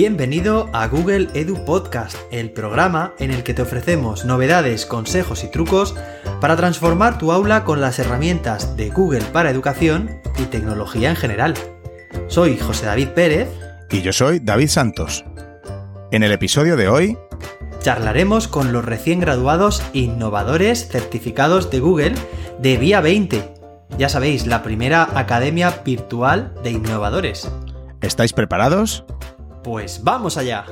Bienvenido 0.00 0.70
a 0.72 0.88
Google 0.88 1.28
Edu 1.34 1.62
Podcast, 1.66 2.16
el 2.30 2.52
programa 2.52 3.12
en 3.18 3.30
el 3.30 3.42
que 3.42 3.52
te 3.52 3.60
ofrecemos 3.60 4.24
novedades, 4.24 4.86
consejos 4.86 5.44
y 5.44 5.50
trucos 5.50 5.94
para 6.40 6.56
transformar 6.56 7.18
tu 7.18 7.32
aula 7.32 7.64
con 7.64 7.82
las 7.82 7.98
herramientas 7.98 8.78
de 8.78 8.88
Google 8.88 9.20
para 9.30 9.50
educación 9.50 10.22
y 10.38 10.44
tecnología 10.44 11.10
en 11.10 11.16
general. 11.16 11.52
Soy 12.28 12.56
José 12.56 12.86
David 12.86 13.08
Pérez. 13.08 13.50
Y 13.90 14.00
yo 14.00 14.14
soy 14.14 14.38
David 14.38 14.68
Santos. 14.68 15.22
En 16.10 16.22
el 16.22 16.32
episodio 16.32 16.78
de 16.78 16.88
hoy 16.88 17.18
charlaremos 17.82 18.48
con 18.48 18.72
los 18.72 18.86
recién 18.86 19.20
graduados 19.20 19.82
innovadores 19.92 20.88
certificados 20.88 21.70
de 21.70 21.80
Google 21.80 22.14
de 22.58 22.78
Vía 22.78 23.02
20. 23.02 23.52
Ya 23.98 24.08
sabéis, 24.08 24.46
la 24.46 24.62
primera 24.62 25.10
academia 25.14 25.82
virtual 25.84 26.54
de 26.62 26.70
innovadores. 26.70 27.52
¿Estáis 28.00 28.32
preparados? 28.32 29.04
Pues 29.62 30.02
vamos 30.02 30.38
allá. 30.38 30.64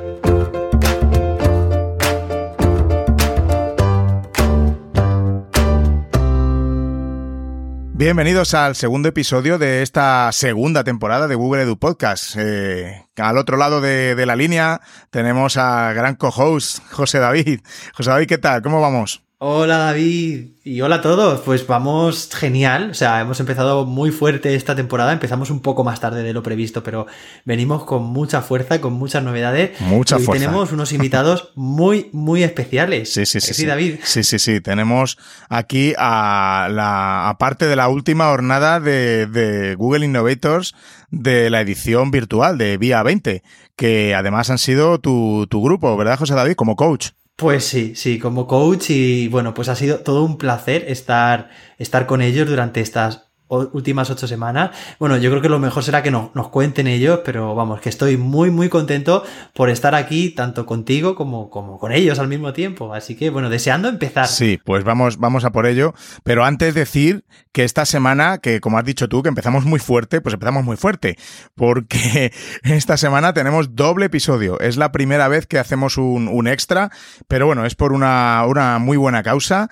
Bienvenidos 7.92 8.54
al 8.54 8.76
segundo 8.76 9.08
episodio 9.08 9.58
de 9.58 9.82
esta 9.82 10.30
segunda 10.32 10.84
temporada 10.84 11.26
de 11.26 11.34
Google 11.34 11.62
Edu 11.62 11.78
Podcast. 11.78 12.36
Eh, 12.38 13.04
al 13.16 13.36
otro 13.36 13.56
lado 13.56 13.80
de, 13.80 14.14
de, 14.14 14.24
la 14.24 14.36
línea 14.36 14.80
tenemos 15.10 15.56
a 15.56 15.92
gran 15.92 16.14
co-host 16.14 16.78
José 16.90 17.18
David. 17.18 17.60
José 17.94 18.10
David, 18.10 18.28
¿qué 18.28 18.38
tal? 18.38 18.62
¿Cómo 18.62 18.80
vamos? 18.80 19.27
Hola 19.40 19.78
David 19.78 20.46
y 20.64 20.80
hola 20.80 20.96
a 20.96 21.00
todos. 21.00 21.42
Pues 21.42 21.64
vamos 21.64 22.28
genial. 22.34 22.90
O 22.90 22.94
sea, 22.94 23.20
hemos 23.20 23.38
empezado 23.38 23.86
muy 23.86 24.10
fuerte 24.10 24.56
esta 24.56 24.74
temporada. 24.74 25.12
Empezamos 25.12 25.50
un 25.50 25.60
poco 25.60 25.84
más 25.84 26.00
tarde 26.00 26.24
de 26.24 26.32
lo 26.32 26.42
previsto, 26.42 26.82
pero 26.82 27.06
venimos 27.44 27.84
con 27.84 28.02
mucha 28.02 28.42
fuerza, 28.42 28.80
con 28.80 28.94
muchas 28.94 29.22
novedades. 29.22 29.80
Mucha 29.80 30.18
y 30.18 30.24
fuerza. 30.24 30.44
tenemos 30.44 30.72
unos 30.72 30.90
invitados 30.90 31.52
muy, 31.54 32.10
muy 32.12 32.42
especiales. 32.42 33.12
Sí, 33.12 33.26
sí, 33.26 33.40
sí. 33.40 33.54
Sí, 33.54 33.64
David. 33.64 34.00
Sí, 34.02 34.24
sí, 34.24 34.40
sí. 34.40 34.60
Tenemos 34.60 35.18
aquí 35.48 35.94
a 35.96 36.66
la 36.72 37.28
aparte 37.28 37.66
de 37.66 37.76
la 37.76 37.86
última 37.86 38.30
jornada 38.30 38.80
de, 38.80 39.28
de 39.28 39.76
Google 39.76 40.04
Innovators 40.04 40.74
de 41.12 41.48
la 41.48 41.60
edición 41.60 42.10
virtual 42.10 42.58
de 42.58 42.76
Vía 42.76 43.04
20, 43.04 43.44
que 43.76 44.16
además 44.16 44.50
han 44.50 44.58
sido 44.58 44.98
tu, 44.98 45.46
tu 45.48 45.62
grupo, 45.62 45.96
¿verdad, 45.96 46.18
José 46.18 46.34
David? 46.34 46.56
Como 46.56 46.74
coach. 46.74 47.10
Pues 47.38 47.64
sí, 47.66 47.94
sí, 47.94 48.18
como 48.18 48.48
coach 48.48 48.90
y 48.90 49.28
bueno, 49.28 49.54
pues 49.54 49.68
ha 49.68 49.76
sido 49.76 50.00
todo 50.00 50.24
un 50.24 50.38
placer 50.38 50.84
estar, 50.88 51.50
estar 51.78 52.04
con 52.06 52.20
ellos 52.20 52.48
durante 52.48 52.80
estas 52.80 53.27
últimas 53.48 54.10
ocho 54.10 54.26
semanas. 54.26 54.70
Bueno, 54.98 55.16
yo 55.16 55.30
creo 55.30 55.42
que 55.42 55.48
lo 55.48 55.58
mejor 55.58 55.82
será 55.82 56.02
que 56.02 56.10
no, 56.10 56.30
nos 56.34 56.48
cuenten 56.48 56.86
ellos, 56.86 57.20
pero 57.24 57.54
vamos, 57.54 57.80
que 57.80 57.88
estoy 57.88 58.16
muy, 58.16 58.50
muy 58.50 58.68
contento 58.68 59.24
por 59.54 59.70
estar 59.70 59.94
aquí, 59.94 60.30
tanto 60.30 60.66
contigo 60.66 61.14
como, 61.14 61.50
como 61.50 61.78
con 61.78 61.92
ellos 61.92 62.18
al 62.18 62.28
mismo 62.28 62.52
tiempo. 62.52 62.94
Así 62.94 63.16
que, 63.16 63.30
bueno, 63.30 63.50
deseando 63.50 63.88
empezar. 63.88 64.28
Sí, 64.28 64.58
pues 64.64 64.84
vamos, 64.84 65.18
vamos 65.18 65.44
a 65.44 65.50
por 65.50 65.66
ello. 65.66 65.94
Pero 66.24 66.44
antes 66.44 66.74
decir 66.74 67.24
que 67.52 67.64
esta 67.64 67.84
semana, 67.84 68.38
que 68.38 68.60
como 68.60 68.78
has 68.78 68.84
dicho 68.84 69.08
tú, 69.08 69.22
que 69.22 69.28
empezamos 69.28 69.64
muy 69.64 69.78
fuerte, 69.78 70.20
pues 70.20 70.34
empezamos 70.34 70.64
muy 70.64 70.76
fuerte. 70.76 71.16
Porque 71.54 72.32
esta 72.62 72.96
semana 72.96 73.32
tenemos 73.32 73.74
doble 73.74 74.06
episodio. 74.06 74.60
Es 74.60 74.76
la 74.76 74.92
primera 74.92 75.28
vez 75.28 75.46
que 75.46 75.58
hacemos 75.58 75.96
un, 75.96 76.28
un 76.28 76.48
extra, 76.48 76.90
pero 77.26 77.46
bueno, 77.46 77.64
es 77.64 77.74
por 77.74 77.92
una, 77.92 78.44
una 78.46 78.78
muy 78.78 78.96
buena 78.96 79.22
causa 79.22 79.68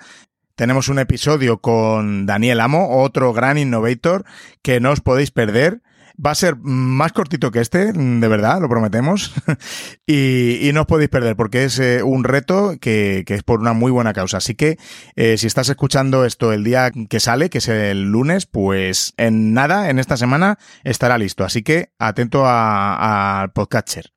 tenemos 0.57 0.89
un 0.89 0.97
episodio 0.97 1.59
con 1.59 2.25
Daniel 2.25 2.59
Amo, 2.61 3.01
otro 3.03 3.31
gran 3.31 3.59
innovator 3.59 4.25
que 4.63 4.79
no 4.79 4.91
os 4.91 5.01
podéis 5.01 5.29
perder. 5.29 5.83
Va 6.19 6.31
a 6.31 6.35
ser 6.35 6.55
más 6.59 7.13
cortito 7.13 7.51
que 7.51 7.59
este, 7.59 7.93
de 7.93 8.27
verdad, 8.27 8.59
lo 8.59 8.67
prometemos. 8.67 9.35
y, 10.07 10.71
no 10.73 10.81
os 10.81 10.87
podéis 10.87 11.09
perder 11.09 11.35
porque 11.35 11.65
es 11.65 11.77
eh, 11.77 12.01
un 12.01 12.23
reto 12.23 12.75
que, 12.81 13.23
que, 13.27 13.35
es 13.35 13.43
por 13.43 13.59
una 13.59 13.73
muy 13.73 13.91
buena 13.91 14.13
causa. 14.13 14.37
Así 14.37 14.55
que 14.55 14.79
eh, 15.15 15.37
si 15.37 15.45
estás 15.45 15.69
escuchando 15.69 16.25
esto 16.25 16.51
el 16.51 16.63
día 16.63 16.91
que 17.07 17.19
sale, 17.19 17.51
que 17.51 17.59
es 17.59 17.67
el 17.67 18.11
lunes, 18.11 18.47
pues 18.47 19.13
en 19.17 19.53
nada, 19.53 19.91
en 19.91 19.99
esta 19.99 20.17
semana, 20.17 20.57
estará 20.83 21.19
listo. 21.19 21.43
Así 21.43 21.61
que 21.61 21.91
atento 21.99 22.45
al 22.47 23.51
podcatcher. 23.51 24.11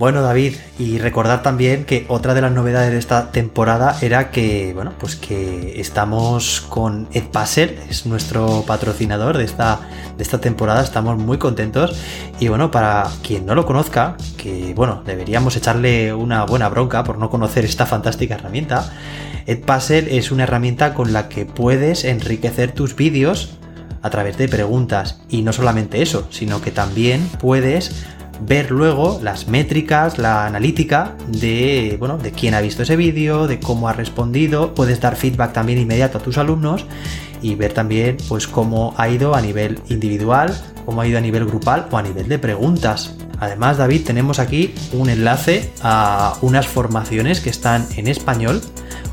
Bueno, 0.00 0.22
David, 0.22 0.54
y 0.78 0.96
recordar 0.96 1.42
también 1.42 1.84
que 1.84 2.06
otra 2.08 2.32
de 2.32 2.40
las 2.40 2.52
novedades 2.52 2.90
de 2.90 2.98
esta 2.98 3.32
temporada 3.32 3.98
era 4.00 4.30
que, 4.30 4.72
bueno, 4.72 4.94
pues 4.98 5.14
que 5.14 5.78
estamos 5.78 6.62
con 6.62 7.06
Edpasser, 7.12 7.78
es 7.86 8.06
nuestro 8.06 8.64
patrocinador 8.66 9.36
de 9.36 9.44
esta, 9.44 9.78
de 10.16 10.22
esta 10.22 10.40
temporada, 10.40 10.82
estamos 10.82 11.18
muy 11.18 11.36
contentos. 11.36 12.00
Y 12.38 12.48
bueno, 12.48 12.70
para 12.70 13.10
quien 13.22 13.44
no 13.44 13.54
lo 13.54 13.66
conozca, 13.66 14.16
que 14.38 14.72
bueno, 14.72 15.02
deberíamos 15.04 15.54
echarle 15.56 16.14
una 16.14 16.46
buena 16.46 16.70
bronca 16.70 17.04
por 17.04 17.18
no 17.18 17.28
conocer 17.28 17.66
esta 17.66 17.84
fantástica 17.84 18.36
herramienta. 18.36 18.90
Edpasser 19.44 20.08
es 20.08 20.30
una 20.30 20.44
herramienta 20.44 20.94
con 20.94 21.12
la 21.12 21.28
que 21.28 21.44
puedes 21.44 22.04
enriquecer 22.04 22.72
tus 22.72 22.96
vídeos 22.96 23.58
a 24.00 24.08
través 24.08 24.38
de 24.38 24.48
preguntas. 24.48 25.20
Y 25.28 25.42
no 25.42 25.52
solamente 25.52 26.00
eso, 26.00 26.26
sino 26.30 26.62
que 26.62 26.70
también 26.70 27.28
puedes 27.38 28.06
ver 28.42 28.70
luego 28.70 29.20
las 29.22 29.48
métricas, 29.48 30.18
la 30.18 30.46
analítica 30.46 31.16
de, 31.28 31.96
bueno, 31.98 32.18
de 32.18 32.32
quién 32.32 32.54
ha 32.54 32.60
visto 32.60 32.82
ese 32.82 32.96
vídeo, 32.96 33.46
de 33.46 33.60
cómo 33.60 33.88
ha 33.88 33.92
respondido, 33.92 34.74
puedes 34.74 35.00
dar 35.00 35.16
feedback 35.16 35.52
también 35.52 35.78
inmediato 35.78 36.18
a 36.18 36.22
tus 36.22 36.38
alumnos 36.38 36.86
y 37.42 37.54
ver 37.54 37.72
también 37.72 38.16
pues 38.28 38.46
cómo 38.46 38.94
ha 38.96 39.08
ido 39.08 39.34
a 39.34 39.40
nivel 39.40 39.80
individual, 39.88 40.54
cómo 40.84 41.00
ha 41.00 41.06
ido 41.06 41.18
a 41.18 41.20
nivel 41.20 41.46
grupal 41.46 41.86
o 41.90 41.96
a 41.96 42.02
nivel 42.02 42.28
de 42.28 42.38
preguntas. 42.38 43.14
Además, 43.38 43.78
David, 43.78 44.04
tenemos 44.04 44.38
aquí 44.38 44.74
un 44.92 45.08
enlace 45.08 45.72
a 45.82 46.34
unas 46.42 46.66
formaciones 46.66 47.40
que 47.40 47.50
están 47.50 47.86
en 47.96 48.06
español, 48.06 48.60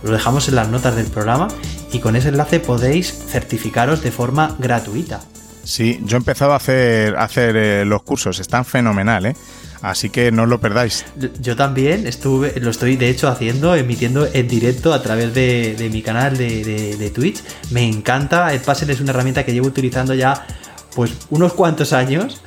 lo 0.03 0.11
dejamos 0.11 0.49
en 0.49 0.55
las 0.55 0.67
notas 0.69 0.95
del 0.95 1.07
programa 1.07 1.47
y 1.93 1.99
con 1.99 2.15
ese 2.15 2.29
enlace 2.29 2.59
podéis 2.59 3.11
certificaros 3.11 4.03
de 4.03 4.11
forma 4.11 4.55
gratuita. 4.59 5.21
Sí, 5.67 5.99
yo 6.05 6.15
he 6.15 6.19
empezado 6.19 6.53
a 6.53 6.55
hacer, 6.55 7.17
a 7.17 7.25
hacer 7.25 7.57
eh, 7.57 7.83
los 7.83 8.01
cursos, 8.01 8.39
están 8.39 8.63
fenomenal, 8.63 9.25
¿eh? 9.25 9.35
Así 9.81 10.09
que 10.09 10.31
no 10.31 10.43
os 10.43 10.49
lo 10.49 10.61
perdáis. 10.61 11.03
Yo, 11.41 11.57
también 11.57 12.07
estuve, 12.07 12.57
lo 12.61 12.69
estoy 12.69 12.95
de 12.95 13.09
hecho 13.09 13.27
haciendo, 13.27 13.75
emitiendo 13.75 14.25
en 14.31 14.47
directo 14.47 14.93
a 14.93 15.03
través 15.03 15.33
de, 15.33 15.75
de 15.77 15.89
mi 15.89 16.01
canal 16.01 16.37
de, 16.37 16.95
de, 16.97 17.09
Twitch. 17.09 17.43
Me 17.71 17.85
encanta, 17.85 18.53
Edpuzzle 18.53 18.93
es 18.93 19.01
una 19.01 19.11
herramienta 19.11 19.43
que 19.43 19.51
llevo 19.51 19.67
utilizando 19.67 20.13
ya 20.13 20.47
pues 20.95 21.11
unos 21.31 21.51
cuantos 21.51 21.91
años 21.91 22.41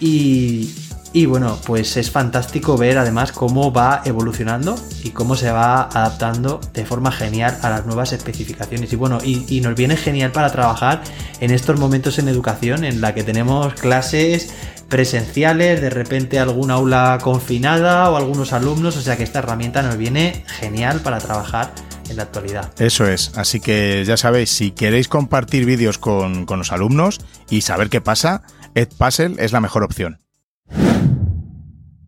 y, 0.00 0.74
y 1.16 1.24
bueno, 1.24 1.58
pues 1.64 1.96
es 1.96 2.10
fantástico 2.10 2.76
ver 2.76 2.98
además 2.98 3.32
cómo 3.32 3.72
va 3.72 4.02
evolucionando 4.04 4.78
y 5.02 5.12
cómo 5.12 5.34
se 5.34 5.50
va 5.50 5.84
adaptando 5.84 6.60
de 6.74 6.84
forma 6.84 7.10
genial 7.10 7.56
a 7.62 7.70
las 7.70 7.86
nuevas 7.86 8.12
especificaciones. 8.12 8.92
Y 8.92 8.96
bueno, 8.96 9.20
y, 9.24 9.62
nos 9.62 9.74
viene 9.74 9.96
genial 9.96 10.30
para 10.30 10.52
trabajar 10.52 11.02
en 11.40 11.52
estos 11.52 11.80
momentos 11.80 12.18
en 12.18 12.28
educación 12.28 12.84
en 12.84 13.00
la 13.00 13.14
que 13.14 13.24
tenemos 13.24 13.72
clases 13.72 14.52
presenciales, 14.90 15.80
de 15.80 15.88
repente 15.88 16.38
alguna 16.38 16.74
aula 16.74 17.16
confinada 17.22 18.10
o 18.10 18.18
algunos 18.18 18.52
alumnos, 18.52 18.98
o 18.98 19.00
sea 19.00 19.16
que 19.16 19.22
esta 19.22 19.38
herramienta 19.38 19.80
nos 19.80 19.96
viene 19.96 20.44
genial 20.46 21.00
para 21.00 21.16
trabajar 21.16 21.72
en 22.10 22.18
la 22.18 22.24
actualidad. 22.24 22.74
Eso 22.78 23.06
es, 23.06 23.32
así 23.38 23.58
que 23.58 24.04
ya 24.06 24.18
sabéis, 24.18 24.50
si 24.50 24.70
queréis 24.70 25.08
compartir 25.08 25.64
vídeos 25.64 25.96
con, 25.96 26.44
con 26.44 26.58
los 26.58 26.72
alumnos 26.72 27.22
y 27.48 27.62
saber 27.62 27.88
qué 27.88 28.02
pasa, 28.02 28.42
Edpuzzle 28.74 29.36
es 29.38 29.52
la 29.52 29.62
mejor 29.62 29.82
opción. 29.82 30.25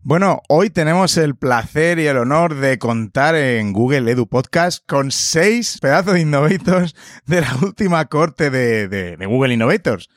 Bueno, 0.09 0.41
hoy 0.49 0.71
tenemos 0.71 1.17
el 1.17 1.35
placer 1.35 1.99
y 1.99 2.07
el 2.07 2.17
honor 2.17 2.55
de 2.55 2.79
contar 2.79 3.35
en 3.35 3.73
Google 3.73 4.09
Edu 4.09 4.27
Podcast 4.27 4.83
con 4.87 5.11
seis 5.11 5.77
pedazos 5.79 6.15
de 6.15 6.21
innovators 6.21 6.95
de 7.27 7.41
la 7.41 7.55
última 7.61 8.03
corte 8.05 8.49
de, 8.49 9.17
Google 9.27 9.53
Innovators. 9.53 10.09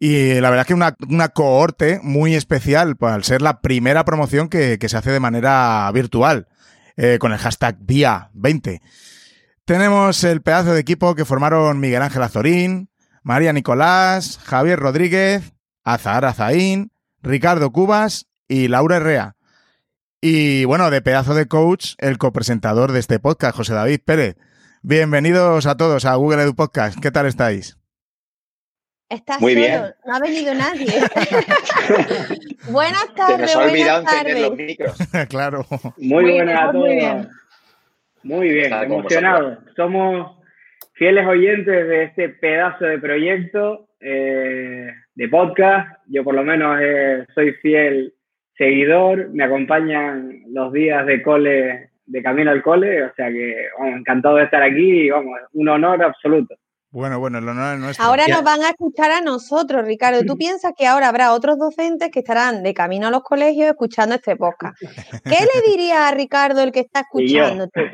Y 0.00 0.40
la 0.40 0.50
verdad 0.50 0.62
es 0.62 0.66
que 0.66 0.74
una, 0.74 0.96
una 1.08 1.28
cohorte 1.28 2.00
muy 2.02 2.34
especial, 2.34 2.96
pues, 2.96 3.12
al 3.12 3.22
ser 3.22 3.40
la 3.40 3.60
primera 3.60 4.04
promoción 4.04 4.48
que, 4.48 4.78
se 4.84 4.96
hace 4.96 5.12
de 5.12 5.20
manera 5.20 5.88
virtual, 5.92 6.48
eh, 6.96 7.18
con 7.20 7.32
el 7.32 7.38
hashtag 7.38 7.78
VIA20. 7.78 8.80
Tenemos 9.64 10.24
el 10.24 10.42
pedazo 10.42 10.72
de 10.72 10.80
equipo 10.80 11.14
que 11.14 11.24
formaron 11.24 11.78
Miguel 11.78 12.02
Ángel 12.02 12.24
Azorín, 12.24 12.90
María 13.22 13.52
Nicolás, 13.52 14.40
Javier 14.42 14.80
Rodríguez, 14.80 15.52
Azahar 15.84 16.24
Azaín, 16.24 16.90
Ricardo 17.22 17.70
Cubas 17.70 18.26
y 18.48 18.68
Laura 18.68 18.96
Herrea. 18.96 19.36
Y 20.20 20.64
bueno, 20.64 20.90
de 20.90 21.02
pedazo 21.02 21.34
de 21.34 21.46
coach, 21.46 21.94
el 21.98 22.18
copresentador 22.18 22.92
de 22.92 23.00
este 23.00 23.18
podcast, 23.18 23.56
José 23.56 23.74
David 23.74 24.00
Pérez. 24.04 24.36
Bienvenidos 24.82 25.66
a 25.66 25.76
todos 25.76 26.04
a 26.04 26.14
Google 26.14 26.42
Edu 26.42 26.54
Podcast. 26.54 26.98
¿Qué 27.00 27.10
tal 27.10 27.26
estáis? 27.26 27.76
Estás 29.10 29.40
Muy 29.40 29.54
solo, 29.54 29.66
bien. 29.66 29.94
no 30.06 30.14
ha 30.14 30.20
venido 30.20 30.54
nadie. 30.54 30.86
buenas 32.70 33.14
tardes. 33.14 33.50
Se 33.50 33.56
nos 33.56 33.56
ha 33.56 33.70
olvidado 33.70 34.02
encender 34.02 34.40
los 34.40 34.56
micros. 34.56 34.96
claro. 35.28 35.66
Muy, 35.98 36.24
Muy 36.24 36.32
buenas 36.32 36.46
bien, 36.46 36.56
a 36.56 36.72
todos. 36.72 36.74
muy 36.74 36.94
bien. 36.94 37.28
Muy 38.22 38.48
bien, 38.50 38.72
emocionados. 38.72 39.58
Somos 39.76 40.36
fieles 40.92 41.26
oyentes 41.26 41.88
de 41.88 42.04
este 42.04 42.28
pedazo 42.28 42.84
de 42.84 42.98
proyecto 42.98 43.88
eh, 44.00 44.92
de 45.14 45.28
podcast. 45.28 45.98
Yo 46.06 46.24
por 46.24 46.34
lo 46.34 46.42
menos 46.42 46.78
eh, 46.80 47.26
soy 47.34 47.52
fiel 47.54 48.14
seguidor, 48.56 49.30
me 49.30 49.44
acompañan 49.44 50.42
los 50.48 50.72
días 50.72 51.06
de 51.06 51.22
cole, 51.22 51.90
de 52.04 52.22
camino 52.22 52.50
al 52.50 52.62
cole, 52.62 53.04
o 53.04 53.14
sea 53.14 53.30
que, 53.30 53.68
encantado 53.78 54.36
de 54.36 54.44
estar 54.44 54.62
aquí 54.62 55.06
y, 55.06 55.10
vamos, 55.10 55.38
un 55.52 55.68
honor 55.68 56.02
absoluto. 56.02 56.54
Bueno, 56.92 57.20
bueno, 57.20 57.38
el 57.38 57.48
honor 57.48 57.74
es 57.74 57.80
nuestro. 57.80 58.04
Ahora 58.04 58.26
nos 58.26 58.42
van 58.42 58.62
a 58.62 58.70
escuchar 58.70 59.12
a 59.12 59.20
nosotros, 59.20 59.84
Ricardo. 59.84 60.22
¿Tú 60.26 60.36
piensas 60.36 60.72
que 60.76 60.88
ahora 60.88 61.08
habrá 61.08 61.32
otros 61.32 61.56
docentes 61.56 62.10
que 62.10 62.18
estarán 62.18 62.64
de 62.64 62.74
camino 62.74 63.06
a 63.06 63.10
los 63.10 63.22
colegios 63.22 63.68
escuchando 63.68 64.16
este 64.16 64.34
podcast? 64.34 64.76
¿Qué 64.78 65.38
le 65.54 65.70
diría 65.70 66.08
a 66.08 66.10
Ricardo 66.10 66.62
el 66.62 66.72
que 66.72 66.80
está 66.80 67.00
escuchándote? 67.00 67.90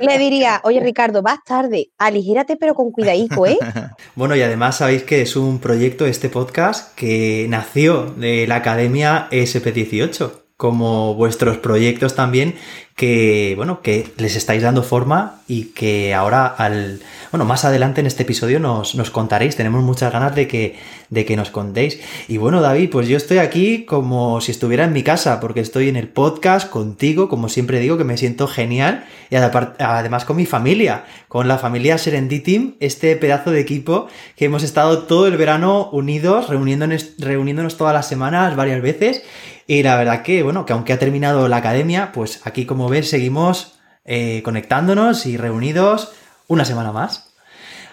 Le 0.00 0.18
diría, 0.18 0.60
oye 0.64 0.80
Ricardo, 0.80 1.22
vas 1.22 1.38
tarde, 1.46 1.88
aligírate 1.96 2.56
pero 2.56 2.74
con 2.74 2.90
cuidadico, 2.90 3.46
¿eh? 3.46 3.58
Bueno, 4.14 4.36
y 4.36 4.42
además 4.42 4.76
sabéis 4.76 5.04
que 5.04 5.22
es 5.22 5.36
un 5.36 5.58
proyecto, 5.58 6.06
este 6.06 6.28
podcast, 6.28 6.94
que 6.94 7.46
nació 7.48 8.04
de 8.04 8.46
la 8.46 8.56
Academia 8.56 9.28
SP18 9.30 10.46
como 10.56 11.14
vuestros 11.14 11.58
proyectos 11.58 12.14
también 12.14 12.54
que 12.96 13.52
bueno 13.56 13.82
que 13.82 14.10
les 14.16 14.36
estáis 14.36 14.62
dando 14.62 14.82
forma 14.82 15.42
y 15.46 15.66
que 15.66 16.14
ahora 16.14 16.46
al 16.46 17.00
bueno 17.30 17.44
más 17.44 17.66
adelante 17.66 18.00
en 18.00 18.06
este 18.06 18.22
episodio 18.22 18.58
nos, 18.58 18.94
nos, 18.94 19.10
contaréis. 19.10 19.54
Tenemos 19.54 19.84
muchas 19.84 20.10
ganas 20.10 20.34
de 20.34 20.48
que 20.48 20.76
de 21.10 21.26
que 21.26 21.36
nos 21.36 21.50
contéis. 21.50 22.00
Y 22.26 22.38
bueno 22.38 22.62
David 22.62 22.88
pues 22.90 23.06
yo 23.06 23.18
estoy 23.18 23.36
aquí 23.36 23.84
como 23.84 24.40
si 24.40 24.50
estuviera 24.50 24.84
en 24.84 24.94
mi 24.94 25.02
casa 25.02 25.40
porque 25.40 25.60
estoy 25.60 25.90
en 25.90 25.96
el 25.96 26.08
podcast 26.08 26.70
contigo 26.70 27.28
como 27.28 27.50
siempre 27.50 27.80
digo 27.80 27.98
que 27.98 28.04
me 28.04 28.16
siento 28.16 28.48
genial 28.48 29.04
y 29.28 29.36
además 29.36 30.24
con 30.24 30.36
mi 30.36 30.46
familia 30.46 31.04
con 31.28 31.48
la 31.48 31.58
familia 31.58 31.98
Serendi 31.98 32.40
Team 32.40 32.76
este 32.80 33.14
pedazo 33.16 33.50
de 33.50 33.60
equipo 33.60 34.08
que 34.36 34.46
hemos 34.46 34.62
estado 34.62 35.02
todo 35.02 35.26
el 35.26 35.36
verano 35.36 35.90
unidos 35.92 36.48
reuniéndonos 36.48 37.12
reuniéndonos 37.18 37.76
todas 37.76 37.92
las 37.92 38.08
semanas 38.08 38.56
varias 38.56 38.80
veces. 38.80 39.22
Y 39.68 39.82
la 39.82 39.96
verdad 39.96 40.22
que, 40.22 40.44
bueno, 40.44 40.64
que 40.64 40.72
aunque 40.72 40.92
ha 40.92 40.98
terminado 40.98 41.48
la 41.48 41.56
academia, 41.56 42.12
pues 42.12 42.40
aquí 42.44 42.66
como 42.66 42.85
ves 42.88 43.10
seguimos 43.10 43.78
eh, 44.04 44.42
conectándonos 44.44 45.26
y 45.26 45.36
reunidos 45.36 46.12
una 46.46 46.64
semana 46.64 46.92
más. 46.92 47.34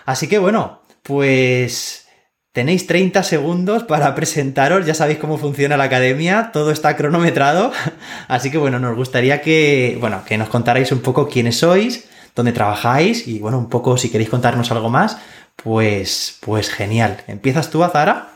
Así 0.05 0.27
que 0.27 0.37
bueno, 0.39 0.81
pues 1.01 2.07
tenéis 2.51 2.85
30 2.85 3.23
segundos 3.23 3.83
para 3.83 4.13
presentaros, 4.13 4.85
ya 4.85 4.93
sabéis 4.93 5.17
cómo 5.17 5.37
funciona 5.37 5.75
la 5.75 5.85
academia, 5.85 6.51
todo 6.53 6.71
está 6.71 6.95
cronometrado, 6.95 7.71
así 8.27 8.51
que 8.51 8.59
bueno, 8.59 8.79
nos 8.79 8.95
gustaría 8.95 9.41
que, 9.41 9.97
bueno, 9.99 10.21
que 10.25 10.37
nos 10.37 10.49
contarais 10.49 10.91
un 10.91 10.99
poco 10.99 11.27
quiénes 11.27 11.57
sois, 11.57 12.07
dónde 12.35 12.51
trabajáis 12.51 13.27
y 13.27 13.39
bueno, 13.39 13.57
un 13.57 13.69
poco 13.69 13.97
si 13.97 14.09
queréis 14.09 14.29
contarnos 14.29 14.71
algo 14.71 14.89
más, 14.89 15.17
pues, 15.55 16.37
pues 16.41 16.69
genial. 16.69 17.23
¿Empiezas 17.27 17.69
tú, 17.69 17.83
Azara? 17.83 18.32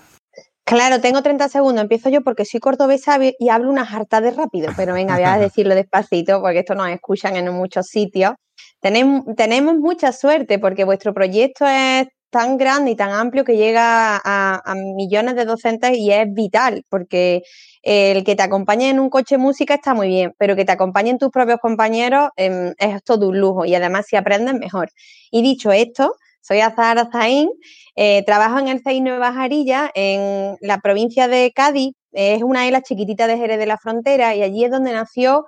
Claro, 0.67 0.99
tengo 0.99 1.21
30 1.23 1.47
segundos. 1.47 1.81
Empiezo 1.81 2.09
yo 2.09 2.21
porque 2.23 2.43
soy 2.43 2.59
cordobesa 2.59 3.17
y 3.39 3.47
hablo 3.47 3.71
una 3.71 3.85
jarta 3.85 4.19
de 4.19 4.31
rápido, 4.31 4.69
pero 4.75 4.93
venga, 4.95 5.15
voy 5.15 5.23
a 5.23 5.37
decirlo 5.39 5.73
despacito 5.73 6.41
porque 6.41 6.59
esto 6.59 6.75
nos 6.75 6.89
escuchan 6.89 7.37
en 7.37 7.49
muchos 7.53 7.87
sitios. 7.87 8.33
Tenemos, 8.81 9.23
tenemos 9.37 9.75
mucha 9.77 10.11
suerte 10.11 10.59
porque 10.59 10.83
vuestro 10.83 11.13
proyecto 11.13 11.65
es 11.65 12.07
tan 12.29 12.57
grande 12.57 12.91
y 12.91 12.95
tan 12.97 13.11
amplio 13.11 13.45
que 13.45 13.55
llega 13.55 14.19
a, 14.21 14.75
millones 14.97 15.35
de 15.35 15.45
docentes 15.45 15.97
y 15.97 16.11
es 16.11 16.27
vital 16.33 16.83
porque 16.89 17.43
el 17.81 18.25
que 18.25 18.35
te 18.35 18.43
acompañe 18.43 18.89
en 18.89 18.99
un 18.99 19.09
coche 19.09 19.37
música 19.37 19.75
está 19.75 19.93
muy 19.93 20.09
bien, 20.09 20.33
pero 20.37 20.57
que 20.57 20.65
te 20.65 20.73
acompañen 20.73 21.17
tus 21.17 21.29
propios 21.29 21.59
compañeros 21.61 22.27
em, 22.35 22.73
es 22.77 23.01
todo 23.05 23.29
un 23.29 23.39
lujo 23.39 23.63
y 23.63 23.73
además 23.73 24.05
si 24.09 24.17
aprendes 24.17 24.55
mejor. 24.55 24.89
Y 25.31 25.41
dicho 25.41 25.71
esto, 25.71 26.13
soy 26.47 26.61
Azahara 26.61 27.09
Zain, 27.11 27.49
eh, 27.95 28.23
trabajo 28.25 28.57
en 28.59 28.69
el 28.69 28.81
CEI 28.81 29.01
Nueva 29.01 29.33
Jarilla, 29.33 29.91
en 29.93 30.55
la 30.61 30.79
provincia 30.79 31.27
de 31.27 31.51
Cádiz, 31.53 31.93
es 32.13 32.41
una 32.41 32.65
isla 32.65 32.81
chiquitita 32.81 33.27
de 33.27 33.37
Jerez 33.37 33.59
de 33.59 33.65
la 33.65 33.77
Frontera 33.77 34.33
y 34.33 34.43
allí 34.43 34.63
es 34.63 34.71
donde 34.71 34.93
nació, 34.93 35.45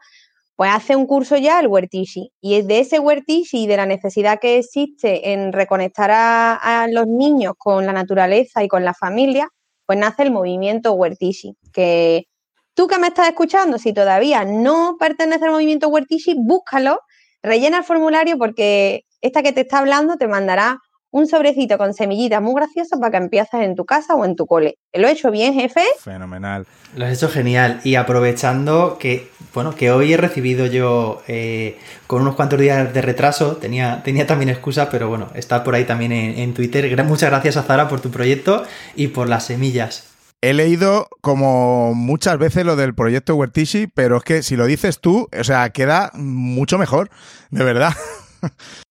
pues 0.56 0.72
hace 0.72 0.98
un 0.98 1.08
curso 1.08 1.38
ya 1.38 1.60
el 1.62 1.68
Huertishi. 1.68 2.32
Y 2.42 2.56
es 2.56 2.68
de 2.68 2.80
ese 2.80 3.00
Huertishi 3.00 3.64
y 3.64 3.68
de 3.68 3.78
la 3.78 3.86
necesidad 3.86 4.40
que 4.40 4.58
existe 4.58 5.32
en 5.32 5.54
reconectar 5.54 6.12
a, 6.12 6.88
los 6.92 7.08
niños 7.08 7.54
con 7.58 7.86
la 7.86 7.94
naturaleza 7.94 8.64
y 8.64 8.68
con 8.68 8.84
la 8.84 8.94
familia, 8.94 9.48
pues 9.86 9.98
nace 9.98 10.24
el 10.24 10.32
movimiento 10.32 10.94
Huertishi, 10.94 11.56
que 11.72 12.26
tú 12.74 12.88
que 12.88 13.00
me 13.00 13.08
estás 13.08 13.30
escuchando, 13.30 13.78
si 13.78 13.94
todavía 13.94 14.44
no 14.44 14.98
pertenece 15.00 15.46
al 15.46 15.52
movimiento 15.52 15.88
Huertishi, 15.88 16.36
búscalo, 16.38 17.00
rellena 17.42 17.78
el 17.78 17.84
formulario 17.86 18.38
porque 18.38 19.06
esta 19.22 19.42
que 19.42 19.54
te 19.54 19.62
está 19.62 19.80
hablando 19.80 20.18
te 20.18 20.28
mandará 20.28 20.80
un 21.12 21.28
sobrecito 21.28 21.78
con 21.78 21.94
semillitas 21.94 22.42
muy 22.42 22.54
graciosas 22.56 23.00
para 23.00 23.12
que 23.12 23.18
empieces 23.18 23.62
en 23.62 23.76
tu 23.76 23.86
casa 23.86 24.16
o 24.16 24.26
en 24.26 24.36
tu 24.36 24.46
cole. 24.46 24.78
¿Lo 24.94 25.08
he 25.08 25.12
hecho 25.12 25.32
bien, 25.32 25.54
jefe? 25.54 25.82
Fenomenal. 26.00 26.66
Lo 26.96 27.06
has 27.06 27.14
hecho 27.14 27.30
genial. 27.30 27.82
Y 27.84 27.96
aprovechando 27.96 28.98
que, 29.00 29.30
bueno, 29.54 29.76
que 29.76 29.92
hoy 29.92 30.14
he 30.14 30.18
recibido 30.18 30.66
yo 30.66 31.22
eh, 31.28 31.78
con 32.08 32.22
unos 32.22 32.36
cuantos 32.36 32.60
días 32.60 32.94
de 32.94 33.02
retraso, 33.02 33.58
tenía, 33.58 34.04
tenía 34.04 34.28
también 34.28 34.50
excusa, 34.50 34.90
pero 34.90 35.10
bueno, 35.10 35.30
está 35.34 35.64
por 35.64 35.76
ahí 35.76 35.86
también 35.86 36.12
en, 36.12 36.54
Twitter. 36.54 37.04
Muchas 37.04 37.30
gracias 37.30 37.58
a 37.58 37.64
Zara 37.64 37.88
por 37.88 38.02
tu 38.02 38.12
proyecto 38.12 38.64
y 38.96 39.08
por 39.08 39.30
las 39.30 39.46
semillas. 39.46 40.06
He 40.42 40.54
leído 40.54 41.08
como 41.22 41.94
muchas 41.94 42.38
veces 42.38 42.66
lo 42.66 42.76
del 42.76 42.96
proyecto 42.96 43.36
Huertishi, 43.36 43.88
pero 43.88 44.18
es 44.18 44.24
que 44.24 44.42
si 44.42 44.56
lo 44.56 44.66
dices 44.66 45.00
tú, 45.00 45.28
o 45.38 45.44
sea, 45.44 45.70
queda 45.70 46.12
mucho 46.14 46.78
mejor, 46.78 47.10
de 47.52 47.64
verdad. 47.64 47.94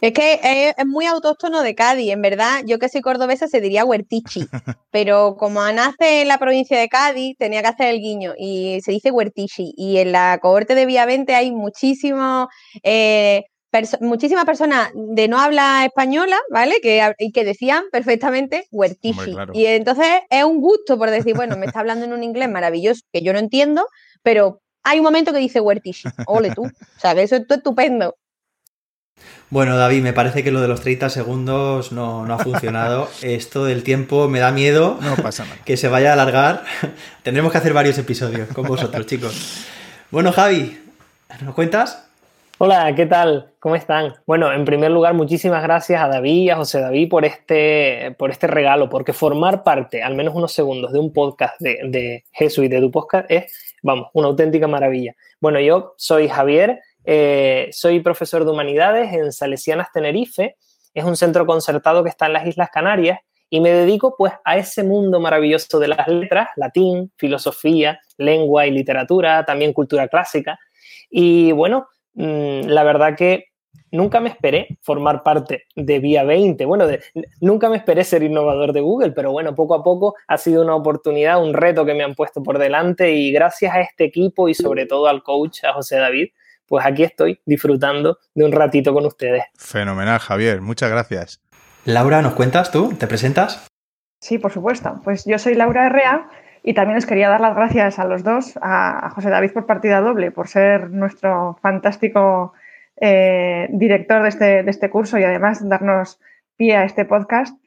Es 0.00 0.12
que 0.12 0.40
es, 0.42 0.86
muy 0.86 1.04
autóctono 1.06 1.62
de 1.62 1.74
Cádiz, 1.74 2.10
en 2.10 2.22
verdad. 2.22 2.62
Yo 2.64 2.78
que 2.78 2.88
soy 2.88 3.02
cordobesa 3.02 3.48
se 3.48 3.60
diría 3.60 3.84
Huertichi, 3.84 4.46
pero 4.90 5.36
como 5.36 5.60
nace 5.72 6.22
en 6.22 6.28
la 6.28 6.38
provincia 6.38 6.78
de 6.78 6.88
Cádiz, 6.88 7.36
tenía 7.38 7.60
que 7.60 7.68
hacer 7.68 7.88
el 7.88 8.00
guiño 8.00 8.32
y 8.38 8.80
se 8.82 8.92
dice 8.92 9.10
Huertichi. 9.10 9.74
Y 9.76 9.98
en 9.98 10.12
la 10.12 10.38
cohorte 10.40 10.74
de 10.74 10.86
Vía 10.86 11.06
20 11.06 11.34
hay 11.34 11.52
muchísimos. 11.52 12.48
Eh, 12.82 13.44
muchísimas 14.00 14.44
personas 14.44 14.90
de 14.94 15.28
no 15.28 15.38
habla 15.38 15.84
española, 15.84 16.36
¿vale? 16.50 16.80
Que, 16.82 17.08
y 17.18 17.30
que 17.30 17.44
decían 17.44 17.84
perfectamente 17.92 18.66
Huertichi. 18.72 19.36
Y 19.52 19.66
entonces 19.66 20.06
es 20.28 20.44
un 20.44 20.60
gusto 20.60 20.98
por 20.98 21.10
decir, 21.10 21.36
bueno, 21.36 21.56
me 21.56 21.66
está 21.66 21.80
hablando 21.80 22.04
en 22.04 22.12
un 22.12 22.24
inglés 22.24 22.48
maravilloso 22.48 23.02
que 23.12 23.22
yo 23.22 23.32
no 23.32 23.38
entiendo, 23.38 23.86
pero 24.22 24.60
hay 24.82 24.98
un 24.98 25.04
momento 25.04 25.32
que 25.32 25.38
dice 25.38 25.60
Huertichi. 25.60 26.08
Ole 26.26 26.52
tú. 26.52 26.64
O 26.64 27.00
sea, 27.00 27.14
que 27.14 27.22
eso 27.22 27.36
es 27.36 27.44
estupendo. 27.48 28.16
Bueno, 29.50 29.76
David, 29.76 30.02
me 30.02 30.12
parece 30.12 30.44
que 30.44 30.52
lo 30.52 30.60
de 30.60 30.68
los 30.68 30.80
30 30.80 31.10
segundos 31.10 31.90
no, 31.90 32.24
ha 32.32 32.38
funcionado. 32.38 33.08
Esto 33.22 33.64
del 33.64 33.82
tiempo 33.82 34.28
me 34.28 34.38
da 34.38 34.52
miedo. 34.52 34.98
No 35.00 35.16
pasa 35.16 35.44
nada. 35.44 35.56
Que 35.64 35.76
se 35.76 35.88
vaya 35.88 36.10
a 36.10 36.12
alargar. 36.12 36.62
Tendremos 37.22 37.50
que 37.50 37.58
hacer 37.58 37.72
varios 37.72 37.98
episodios 37.98 38.48
con 38.50 38.66
vosotros, 38.66 39.06
chicos. 39.06 39.66
Bueno, 40.10 40.30
Javi, 40.32 40.78
¿nos 41.42 41.54
cuentas? 41.54 42.06
Hola, 42.62 42.94
¿qué 42.94 43.06
tal? 43.06 43.52
¿Cómo 43.58 43.74
están? 43.74 44.14
Bueno, 44.26 44.52
en 44.52 44.66
primer 44.66 44.90
lugar, 44.90 45.14
muchísimas 45.14 45.62
gracias 45.62 46.02
a 46.02 46.08
David 46.08 46.42
y 46.42 46.50
a 46.50 46.56
José 46.56 46.80
David 46.80 47.08
por 47.08 47.24
este, 47.24 48.14
por 48.18 48.30
este 48.30 48.46
regalo, 48.46 48.90
porque 48.90 49.14
formar 49.14 49.64
parte, 49.64 50.02
al 50.02 50.14
menos 50.14 50.34
unos 50.34 50.52
segundos, 50.52 50.92
de 50.92 50.98
un 50.98 51.10
podcast 51.12 51.58
de, 51.58 51.78
de 51.84 52.24
Jesús 52.32 52.66
y 52.66 52.68
de 52.68 52.80
tu 52.80 52.90
podcast 52.90 53.30
es, 53.30 53.74
vamos, 53.82 54.10
una 54.12 54.28
auténtica 54.28 54.68
maravilla. 54.68 55.16
Bueno, 55.40 55.58
yo 55.58 55.94
soy 55.96 56.28
Javier, 56.28 56.82
eh, 57.04 57.68
soy 57.72 58.00
profesor 58.00 58.44
de 58.44 58.50
humanidades 58.50 59.12
en 59.12 59.32
Salesianas 59.32 59.92
Tenerife, 59.92 60.56
es 60.94 61.04
un 61.04 61.16
centro 61.16 61.46
concertado 61.46 62.02
que 62.02 62.10
está 62.10 62.26
en 62.26 62.32
las 62.32 62.46
Islas 62.46 62.70
Canarias 62.72 63.20
y 63.48 63.60
me 63.60 63.70
dedico 63.70 64.14
pues 64.16 64.32
a 64.44 64.56
ese 64.56 64.84
mundo 64.84 65.20
maravilloso 65.20 65.78
de 65.78 65.88
las 65.88 66.06
letras, 66.08 66.48
latín, 66.56 67.12
filosofía, 67.16 68.00
lengua 68.16 68.66
y 68.66 68.70
literatura, 68.70 69.44
también 69.44 69.72
cultura 69.72 70.08
clásica. 70.08 70.58
Y 71.10 71.50
bueno, 71.52 71.88
mm, 72.14 72.66
la 72.66 72.84
verdad 72.84 73.16
que 73.16 73.46
nunca 73.90 74.20
me 74.20 74.28
esperé 74.28 74.78
formar 74.82 75.24
parte 75.24 75.64
de 75.74 75.98
Vía 75.98 76.22
20. 76.22 76.64
Bueno, 76.64 76.86
nunca 77.40 77.68
me 77.68 77.76
esperé 77.76 78.04
ser 78.04 78.22
innovador 78.22 78.72
de 78.72 78.80
Google, 78.80 79.10
pero 79.12 79.32
bueno, 79.32 79.54
poco 79.54 79.74
a 79.74 79.82
poco 79.82 80.14
ha 80.28 80.38
sido 80.38 80.62
una 80.62 80.76
oportunidad, 80.76 81.42
un 81.42 81.52
reto 81.52 81.84
que 81.84 81.94
me 81.94 82.04
han 82.04 82.14
puesto 82.14 82.42
por 82.42 82.58
delante 82.58 83.12
y 83.12 83.32
gracias 83.32 83.74
a 83.74 83.80
este 83.80 84.04
equipo 84.04 84.48
y 84.48 84.54
sobre 84.54 84.86
todo 84.86 85.08
al 85.08 85.24
coach, 85.24 85.64
a 85.64 85.72
José 85.72 85.96
David, 85.96 86.28
pues 86.70 86.86
aquí 86.86 87.02
estoy 87.02 87.40
disfrutando 87.44 88.18
de 88.32 88.44
un 88.44 88.52
ratito 88.52 88.94
con 88.94 89.04
ustedes. 89.04 89.42
Fenomenal, 89.58 90.20
Javier, 90.20 90.60
muchas 90.60 90.88
gracias. 90.88 91.42
Laura, 91.84 92.22
¿nos 92.22 92.34
cuentas 92.34 92.70
tú? 92.70 92.94
¿Te 92.96 93.08
presentas? 93.08 93.66
Sí, 94.20 94.38
por 94.38 94.52
supuesto. 94.52 95.00
Pues 95.02 95.24
yo 95.24 95.36
soy 95.40 95.54
Laura 95.54 95.86
Herrea 95.86 96.28
y 96.62 96.74
también 96.74 96.96
os 96.96 97.06
quería 97.06 97.28
dar 97.28 97.40
las 97.40 97.56
gracias 97.56 97.98
a 97.98 98.04
los 98.04 98.22
dos, 98.22 98.56
a 98.62 99.10
José 99.10 99.30
David 99.30 99.50
por 99.50 99.66
partida 99.66 100.00
doble, 100.00 100.30
por 100.30 100.46
ser 100.46 100.90
nuestro 100.90 101.58
fantástico 101.60 102.52
eh, 103.00 103.66
director 103.72 104.22
de 104.22 104.28
este, 104.28 104.62
de 104.62 104.70
este 104.70 104.90
curso 104.90 105.18
y 105.18 105.24
además 105.24 105.68
darnos 105.68 106.20
pie 106.56 106.76
a 106.76 106.84
este 106.84 107.04
podcast. 107.04 107.58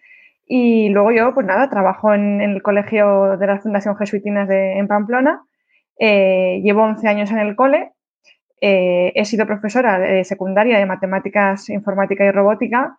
Y 0.47 0.87
luego 0.89 1.11
yo, 1.11 1.33
pues 1.33 1.45
nada, 1.45 1.69
trabajo 1.69 2.13
en, 2.13 2.39
el 2.39 2.61
Colegio 2.61 3.35
de 3.35 3.47
la 3.47 3.59
Fundación 3.59 3.97
Jesuitinas 3.97 4.47
de, 4.47 4.77
en 4.77 4.87
Pamplona. 4.87 5.43
Eh, 5.99 6.61
llevo 6.63 6.83
11 6.83 7.05
años 7.09 7.31
en 7.31 7.39
el 7.39 7.57
cole 7.57 7.92
eh, 8.65 9.11
he 9.15 9.25
sido 9.25 9.45
profesora 9.45 9.99
de 9.99 10.23
secundaria 10.23 10.79
de 10.79 10.85
matemáticas, 10.85 11.67
informática 11.67 12.23
y 12.23 12.31
robótica 12.31 12.97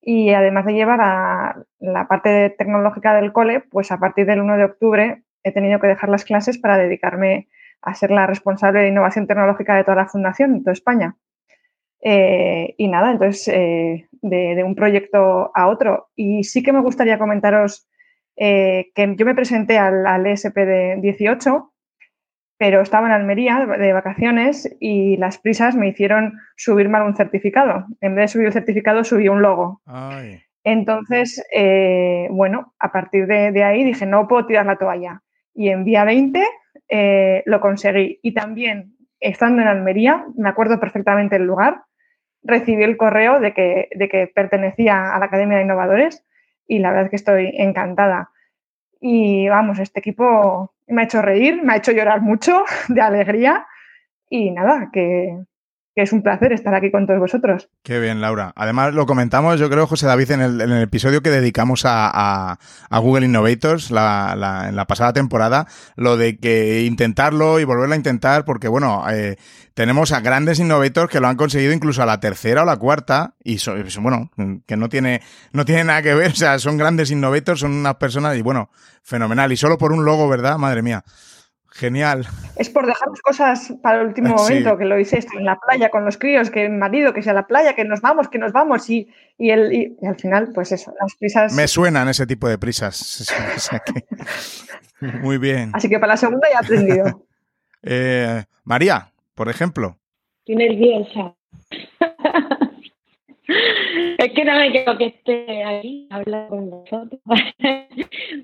y 0.00 0.30
además 0.30 0.64
de 0.64 0.72
llevar 0.72 1.00
a 1.02 1.62
la 1.80 2.08
parte 2.08 2.48
tecnológica 2.56 3.14
del 3.14 3.30
cole, 3.30 3.60
pues 3.60 3.92
a 3.92 3.98
partir 3.98 4.24
del 4.24 4.40
1 4.40 4.56
de 4.56 4.64
octubre 4.64 5.22
he 5.42 5.52
tenido 5.52 5.80
que 5.80 5.88
dejar 5.88 6.08
las 6.08 6.24
clases 6.24 6.56
para 6.56 6.78
dedicarme 6.78 7.48
a 7.82 7.92
ser 7.92 8.10
la 8.10 8.26
responsable 8.26 8.80
de 8.80 8.88
innovación 8.88 9.26
tecnológica 9.26 9.76
de 9.76 9.84
toda 9.84 9.96
la 9.98 10.08
fundación, 10.08 10.54
de 10.54 10.60
toda 10.60 10.72
España. 10.72 11.14
Eh, 12.00 12.74
y 12.78 12.88
nada, 12.88 13.10
entonces, 13.12 13.48
eh, 13.48 14.08
de, 14.22 14.64
un 14.64 14.74
proyecto 14.74 15.50
a 15.54 15.66
otro. 15.68 16.08
Y 16.16 16.44
sí 16.44 16.62
que 16.62 16.72
me 16.72 16.80
gustaría 16.80 17.18
comentaros 17.18 17.86
que 18.34 19.14
yo 19.14 19.26
me 19.26 19.34
presenté 19.34 19.76
al, 19.76 20.06
al 20.06 20.26
ESP 20.26 20.56
de 20.56 20.96
18 21.02 21.71
pero 22.62 22.80
estaba 22.80 23.08
en 23.08 23.12
Almería 23.12 23.66
de 23.66 23.92
vacaciones 23.92 24.72
y 24.78 25.16
las 25.16 25.36
prisas 25.36 25.74
me 25.74 25.88
hicieron 25.88 26.38
subirme 26.54 26.98
a 26.98 27.02
un 27.02 27.16
certificado. 27.16 27.86
En 28.00 28.14
vez 28.14 28.22
de 28.22 28.28
subir 28.28 28.46
el 28.46 28.52
certificado, 28.52 29.02
subí 29.02 29.26
un 29.26 29.42
logo. 29.42 29.80
Entonces, 30.62 31.44
eh, 31.52 32.28
bueno, 32.30 32.72
a 32.78 32.92
partir 32.92 33.26
de, 33.26 33.64
ahí 33.64 33.82
dije, 33.82 34.06
no 34.06 34.28
puedo 34.28 34.46
tirar 34.46 34.64
la 34.64 34.76
toalla. 34.76 35.22
Y 35.52 35.70
en 35.70 35.84
día 35.84 36.04
20 36.04 36.40
eh, 36.88 37.42
lo 37.46 37.60
conseguí. 37.60 38.20
Y 38.22 38.32
también, 38.32 38.94
estando 39.18 39.60
en 39.60 39.66
Almería, 39.66 40.24
me 40.36 40.48
acuerdo 40.48 40.78
perfectamente 40.78 41.34
el 41.34 41.42
lugar, 41.42 41.82
recibí 42.44 42.84
el 42.84 42.96
correo 42.96 43.40
de 43.40 43.54
que, 43.54 43.88
de 43.92 44.08
que 44.08 44.28
pertenecía 44.32 45.12
a 45.12 45.18
la 45.18 45.24
Academia 45.24 45.56
de 45.56 45.64
Innovadores 45.64 46.24
y 46.68 46.78
la 46.78 46.90
verdad 46.90 47.06
es 47.06 47.10
que 47.10 47.16
estoy 47.16 47.54
encantada. 47.58 48.30
Y 49.04 49.48
vamos, 49.48 49.80
este 49.80 49.98
equipo 49.98 50.72
me 50.86 51.02
ha 51.02 51.04
hecho 51.06 51.20
reír, 51.20 51.60
me 51.60 51.72
ha 51.72 51.76
hecho 51.76 51.90
llorar 51.90 52.22
mucho 52.22 52.64
de 52.88 53.00
alegría 53.00 53.66
y 54.30 54.52
nada, 54.52 54.90
que, 54.92 55.36
que 55.94 56.02
es 56.02 56.12
un 56.12 56.22
placer 56.22 56.52
estar 56.52 56.74
aquí 56.74 56.90
con 56.90 57.06
todos 57.06 57.20
vosotros. 57.20 57.68
Qué 57.82 58.00
bien, 58.00 58.20
Laura. 58.20 58.52
Además, 58.56 58.94
lo 58.94 59.06
comentamos, 59.06 59.60
yo 59.60 59.68
creo, 59.68 59.86
José 59.86 60.06
David, 60.06 60.30
en 60.30 60.40
el, 60.40 60.82
episodio 60.82 61.22
que 61.22 61.30
dedicamos 61.30 61.82
a, 61.84 62.58
Google 62.90 63.26
Innovators 63.26 63.90
en 63.90 63.96
la 63.96 64.84
pasada 64.88 65.12
temporada, 65.12 65.66
lo 65.96 66.16
de 66.16 66.38
que 66.38 66.84
intentarlo 66.84 67.60
y 67.60 67.64
volverlo 67.64 67.94
a 67.94 67.96
intentar, 67.96 68.44
porque, 68.44 68.68
bueno, 68.68 69.04
eh, 69.10 69.36
tenemos 69.74 70.12
a 70.12 70.20
grandes 70.20 70.58
innovators 70.60 71.10
que 71.10 71.20
lo 71.20 71.28
han 71.28 71.36
conseguido 71.36 71.72
incluso 71.72 72.02
a 72.02 72.06
la 72.06 72.20
tercera 72.20 72.62
o 72.62 72.64
la 72.64 72.76
cuarta, 72.76 73.34
y 73.42 73.58
bueno, 74.00 74.30
que 74.66 74.76
no 74.76 74.88
tiene, 74.88 75.20
no 75.52 75.64
tiene 75.64 75.84
nada 75.84 76.02
que 76.02 76.14
ver, 76.14 76.32
o 76.32 76.36
sea, 76.36 76.58
son 76.58 76.78
grandes 76.78 77.10
innovators, 77.10 77.60
son 77.60 77.72
unas 77.72 77.96
personas, 77.96 78.36
y 78.36 78.42
bueno, 78.42 78.70
fenomenal. 79.02 79.52
Y 79.52 79.56
solo 79.56 79.78
por 79.78 79.92
un 79.92 80.04
logo, 80.04 80.28
¿verdad? 80.28 80.56
Madre 80.56 80.82
mía. 80.82 81.04
Genial. 81.74 82.26
Es 82.56 82.68
por 82.68 82.86
dejar 82.86 83.08
las 83.08 83.20
cosas 83.22 83.72
para 83.82 84.00
el 84.00 84.08
último 84.08 84.34
momento, 84.36 84.76
que 84.76 84.84
lo 84.84 84.98
hice 84.98 85.18
esto 85.18 85.38
en 85.38 85.44
la 85.44 85.58
playa 85.58 85.88
con 85.88 86.04
los 86.04 86.18
críos, 86.18 86.50
que 86.50 86.66
el 86.66 86.72
marido, 86.72 87.14
que 87.14 87.22
sea 87.22 87.32
la 87.32 87.46
playa, 87.46 87.74
que 87.74 87.84
nos 87.84 88.00
vamos, 88.00 88.28
que 88.28 88.38
nos 88.38 88.52
vamos, 88.52 88.88
y, 88.90 89.08
y, 89.38 89.50
el, 89.50 89.72
y, 89.72 89.96
al 90.06 90.16
final, 90.16 90.50
pues 90.54 90.72
eso, 90.72 90.92
las 91.00 91.14
prisas. 91.16 91.54
Me 91.54 91.66
suenan 91.66 92.08
ese 92.08 92.26
tipo 92.26 92.48
de 92.48 92.58
prisas. 92.58 93.32
Muy 95.00 95.38
bien. 95.38 95.70
Así 95.72 95.88
que 95.88 95.98
para 95.98 96.12
la 96.12 96.16
segunda 96.16 96.46
ya 96.52 96.60
he 96.60 96.64
aprendido. 96.64 97.26
Eh, 97.82 98.44
María, 98.64 99.10
por 99.34 99.48
ejemplo. 99.48 99.98
Estoy 100.40 100.56
nerviosa. 100.56 101.34
es 104.18 104.32
que 104.32 104.44
no 104.44 104.56
me 104.56 104.70
quiero 104.70 104.98
que 104.98 105.06
esté 105.06 105.64
ahí 105.64 106.06
hablar 106.10 106.48
con 106.48 106.70
vosotros. 106.70 107.20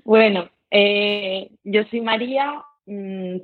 bueno, 0.03 0.49
eh, 0.71 1.51
yo 1.63 1.83
soy 1.85 2.01
María, 2.01 2.63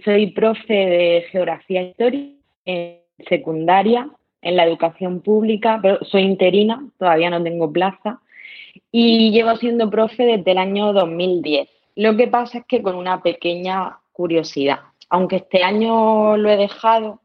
soy 0.04 0.32
profe 0.32 0.74
de 0.74 1.26
Geografía 1.32 1.82
e 1.82 1.90
Historia 1.90 2.30
en 2.66 3.00
secundaria, 3.30 4.10
en 4.42 4.56
la 4.56 4.66
educación 4.66 5.22
pública, 5.22 5.80
pero 5.82 6.04
soy 6.04 6.24
interina, 6.24 6.88
todavía 6.98 7.30
no 7.30 7.42
tengo 7.44 7.72
plaza, 7.72 8.20
y 8.92 9.32
llevo 9.32 9.56
siendo 9.58 9.90
profe 9.90 10.24
desde 10.24 10.52
el 10.52 10.58
año 10.58 10.94
2010. 10.94 11.70
Lo 11.96 12.18
que 12.18 12.28
pasa 12.28 12.60
es 12.60 12.66
que 12.66 12.82
con 12.82 12.96
una 12.96 13.22
pequeña 13.22 14.00
curiosidad, 14.12 14.80
aunque 15.10 15.38
este 15.38 15.64
año 15.64 16.38
lo 16.38 16.50
he 16.50 16.58
dejado, 16.58 17.22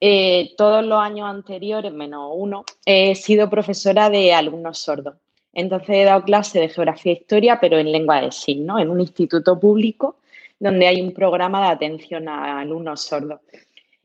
eh, 0.00 0.52
todos 0.56 0.84
los 0.84 1.00
años 1.00 1.28
anteriores, 1.28 1.92
menos 1.92 2.32
uno, 2.34 2.64
he 2.84 3.14
sido 3.14 3.48
profesora 3.48 4.10
de 4.10 4.34
alumnos 4.34 4.78
sordos. 4.78 5.14
Entonces 5.54 5.88
he 5.88 6.04
dado 6.04 6.22
clase 6.22 6.60
de 6.60 6.68
geografía 6.68 7.12
e 7.12 7.16
historia, 7.16 7.58
pero 7.60 7.78
en 7.78 7.90
lengua 7.90 8.20
de 8.20 8.30
signos, 8.30 8.80
en 8.80 8.90
un 8.90 9.00
instituto 9.00 9.58
público 9.58 10.16
donde 10.58 10.86
hay 10.86 11.00
un 11.00 11.12
programa 11.12 11.60
de 11.62 11.72
atención 11.72 12.28
a 12.28 12.60
alumnos 12.60 13.02
sordos. 13.02 13.40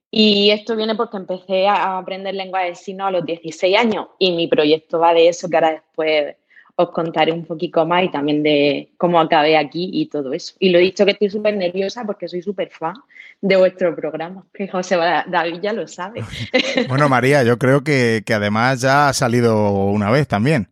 Y 0.10 0.50
esto 0.50 0.76
viene 0.76 0.96
porque 0.96 1.18
empecé 1.18 1.68
a 1.68 1.98
aprender 1.98 2.36
lengua 2.36 2.64
de 2.64 2.76
signos 2.76 3.08
a 3.08 3.12
los 3.12 3.26
16 3.26 3.78
años 3.78 4.08
y 4.20 4.36
mi 4.36 4.48
proyecto 4.48 5.00
va 5.00 5.14
de 5.14 5.30
eso, 5.30 5.50
que 5.50 5.56
ahora 5.56 5.72
después 5.72 6.36
os 6.76 6.92
contaré 6.92 7.32
un 7.32 7.46
poquito 7.46 7.86
más 7.86 8.04
y 8.04 8.12
también 8.12 8.44
de 8.44 8.92
cómo 8.98 9.20
acabé 9.20 9.58
aquí 9.58 9.90
y 9.94 10.08
todo 10.08 10.34
eso. 10.34 10.56
Y 10.60 10.70
lo 10.70 10.80
he 10.80 10.82
dicho 10.82 11.06
que 11.06 11.12
estoy 11.12 11.30
súper 11.30 11.56
nerviosa 11.56 12.04
porque 12.06 12.28
soy 12.28 12.42
súper 12.42 12.70
fan 12.70 12.96
de 13.40 13.56
vuestro 13.56 13.96
programa, 13.96 14.44
que 14.54 14.68
José 14.68 14.98
David 14.98 15.62
ya 15.62 15.74
lo 15.74 15.88
sabe. 15.88 16.24
Bueno, 16.88 17.08
María, 17.10 17.44
yo 17.44 17.58
creo 17.58 17.84
que, 17.84 18.24
que 18.26 18.34
además 18.34 18.82
ya 18.82 19.10
ha 19.10 19.14
salido 19.14 19.72
una 19.72 20.12
vez 20.12 20.28
también 20.28 20.68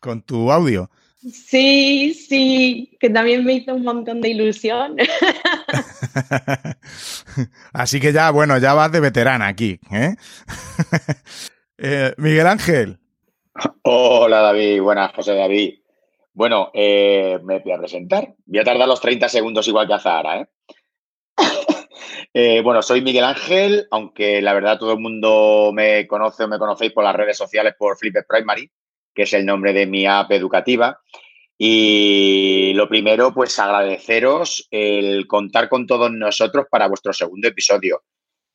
con 0.00 0.22
tu 0.22 0.50
audio. 0.50 0.90
Sí, 1.32 2.14
sí, 2.14 2.96
que 3.00 3.10
también 3.10 3.44
me 3.44 3.54
hizo 3.54 3.74
un 3.74 3.84
montón 3.84 4.20
de 4.20 4.30
ilusión. 4.30 4.96
Así 7.72 8.00
que 8.00 8.12
ya, 8.12 8.30
bueno, 8.30 8.58
ya 8.58 8.74
vas 8.74 8.92
de 8.92 9.00
veterana 9.00 9.46
aquí. 9.46 9.78
¿eh? 9.90 10.14
eh 11.78 12.14
Miguel 12.16 12.46
Ángel. 12.46 12.98
Hola 13.82 14.40
David, 14.40 14.80
buenas 14.80 15.12
José 15.12 15.34
David. 15.34 15.80
Bueno, 16.32 16.70
eh, 16.72 17.40
me 17.42 17.58
voy 17.58 17.72
a 17.72 17.78
presentar. 17.78 18.34
Voy 18.46 18.60
a 18.60 18.64
tardar 18.64 18.86
los 18.86 19.00
30 19.00 19.28
segundos 19.28 19.66
igual 19.66 19.88
que 19.88 19.94
a 19.94 19.98
Zahara. 19.98 20.40
¿eh? 20.40 20.46
¿eh? 22.34 22.60
bueno, 22.62 22.80
soy 22.80 23.02
Miguel 23.02 23.24
Ángel, 23.24 23.88
aunque 23.90 24.40
la 24.40 24.54
verdad 24.54 24.78
todo 24.78 24.92
el 24.92 25.00
mundo 25.00 25.72
me 25.74 26.06
conoce 26.06 26.44
o 26.44 26.48
me 26.48 26.58
conocéis 26.58 26.92
por 26.92 27.04
las 27.04 27.16
redes 27.16 27.36
sociales 27.36 27.74
por 27.76 27.98
Flipper 27.98 28.24
Primary 28.28 28.70
que 29.18 29.24
es 29.24 29.32
el 29.32 29.44
nombre 29.44 29.72
de 29.72 29.84
mi 29.84 30.06
app 30.06 30.30
educativa. 30.30 31.00
Y 31.58 32.72
lo 32.74 32.88
primero, 32.88 33.34
pues 33.34 33.58
agradeceros 33.58 34.68
el 34.70 35.26
contar 35.26 35.68
con 35.68 35.88
todos 35.88 36.12
nosotros 36.12 36.66
para 36.70 36.86
vuestro 36.86 37.12
segundo 37.12 37.48
episodio, 37.48 38.04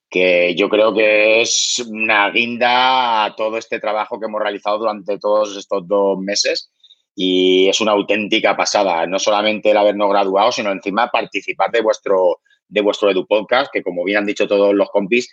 que 0.10 0.55
yo 0.55 0.70
creo 0.70 0.93
que 0.93 1.41
es 1.41 1.86
una 1.86 2.29
guinda 2.29 3.25
a 3.25 3.36
todo 3.36 3.58
este 3.58 3.77
trabajo 3.77 4.17
que 4.17 4.27
hemos 4.27 4.41
realizado 4.41 4.77
durante 4.77 5.20
todos 5.20 5.58
estos 5.58 5.86
dos 5.86 6.17
meses 6.20 6.72
y 7.13 7.67
es 7.67 7.82
una 7.82 7.91
auténtica 7.91 8.55
pasada, 8.55 9.05
no 9.05 9.20
solamente 9.20 9.72
el 9.72 9.77
habernos 9.77 10.10
graduado, 10.12 10.53
sino 10.53 10.72
encima 10.72 11.12
participar 11.12 11.72
de 11.72 11.82
vuestro, 11.82 12.39
de 12.70 12.79
vuestro 12.79 13.12
EduPodcast, 13.12 13.70
que 13.70 13.84
como 13.84 14.05
bien 14.05 14.20
han 14.20 14.25
dicho 14.25 14.48
todos 14.48 14.74
los 14.74 14.89
compis, 14.91 15.29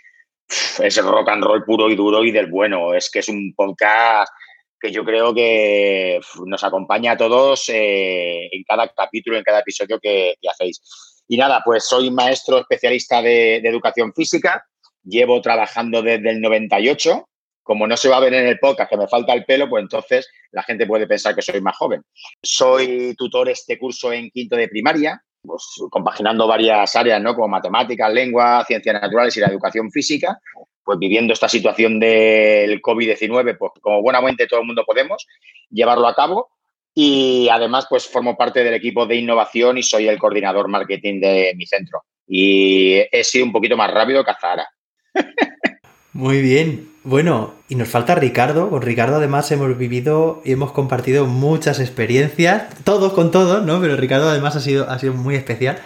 es 0.82 0.96
rock 1.04 1.28
and 1.28 1.44
roll 1.44 1.62
puro 1.62 1.88
y 1.88 1.94
duro 1.94 2.24
y 2.24 2.32
del 2.32 2.50
bueno. 2.50 2.94
Es 2.94 3.08
que 3.12 3.20
es 3.20 3.28
un 3.28 3.54
podcast 3.54 4.32
que 4.80 4.90
yo 4.90 5.04
creo 5.04 5.34
que 5.34 6.20
nos 6.46 6.64
acompaña 6.64 7.12
a 7.12 7.16
todos 7.16 7.68
eh, 7.68 8.48
en 8.50 8.64
cada 8.64 8.88
capítulo, 8.88 9.36
en 9.36 9.44
cada 9.44 9.60
episodio 9.60 9.98
que, 10.00 10.34
hacéis. 10.50 10.80
Y 11.28 11.36
nada, 11.36 11.62
pues 11.64 11.84
soy 11.84 12.10
maestro 12.10 12.58
especialista 12.58 13.20
de, 13.22 13.56
educación 13.56 14.12
física, 14.14 14.64
llevo 15.04 15.40
trabajando 15.40 16.02
desde 16.02 16.30
el 16.30 16.40
98. 16.40 17.26
Como 17.62 17.86
no 17.86 17.96
se 17.96 18.08
va 18.08 18.16
a 18.16 18.20
ver 18.20 18.34
en 18.34 18.46
el 18.46 18.58
podcast 18.58 18.90
que 18.90 18.96
me 18.96 19.06
falta 19.06 19.32
el 19.32 19.44
pelo, 19.44 19.68
pues 19.68 19.82
entonces 19.82 20.28
la 20.50 20.62
gente 20.62 20.86
puede 20.86 21.06
pensar 21.06 21.34
que 21.34 21.42
soy 21.42 21.60
más 21.60 21.76
joven. 21.76 22.02
Soy 22.42 23.14
tutor 23.16 23.48
este 23.48 23.78
curso 23.78 24.12
en 24.12 24.30
quinto 24.30 24.56
de 24.56 24.66
primaria, 24.66 25.22
pues, 25.42 25.62
compaginando 25.90 26.48
varias 26.48 26.96
áreas, 26.96 27.20
¿no? 27.22 27.34
Como 27.34 27.48
matemáticas, 27.48 28.12
lengua, 28.12 28.64
ciencias 28.66 29.00
naturales 29.00 29.36
y 29.36 29.40
la 29.40 29.48
educación 29.48 29.90
física 29.92 30.40
pues 30.84 30.98
viviendo 30.98 31.32
esta 31.32 31.48
situación 31.48 32.00
del 32.00 32.80
COVID-19, 32.80 33.56
pues 33.58 33.72
como 33.80 34.02
buenamente 34.02 34.46
todo 34.46 34.60
el 34.60 34.66
mundo 34.66 34.84
podemos 34.84 35.26
llevarlo 35.70 36.06
a 36.06 36.14
cabo. 36.14 36.50
Y 36.94 37.48
además, 37.50 37.86
pues 37.88 38.06
formo 38.06 38.36
parte 38.36 38.64
del 38.64 38.74
equipo 38.74 39.06
de 39.06 39.16
innovación 39.16 39.78
y 39.78 39.82
soy 39.82 40.08
el 40.08 40.18
coordinador 40.18 40.68
marketing 40.68 41.20
de 41.20 41.52
mi 41.56 41.66
centro. 41.66 42.02
Y 42.26 43.02
he 43.12 43.24
sido 43.24 43.44
un 43.44 43.52
poquito 43.52 43.76
más 43.76 43.90
rápido 43.92 44.24
que 44.24 44.32
Zara. 44.40 44.68
Muy 46.12 46.42
bien. 46.42 46.90
Bueno, 47.02 47.54
y 47.68 47.76
nos 47.76 47.88
falta 47.88 48.14
Ricardo. 48.14 48.68
Con 48.68 48.82
Ricardo 48.82 49.16
además 49.16 49.50
hemos 49.52 49.76
vivido 49.78 50.42
y 50.44 50.52
hemos 50.52 50.72
compartido 50.72 51.26
muchas 51.26 51.80
experiencias, 51.80 52.68
todos 52.84 53.12
con 53.12 53.30
todos, 53.30 53.64
¿no? 53.64 53.80
Pero 53.80 53.96
Ricardo 53.96 54.28
además 54.28 54.56
ha 54.56 54.60
sido, 54.60 54.90
ha 54.90 54.98
sido 54.98 55.14
muy 55.14 55.34
especial. 55.36 55.80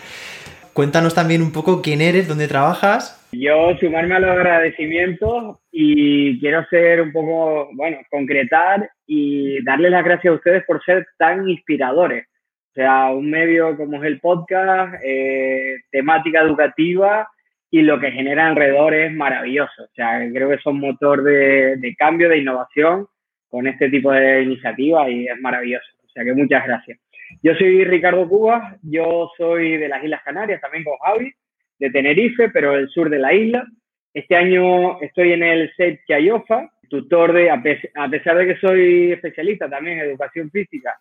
Cuéntanos 0.74 1.14
también 1.14 1.40
un 1.40 1.52
poco 1.52 1.80
quién 1.82 2.00
eres, 2.00 2.26
dónde 2.26 2.48
trabajas. 2.48 3.28
Yo 3.30 3.76
sumarme 3.78 4.16
a 4.16 4.18
los 4.18 4.30
agradecimientos 4.30 5.58
y 5.70 6.40
quiero 6.40 6.66
ser 6.66 7.00
un 7.00 7.12
poco, 7.12 7.70
bueno, 7.74 7.98
concretar 8.10 8.90
y 9.06 9.62
darles 9.62 9.92
las 9.92 10.04
gracias 10.04 10.32
a 10.32 10.36
ustedes 10.36 10.64
por 10.66 10.84
ser 10.84 11.06
tan 11.16 11.48
inspiradores. 11.48 12.26
O 12.70 12.74
sea, 12.74 13.10
un 13.10 13.30
medio 13.30 13.76
como 13.76 14.02
es 14.02 14.04
el 14.08 14.18
podcast, 14.18 14.94
eh, 15.04 15.76
temática 15.92 16.40
educativa 16.40 17.28
y 17.70 17.82
lo 17.82 18.00
que 18.00 18.10
genera 18.10 18.48
alrededor 18.48 18.94
es 18.94 19.12
maravilloso. 19.12 19.84
O 19.84 19.94
sea, 19.94 20.18
creo 20.32 20.50
que 20.50 20.58
son 20.58 20.80
motor 20.80 21.22
de, 21.22 21.76
de 21.76 21.94
cambio, 21.94 22.28
de 22.28 22.38
innovación 22.38 23.06
con 23.48 23.68
este 23.68 23.88
tipo 23.90 24.10
de 24.10 24.42
iniciativas 24.42 25.08
y 25.08 25.28
es 25.28 25.40
maravilloso. 25.40 25.86
O 26.04 26.08
sea, 26.08 26.24
que 26.24 26.34
muchas 26.34 26.66
gracias. 26.66 26.98
Yo 27.42 27.54
soy 27.54 27.84
Ricardo 27.84 28.28
Cubas, 28.28 28.78
yo 28.82 29.30
soy 29.36 29.76
de 29.76 29.88
las 29.88 30.02
Islas 30.02 30.22
Canarias, 30.24 30.60
también 30.60 30.84
con 30.84 30.96
Javi, 30.98 31.32
de 31.78 31.90
Tenerife, 31.90 32.48
pero 32.50 32.72
del 32.72 32.88
sur 32.88 33.10
de 33.10 33.18
la 33.18 33.32
isla. 33.34 33.66
Este 34.12 34.36
año 34.36 35.00
estoy 35.00 35.32
en 35.32 35.42
el 35.42 35.72
SET 35.76 36.00
Chayofa, 36.06 36.70
tutor 36.88 37.32
de, 37.32 37.50
a 37.50 37.60
pesar 37.62 38.36
de 38.38 38.46
que 38.46 38.56
soy 38.60 39.12
especialista 39.12 39.68
también 39.68 39.98
en 39.98 40.06
educación 40.06 40.50
física, 40.50 40.94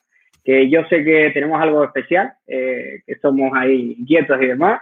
que 0.44 0.70
yo 0.70 0.84
sé 0.90 1.04
que 1.04 1.32
tenemos 1.32 1.62
algo 1.62 1.84
especial, 1.84 2.34
eh, 2.48 3.02
que 3.06 3.16
somos 3.16 3.52
ahí 3.56 3.96
inquietos 4.00 4.42
y 4.42 4.48
demás. 4.48 4.82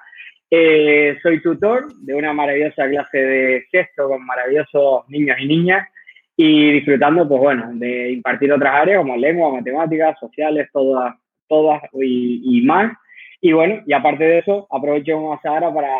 Eh, 0.49 1.17
soy 1.21 1.41
tutor 1.41 1.93
de 1.95 2.13
una 2.13 2.33
maravillosa 2.33 2.89
clase 2.89 3.17
de 3.17 3.65
gesto 3.71 4.09
con 4.09 4.25
maravillosos 4.25 5.07
niños 5.09 5.37
y 5.39 5.47
niñas 5.47 5.87
y 6.35 6.71
disfrutando, 6.71 7.27
pues 7.27 7.39
bueno, 7.39 7.69
de 7.73 8.11
impartir 8.11 8.51
otras 8.51 8.73
áreas 8.73 8.97
como 8.97 9.15
lengua, 9.15 9.53
matemáticas, 9.53 10.19
sociales, 10.19 10.69
todas, 10.73 11.15
todas 11.51 11.81
y, 11.93 12.61
más. 12.63 12.93
Y 13.41 13.51
bueno, 13.51 13.83
y 13.85 13.91
aparte 13.91 14.23
de 14.23 14.39
eso, 14.39 14.67
aprovecho 14.71 15.33
a 15.33 15.41
Sahara 15.41 15.73
para 15.73 15.91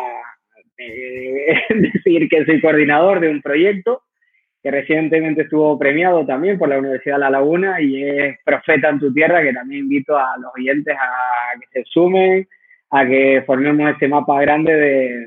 eh, 0.78 1.56
decir 1.70 2.30
que 2.30 2.46
soy 2.46 2.62
coordinador 2.62 3.20
de 3.20 3.30
un 3.30 3.42
proyecto 3.42 4.04
que 4.64 4.72
recientemente 4.72 5.42
estuvo 5.42 5.78
premiado 5.78 6.26
también 6.26 6.58
por 6.58 6.70
la 6.70 6.80
Universidad 6.80 7.16
de 7.16 7.22
La 7.22 7.30
Laguna 7.32 7.82
y 7.82 8.02
es 8.02 8.38
Profeta 8.46 8.90
en 8.90 9.00
tu 9.00 9.12
Tierra, 9.14 9.42
que 9.42 9.54
también 9.54 9.82
invito 9.82 10.16
a 10.16 10.38
los 10.40 10.52
oyentes 10.56 10.96
a 10.96 11.60
que 11.60 11.82
se 11.82 11.90
sumen, 11.90 12.48
a 12.92 13.06
que 13.06 13.44
formemos 13.46 13.92
este 13.92 14.08
mapa 14.08 14.40
grande 14.40 14.74
de, 14.74 15.26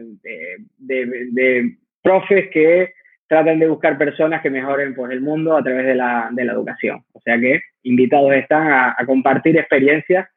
de, 0.79 1.29
de, 1.33 1.77
profes 2.01 2.49
que 2.51 2.93
tratan 3.35 3.59
de 3.59 3.67
buscar 3.67 3.99
personas 3.99 4.41
que 4.43 4.49
mejoren 4.49 4.95
pues, 4.95 5.11
el 5.11 5.21
mundo 5.21 5.57
a 5.57 5.63
través 5.63 5.87
de 5.87 5.97
la, 5.97 6.29
de 6.31 6.45
la 6.45 6.53
educación. 6.53 7.05
O 7.13 7.21
sea 7.21 7.37
que 7.41 7.63
invitados 7.83 8.33
están 8.33 8.69
a, 8.69 8.95
a 8.97 9.05
compartir 9.07 9.59
experiencias. 9.59 10.29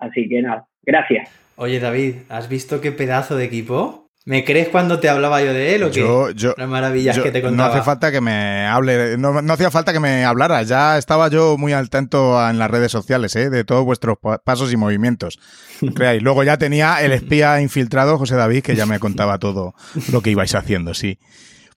Así 0.00 0.28
que 0.28 0.42
nada, 0.42 0.66
gracias. 0.82 1.30
Oye 1.54 1.78
David, 1.78 2.16
¿has 2.28 2.48
visto 2.48 2.80
qué 2.80 2.90
pedazo 2.90 3.36
de 3.36 3.44
equipo? 3.44 4.10
¿Me 4.26 4.42
crees 4.42 4.68
cuando 4.68 4.98
te 4.98 5.08
hablaba 5.08 5.42
yo 5.42 5.52
de 5.52 5.76
él 5.76 5.84
o 5.84 5.90
qué? 5.90 6.00
Yo, 6.34 6.54
Las 6.56 6.68
maravillas 6.68 7.18
que 7.18 7.30
te 7.30 7.40
contaba. 7.40 7.68
No 7.68 7.74
hace 7.74 7.84
falta 7.84 8.10
que 8.10 8.20
me 8.20 8.66
hable, 8.66 9.16
no, 9.16 9.40
no, 9.42 9.52
hacía 9.52 9.70
falta 9.70 9.92
que 9.92 10.00
me 10.00 10.24
hablara. 10.24 10.62
Ya 10.62 10.98
estaba 10.98 11.28
yo 11.28 11.56
muy 11.56 11.72
al 11.72 11.90
tanto 11.90 12.36
en 12.48 12.58
las 12.58 12.70
redes 12.70 12.90
sociales, 12.90 13.36
¿eh? 13.36 13.50
de 13.50 13.64
todos 13.64 13.84
vuestros 13.84 14.16
pasos 14.42 14.72
y 14.72 14.76
movimientos. 14.76 15.38
Creáis. 15.94 16.22
Luego 16.22 16.42
ya 16.42 16.56
tenía 16.56 17.02
el 17.02 17.12
espía 17.12 17.60
infiltrado, 17.60 18.18
José 18.18 18.34
David, 18.34 18.62
que 18.62 18.74
ya 18.74 18.86
me 18.86 18.98
contaba 18.98 19.38
todo 19.38 19.74
lo 20.10 20.22
que 20.22 20.30
ibais 20.30 20.54
haciendo, 20.54 20.94
sí. 20.94 21.18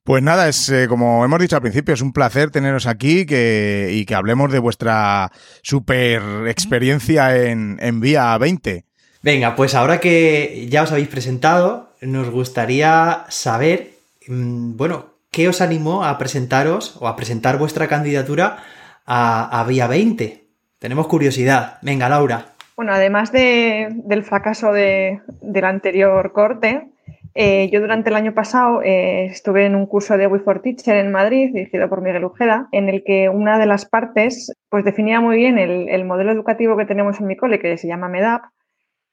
Pues 0.08 0.22
nada, 0.22 0.48
es 0.48 0.70
eh, 0.70 0.86
como 0.88 1.22
hemos 1.22 1.38
dicho 1.38 1.56
al 1.56 1.60
principio, 1.60 1.92
es 1.92 2.00
un 2.00 2.14
placer 2.14 2.50
teneros 2.50 2.86
aquí 2.86 3.26
que, 3.26 3.90
y 3.92 4.06
que 4.06 4.14
hablemos 4.14 4.50
de 4.50 4.58
vuestra 4.58 5.30
super 5.60 6.48
experiencia 6.48 7.36
en, 7.36 7.76
en 7.82 8.00
Vía 8.00 8.38
20. 8.38 8.86
Venga, 9.20 9.54
pues 9.54 9.74
ahora 9.74 10.00
que 10.00 10.66
ya 10.70 10.84
os 10.84 10.92
habéis 10.92 11.08
presentado, 11.08 11.94
nos 12.00 12.30
gustaría 12.30 13.26
saber, 13.28 13.90
mm, 14.26 14.78
bueno, 14.78 15.10
¿qué 15.30 15.46
os 15.46 15.60
animó 15.60 16.02
a 16.06 16.16
presentaros 16.16 16.96
o 16.98 17.06
a 17.06 17.14
presentar 17.14 17.58
vuestra 17.58 17.86
candidatura 17.86 18.64
a, 19.04 19.62
Vía 19.68 19.88
20? 19.88 20.42
Tenemos 20.78 21.06
curiosidad. 21.06 21.76
Venga, 21.82 22.08
Laura. 22.08 22.54
Bueno, 22.76 22.94
además 22.94 23.30
de, 23.30 23.88
del 23.90 24.24
fracaso 24.24 24.72
de, 24.72 25.20
del 25.42 25.66
anterior 25.66 26.32
corte, 26.32 26.92
eh, 27.40 27.70
yo 27.70 27.80
durante 27.80 28.10
el 28.10 28.16
año 28.16 28.34
pasado 28.34 28.82
eh, 28.82 29.26
estuve 29.26 29.64
en 29.64 29.76
un 29.76 29.86
curso 29.86 30.18
de 30.18 30.26
We 30.26 30.40
for 30.40 30.60
Teacher 30.60 30.96
en 30.96 31.12
Madrid, 31.12 31.50
dirigido 31.54 31.88
por 31.88 32.02
Miguel 32.02 32.24
Ujeda, 32.24 32.68
en 32.72 32.88
el 32.88 33.04
que 33.04 33.28
una 33.28 33.60
de 33.60 33.66
las 33.66 33.86
partes 33.86 34.52
pues, 34.68 34.84
definía 34.84 35.20
muy 35.20 35.36
bien 35.36 35.56
el, 35.56 35.88
el 35.88 36.04
modelo 36.04 36.32
educativo 36.32 36.76
que 36.76 36.84
tenemos 36.84 37.20
en 37.20 37.28
mi 37.28 37.36
cole, 37.36 37.60
que 37.60 37.78
se 37.78 37.86
llama 37.86 38.08
MEDAP, 38.08 38.42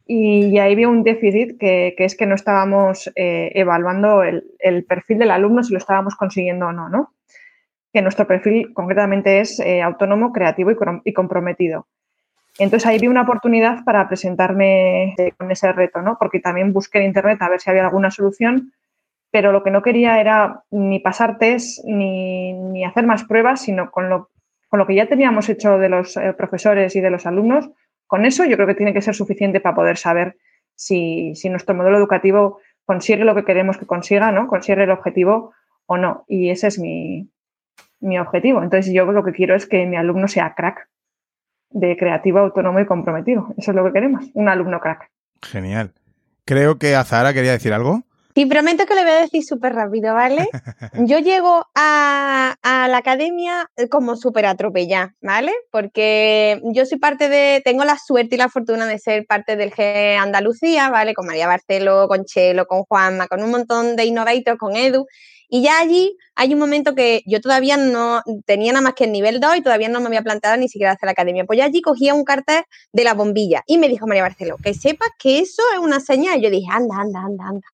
y, 0.08 0.58
ahí 0.58 0.73
vi 0.73 0.86
un 0.86 1.04
déficit 1.04 1.60
que, 1.60 1.93
es 1.99 2.17
que 2.17 2.26
no 2.26 2.34
estábamos 2.34 3.12
eh, 3.15 3.52
evaluando 3.54 4.23
el, 4.23 4.86
perfil 4.86 5.19
del 5.19 5.30
alumno 5.30 5.62
si 5.62 5.73
lo 5.73 5.78
estábamos 5.78 6.15
consiguiendo 6.15 6.65
o 6.65 6.71
no, 6.71 6.89
¿no? 6.89 7.13
Que 7.93 8.02
nuestro 8.02 8.26
perfil 8.26 8.73
concretamente 8.73 9.39
es 9.39 9.62
autónomo, 9.84 10.32
creativo 10.32 10.71
y, 11.04 11.13
comprometido. 11.13 11.88
Entonces 12.58 12.88
ahí 12.88 13.00
vi 13.00 13.08
una 13.08 13.24
oportunidad 13.24 13.84
para 13.84 14.08
presentarme 14.08 15.13
eh, 15.18 15.34
con 15.38 15.52
ese 15.52 15.72
reto, 15.74 16.02
¿no? 16.02 16.18
Porque 16.18 16.39
también 16.39 16.72
busqué 16.74 17.00
en 17.00 17.06
internet 17.06 17.41
a 17.41 17.50
ver 17.50 17.60
si 17.60 17.70
había 17.70 17.86
alguna 17.86 18.12
solución, 18.12 18.74
pero 19.32 19.52
lo 19.52 19.63
que 19.63 19.72
no 19.72 19.82
quería 19.82 20.22
era 20.22 20.63
ni 20.72 21.00
pasar 21.00 21.38
test 21.38 21.84
ni, 21.86 22.54
ni 22.54 22.86
hacer 22.86 23.06
más 23.06 23.26
pruebas, 23.26 23.62
sino 23.62 23.91
con 23.91 24.10
lo, 24.10 24.30
con 24.70 24.80
lo 24.80 24.88
que 24.88 24.96
ya 24.96 25.08
teníamos 25.08 25.50
hecho 25.50 25.78
de 25.78 25.89
los 25.89 26.18
profesores 26.38 26.96
y 26.96 27.02
de 27.02 27.10
los 27.10 27.26
alumnos, 27.26 27.70
con 28.08 28.26
eso 28.26 28.46
yo 28.46 28.56
creo 28.56 28.68
que 28.68 28.76
tiene 28.76 28.94
que 28.94 29.02
ser 29.02 29.15
suficiente 29.15 29.60
para 29.60 29.76
poder 29.76 29.98
saber 29.98 30.38
si, 30.76 31.34
nuestro 31.50 31.76
modelo 31.76 31.98
educativo 31.98 32.60
consigue 32.86 33.26
lo 33.26 33.36
que 33.36 33.46
queremos 33.46 33.78
que 33.78 33.88
consiga, 33.88 34.32
¿no? 34.32 34.48
Consigue 34.48 34.84
el 34.84 34.91
objetivo 34.91 35.54
o 35.88 35.98
no. 35.98 36.24
Y 36.28 36.50
ese 36.50 36.68
es 36.68 36.80
mi, 36.80 37.30
mi 38.00 38.20
objetivo. 38.20 38.62
Entonces 38.62 38.94
yo 38.94 39.06
lo 39.06 39.24
que 39.24 39.32
quiero 39.32 39.56
es 39.56 39.65
que 39.65 39.86
mi 39.86 39.98
alumno 39.98 40.28
sea 40.28 40.54
crack, 40.54 40.88
de 41.75 41.97
creativo, 41.97 42.39
autónomo 42.39 42.79
y 42.79 42.85
comprometido. 42.85 43.53
Eso 43.57 43.71
es 43.71 43.75
lo 43.75 43.83
que 43.85 43.91
queremos, 43.91 44.25
un 44.33 44.47
alumno 44.47 44.79
crack. 44.79 45.11
Genial. 45.41 45.93
Creo 46.45 46.79
que 46.79 46.95
Azahara 46.95 47.33
quería 47.33 47.51
decir 47.51 47.73
algo. 47.73 48.03
Y 48.33 48.45
prometo 48.47 48.85
que 48.85 48.95
le 48.95 49.03
voy 49.03 49.11
a 49.11 49.21
decir 49.21 49.43
súper 49.43 49.73
rápido, 49.73 50.13
¿vale? 50.13 50.47
Yo 51.05 51.19
llego 51.19 51.65
a, 51.73 52.55
la 52.63 52.97
academia 52.97 53.69
como 53.89 54.15
súper 54.15 54.45
atropellada, 54.45 55.15
¿vale? 55.21 55.53
Porque 55.71 56.61
yo 56.73 56.85
soy 56.85 56.97
parte 56.99 57.29
de, 57.29 57.61
tengo 57.63 57.83
la 57.85 57.97
suerte 57.97 58.35
y 58.35 58.38
la 58.38 58.49
fortuna 58.49 58.85
de 58.85 58.99
ser 58.99 59.25
parte 59.25 59.55
del 59.55 59.71
G 59.71 60.17
Andalucía, 60.17 60.89
¿vale? 60.89 61.13
Con 61.13 61.25
María 61.25 61.47
Barcelo, 61.47 62.07
con 62.07 62.25
Chelo, 62.25 62.65
con 62.65 62.83
Juanma, 62.83 63.27
con 63.27 63.41
un 63.43 63.51
montón 63.51 63.95
de 63.95 64.05
innovators, 64.05 64.57
con 64.57 64.75
Edu. 64.75 65.05
Y 65.49 65.62
ya 65.63 65.79
allí 65.79 66.17
hay 66.36 66.53
un 66.53 66.60
momento 66.60 66.95
que 66.95 67.21
yo 67.25 67.41
todavía 67.41 67.77
no 67.77 68.21
tenía 68.45 68.73
nada 68.73 68.84
más 68.84 68.93
que 68.93 69.05
el 69.05 69.12
nivel 69.12 69.39
2 69.39 69.58
y 69.58 69.62
todavía 69.62 69.89
no 69.89 69.99
me 69.99 70.08
había 70.08 70.21
planteado 70.21 70.58
ni 70.58 70.67
siquiera 70.67 70.93
hacer 70.93 71.08
la 71.08 71.12
academia. 71.12 71.45
Pues 71.45 71.58
ya 71.58 71.65
allí 71.65 71.81
cogía 71.81 72.13
un 72.13 72.23
cartel 72.23 72.63
de 72.91 73.03
la 73.03 73.13
bombilla 73.13 73.63
y 73.67 73.77
me 73.77 73.88
dijo 73.88 74.08
María 74.08 74.23
Barcelo, 74.23 74.58
que 74.58 74.73
sepas 74.73 75.10
que 75.19 75.39
eso 75.39 75.63
es 75.73 75.79
una 75.79 75.99
señal. 75.99 76.39
Y 76.39 76.43
yo 76.43 76.49
dije, 76.49 76.67
anda, 76.69 76.95
anda, 76.97 77.21
anda, 77.21 77.45
anda. 77.47 77.67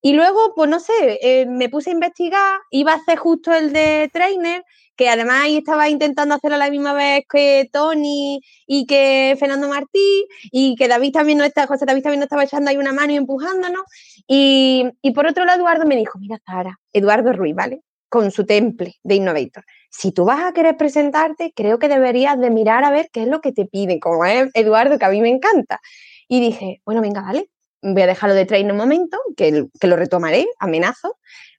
Y 0.00 0.12
luego, 0.12 0.54
pues 0.54 0.70
no 0.70 0.78
sé, 0.78 1.18
eh, 1.22 1.46
me 1.46 1.68
puse 1.68 1.90
a 1.90 1.92
investigar, 1.92 2.60
iba 2.70 2.92
a 2.92 2.96
hacer 2.96 3.18
justo 3.18 3.52
el 3.52 3.72
de 3.72 4.08
trainer, 4.12 4.64
que 4.98 5.08
además 5.08 5.46
estaba 5.48 5.88
intentando 5.88 6.34
hacerlo 6.34 6.56
a 6.56 6.58
la 6.58 6.70
misma 6.70 6.92
vez 6.92 7.24
que 7.30 7.70
Tony 7.72 8.40
y 8.66 8.84
que 8.84 9.36
Fernando 9.38 9.68
Martí, 9.68 10.26
y 10.50 10.74
que 10.74 10.88
David 10.88 11.12
también 11.12 11.38
no 11.38 11.44
está, 11.44 11.68
José 11.68 11.86
David 11.86 12.02
también 12.02 12.18
no 12.18 12.24
estaba 12.24 12.42
echando 12.42 12.68
ahí 12.68 12.76
una 12.76 12.92
mano 12.92 13.12
y 13.12 13.16
empujándonos. 13.16 13.82
Y, 14.26 14.90
y 15.00 15.12
por 15.12 15.28
otro 15.28 15.44
lado, 15.44 15.60
Eduardo 15.60 15.86
me 15.86 15.94
dijo, 15.94 16.18
mira, 16.18 16.40
Zara, 16.44 16.80
Eduardo 16.92 17.32
Ruiz, 17.32 17.54
¿vale? 17.54 17.80
Con 18.08 18.32
su 18.32 18.44
temple 18.44 18.96
de 19.04 19.14
Innovator. 19.14 19.64
Si 19.88 20.10
tú 20.10 20.24
vas 20.24 20.42
a 20.42 20.52
querer 20.52 20.76
presentarte, 20.76 21.52
creo 21.54 21.78
que 21.78 21.88
deberías 21.88 22.38
de 22.40 22.50
mirar 22.50 22.82
a 22.82 22.90
ver 22.90 23.08
qué 23.12 23.22
es 23.22 23.28
lo 23.28 23.40
que 23.40 23.52
te 23.52 23.66
pide, 23.66 24.00
como 24.00 24.24
es 24.24 24.50
Eduardo, 24.52 24.98
que 24.98 25.04
a 25.04 25.10
mí 25.10 25.20
me 25.20 25.30
encanta. 25.30 25.80
Y 26.26 26.40
dije, 26.40 26.82
bueno, 26.84 27.00
venga, 27.02 27.22
vale, 27.22 27.48
voy 27.82 28.02
a 28.02 28.06
dejarlo 28.08 28.34
de 28.34 28.46
traer 28.46 28.68
un 28.68 28.76
momento, 28.76 29.16
que, 29.36 29.66
que 29.80 29.86
lo 29.86 29.94
retomaré, 29.94 30.48
amenazo, 30.58 31.16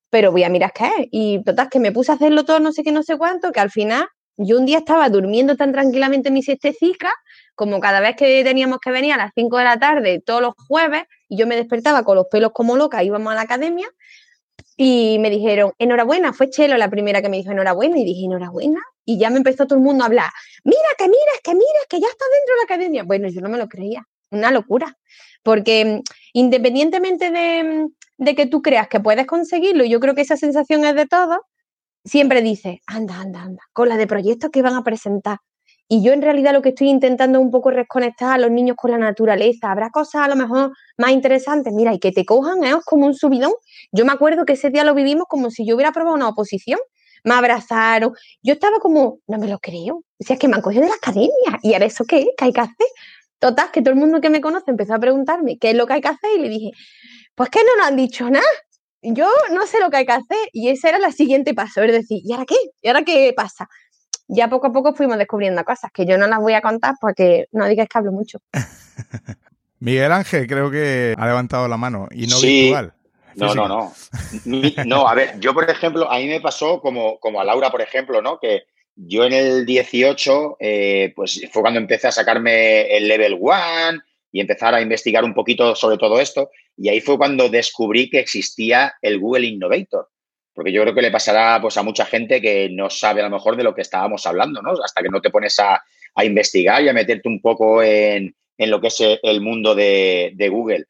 pero 0.09 0.31
voy 0.31 0.43
a 0.43 0.49
mirar 0.49 0.71
qué 0.73 0.85
es. 0.85 1.07
Y 1.11 1.43
total, 1.43 1.69
que 1.69 1.79
me 1.79 1.91
puse 1.91 2.11
a 2.11 2.15
hacerlo 2.15 2.45
todo, 2.45 2.59
no 2.59 2.71
sé 2.71 2.83
qué, 2.83 2.91
no 2.91 3.03
sé 3.03 3.17
cuánto, 3.17 3.51
que 3.51 3.59
al 3.59 3.71
final 3.71 4.07
yo 4.37 4.57
un 4.57 4.65
día 4.65 4.79
estaba 4.79 5.09
durmiendo 5.09 5.55
tan 5.55 5.71
tranquilamente 5.71 6.29
en 6.29 6.33
mi 6.33 6.43
siestecica, 6.43 7.11
como 7.55 7.79
cada 7.79 7.99
vez 7.99 8.15
que 8.15 8.43
teníamos 8.43 8.79
que 8.79 8.91
venir 8.91 9.13
a 9.13 9.17
las 9.17 9.31
5 9.35 9.57
de 9.57 9.63
la 9.65 9.77
tarde, 9.77 10.21
todos 10.25 10.41
los 10.41 10.53
jueves, 10.67 11.03
y 11.27 11.37
yo 11.37 11.45
me 11.45 11.57
despertaba 11.57 12.03
con 12.03 12.15
los 12.15 12.27
pelos 12.31 12.51
como 12.53 12.77
loca, 12.77 13.03
íbamos 13.03 13.31
a 13.33 13.35
la 13.35 13.41
academia, 13.41 13.89
y 14.77 15.17
me 15.19 15.29
dijeron, 15.29 15.73
enhorabuena, 15.77 16.31
fue 16.31 16.49
Chelo 16.49 16.77
la 16.77 16.89
primera 16.89 17.21
que 17.21 17.27
me 17.27 17.35
dijo 17.35 17.51
enhorabuena, 17.51 17.97
y 17.97 18.05
dije, 18.05 18.25
enhorabuena, 18.25 18.79
y 19.03 19.17
ya 19.17 19.29
me 19.29 19.37
empezó 19.37 19.65
todo 19.67 19.77
el 19.77 19.83
mundo 19.83 20.05
a 20.05 20.07
hablar, 20.07 20.29
mira, 20.63 20.77
que 20.97 21.05
mira, 21.05 21.33
que 21.43 21.53
mira, 21.53 21.79
que 21.89 21.99
ya 21.99 22.07
está 22.07 22.25
dentro 22.31 22.53
de 22.53 22.57
la 22.57 22.63
academia. 22.63 23.03
Bueno, 23.03 23.27
yo 23.27 23.41
no 23.41 23.49
me 23.49 23.57
lo 23.57 23.67
creía, 23.67 24.07
una 24.31 24.51
locura. 24.51 24.97
Porque 25.43 25.85
mm, 25.85 26.01
independientemente 26.33 27.63
mm, 27.63 27.93
de, 28.19 28.35
que 28.35 28.45
tú 28.45 28.61
creas 28.61 28.87
que 28.87 28.99
puedes 28.99 29.25
conseguirlo, 29.25 29.83
yo 29.85 29.99
creo 29.99 30.15
que 30.15 30.21
esa 30.21 30.37
sensación 30.37 30.85
es 30.85 30.95
de 30.95 31.07
todo, 31.07 31.41
siempre 32.03 32.41
dices, 32.41 32.79
anda, 32.87 33.19
anda, 33.19 33.41
anda, 33.41 33.63
con 33.73 33.89
la 33.89 33.97
de 33.97 34.07
proyectos 34.07 34.51
que 34.51 34.61
van 34.61 34.75
a 34.75 34.83
presentar. 34.83 35.39
Y 35.91 36.03
yo 36.03 36.13
en 36.13 36.21
realidad 36.21 36.53
lo 36.53 36.61
que 36.61 36.69
estoy 36.69 36.87
intentando 36.87 37.39
es 37.39 37.45
un 37.45 37.49
poco 37.49 37.71
reconectar 37.71 38.31
a 38.31 38.37
los 38.37 38.51
niños 38.51 38.77
con 38.77 38.91
la 38.91 38.99
naturaleza. 38.99 39.71
Habrá 39.71 39.89
cosas 39.89 40.21
a 40.21 40.27
lo 40.27 40.35
mejor 40.35 40.71
más 40.99 41.09
interesantes. 41.09 41.73
Mira, 41.73 41.95
y 41.95 41.99
que 41.99 42.11
te 42.11 42.25
cojan 42.25 42.63
es 42.63 42.75
como 42.85 43.07
un 43.07 43.15
subidón. 43.15 43.53
Yo 43.91 44.05
me 44.05 44.11
acuerdo 44.11 44.45
que 44.45 44.53
ese 44.53 44.69
día 44.69 44.83
lo 44.83 44.93
vivimos 44.93 45.25
como 45.27 45.49
si 45.49 45.65
yo 45.65 45.73
hubiera 45.73 45.91
probado 45.91 46.15
una 46.15 46.27
oposición. 46.27 46.79
Me 47.23 47.33
abrazaron. 47.33 48.13
Yo 48.43 48.53
estaba 48.53 48.79
como, 48.79 49.17
no 49.25 49.39
me 49.39 49.47
lo 49.47 49.57
creo. 49.57 50.03
O 50.19 50.23
sea, 50.23 50.35
es 50.35 50.39
que 50.39 50.47
me 50.47 50.57
han 50.57 50.61
cogido 50.61 50.83
de 50.83 50.89
la 50.89 50.95
academia. 50.95 51.59
¿Y 51.63 51.73
ahora 51.73 51.87
eso 51.87 52.05
qué? 52.05 52.27
¿Qué 52.37 52.45
hay 52.45 52.53
que 52.53 52.61
hacer? 52.61 52.87
Total, 53.39 53.71
que 53.71 53.81
todo 53.81 53.93
el 53.93 53.99
mundo 53.99 54.21
que 54.21 54.29
me 54.29 54.41
conoce 54.41 54.69
empezó 54.69 54.93
a 54.93 54.99
preguntarme 54.99 55.57
qué 55.57 55.71
es 55.71 55.75
lo 55.75 55.87
que 55.87 55.93
hay 55.93 56.01
que 56.01 56.09
hacer 56.09 56.29
y 56.37 56.41
le 56.41 56.49
dije, 56.49 56.71
pues 57.39 57.49
que 57.51 57.59
no 57.59 57.77
nos 57.77 57.87
han 57.87 57.95
dicho 57.95 58.29
nada. 58.29 58.43
Yo 59.01 59.25
no 59.53 59.65
sé 59.65 59.79
lo 59.79 59.89
que 59.89 59.95
hay 59.95 60.05
que 60.05 60.11
hacer 60.11 60.49
y 60.51 60.67
ese 60.67 60.89
era 60.89 60.97
el 60.97 61.13
siguiente 61.13 61.53
paso, 61.53 61.81
es 61.83 61.93
decir, 61.93 62.19
¿y 62.21 62.33
ahora 62.33 62.45
qué? 62.45 62.55
¿Y 62.81 62.89
ahora 62.89 63.03
qué 63.03 63.33
pasa? 63.33 63.69
ya 64.27 64.49
poco 64.49 64.67
a 64.67 64.73
poco 64.73 64.93
fuimos 64.93 65.17
descubriendo 65.17 65.63
cosas 65.63 65.89
que 65.93 66.05
yo 66.05 66.17
no 66.17 66.27
las 66.27 66.39
voy 66.39 66.51
a 66.51 66.61
contar 66.61 66.95
porque 66.99 67.47
no 67.53 67.65
digas 67.65 67.87
que 67.87 67.97
hablo 67.97 68.11
mucho. 68.11 68.39
Miguel 69.79 70.11
Ángel 70.11 70.47
creo 70.47 70.69
que 70.69 71.15
ha 71.17 71.25
levantado 71.27 71.69
la 71.69 71.77
mano 71.77 72.09
y 72.11 72.27
no 72.27 72.35
Sí. 72.35 72.63
virtual. 72.63 72.93
No, 73.35 73.55
no, 73.55 73.67
no. 73.69 73.93
No, 74.85 75.07
a 75.07 75.15
ver, 75.15 75.39
yo 75.39 75.53
por 75.53 75.69
ejemplo, 75.69 76.11
a 76.11 76.17
mí 76.17 76.27
me 76.27 76.41
pasó 76.41 76.81
como, 76.81 77.21
como 77.21 77.39
a 77.39 77.45
Laura, 77.45 77.71
por 77.71 77.81
ejemplo, 77.81 78.21
¿no? 78.21 78.37
Que 78.37 78.63
yo 78.97 79.23
en 79.23 79.31
el 79.31 79.65
18, 79.65 80.57
eh, 80.59 81.13
pues 81.15 81.41
fue 81.53 81.61
cuando 81.61 81.79
empecé 81.79 82.09
a 82.09 82.11
sacarme 82.11 82.97
el 82.97 83.07
level 83.07 83.37
1 83.39 84.03
y 84.31 84.41
empezar 84.41 84.73
a 84.73 84.81
investigar 84.81 85.23
un 85.23 85.33
poquito 85.33 85.75
sobre 85.75 85.97
todo 85.97 86.19
esto. 86.19 86.49
Y 86.77 86.89
ahí 86.89 87.01
fue 87.01 87.17
cuando 87.17 87.49
descubrí 87.49 88.09
que 88.09 88.19
existía 88.19 88.93
el 89.01 89.19
Google 89.19 89.47
Innovator. 89.47 90.09
Porque 90.53 90.71
yo 90.71 90.81
creo 90.81 90.93
que 90.93 91.01
le 91.01 91.11
pasará 91.11 91.59
pues, 91.61 91.77
a 91.77 91.83
mucha 91.83 92.05
gente 92.05 92.41
que 92.41 92.69
no 92.69 92.89
sabe 92.89 93.21
a 93.21 93.25
lo 93.25 93.29
mejor 93.29 93.55
de 93.55 93.63
lo 93.63 93.73
que 93.73 93.81
estábamos 93.81 94.25
hablando, 94.25 94.61
¿no? 94.61 94.71
Hasta 94.83 95.01
que 95.01 95.09
no 95.09 95.21
te 95.21 95.29
pones 95.29 95.57
a, 95.59 95.81
a 96.15 96.25
investigar 96.25 96.83
y 96.83 96.89
a 96.89 96.93
meterte 96.93 97.29
un 97.29 97.41
poco 97.41 97.81
en, 97.81 98.35
en 98.57 98.69
lo 98.69 98.81
que 98.81 98.87
es 98.87 98.97
el 98.99 99.41
mundo 99.41 99.73
de, 99.73 100.33
de 100.35 100.49
Google. 100.49 100.85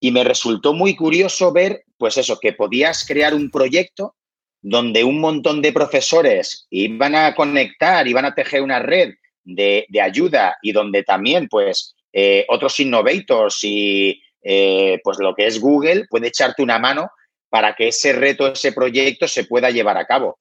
Y 0.00 0.10
me 0.10 0.24
resultó 0.24 0.72
muy 0.72 0.96
curioso 0.96 1.52
ver, 1.52 1.84
pues 1.96 2.16
eso, 2.16 2.38
que 2.40 2.52
podías 2.52 3.04
crear 3.06 3.34
un 3.34 3.50
proyecto 3.50 4.14
donde 4.60 5.04
un 5.04 5.20
montón 5.20 5.60
de 5.60 5.72
profesores 5.72 6.66
iban 6.70 7.14
a 7.14 7.34
conectar, 7.34 8.06
iban 8.08 8.24
a 8.24 8.34
tejer 8.34 8.62
una 8.62 8.78
red 8.78 9.14
de, 9.44 9.86
de 9.88 10.00
ayuda 10.00 10.56
y 10.62 10.72
donde 10.72 11.02
también, 11.02 11.48
pues, 11.48 11.94
eh, 12.12 12.46
otros 12.48 12.78
innovators 12.80 13.58
y, 13.62 14.22
eh, 14.42 15.00
pues, 15.02 15.18
lo 15.18 15.34
que 15.34 15.46
es 15.46 15.60
Google 15.60 16.06
puede 16.08 16.28
echarte 16.28 16.62
una 16.62 16.78
mano 16.78 17.10
para 17.48 17.74
que 17.74 17.88
ese 17.88 18.12
reto, 18.12 18.46
ese 18.48 18.72
proyecto 18.72 19.26
se 19.26 19.44
pueda 19.44 19.70
llevar 19.70 19.96
a 19.96 20.06
cabo. 20.06 20.38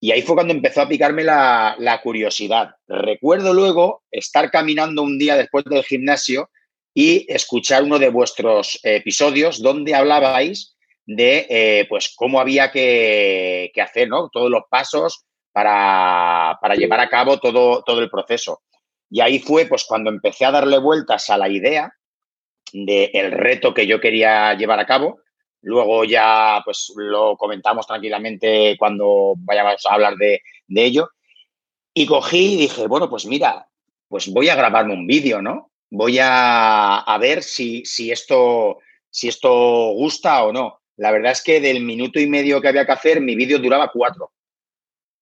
Y 0.00 0.12
ahí 0.12 0.22
fue 0.22 0.34
cuando 0.34 0.52
empezó 0.52 0.82
a 0.82 0.88
picarme 0.88 1.24
la, 1.24 2.00
curiosidad. 2.02 2.70
Recuerdo 2.86 3.54
luego 3.54 4.02
estar 4.10 4.50
caminando 4.50 5.02
un 5.02 5.18
día 5.18 5.36
después 5.36 5.64
del 5.64 5.84
gimnasio 5.84 6.50
y 6.94 7.26
escuchar 7.28 7.82
uno 7.82 7.98
de 7.98 8.10
vuestros 8.10 8.78
episodios 8.82 9.62
donde 9.62 9.94
hablabais 9.94 10.76
de 11.06 11.46
eh, 11.48 11.86
pues 11.88 12.12
cómo 12.16 12.40
había 12.40 12.70
que, 12.70 13.70
que 13.74 13.80
hacer, 13.80 14.08
¿no? 14.08 14.28
Todos 14.30 14.50
los 14.50 14.62
pasos 14.68 15.24
para, 15.52 16.58
para 16.60 16.74
llevar 16.74 17.00
a 17.00 17.08
cabo 17.08 17.38
todo, 17.38 17.82
todo 17.82 18.00
el 18.00 18.10
proceso. 18.10 18.60
Y 19.10 19.20
ahí 19.20 19.38
fue 19.38 19.66
pues 19.66 19.84
cuando 19.84 20.10
empecé 20.10 20.44
a 20.44 20.50
darle 20.50 20.78
vueltas 20.78 21.30
a 21.30 21.38
la 21.38 21.48
idea 21.48 21.92
del 22.72 23.32
reto 23.32 23.72
que 23.72 23.86
yo 23.86 24.00
quería 24.00 24.54
llevar 24.54 24.80
a 24.80 24.86
cabo. 24.86 25.20
Luego 25.62 26.04
ya 26.04 26.62
pues 26.64 26.92
lo 26.96 27.36
comentamos 27.36 27.86
tranquilamente 27.86 28.76
cuando 28.78 29.34
vayamos 29.38 29.84
a 29.86 29.94
hablar 29.94 30.16
de, 30.16 30.42
de 30.66 30.84
ello. 30.84 31.10
Y 31.94 32.06
cogí 32.06 32.54
y 32.54 32.56
dije, 32.56 32.86
bueno, 32.86 33.08
pues 33.08 33.26
mira, 33.26 33.68
pues 34.08 34.28
voy 34.28 34.48
a 34.48 34.54
grabarme 34.56 34.92
un 34.92 35.06
vídeo, 35.06 35.40
¿no? 35.40 35.70
Voy 35.90 36.18
a, 36.18 36.98
a 36.98 37.18
ver 37.18 37.42
si, 37.42 37.84
si, 37.84 38.10
esto, 38.10 38.78
si 39.08 39.28
esto 39.28 39.92
gusta 39.92 40.44
o 40.44 40.52
no. 40.52 40.80
La 40.96 41.10
verdad 41.10 41.32
es 41.32 41.42
que 41.42 41.60
del 41.60 41.82
minuto 41.82 42.18
y 42.20 42.26
medio 42.26 42.60
que 42.60 42.68
había 42.68 42.86
que 42.86 42.92
hacer, 42.92 43.20
mi 43.20 43.34
vídeo 43.34 43.58
duraba 43.58 43.90
cuatro. 43.90 44.32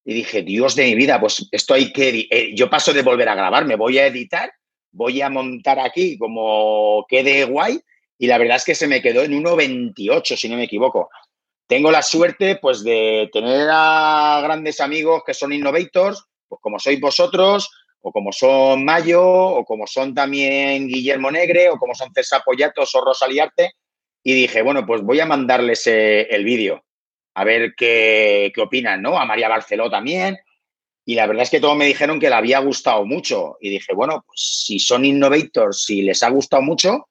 Y 0.04 0.14
dije, 0.14 0.42
Dios 0.42 0.74
de 0.76 0.84
mi 0.84 0.94
vida, 0.94 1.20
pues 1.20 1.48
esto 1.50 1.74
hay 1.74 1.92
que... 1.92 2.26
eh, 2.30 2.52
yo 2.54 2.68
paso 2.68 2.92
de 2.92 3.02
volver 3.02 3.28
a 3.28 3.34
grabarme, 3.34 3.76
voy 3.76 3.98
a 3.98 4.06
editar, 4.06 4.52
voy 4.92 5.22
a 5.22 5.30
montar 5.30 5.80
aquí 5.80 6.18
como 6.18 7.06
quede 7.08 7.44
guay 7.44 7.80
y 8.18 8.26
la 8.26 8.38
verdad 8.38 8.56
es 8.56 8.64
que 8.64 8.74
se 8.74 8.86
me 8.86 9.02
quedó 9.02 9.22
en 9.22 9.32
1.28, 9.32 10.36
si 10.36 10.48
no 10.48 10.56
me 10.56 10.64
equivoco. 10.64 11.08
Tengo 11.66 11.90
la 11.90 12.02
suerte 12.02 12.56
pues 12.56 12.84
de 12.84 13.28
tener 13.32 13.68
a 13.70 14.40
grandes 14.42 14.80
amigos 14.80 15.22
que 15.26 15.34
son 15.34 15.52
innovators, 15.52 16.22
pues 16.46 16.60
como 16.60 16.78
sois 16.78 17.00
vosotros, 17.00 17.70
o 18.02 18.12
como 18.12 18.32
son 18.32 18.84
Mayo, 18.84 19.24
o 19.24 19.64
como 19.64 19.86
son 19.86 20.14
también 20.14 20.86
Guillermo 20.86 21.30
Negre, 21.30 21.70
o 21.70 21.78
como 21.78 21.94
son 21.94 22.12
César 22.12 22.42
Pollatos 22.44 22.94
o 22.94 23.00
Rosaliarte, 23.00 23.72
y 24.22 24.34
dije, 24.34 24.60
bueno, 24.60 24.84
pues 24.86 25.00
voy 25.02 25.20
a 25.20 25.26
mandarles 25.26 25.86
eh, 25.86 26.28
el 26.30 26.44
vídeo, 26.44 26.83
a 27.34 27.44
ver 27.44 27.74
qué, 27.76 28.52
qué 28.54 28.60
opinan, 28.60 29.02
¿no? 29.02 29.18
A 29.18 29.24
María 29.24 29.48
Barceló 29.48 29.90
también, 29.90 30.38
y 31.04 31.14
la 31.14 31.26
verdad 31.26 31.42
es 31.42 31.50
que 31.50 31.60
todos 31.60 31.76
me 31.76 31.86
dijeron 31.86 32.18
que 32.18 32.28
le 32.28 32.34
había 32.34 32.60
gustado 32.60 33.04
mucho, 33.04 33.56
y 33.60 33.70
dije, 33.70 33.92
bueno, 33.94 34.24
pues 34.26 34.64
si 34.64 34.78
son 34.78 35.04
innovators, 35.04 35.82
si 35.84 36.02
les 36.02 36.22
ha 36.22 36.30
gustado 36.30 36.62
mucho, 36.62 37.08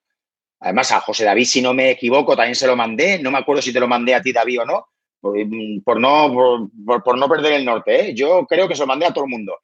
además 0.59 0.91
a 0.91 1.01
José 1.01 1.25
David, 1.25 1.45
si 1.45 1.61
no 1.61 1.73
me 1.73 1.91
equivoco, 1.91 2.35
también 2.35 2.55
se 2.55 2.67
lo 2.67 2.75
mandé, 2.75 3.19
no 3.19 3.31
me 3.31 3.37
acuerdo 3.37 3.61
si 3.61 3.73
te 3.73 3.79
lo 3.79 3.87
mandé 3.87 4.15
a 4.15 4.21
ti, 4.21 4.31
David, 4.31 4.61
o 4.61 4.65
no, 4.65 4.87
por, 5.21 5.99
no, 5.99 6.33
por, 6.33 6.69
por, 6.85 7.03
por 7.03 7.17
no 7.17 7.29
perder 7.29 7.53
el 7.53 7.65
norte, 7.65 8.09
¿eh? 8.09 8.13
yo 8.13 8.45
creo 8.47 8.67
que 8.67 8.75
se 8.75 8.81
lo 8.81 8.87
mandé 8.87 9.05
a 9.05 9.13
todo 9.13 9.25
el 9.25 9.29
mundo. 9.29 9.59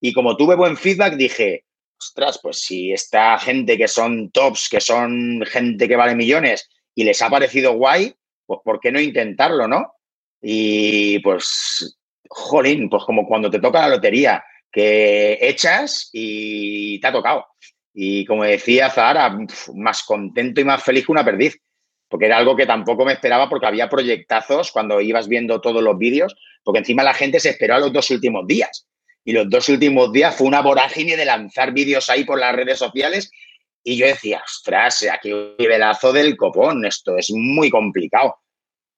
Y 0.00 0.12
como 0.12 0.36
tuve 0.36 0.54
buen 0.54 0.76
feedback, 0.76 1.14
dije, 1.14 1.64
ostras, 1.98 2.38
pues 2.42 2.60
si 2.60 2.92
esta 2.92 3.38
gente 3.38 3.78
que 3.78 3.88
son 3.88 4.30
tops, 4.30 4.68
que 4.68 4.80
son 4.80 5.42
gente 5.46 5.88
que 5.88 5.96
vale 5.96 6.14
millones 6.14 6.68
y 6.94 7.04
les 7.04 7.22
ha 7.22 7.30
parecido 7.30 7.74
guay, 7.74 8.14
pues 8.46 8.60
¿por 8.64 8.80
qué 8.80 8.92
no 8.92 9.00
intentarlo, 9.00 9.68
no? 9.68 9.94
Y 10.46 11.20
pues, 11.20 11.98
jolín, 12.28 12.90
pues 12.90 13.02
como 13.04 13.26
cuando 13.26 13.50
te 13.50 13.60
toca 13.60 13.80
la 13.80 13.96
lotería, 13.96 14.44
que 14.70 15.38
echas 15.40 16.10
y 16.12 17.00
te 17.00 17.06
ha 17.06 17.12
tocado. 17.12 17.46
Y 17.94 18.26
como 18.26 18.44
decía 18.44 18.90
Zahara, 18.90 19.38
más 19.74 20.02
contento 20.02 20.60
y 20.60 20.64
más 20.64 20.82
feliz 20.82 21.06
que 21.06 21.12
una 21.12 21.24
perdiz, 21.24 21.56
porque 22.08 22.26
era 22.26 22.36
algo 22.36 22.56
que 22.56 22.66
tampoco 22.66 23.06
me 23.06 23.14
esperaba 23.14 23.48
porque 23.48 23.66
había 23.66 23.88
proyectazos 23.88 24.70
cuando 24.70 25.00
ibas 25.00 25.28
viendo 25.28 25.62
todos 25.62 25.82
los 25.82 25.96
vídeos, 25.96 26.36
porque 26.62 26.80
encima 26.80 27.02
la 27.02 27.14
gente 27.14 27.40
se 27.40 27.48
esperó 27.48 27.76
a 27.76 27.78
los 27.78 27.92
dos 27.92 28.10
últimos 28.10 28.46
días. 28.46 28.86
Y 29.24 29.32
los 29.32 29.48
dos 29.48 29.70
últimos 29.70 30.12
días 30.12 30.36
fue 30.36 30.46
una 30.46 30.60
vorágine 30.60 31.16
de 31.16 31.24
lanzar 31.24 31.72
vídeos 31.72 32.10
ahí 32.10 32.24
por 32.24 32.38
las 32.38 32.54
redes 32.54 32.78
sociales. 32.78 33.30
Y 33.82 33.96
yo 33.96 34.06
decía, 34.06 34.42
ostras, 34.44 35.06
aquí 35.10 35.32
un 35.32 35.54
nivelazo 35.58 36.12
del 36.12 36.36
copón, 36.36 36.84
esto 36.84 37.16
es 37.16 37.30
muy 37.30 37.70
complicado. 37.70 38.43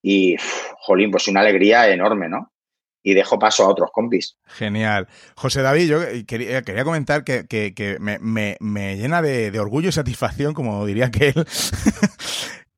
Y, 0.02 0.36
jolín, 0.78 1.10
pues 1.10 1.28
una 1.28 1.40
alegría 1.40 1.88
enorme, 1.88 2.28
¿no? 2.28 2.52
Y 3.02 3.14
dejo 3.14 3.38
paso 3.38 3.64
a 3.64 3.68
otros 3.68 3.90
compis. 3.92 4.36
Genial. 4.46 5.08
José 5.36 5.62
David, 5.62 5.88
yo 5.88 6.00
quería, 6.26 6.62
quería 6.62 6.84
comentar 6.84 7.24
que, 7.24 7.46
que, 7.46 7.74
que 7.74 7.98
me, 8.00 8.18
me, 8.18 8.56
me, 8.60 8.96
llena 8.96 9.22
de, 9.22 9.50
de, 9.50 9.60
orgullo 9.60 9.88
y 9.88 9.92
satisfacción, 9.92 10.54
como 10.54 10.84
diría 10.86 11.10
que 11.10 11.28
él, 11.28 11.46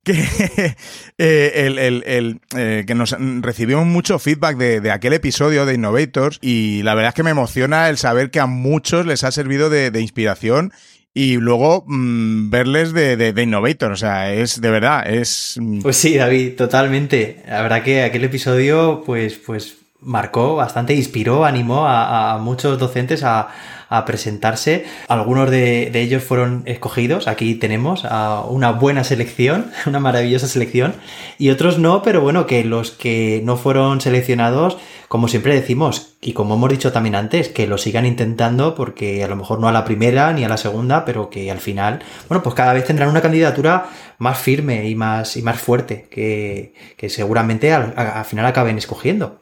que, 0.03 0.75
eh, 1.17 1.51
el, 1.65 1.79
el, 1.79 2.03
el, 2.05 2.41
eh, 2.55 2.83
que 2.85 2.95
nos 2.95 3.15
recibimos 3.41 3.85
mucho 3.85 4.19
feedback 4.19 4.57
de, 4.57 4.81
de, 4.81 4.91
aquel 4.91 5.13
episodio 5.13 5.65
de 5.65 5.73
Innovators 5.73 6.39
y 6.41 6.83
la 6.83 6.93
verdad 6.95 7.09
es 7.09 7.15
que 7.15 7.23
me 7.23 7.31
emociona 7.31 7.89
el 7.89 7.97
saber 7.97 8.31
que 8.31 8.39
a 8.39 8.45
muchos 8.45 9.05
les 9.05 9.23
ha 9.23 9.31
servido 9.31 9.69
de, 9.69 9.91
de 9.91 10.01
inspiración 10.01 10.71
y 11.19 11.35
luego 11.35 11.83
mmm, 11.85 12.49
verles 12.49 12.93
de, 12.93 13.17
de, 13.17 13.43
Innovator. 13.43 13.91
O 13.91 13.97
sea, 13.97 14.31
es 14.33 14.61
de 14.61 14.69
verdad, 14.69 15.05
es. 15.05 15.59
Pues 15.81 15.97
sí, 15.97 16.15
David, 16.15 16.55
totalmente. 16.55 17.43
La 17.45 17.61
verdad 17.61 17.83
que 17.83 18.03
aquel 18.03 18.23
episodio, 18.23 19.03
pues, 19.05 19.33
pues 19.37 19.75
marcó 19.99 20.55
bastante, 20.55 20.93
inspiró, 20.93 21.43
animó 21.43 21.85
a 21.85 22.37
muchos 22.41 22.79
docentes 22.79 23.23
a, 23.23 23.49
a 23.89 24.05
presentarse. 24.05 24.85
Algunos 25.07 25.49
de, 25.49 25.91
ellos 25.93 26.23
fueron 26.23 26.63
escogidos. 26.65 27.27
Aquí 27.27 27.55
tenemos 27.55 28.05
una 28.49 28.71
buena 28.71 29.03
selección, 29.03 29.71
una 29.85 29.99
maravillosa 29.99 30.47
selección. 30.47 30.93
Y 31.37 31.49
otros 31.49 31.79
no, 31.79 32.01
pero 32.03 32.21
bueno, 32.21 32.45
que 32.45 32.63
los 32.63 32.91
que 32.91 33.41
no 33.43 33.57
fueron 33.57 33.99
seleccionados, 33.99 34.77
como 35.07 35.27
siempre 35.27 35.55
decimos, 35.55 36.17
y 36.21 36.33
como 36.33 36.55
hemos 36.55 36.69
dicho 36.69 36.91
también 36.91 37.15
antes, 37.15 37.49
que 37.49 37.65
lo 37.65 37.77
sigan 37.77 38.05
intentando 38.05 38.75
porque 38.75 39.23
a 39.23 39.27
lo 39.27 39.35
mejor 39.35 39.59
no 39.59 39.67
a 39.67 39.71
la 39.71 39.85
primera 39.85 40.31
ni 40.33 40.43
a 40.43 40.49
la 40.49 40.57
segunda, 40.57 41.03
pero 41.03 41.29
que 41.29 41.49
al 41.49 41.59
final, 41.59 42.03
bueno, 42.27 42.43
pues 42.43 42.53
cada 42.55 42.73
vez 42.73 42.85
tendrán 42.85 43.09
una 43.09 43.21
candidatura 43.21 43.87
más 44.19 44.37
firme 44.37 44.87
y 44.87 44.95
más, 44.95 45.35
y 45.35 45.41
más 45.41 45.59
fuerte, 45.59 46.07
que, 46.11 46.73
que 46.95 47.09
seguramente 47.09 47.73
al 47.73 48.25
final 48.25 48.45
acaben 48.45 48.77
escogiendo. 48.77 49.39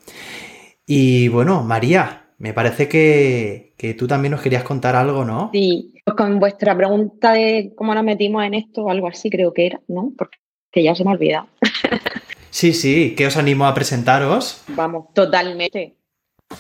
Y 0.86 1.28
bueno, 1.28 1.64
María, 1.64 2.27
me 2.38 2.54
parece 2.54 2.88
que, 2.88 3.74
que, 3.78 3.94
tú 3.94 4.08
también 4.08 4.32
nos 4.32 4.42
querías 4.42 4.64
contar 4.64 4.96
algo, 4.96 5.26
¿no? 5.26 5.50
Sí, 5.52 5.94
pues 6.06 6.16
con 6.16 6.40
vuestra 6.40 6.76
pregunta 6.76 7.34
de 7.34 7.74
cómo 7.76 7.96
nos 7.96 8.04
metimos 8.04 8.44
en 8.46 8.54
esto 8.54 8.84
o 8.84 8.90
algo 8.90 9.08
así, 9.08 9.30
creo 9.30 9.54
que 9.54 9.66
era, 9.66 9.82
¿no? 9.88 10.12
Porque 10.18 10.38
ya 10.84 10.94
se 10.94 11.04
me 11.04 11.10
ha 11.10 11.14
olvidado. 11.14 11.48
sí, 12.52 12.74
sí, 12.74 13.16
¿qué 13.18 13.26
os 13.26 13.38
animó 13.38 13.66
a 13.66 13.74
presentaros? 13.74 14.64
Vamos, 14.68 15.14
totalmente 15.14 15.96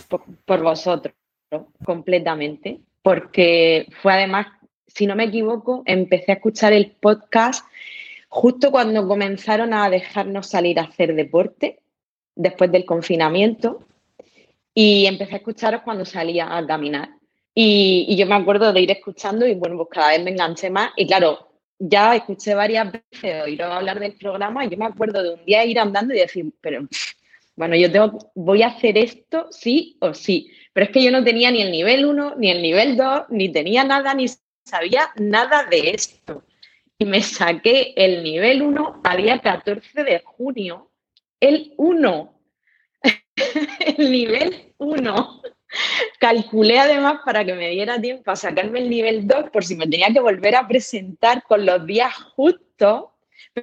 por, 0.08 0.24
por 0.46 0.62
vosotros, 0.62 1.14
¿no? 1.52 1.72
completamente. 1.86 2.80
Porque 3.04 3.88
fue 4.02 4.14
además, 4.14 4.48
si 4.88 5.06
no 5.06 5.16
me 5.16 5.26
equivoco, 5.26 5.84
empecé 5.86 6.32
a 6.32 6.36
escuchar 6.36 6.74
el 6.74 6.92
podcast 7.00 7.66
justo 8.30 8.72
cuando 8.72 9.08
comenzaron 9.08 9.74
a 9.74 9.90
dejarnos 9.90 10.48
salir 10.48 10.80
a 10.80 10.84
hacer 10.84 11.16
deporte 11.16 11.80
después 12.36 12.72
del 12.72 12.86
confinamiento 12.86 13.82
y 14.80 15.08
empecé 15.08 15.34
a 15.34 15.38
escucharos 15.38 15.82
cuando 15.82 16.06
salía 16.06 16.56
a 16.56 16.64
caminar. 16.68 17.10
Y, 17.56 18.16
yo 18.16 18.28
me 18.28 18.36
acuerdo 18.36 18.72
de 18.72 18.82
ir 18.82 18.92
escuchando 18.92 19.48
y 19.48 19.56
bueno, 19.56 19.76
pues 19.76 19.90
cada 19.90 20.10
vez 20.10 20.24
me 20.24 20.30
enganché 20.30 20.70
más. 20.70 20.92
Y 20.96 21.08
claro, 21.08 21.50
ya 21.80 22.16
escuché 22.16 22.54
varias 22.54 22.92
veces 22.92 23.44
oír 23.44 23.64
hablar 23.64 24.00
del 24.00 24.14
programa 24.14 24.64
y 24.64 24.70
yo 24.70 24.78
me 24.78 24.86
acuerdo 24.86 25.24
de 25.24 25.34
un 25.34 25.46
día 25.46 25.66
ir 25.66 25.80
andando 25.80 26.14
y 26.14 26.20
decir, 26.20 26.46
pero 26.62 26.88
bueno, 27.56 27.76
yo 27.76 27.92
tengo, 27.92 28.20
voy 28.36 28.62
a 28.62 28.68
hacer 28.68 29.00
esto 29.00 29.48
sí 29.50 29.98
o 30.00 30.14
sí. 30.14 30.52
Pero 30.74 30.86
es 30.86 30.92
que 30.92 31.04
yo 31.04 31.10
no 31.10 31.24
tenía 31.24 31.50
ni 31.50 31.64
el 31.64 31.72
nivel 31.72 32.06
1, 32.06 32.36
ni 32.38 32.52
el 32.52 32.62
nivel 32.62 32.96
2, 32.98 33.30
ni 33.30 33.52
tenía 33.52 33.84
nada, 33.84 34.14
ni 34.14 34.28
sabía 34.64 35.10
nada 35.16 35.64
de 35.64 35.90
esto. 35.90 36.44
Y 37.00 37.06
me 37.06 37.24
saqué 37.24 37.96
el 37.96 38.22
nivel 38.22 38.62
1 38.62 39.02
al 39.04 39.18
día 39.18 39.40
14 39.40 40.04
de 40.04 40.22
junio. 40.24 40.92
El 41.40 41.74
1. 41.78 42.37
el 43.98 44.12
nivel 44.12 44.74
1. 44.78 45.42
Calculé 46.20 46.80
además 46.80 47.20
para 47.26 47.46
que 47.46 47.54
me 47.54 47.70
diera 47.70 48.02
tiempo 48.02 48.32
a 48.32 48.36
sacarme 48.36 48.80
el 48.80 48.90
nivel 48.90 49.28
2 49.28 49.50
por 49.52 49.64
si 49.64 49.76
me 49.76 49.88
tenía 49.88 50.12
que 50.12 50.20
volver 50.20 50.56
a 50.56 50.68
presentar 50.68 51.44
con 51.44 51.66
los 51.66 51.86
días 51.86 52.14
justos 52.36 53.06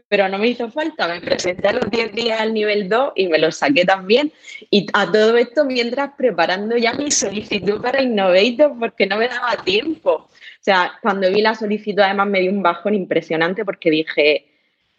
pero 0.08 0.28
no 0.28 0.38
me 0.38 0.48
hizo 0.48 0.70
falta, 0.70 1.08
me 1.08 1.20
presenté 1.20 1.68
a 1.68 1.72
los 1.72 1.90
10 1.90 2.12
días 2.12 2.40
al 2.40 2.52
nivel 2.52 2.88
2 2.88 3.12
y 3.16 3.28
me 3.28 3.38
lo 3.38 3.50
saqué 3.52 3.84
también. 3.84 4.32
Y 4.70 4.86
a 4.92 5.10
todo 5.10 5.36
esto 5.36 5.64
mientras 5.64 6.10
preparando 6.16 6.76
ya 6.76 6.94
mi 6.94 7.10
solicitud 7.10 7.80
para 7.80 8.02
Innovator 8.02 8.76
porque 8.78 9.06
no 9.06 9.16
me 9.16 9.28
daba 9.28 9.56
tiempo. 9.64 10.10
O 10.10 10.28
sea, 10.60 10.92
cuando 11.02 11.30
vi 11.30 11.42
la 11.42 11.54
solicitud 11.54 12.00
además 12.00 12.28
me 12.28 12.40
dio 12.40 12.50
un 12.50 12.62
bajón 12.62 12.94
impresionante 12.94 13.64
porque 13.64 13.90
dije, 13.90 14.46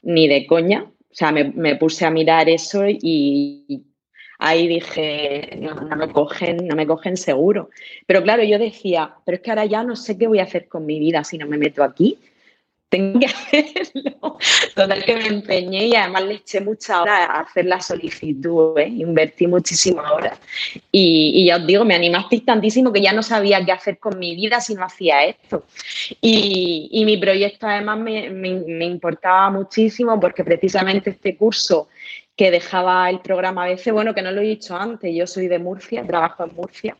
ni 0.02 0.28
de 0.28 0.46
coña. 0.48 0.84
O 0.84 1.18
sea, 1.18 1.32
me, 1.32 1.46
me 1.46 1.76
puse 1.76 2.06
a 2.06 2.10
mirar 2.10 2.50
eso 2.50 2.84
y 2.88 3.84
ahí 4.40 4.68
dije, 4.68 5.58
no, 5.62 5.76
no, 5.76 5.96
me 5.96 6.12
cogen, 6.12 6.68
no 6.68 6.76
me 6.76 6.88
cogen 6.88 7.18
seguro. 7.18 7.70
Pero 8.06 8.24
claro, 8.24 8.44
yo 8.44 8.60
decía, 8.60 9.16
pero 9.26 9.38
es 9.38 9.42
que 9.42 9.52
ahora 9.52 9.66
ya 9.66 9.84
no 9.84 9.96
sé 9.96 10.18
qué 10.18 10.28
voy 10.28 10.40
a 10.40 10.44
hacer 10.44 10.68
con 10.68 10.86
mi 10.86 11.00
vida 11.00 11.24
si 11.24 11.38
no 11.38 11.48
me 11.48 11.58
meto 11.58 11.84
aquí 11.84 12.18
tengo 12.96 13.20
que 13.20 13.26
hacerlo. 13.62 14.38
Total 14.76 15.04
que 15.04 15.16
me 15.16 15.28
empeñé 15.28 15.88
y 15.88 15.96
además 15.96 16.24
le 16.24 16.34
eché 16.36 16.62
mucha 16.62 17.02
hora 17.02 17.26
a 17.26 17.40
hacer 17.42 17.66
la 17.66 17.82
solicitud, 17.82 18.78
¿eh? 18.78 18.88
invertí 18.88 19.48
muchísimas 19.48 20.10
horas. 20.12 20.40
Y, 20.92 21.46
ya 21.46 21.58
os 21.58 21.68
digo, 21.68 21.84
me 21.84 21.96
animasteis 21.96 22.46
tantísimo 22.46 22.92
que 22.94 23.02
ya 23.02 23.14
no 23.14 23.24
sabía 23.24 23.64
qué 23.66 23.72
hacer 23.72 23.98
con 24.00 24.18
mi 24.20 24.36
vida 24.36 24.62
si 24.62 24.76
no 24.76 24.86
hacía 24.86 25.26
esto. 25.26 25.66
Y, 26.22 27.04
mi 27.06 27.18
proyecto 27.18 27.68
además 27.68 28.00
me, 28.00 28.30
me 28.32 28.86
importaba 28.86 29.52
muchísimo 29.52 30.20
porque 30.20 30.44
precisamente 30.44 31.12
este 31.12 31.38
curso 31.38 31.88
que 32.36 32.52
dejaba 32.52 33.10
el 33.10 33.22
programa 33.22 33.64
a 33.64 33.68
veces, 33.68 33.94
bueno, 33.94 34.14
que 34.14 34.22
no 34.22 34.32
lo 34.32 34.42
he 34.42 34.46
dicho 34.46 34.76
antes, 34.76 35.14
yo 35.16 35.26
soy 35.26 35.48
de 35.48 35.60
Murcia, 35.60 36.06
trabajo 36.06 36.44
en 36.44 36.54
Murcia, 36.54 36.98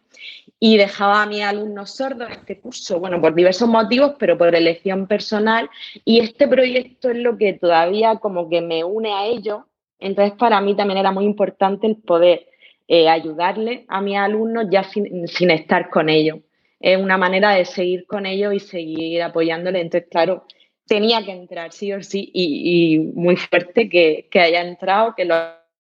y 0.60 0.78
dejaba 0.78 1.24
a 1.24 1.26
mis 1.26 1.44
alumnos 1.44 1.92
sordos 1.92 2.30
este 2.32 2.60
curso, 2.60 3.00
bueno, 3.00 3.20
por 3.20 3.36
diversos 3.36 3.68
motivos, 3.68 4.14
pero 4.18 4.38
por 4.38 4.56
elección 4.56 5.08
personal, 5.08 5.70
y 6.06 6.20
este 6.20 6.48
proyecto 6.48 7.10
es 7.10 7.18
lo 7.18 7.38
que 7.38 7.54
todavía 7.54 8.16
como 8.18 8.50
que 8.50 8.62
me 8.62 8.84
une 8.84 9.14
a 9.14 9.26
ellos, 9.26 9.64
entonces 10.00 10.38
para 10.38 10.62
mí 10.62 10.76
también 10.76 11.00
era 11.00 11.12
muy 11.12 11.26
importante 11.26 11.88
el 11.88 11.98
poder 11.98 12.48
eh, 12.88 13.10
ayudarle 13.10 13.86
a 13.88 14.00
mis 14.00 14.18
alumnos 14.18 14.68
ya 14.70 14.84
sin, 14.84 15.28
sin 15.28 15.52
estar 15.52 15.90
con 15.90 16.08
ellos. 16.08 16.40
Es 16.80 16.98
una 16.98 17.18
manera 17.18 17.52
de 17.52 17.66
seguir 17.66 18.06
con 18.06 18.26
ellos 18.26 18.54
y 18.54 18.60
seguir 18.60 19.24
apoyándole, 19.24 19.82
entonces 19.82 20.08
claro, 20.10 20.46
tenía 20.88 21.24
que 21.24 21.32
entrar, 21.32 21.72
sí 21.72 21.92
o 21.94 22.02
sí, 22.04 22.30
y, 22.34 23.00
muy 23.00 23.36
fuerte 23.38 23.90
que, 23.90 24.28
haya 24.40 24.62
entrado, 24.62 25.14
que 25.16 25.26
lo 25.26 25.36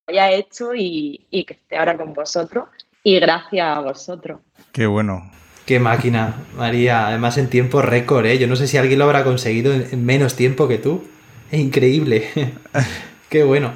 haya 0.07 0.31
hecho 0.31 0.73
y, 0.75 1.25
que 1.31 1.53
esté 1.53 1.77
ahora 1.77 1.97
con 1.97 2.13
vosotros. 2.13 2.65
Y 3.03 3.19
gracias 3.19 3.77
a 3.77 3.79
vosotros. 3.81 4.39
Qué 4.71 4.87
bueno. 4.87 5.31
Qué 5.65 5.79
máquina, 5.79 6.45
María. 6.55 7.07
Además 7.07 7.37
en 7.37 7.49
tiempo 7.49 7.81
récord, 7.81 8.25
¿eh? 8.25 8.37
Yo 8.37 8.47
no 8.47 8.55
sé 8.55 8.67
si 8.67 8.77
alguien 8.77 8.99
lo 8.99 9.05
habrá 9.05 9.23
conseguido 9.23 9.73
en, 9.73 10.05
menos 10.05 10.35
tiempo 10.35 10.67
que 10.67 10.77
tú. 10.77 11.03
Es 11.51 11.59
increíble. 11.59 12.29
Qué 13.29 13.43
bueno. 13.43 13.73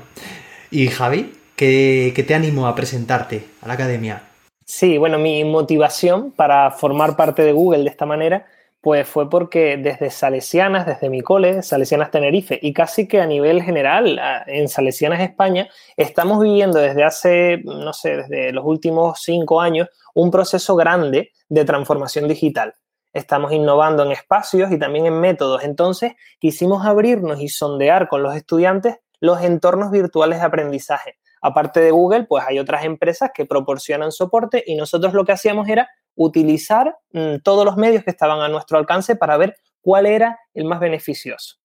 ¿Y 0.72 0.88
Javi? 0.88 1.34
¿qué, 1.56 2.14
¿Qué 2.16 2.24
te 2.24 2.36
animó 2.36 2.68
a 2.68 2.76
presentarte 2.76 3.46
a 3.62 3.68
la 3.68 3.74
academia? 3.74 4.24
Sí, 4.66 4.98
bueno, 4.98 5.18
mi 5.18 5.44
motivación 5.44 6.32
para 6.32 6.72
formar 6.72 7.16
parte 7.16 7.42
de 7.42 7.52
Google 7.52 7.84
de 7.84 7.90
esta 7.90 8.06
manera 8.06 8.46
pues 8.82 9.08
fue 9.08 9.30
porque 9.30 9.78
desde 9.78 10.10
Salesianas, 10.10 10.86
desde 10.86 11.10
mi 11.10 11.22
cole, 11.22 11.62
Salesianas 11.62 12.12
Tenerife, 12.12 12.58
y 12.62 12.74
casi 12.74 13.08
que 13.08 13.20
a 13.20 13.26
nivel 13.26 13.62
general 13.62 14.20
en 14.48 14.70
Salesianas 14.70 15.22
España, 15.22 15.70
estamos 15.98 16.42
viviendo 16.42 16.80
desde 16.80 17.04
hace, 17.04 17.62
no 17.66 17.92
sé, 17.92 18.18
desde 18.18 18.54
los 18.54 18.66
últimos 18.66 19.20
cinco 19.22 19.60
años, 19.60 19.90
un 20.16 20.32
proceso 20.32 20.76
grande 20.76 21.32
de 21.50 21.66
transformación 21.66 22.28
digital. 22.28 22.76
Estamos 23.12 23.52
innovando 23.52 24.04
en 24.04 24.12
espacios 24.12 24.72
y 24.72 24.80
también 24.80 25.08
en 25.08 25.20
métodos. 25.20 25.64
Entonces, 25.64 26.14
quisimos 26.40 26.86
abrirnos 26.86 27.42
y 27.42 27.50
sondear 27.50 28.08
con 28.08 28.24
los 28.24 28.36
estudiantes 28.36 28.98
los 29.20 29.42
entornos 29.42 29.92
virtuales 29.92 30.40
de 30.40 30.46
aprendizaje. 30.46 31.19
Aparte 31.42 31.80
de 31.80 31.92
Google, 31.92 32.26
pues 32.26 32.44
hay 32.48 32.60
otras 32.60 32.84
empresas 32.84 33.32
que 33.34 33.46
proporcionan 33.46 34.12
soporte 34.12 34.64
y 34.66 34.76
nosotros 34.76 35.14
lo 35.14 35.26
que 35.26 35.32
hacíamos 35.32 35.68
era 35.70 35.90
utilizar 36.16 36.98
mm, 37.14 37.38
todos 37.44 37.66
los 37.66 37.78
medios 37.78 38.04
que 38.04 38.12
estaban 38.12 38.42
a 38.42 38.50
nuestro 38.50 38.78
alcance 38.78 39.16
para 39.16 39.38
ver 39.38 39.56
cuál 39.82 40.06
era 40.06 40.40
el 40.54 40.66
más 40.66 40.80
beneficioso. 40.80 41.56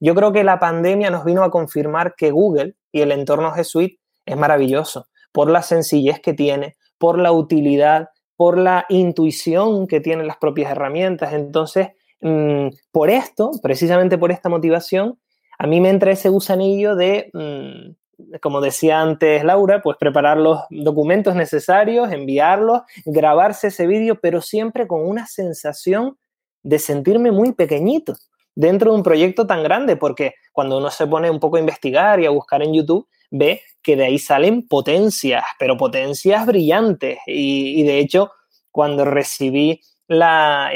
Yo 0.00 0.14
creo 0.14 0.32
que 0.32 0.44
la 0.44 0.58
pandemia 0.58 1.10
nos 1.10 1.24
vino 1.24 1.44
a 1.44 1.50
confirmar 1.50 2.14
que 2.16 2.30
Google 2.30 2.74
y 2.90 3.00
el 3.00 3.12
entorno 3.12 3.52
G 3.52 3.64
Suite 3.64 4.00
es 4.26 4.36
maravilloso 4.36 5.06
por 5.32 5.50
la 5.50 5.62
sencillez 5.62 6.20
que 6.20 6.34
tiene, 6.34 6.76
por 6.98 7.18
la 7.18 7.32
utilidad, 7.32 8.10
por 8.36 8.58
la 8.58 8.84
intuición 8.88 9.86
que 9.86 10.00
tienen 10.00 10.26
las 10.26 10.36
propias 10.36 10.72
herramientas. 10.72 11.32
Entonces, 11.32 11.88
mm, 12.20 12.68
por 12.90 13.10
esto, 13.10 13.52
precisamente 13.62 14.18
por 14.18 14.32
esta 14.32 14.48
motivación, 14.48 15.18
a 15.58 15.66
mí 15.66 15.80
me 15.80 15.90
entra 15.90 16.10
ese 16.12 16.28
gusanillo 16.28 16.96
de 16.96 17.30
mm, 17.32 17.92
como 18.40 18.60
decía 18.60 19.00
antes 19.00 19.44
Laura, 19.44 19.82
pues 19.82 19.96
preparar 19.98 20.38
los 20.38 20.60
documentos 20.70 21.34
necesarios, 21.34 22.12
enviarlos, 22.12 22.82
grabarse 23.04 23.68
ese 23.68 23.86
vídeo, 23.86 24.18
pero 24.20 24.40
siempre 24.40 24.86
con 24.86 25.06
una 25.06 25.26
sensación 25.26 26.16
de 26.62 26.78
sentirme 26.78 27.32
muy 27.32 27.52
pequeñito 27.52 28.14
dentro 28.54 28.90
de 28.90 28.96
un 28.98 29.02
proyecto 29.02 29.46
tan 29.46 29.62
grande, 29.62 29.96
porque 29.96 30.34
cuando 30.52 30.78
uno 30.78 30.90
se 30.90 31.06
pone 31.06 31.30
un 31.30 31.40
poco 31.40 31.56
a 31.56 31.60
investigar 31.60 32.20
y 32.20 32.26
a 32.26 32.30
buscar 32.30 32.62
en 32.62 32.74
YouTube, 32.74 33.08
ve 33.30 33.62
que 33.82 33.96
de 33.96 34.04
ahí 34.04 34.18
salen 34.18 34.68
potencias, 34.68 35.44
pero 35.58 35.76
potencias 35.76 36.46
brillantes. 36.46 37.18
Y, 37.26 37.82
de 37.82 37.98
hecho, 37.98 38.30
cuando 38.70 39.04
recibí 39.04 39.80
la, 40.06 40.70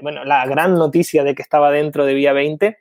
bueno, 0.00 0.24
la 0.24 0.46
gran 0.46 0.74
noticia 0.74 1.24
de 1.24 1.34
que 1.34 1.42
estaba 1.42 1.70
dentro 1.70 2.06
de 2.06 2.14
Vía 2.14 2.32
20, 2.32 2.78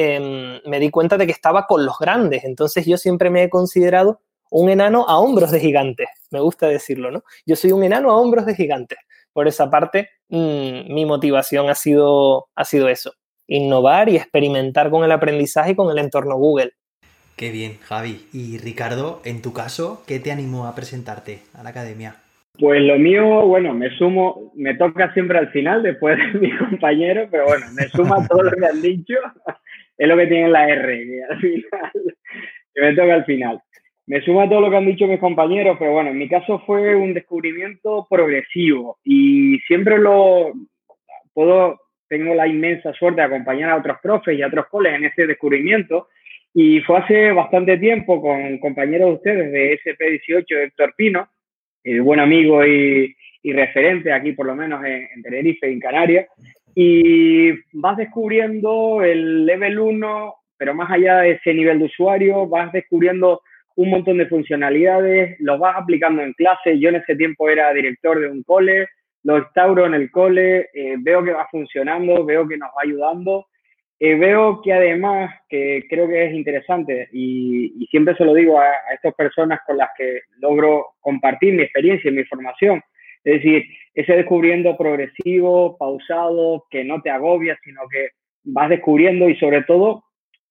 Em, 0.00 0.60
me 0.64 0.78
di 0.78 0.90
cuenta 0.90 1.18
de 1.18 1.26
que 1.26 1.32
estaba 1.32 1.66
con 1.66 1.84
los 1.84 1.98
grandes. 1.98 2.44
Entonces 2.44 2.86
yo 2.86 2.96
siempre 2.96 3.30
me 3.30 3.42
he 3.42 3.50
considerado 3.50 4.20
un 4.48 4.70
enano 4.70 5.04
a 5.08 5.18
hombros 5.18 5.50
de 5.50 5.58
gigantes. 5.58 6.06
Me 6.30 6.38
gusta 6.38 6.68
decirlo, 6.68 7.10
¿no? 7.10 7.24
Yo 7.44 7.56
soy 7.56 7.72
un 7.72 7.82
enano 7.82 8.12
a 8.12 8.16
hombros 8.16 8.46
de 8.46 8.54
gigantes. 8.54 8.96
Por 9.32 9.48
esa 9.48 9.68
parte, 9.72 10.10
mm, 10.28 10.94
mi 10.94 11.04
motivación 11.04 11.68
ha 11.68 11.74
sido, 11.74 12.46
ha 12.54 12.64
sido 12.64 12.88
eso. 12.88 13.12
Innovar 13.48 14.08
y 14.08 14.14
experimentar 14.14 14.88
con 14.88 15.02
el 15.02 15.10
aprendizaje 15.10 15.72
y 15.72 15.74
con 15.74 15.90
el 15.90 15.98
entorno 15.98 16.36
Google. 16.36 16.74
Qué 17.34 17.50
bien, 17.50 17.78
Javi. 17.82 18.28
Y 18.32 18.58
Ricardo, 18.58 19.20
en 19.24 19.42
tu 19.42 19.52
caso, 19.52 20.04
¿qué 20.06 20.20
te 20.20 20.30
animó 20.30 20.68
a 20.68 20.76
presentarte 20.76 21.40
a 21.54 21.64
la 21.64 21.70
academia? 21.70 22.14
Pues 22.56 22.80
lo 22.82 22.96
mío, 23.00 23.46
bueno, 23.46 23.74
me 23.74 23.90
sumo, 23.96 24.52
me 24.54 24.76
toca 24.76 25.12
siempre 25.12 25.38
al 25.38 25.50
final, 25.50 25.82
después 25.82 26.18
de 26.18 26.38
mi 26.38 26.56
compañero, 26.56 27.26
pero 27.28 27.46
bueno, 27.46 27.66
me 27.74 27.88
suma 27.88 28.24
todo 28.28 28.44
lo 28.44 28.52
que 28.52 28.64
han 28.64 28.80
dicho 28.80 29.14
es 29.98 30.08
lo 30.08 30.16
que 30.16 30.26
tiene 30.28 30.48
la 30.48 30.68
R, 30.68 31.04
que 31.04 31.22
al 31.24 31.40
final, 31.40 31.92
que 32.74 32.80
me 32.80 32.94
toca 32.94 33.14
al 33.14 33.24
final. 33.24 33.60
Me 34.06 34.22
suma 34.22 34.48
todo 34.48 34.62
lo 34.62 34.70
que 34.70 34.76
han 34.76 34.86
dicho 34.86 35.06
mis 35.06 35.20
compañeros, 35.20 35.76
pero 35.78 35.92
bueno, 35.92 36.10
en 36.10 36.18
mi 36.18 36.28
caso 36.28 36.60
fue 36.64 36.94
un 36.94 37.12
descubrimiento 37.12 38.06
progresivo 38.08 38.98
y 39.04 39.58
siempre 39.66 39.98
lo 39.98 40.52
puedo, 41.34 41.78
tengo 42.08 42.34
la 42.34 42.46
inmensa 42.46 42.94
suerte 42.94 43.20
de 43.20 43.26
acompañar 43.26 43.68
a 43.70 43.76
otros 43.76 43.98
profes 44.02 44.38
y 44.38 44.42
a 44.42 44.46
otros 44.46 44.66
coles 44.68 44.94
en 44.94 45.04
ese 45.04 45.26
descubrimiento 45.26 46.08
y 46.54 46.80
fue 46.80 46.98
hace 46.98 47.32
bastante 47.32 47.76
tiempo 47.76 48.22
con 48.22 48.56
compañeros 48.58 49.08
de 49.08 49.14
ustedes 49.14 49.52
de 49.52 49.78
SP18, 49.78 50.64
Héctor 50.64 50.94
Pino, 50.96 51.28
el 51.84 52.00
buen 52.00 52.20
amigo 52.20 52.64
y, 52.64 53.14
y 53.42 53.52
referente 53.52 54.10
aquí 54.10 54.32
por 54.32 54.46
lo 54.46 54.54
menos 54.54 54.82
en, 54.84 55.06
en 55.14 55.22
Tenerife 55.22 55.68
y 55.68 55.74
en 55.74 55.80
Canarias, 55.80 56.28
y 56.80 57.54
vas 57.72 57.96
descubriendo 57.96 59.02
el 59.02 59.44
level 59.46 59.80
1, 59.80 60.34
pero 60.56 60.74
más 60.74 60.88
allá 60.88 61.16
de 61.22 61.32
ese 61.32 61.52
nivel 61.52 61.80
de 61.80 61.86
usuario, 61.86 62.46
vas 62.46 62.70
descubriendo 62.70 63.42
un 63.74 63.90
montón 63.90 64.18
de 64.18 64.28
funcionalidades, 64.28 65.34
los 65.40 65.58
vas 65.58 65.74
aplicando 65.76 66.22
en 66.22 66.34
clase. 66.34 66.78
Yo 66.78 66.90
en 66.90 66.94
ese 66.94 67.16
tiempo 67.16 67.48
era 67.48 67.72
director 67.72 68.20
de 68.20 68.28
un 68.28 68.44
cole, 68.44 68.86
lo 69.24 69.38
instauro 69.38 69.86
en 69.86 69.94
el 69.94 70.08
cole, 70.12 70.68
eh, 70.72 70.94
veo 71.00 71.24
que 71.24 71.32
va 71.32 71.48
funcionando, 71.50 72.24
veo 72.24 72.46
que 72.46 72.56
nos 72.56 72.68
va 72.68 72.82
ayudando. 72.84 73.46
Eh, 73.98 74.14
veo 74.14 74.62
que 74.62 74.72
además, 74.72 75.34
que 75.48 75.84
creo 75.90 76.06
que 76.06 76.26
es 76.26 76.32
interesante 76.32 77.08
y, 77.12 77.88
siempre 77.90 78.14
se 78.14 78.24
lo 78.24 78.34
digo 78.34 78.60
a, 78.60 78.66
a 78.66 78.94
estas 78.94 79.14
personas 79.14 79.58
con 79.66 79.78
las 79.78 79.88
que 79.98 80.20
logro 80.38 80.90
compartir 81.00 81.54
mi 81.54 81.64
experiencia 81.64 82.08
y 82.08 82.14
mi 82.14 82.22
formación, 82.22 82.80
es 83.24 83.42
decir, 83.42 83.64
ese 83.94 84.14
descubriendo 84.14 84.76
progresivo, 84.76 85.76
pausado, 85.76 86.64
que 86.70 86.84
no 86.84 87.02
te 87.02 87.10
agobia, 87.10 87.58
sino 87.64 87.82
que 87.90 88.10
vas 88.44 88.68
descubriendo 88.68 89.28
y 89.28 89.36
sobre 89.36 89.62
todo 89.62 90.04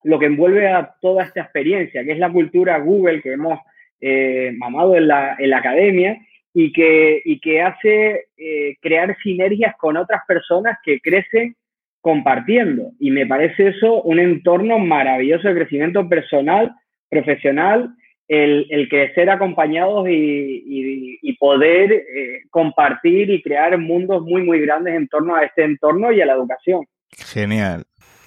lo 0.04 0.18
que 0.18 0.26
envuelve 0.26 0.68
a 0.68 0.94
toda 1.00 1.24
esta 1.24 1.40
experiencia, 1.40 2.04
que 2.04 2.12
es 2.12 2.18
la 2.18 2.30
cultura 2.30 2.78
Google 2.78 3.20
que 3.22 3.32
hemos 3.32 3.58
eh, 4.00 4.52
mamado 4.56 4.94
en 4.96 5.08
la, 5.08 5.36
academia 5.56 6.18
y 6.54 6.72
que, 6.72 7.20
y 7.24 7.40
que 7.40 7.62
hace 7.62 8.26
eh, 8.36 8.76
crear 8.80 9.16
sinergias 9.22 9.74
con 9.76 9.96
otras 9.96 10.22
personas 10.26 10.78
que 10.84 11.00
crecen 11.00 11.56
compartiendo. 12.00 12.92
Y 13.00 13.10
me 13.10 13.26
parece 13.26 13.68
eso 13.68 14.02
un 14.02 14.18
entorno 14.18 14.78
maravilloso 14.78 15.48
de 15.48 15.54
crecimiento 15.54 16.08
personal, 16.08 16.72
profesional, 17.10 17.90
el, 18.28 18.66
el 18.70 18.88
crecer 18.88 19.30
acompañados 19.30 20.08
y, 20.08 21.18
y, 21.22 21.32
poder 21.38 21.92
eh, 21.92 22.42
compartir 22.50 23.30
y 23.30 23.42
crear 23.42 23.78
mundos 23.78 24.22
muy, 24.22 24.42
muy 24.42 24.60
grandes 24.60 24.94
en 24.94 25.08
torno 25.08 25.36
a 25.36 25.44
este 25.44 25.64
entorno 25.64 26.12
y 26.12 26.20
a 26.20 26.26
la 26.26 26.34
educación. 26.34 26.84
Genial. 27.12 27.84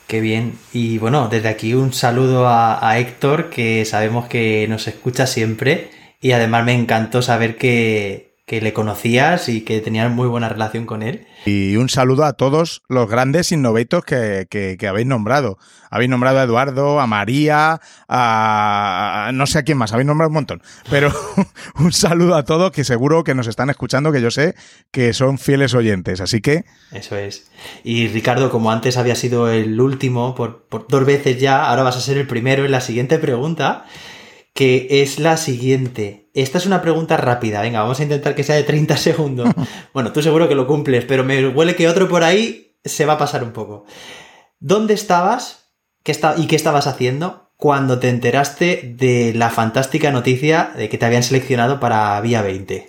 Qué 0.07 0.21
bien. 0.21 0.53
Y 0.73 0.97
bueno, 0.97 1.27
desde 1.29 1.49
aquí 1.49 1.73
un 1.73 1.93
saludo 1.93 2.47
a, 2.47 2.89
a 2.89 2.99
Héctor, 2.99 3.49
que 3.49 3.85
sabemos 3.85 4.27
que 4.27 4.65
nos 4.67 4.87
escucha 4.87 5.27
siempre. 5.27 5.89
Y 6.21 6.31
además 6.31 6.65
me 6.65 6.73
encantó 6.73 7.21
saber 7.21 7.57
que, 7.57 8.31
que 8.45 8.60
le 8.60 8.73
conocías 8.73 9.47
y 9.49 9.62
que 9.62 9.80
tenías 9.82 10.12
muy 10.12 10.27
buena 10.27 10.49
relación 10.49 10.86
con 10.86 11.04
él. 11.04 11.25
Y 11.45 11.77
un 11.77 11.89
saludo 11.89 12.25
a 12.25 12.34
todos 12.34 12.82
los 12.89 13.10
grandes 13.10 13.51
innovators 13.51 14.04
que, 14.04 14.77
que, 14.77 14.88
habéis 14.88 15.08
nombrado. 15.08 15.58
Habéis 15.89 16.10
nombrado 16.10 16.39
a 16.39 16.43
Eduardo, 16.43 16.99
a 16.99 17.08
María, 17.08 17.80
a, 18.10 19.32
no 19.34 19.47
sé 19.47 19.60
a 19.60 19.63
quién 19.63 19.77
más, 19.77 19.93
habéis 19.93 20.08
nombrado 20.08 20.30
un 20.30 20.34
montón. 20.34 20.62
Pero 20.89 21.13
un 21.75 21.93
saludo 21.93 22.36
a 22.36 22.43
todos 22.43 22.71
que 22.71 22.84
seguro 22.84 23.23
que 23.23 23.36
nos 23.36 23.47
están 23.47 23.69
escuchando, 23.69 24.12
que 24.12 24.21
yo 24.21 24.32
sé 24.32 24.56
que 24.91 25.13
son 25.13 25.38
fieles 25.38 25.73
oyentes. 25.73 26.19
Así 26.19 26.41
que... 26.41 26.65
Eso 26.91 27.15
es. 27.15 27.49
Y 27.84 28.08
Ricardo, 28.08 28.49
como 28.49 28.71
antes 28.71 28.97
había 28.97 29.15
sido 29.15 29.49
el 29.49 29.80
último 29.80 30.36
por, 30.36 30.63
por 30.63 30.88
dos 30.88 31.06
veces 31.06 31.39
ya, 31.39 31.65
ahora 31.65 31.84
vas 31.84 31.97
a 31.97 32.01
ser 32.01 32.17
el 32.17 32.27
primero 32.27 32.65
en 32.65 32.71
la 32.71 32.82
siguiente 32.82 33.17
pregunta 33.17 33.86
que 34.53 34.87
es 35.01 35.19
la 35.19 35.37
siguiente. 35.37 36.27
Esta 36.33 36.57
es 36.57 36.65
una 36.65 36.81
pregunta 36.81 37.17
rápida, 37.17 37.61
venga, 37.61 37.81
vamos 37.81 37.99
a 37.99 38.03
intentar 38.03 38.35
que 38.35 38.43
sea 38.43 38.55
de 38.55 38.63
30 38.63 38.97
segundos. 38.97 39.49
bueno, 39.93 40.11
tú 40.11 40.21
seguro 40.21 40.47
que 40.47 40.55
lo 40.55 40.67
cumples, 40.67 41.05
pero 41.05 41.23
me 41.23 41.47
huele 41.47 41.75
que 41.75 41.87
otro 41.87 42.07
por 42.07 42.23
ahí 42.23 42.73
se 42.83 43.05
va 43.05 43.13
a 43.13 43.17
pasar 43.17 43.43
un 43.43 43.53
poco. 43.53 43.85
¿Dónde 44.59 44.93
estabas 44.93 45.73
qué 46.03 46.13
y 46.37 46.47
qué 46.47 46.55
estabas 46.55 46.87
haciendo 46.87 47.49
cuando 47.57 47.99
te 47.99 48.09
enteraste 48.09 48.93
de 48.95 49.33
la 49.35 49.49
fantástica 49.49 50.11
noticia 50.11 50.71
de 50.75 50.89
que 50.89 50.97
te 50.97 51.05
habían 51.05 51.23
seleccionado 51.23 51.79
para 51.79 52.19
Vía 52.21 52.41
20? 52.41 52.85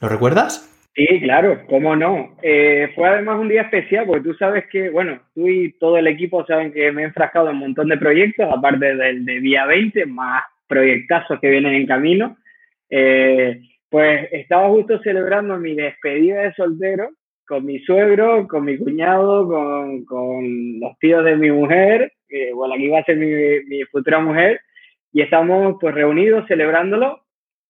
¿Lo 0.00 0.08
recuerdas? 0.08 0.70
Sí, 0.94 1.06
claro, 1.22 1.60
cómo 1.68 1.96
no. 1.96 2.36
Eh, 2.40 2.92
fue 2.94 3.08
además 3.08 3.40
un 3.40 3.48
día 3.48 3.62
especial 3.62 4.06
porque 4.06 4.28
tú 4.28 4.34
sabes 4.34 4.64
que, 4.70 4.90
bueno, 4.90 5.20
tú 5.34 5.48
y 5.48 5.72
todo 5.72 5.96
el 5.96 6.06
equipo 6.06 6.46
saben 6.46 6.72
que 6.72 6.92
me 6.92 7.02
he 7.02 7.06
enfrascado 7.06 7.48
en 7.48 7.54
un 7.54 7.60
montón 7.60 7.88
de 7.88 7.98
proyectos, 7.98 8.46
aparte 8.48 8.94
del 8.94 9.24
de 9.24 9.40
Vía 9.40 9.66
20, 9.66 10.06
más 10.06 10.44
proyectazos 10.74 11.38
que 11.40 11.50
vienen 11.50 11.74
en 11.74 11.86
camino. 11.86 12.36
Eh, 12.90 13.60
pues 13.88 14.28
estaba 14.32 14.68
justo 14.68 15.00
celebrando 15.02 15.56
mi 15.56 15.74
despedida 15.74 16.42
de 16.42 16.54
soltero 16.54 17.10
con 17.46 17.64
mi 17.64 17.78
suegro, 17.80 18.48
con 18.48 18.64
mi 18.64 18.76
cuñado, 18.78 19.46
con, 19.46 20.04
con 20.04 20.80
los 20.80 20.98
tíos 20.98 21.24
de 21.24 21.36
mi 21.36 21.50
mujer, 21.50 22.12
eh, 22.28 22.50
o 22.54 22.66
la 22.66 22.76
que 22.76 22.82
iba 22.82 22.98
a 22.98 23.04
ser 23.04 23.16
mi, 23.16 23.28
mi, 23.66 23.84
futura 23.84 24.18
mujer, 24.18 24.60
y 25.12 25.22
estamos 25.22 25.76
pues 25.80 25.94
reunidos 25.94 26.46
celebrándolo. 26.48 27.20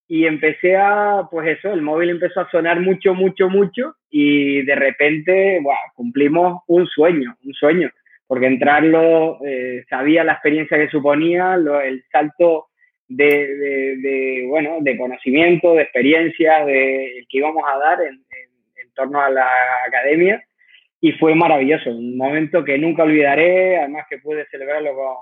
Y 0.07 0.27
empecé 0.27 0.77
a, 0.77 1.27
pues 1.31 1.59
eso, 1.59 1.73
el 1.73 1.81
móvil 1.83 2.11
empezó 2.11 2.41
a 2.41 2.51
sonar 2.51 2.81
mucho, 2.81 3.15
mucho, 3.15 3.49
mucho. 3.49 3.97
Y 4.11 4.63
de 4.63 4.75
repente, 4.75 5.59
bueno, 5.63 5.81
cumplimos 5.95 6.63
un 6.69 6.87
sueño, 6.87 7.37
un 7.45 7.55
sueño, 7.55 7.91
porque 8.27 8.47
entrarlo, 8.47 9.39
eh, 9.45 9.85
sabía 9.89 10.23
la 10.23 10.35
experiencia 10.35 10.79
que 10.79 10.91
suponía, 10.91 11.57
lo, 11.57 11.81
el 11.81 12.05
salto 12.13 12.67
de, 13.09 13.97
de, 13.97 14.47
bueno, 14.49 14.79
de 14.81 14.97
conocimiento, 14.97 15.75
de 15.75 15.83
experiencia, 15.83 16.65
de 16.65 17.25
que 17.29 17.39
íbamos 17.39 17.65
a 17.67 17.79
dar 17.79 18.01
en, 18.03 18.15
en, 18.15 18.91
torno 18.95 19.21
a 19.21 19.29
la 19.29 19.49
academia 19.89 20.41
y 21.01 21.13
fue 21.13 21.35
maravilloso, 21.35 21.91
un 21.91 22.17
momento 22.17 22.65
que 22.65 22.79
nunca 22.79 23.03
olvidaré, 23.03 23.79
además 23.79 24.07
que 24.09 24.19
pude 24.19 24.47
celebrarlo 24.51 24.95
con, 24.95 25.17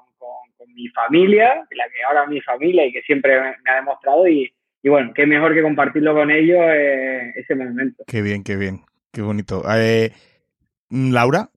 con, 0.59 0.75
mi 0.75 0.89
familia, 0.89 1.67
la 1.71 1.85
que 1.89 2.03
ahora 2.07 2.25
es 2.25 2.29
mi 2.29 2.41
familia 2.41 2.87
y 2.87 2.93
que 2.93 3.03
siempre 3.03 3.41
me, 3.41 3.71
ha 3.71 3.77
demostrado 3.77 4.29
y, 4.29 4.53
y, 4.83 4.89
bueno, 4.89 5.13
qué 5.15 5.27
mejor 5.27 5.55
que 5.55 5.63
compartirlo 5.63 6.15
con 6.15 6.31
ellos 6.31 6.61
eh, 6.69 7.33
ese 7.35 7.55
momento. 7.55 8.05
Qué 8.07 8.23
bien, 8.23 8.45
qué 8.45 8.57
bien, 8.57 8.83
qué 9.11 9.23
bonito. 9.23 9.63
Eh, 9.75 10.13
Laura, 10.91 11.49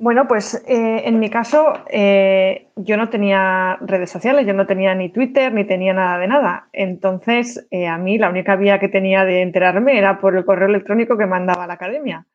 bueno, 0.00 0.26
pues 0.26 0.54
eh, 0.66 1.02
en 1.04 1.18
mi 1.18 1.28
caso 1.28 1.74
eh, 1.90 2.70
yo 2.74 2.96
no 2.96 3.10
tenía 3.10 3.76
redes 3.82 4.10
sociales, 4.10 4.46
yo 4.46 4.54
no 4.54 4.66
tenía 4.66 4.94
ni 4.94 5.10
Twitter 5.10 5.52
ni 5.52 5.64
tenía 5.64 5.92
nada 5.92 6.18
de 6.18 6.26
nada. 6.26 6.68
Entonces 6.72 7.68
eh, 7.70 7.86
a 7.86 7.98
mí 7.98 8.16
la 8.16 8.30
única 8.30 8.56
vía 8.56 8.80
que 8.80 8.88
tenía 8.88 9.26
de 9.26 9.42
enterarme 9.42 9.98
era 9.98 10.18
por 10.18 10.34
el 10.38 10.46
correo 10.46 10.68
electrónico 10.68 11.18
que 11.18 11.26
mandaba 11.26 11.66
la 11.66 11.74
academia. 11.74 12.26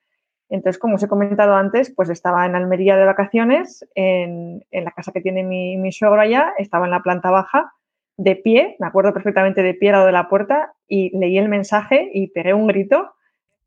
Entonces, 0.47 0.78
como 0.78 0.95
os 0.95 1.04
he 1.04 1.08
comentado 1.08 1.56
antes, 1.56 1.91
pues 1.95 2.10
estaba 2.10 2.45
en 2.45 2.56
Almería 2.56 2.97
de 2.97 3.06
vacaciones, 3.06 3.84
en, 3.95 4.63
la 4.71 4.91
casa 4.91 5.12
que 5.12 5.21
tiene 5.21 5.41
mi, 5.43 5.75
mi 5.78 5.91
suegro 5.91 6.21
allá, 6.21 6.54
estaba 6.60 6.86
en 6.86 6.91
la 6.91 7.01
planta 7.01 7.32
baja, 7.32 7.73
de 8.15 8.36
pie, 8.36 8.75
me 8.80 8.86
acuerdo 8.86 9.12
perfectamente 9.12 9.63
de 9.63 9.73
pie 9.73 9.89
al 9.89 9.93
lado 9.93 10.06
de 10.06 10.12
la 10.12 10.30
puerta, 10.30 10.73
y 10.88 11.17
leí 11.17 11.39
el 11.39 11.49
mensaje 11.49 12.12
y 12.13 12.28
pegué 12.28 12.54
un 12.54 12.67
grito. 12.67 13.14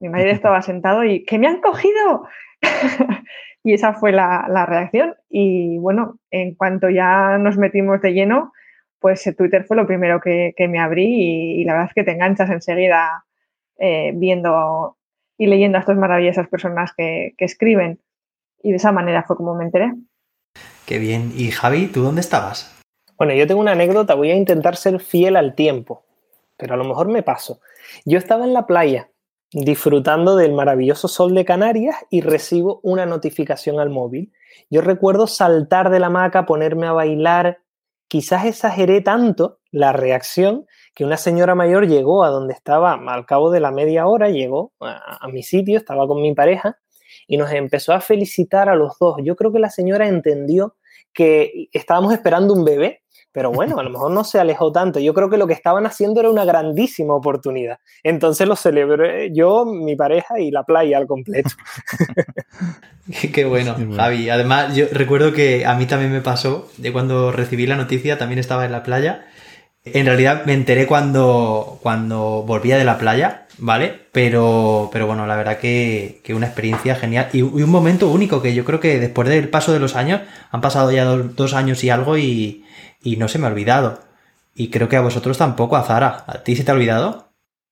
Mi 0.01 0.09
marido 0.09 0.31
estaba 0.31 0.63
sentado 0.63 1.05
y 1.05 1.25
¡que 1.25 1.39
me 1.39 1.49
han 1.49 1.61
cogido! 1.61 2.27
Y 3.65 3.75
esa 3.75 3.93
fue 3.93 4.13
la, 4.13 4.67
reacción. 4.67 5.15
Y 5.29 5.77
bueno, 5.79 6.19
en 6.31 6.55
cuanto 6.55 6.89
ya 6.89 7.37
nos 7.39 7.59
metimos 7.59 8.01
de 8.01 8.13
lleno, 8.13 8.53
pues 8.99 9.31
Twitter 9.37 9.65
fue 9.65 9.77
lo 9.77 9.87
primero 9.87 10.21
que, 10.21 10.55
me 10.71 10.79
abrí 10.79 11.61
y, 11.61 11.65
la 11.65 11.73
verdad 11.73 11.89
es 11.89 11.95
que 11.95 12.05
te 12.05 12.13
enganchas 12.13 12.49
enseguida 12.51 13.25
eh, 13.79 14.13
viendo 14.15 14.97
y 15.37 15.47
leyendo 15.47 15.77
a 15.77 15.81
estas 15.81 15.99
maravillosas 15.99 16.49
personas 16.49 16.93
que, 16.97 17.35
que, 17.37 17.45
escriben. 17.45 18.01
Y 18.63 18.71
de 18.71 18.77
esa 18.77 18.93
manera 18.93 19.25
fue 19.25 19.37
como 19.37 19.55
me 19.55 19.65
enteré. 19.65 19.93
Qué 20.87 20.99
bien. 20.99 21.33
¿Y 21.35 21.51
Javi, 21.51 21.89
tú 21.89 22.03
dónde 22.03 22.23
estabas? 22.23 22.81
Bueno, 23.19 23.35
yo 23.35 23.47
tengo 23.47 23.61
una 23.61 23.73
anécdota, 23.73 24.15
voy 24.15 24.31
a 24.31 24.37
intentar 24.37 24.77
ser 24.77 25.01
fiel 25.01 25.37
al 25.37 25.55
tiempo, 25.55 26.05
pero 26.57 26.75
a 26.75 26.77
lo 26.77 26.85
mejor 26.85 27.09
me 27.09 27.23
paso. 27.23 27.61
Yo 28.05 28.17
estaba 28.17 28.45
en 28.45 28.55
la 28.55 28.67
playa 28.67 29.11
disfrutando 29.53 30.37
del 30.37 30.53
maravilloso 30.53 31.09
sol 31.09 31.35
de 31.35 31.45
Canarias 31.45 31.97
y 32.11 32.21
recibo 32.21 32.81
una 32.83 33.07
notificación 33.07 33.81
al 33.81 33.91
móvil. 33.91 34.33
Yo 34.71 34.83
recuerdo 34.83 35.27
saltar 35.27 35.91
de 35.91 36.01
la 36.01 36.09
hamaca, 36.09 36.47
ponerme 36.47 36.87
a 36.87 36.93
bailar. 36.93 37.59
Quizás 38.09 38.45
exageré 38.45 39.01
tanto 39.01 39.61
la 39.71 39.93
reacción 39.93 40.67
que 40.95 41.05
una 41.05 41.17
señora 41.17 41.55
mayor 41.55 41.87
llegó 41.87 42.25
a 42.25 42.31
donde 42.31 42.55
estaba 42.55 42.93
al 42.93 43.27
cabo 43.27 43.51
de 43.51 43.61
la 43.61 43.71
media 43.71 44.07
hora, 44.07 44.31
llegó 44.31 44.73
a, 44.81 45.25
a 45.25 45.29
mi 45.29 45.43
sitio, 45.43 45.79
estaba 45.79 46.07
con 46.07 46.21
mi 46.21 46.35
pareja 46.35 46.79
y 47.27 47.37
nos 47.37 47.53
empezó 47.53 47.93
a 47.93 48.01
felicitar 48.01 48.69
a 48.69 48.75
los 48.75 48.99
dos. 48.99 49.17
Yo 49.23 49.37
creo 49.37 49.53
que 49.53 49.59
la 49.59 49.71
señora 49.71 50.09
entendió 50.09 50.77
que 51.13 51.69
estábamos 51.73 52.13
esperando 52.13 52.55
un 52.55 52.65
bebé 52.65 53.03
pero 53.39 53.53
bueno, 53.53 53.79
a 53.79 53.85
lo 53.85 53.91
mejor 53.91 54.11
no 54.11 54.25
se 54.25 54.41
alejó 54.41 54.73
tanto. 54.73 54.99
Yo 54.99 55.15
creo 55.15 55.31
que 55.31 55.37
lo 55.37 55.47
que 55.47 55.53
estaban 55.53 55.87
haciendo 55.87 56.19
era 56.19 56.29
una 56.29 56.45
grandísima 56.45 57.15
oportunidad. 57.15 57.79
Entonces 58.03 58.49
lo 58.49 58.57
celebré 58.57 59.33
yo, 59.33 59.65
mi 59.65 59.95
pareja 59.95 60.41
y 60.41 60.51
la 60.51 60.65
playa 60.65 60.99
al 60.99 61.07
completo. 61.07 61.51
Qué 63.33 63.45
bueno, 63.45 63.77
Javi. 63.95 64.29
Además, 64.29 64.75
yo 64.75 64.87
recuerdo 64.91 65.33
que 65.33 65.65
a 65.65 65.77
mí 65.77 65.87
también 65.87 66.11
me 66.11 66.21
pasó, 66.21 66.69
de 66.79 66.93
cuando 66.93 67.31
recibí 67.31 67.65
la 67.69 67.77
noticia, 67.77 68.19
también 68.19 68.41
estaba 68.41 68.65
en 68.65 68.73
la 68.73 68.83
playa. 68.83 69.29
En 69.85 70.07
realidad 70.07 70.43
me 70.45 70.55
enteré 70.55 70.89
cuando, 70.89 71.79
cuando 71.81 72.43
volvía 72.45 72.77
de 72.77 72.85
la 72.85 72.99
playa, 72.99 73.47
¿vale? 73.59 74.01
Pero, 74.11 74.91
pero 74.93 75.07
bueno, 75.07 75.29
la 75.29 75.37
verdad 75.37 75.59
que, 75.59 76.23
que 76.25 76.35
una 76.35 76.47
experiencia 76.47 76.97
genial 76.97 77.29
y, 77.33 77.43
un 77.43 77.71
momento 77.71 78.09
único 78.09 78.43
que 78.43 78.53
yo 78.53 78.65
creo 78.65 78.81
que 78.81 78.99
después 78.99 79.29
del 79.29 79.49
paso 79.49 79.73
de 79.73 79.79
los 79.79 79.95
años, 79.95 80.23
han 80.51 80.61
pasado 80.61 80.91
ya 80.91 81.05
dos 81.05 81.55
años 81.55 81.85
y 81.85 81.91
algo 81.91 82.19
y, 82.19 82.65
y 83.03 83.17
no 83.17 83.29
se 83.29 83.39
me 83.39 83.47
ha 83.47 83.51
olvidado. 83.51 84.01
Y 84.55 84.71
creo 84.71 84.89
que 84.89 84.97
a 84.97 85.01
vosotros 85.01 85.39
tampoco, 85.39 85.77
a 85.77 85.85
Zara. 85.85 86.25
¿A 86.27 86.43
ti 86.43 86.57
se 86.57 86.65
te 86.65 86.71
ha 86.71 86.75
olvidado? 86.75 87.29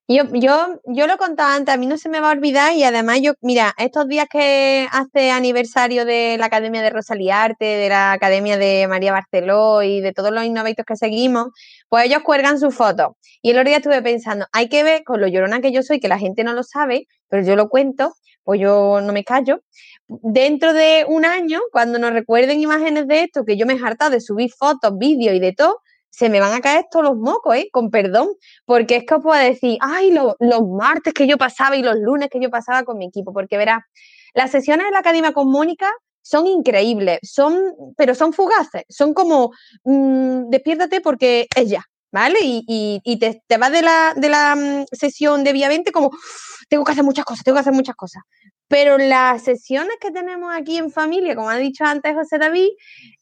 Yo, 0.08 0.22
yo, 0.34 0.80
yo 0.84 1.08
lo 1.08 1.16
contaba 1.16 1.56
antes, 1.56 1.74
a 1.74 1.78
mí 1.78 1.86
no 1.86 1.98
se 1.98 2.08
me 2.08 2.20
va 2.20 2.28
a 2.28 2.32
olvidar 2.32 2.74
y 2.74 2.84
además 2.84 3.18
yo, 3.22 3.32
mira, 3.40 3.74
estos 3.76 4.06
días 4.06 4.28
que 4.30 4.86
hace 4.92 5.32
aniversario 5.32 6.04
de 6.04 6.36
la 6.38 6.46
Academia 6.46 6.80
de 6.80 6.90
Rosalía 6.90 7.42
Arte, 7.42 7.64
de 7.64 7.88
la 7.88 8.12
Academia 8.12 8.56
de 8.56 8.86
María 8.88 9.10
Barceló 9.10 9.82
y 9.82 10.00
de 10.00 10.12
todos 10.12 10.30
los 10.30 10.44
innovators 10.44 10.86
que 10.86 10.94
seguimos, 10.94 11.48
pues 11.88 12.04
ellos 12.04 12.22
cuelgan 12.22 12.60
sus 12.60 12.72
fotos. 12.72 13.14
Y 13.42 13.50
el 13.50 13.56
otro 13.56 13.68
día 13.68 13.78
estuve 13.78 14.00
pensando, 14.00 14.46
hay 14.52 14.68
que 14.68 14.84
ver 14.84 15.02
con 15.02 15.20
lo 15.20 15.26
llorona 15.26 15.60
que 15.60 15.72
yo 15.72 15.82
soy, 15.82 15.98
que 15.98 16.06
la 16.06 16.20
gente 16.20 16.44
no 16.44 16.52
lo 16.52 16.62
sabe, 16.62 17.08
pero 17.28 17.42
yo 17.42 17.56
lo 17.56 17.68
cuento, 17.68 18.14
pues 18.44 18.60
yo 18.60 19.00
no 19.00 19.12
me 19.12 19.24
callo. 19.24 19.60
Dentro 20.08 20.72
de 20.72 21.04
un 21.08 21.24
año, 21.24 21.60
cuando 21.72 21.98
nos 21.98 22.12
recuerden 22.12 22.60
imágenes 22.60 23.08
de 23.08 23.22
esto, 23.24 23.44
que 23.44 23.56
yo 23.56 23.66
me 23.66 23.74
he 23.74 23.84
hartado 23.84 24.12
de 24.12 24.20
subir 24.20 24.52
fotos, 24.52 24.96
vídeos 24.96 25.34
y 25.34 25.40
de 25.40 25.52
todo, 25.52 25.80
se 26.10 26.30
me 26.30 26.40
van 26.40 26.54
a 26.54 26.60
caer 26.60 26.86
todos 26.90 27.04
los 27.04 27.16
mocos, 27.16 27.56
¿eh? 27.56 27.68
Con 27.70 27.90
perdón, 27.90 28.28
porque 28.64 28.96
es 28.96 29.04
que 29.04 29.14
os 29.14 29.22
puedo 29.22 29.38
decir, 29.38 29.76
ay, 29.80 30.12
los 30.12 30.62
martes 30.68 31.12
que 31.12 31.26
yo 31.26 31.36
pasaba 31.36 31.76
y 31.76 31.82
los 31.82 31.96
lunes 31.96 32.30
que 32.30 32.40
yo 32.40 32.48
pasaba 32.50 32.84
con 32.84 32.96
mi 32.98 33.06
equipo, 33.06 33.34
porque 33.34 33.58
verás, 33.58 33.82
las 34.32 34.50
sesiones 34.50 34.86
de 34.86 34.92
la 34.92 35.00
Academia 35.00 35.32
con 35.32 35.50
Mónica 35.50 35.92
son 36.22 36.46
increíbles, 36.46 37.18
son, 37.22 37.58
pero 37.96 38.14
son 38.14 38.32
fugaces, 38.32 38.84
son 38.88 39.12
como, 39.12 39.50
mmm, 39.84 40.48
despiértate 40.48 41.00
porque 41.00 41.46
es 41.54 41.68
ya, 41.68 41.84
¿vale? 42.10 42.38
Y, 42.42 43.18
te, 43.20 43.42
te, 43.46 43.58
vas 43.58 43.72
de 43.72 43.82
la, 43.82 44.14
de 44.16 44.28
la 44.28 44.56
mm, 44.56 44.86
sesión 44.92 45.44
de 45.44 45.52
Vía 45.52 45.68
20 45.68 45.92
como, 45.92 46.10
tengo 46.68 46.84
que 46.84 46.92
hacer 46.92 47.04
muchas 47.04 47.24
cosas, 47.24 47.44
tengo 47.44 47.56
que 47.56 47.60
hacer 47.60 47.72
muchas 47.72 47.94
cosas. 47.94 48.22
Pero 48.68 48.98
las 48.98 49.42
sesiones 49.44 49.96
que 50.00 50.10
tenemos 50.10 50.54
aquí 50.54 50.76
en 50.76 50.90
familia, 50.90 51.34
como 51.36 51.50
ha 51.50 51.56
dicho 51.56 51.84
antes 51.84 52.14
José 52.14 52.38
David, 52.38 52.68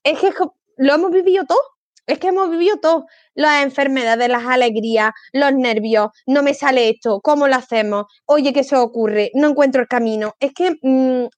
es 0.03 0.19
que 0.19 0.31
lo 0.77 0.95
hemos 0.95 1.11
vivido 1.11 1.45
todo. 1.45 1.61
Es 2.07 2.19
que 2.19 2.29
hemos 2.29 2.51
vivido 2.51 2.77
todo, 2.81 3.07
las 3.35 3.65
enfermedades, 3.65 4.29
las 4.29 4.45
alegrías, 4.45 5.13
los 5.33 5.55
nervios, 5.55 6.09
no 6.27 6.43
me 6.43 6.53
sale 6.53 6.91
esto, 6.91 7.21
¿cómo 7.23 7.49
lo 7.49 7.57
hacemos? 7.57 8.05
Oye, 8.27 8.53
¿qué 8.53 8.63
se 8.63 8.77
ocurre? 8.77 9.31
No 9.33 9.49
encuentro 9.49 9.81
el 9.81 9.89
camino. 9.89 10.35
Es 10.39 10.53
que 10.53 10.77
mm, 10.83 11.29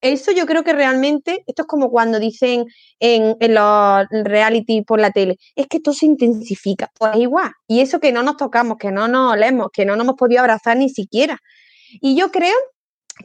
eso 0.00 0.32
yo 0.32 0.46
creo 0.46 0.64
que 0.64 0.72
realmente, 0.72 1.42
esto 1.46 1.62
es 1.62 1.68
como 1.68 1.90
cuando 1.90 2.18
dicen 2.18 2.64
en, 3.00 3.36
los 3.54 4.06
reality 4.24 4.82
por 4.82 5.00
la 5.00 5.10
tele, 5.10 5.36
es 5.54 5.66
que 5.66 5.78
esto 5.78 5.92
se 5.92 6.06
intensifica, 6.06 6.90
pues 6.98 7.16
igual. 7.16 7.50
Y 7.66 7.80
eso 7.80 8.00
que 8.00 8.12
no 8.12 8.22
nos 8.22 8.36
tocamos, 8.36 8.78
que 8.78 8.92
no 8.92 9.08
nos 9.08 9.32
olemos, 9.32 9.68
que 9.72 9.84
no 9.84 9.96
nos 9.96 10.04
hemos 10.04 10.16
podido 10.16 10.40
abrazar 10.40 10.76
ni 10.76 10.88
siquiera. 10.88 11.38
Y 12.00 12.16
yo 12.16 12.30
creo 12.30 12.54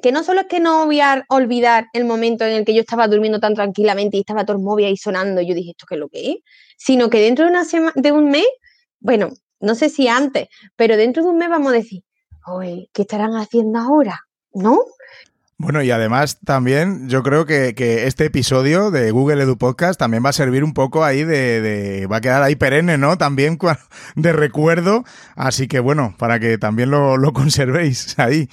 que 0.02 0.12
no 0.12 0.24
solo 0.24 0.42
es 0.42 0.48
que 0.48 0.60
no 0.60 0.86
voy 0.86 1.02
a 1.02 1.26
olvidar 1.30 1.88
el 1.94 2.06
momento 2.06 2.46
en 2.46 2.54
el 2.54 2.66
que 2.66 2.74
yo 2.74 2.82
estaba 2.82 3.08
durmiendo 3.08 3.40
tan 3.40 3.54
tranquilamente 3.54 4.18
y 4.18 4.22
estaba 4.22 4.46
móvil 4.58 4.86
ahí 4.86 4.98
sonando, 4.98 5.42
y 5.42 5.48
yo 5.48 5.56
dije, 5.56 5.72
¿esto 5.72 5.86
qué 5.88 5.96
es 5.96 6.00
lo 6.00 6.10
que 6.10 6.32
es? 6.32 6.38
Sino 6.78 7.10
que 7.10 7.20
dentro 7.20 7.46
de, 7.46 7.52
una 7.52 7.66
de 7.96 8.12
un 8.12 8.30
mes, 8.30 8.48
bueno, 9.00 9.32
no 9.60 9.76
sé 9.76 9.90
si 9.90 10.08
antes, 10.08 10.48
pero 10.76 10.98
dentro 10.98 11.24
de 11.24 11.30
un 11.30 11.38
mes 11.38 11.50
vamos 11.50 11.74
a 11.74 11.76
decir, 11.76 12.04
¿qué 12.94 13.02
estarán 13.02 13.36
haciendo 13.36 13.80
ahora? 13.80 14.20
¿No? 14.54 14.80
Bueno, 15.58 15.84
y 15.84 15.92
además 15.92 16.40
también 16.44 17.08
yo 17.08 17.22
creo 17.22 17.46
que, 17.46 17.76
este 18.08 18.26
episodio 18.26 18.90
de 18.90 19.12
Google 19.12 19.44
Edu 19.44 19.60
Podcast 19.60 20.00
también 20.00 20.26
va 20.26 20.30
a 20.30 20.34
servir 20.34 20.64
un 20.64 20.74
poco 20.74 21.04
ahí 21.04 21.24
de, 21.24 22.08
va 22.12 22.18
a 22.18 22.22
quedar 22.22 22.42
ahí 22.42 22.56
perenne, 22.56 22.98
¿no? 22.98 23.18
También 23.20 23.60
de 24.16 24.34
recuerdo, 24.34 25.04
así 25.36 25.68
que 25.68 25.80
bueno, 25.80 26.16
para 26.18 26.40
que 26.40 26.58
también 26.58 26.90
lo, 26.90 27.18
lo 27.18 27.32
conservéis 27.34 28.18
ahí. 28.18 28.50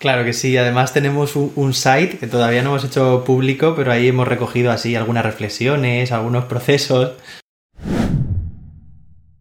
Claro 0.00 0.24
que 0.24 0.32
sí, 0.32 0.56
además 0.56 0.94
tenemos 0.94 1.36
un, 1.36 1.74
site 1.74 2.16
que 2.16 2.26
todavía 2.26 2.62
no 2.62 2.70
hemos 2.70 2.84
hecho 2.84 3.22
público, 3.22 3.74
pero 3.76 3.92
ahí 3.92 4.08
hemos 4.08 4.26
recogido 4.26 4.72
así 4.72 4.96
algunas 4.96 5.26
reflexiones, 5.26 6.10
algunos 6.10 6.46
procesos. 6.46 7.18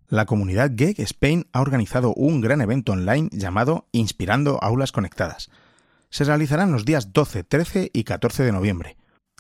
La 0.09 0.25
comunidad 0.25 0.71
GEG 0.75 0.99
Spain 0.99 1.47
ha 1.53 1.61
organizado 1.61 2.13
un 2.13 2.41
gran 2.41 2.59
evento 2.59 2.91
online 2.91 3.29
llamado 3.31 3.87
Inspirando 3.93 4.61
Aulas 4.61 4.91
Conectadas. 4.91 5.49
Se 6.09 6.25
realizarán 6.25 6.73
los 6.73 6.83
días 6.83 7.13
12, 7.13 7.45
13 7.45 7.91
y 7.93 8.03
14 8.03 8.43
de 8.43 8.51
noviembre. 8.51 8.97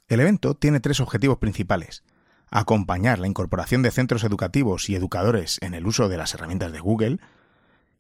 El 0.07 0.21
evento 0.21 0.53
tiene 0.53 0.79
tres 0.79 1.01
objetivos 1.01 1.39
principales. 1.39 2.05
Acompañar 2.49 3.19
la 3.19 3.27
incorporación 3.27 3.81
de 3.81 3.91
centros 3.91 4.23
educativos 4.23 4.89
y 4.89 4.95
educadores 4.95 5.57
en 5.59 5.73
el 5.73 5.85
uso 5.85 6.07
de 6.07 6.15
las 6.15 6.33
herramientas 6.33 6.71
de 6.71 6.79
Google, 6.79 7.19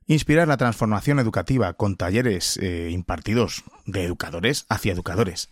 inspirar 0.09 0.47
la 0.47 0.57
transformación 0.57 1.19
educativa 1.19 1.73
con 1.73 1.95
talleres 1.95 2.57
eh, 2.57 2.89
impartidos 2.91 3.63
de 3.85 4.03
educadores 4.03 4.65
hacia 4.67 4.91
educadores 4.91 5.51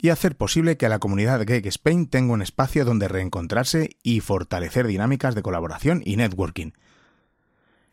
y 0.00 0.08
hacer 0.08 0.36
posible 0.36 0.78
que 0.78 0.88
la 0.88 0.98
comunidad 0.98 1.44
Geek 1.44 1.66
Spain 1.66 2.06
tenga 2.06 2.32
un 2.32 2.40
espacio 2.40 2.86
donde 2.86 3.08
reencontrarse 3.08 3.90
y 4.02 4.20
fortalecer 4.20 4.86
dinámicas 4.86 5.34
de 5.34 5.42
colaboración 5.42 6.00
y 6.02 6.16
networking. 6.16 6.72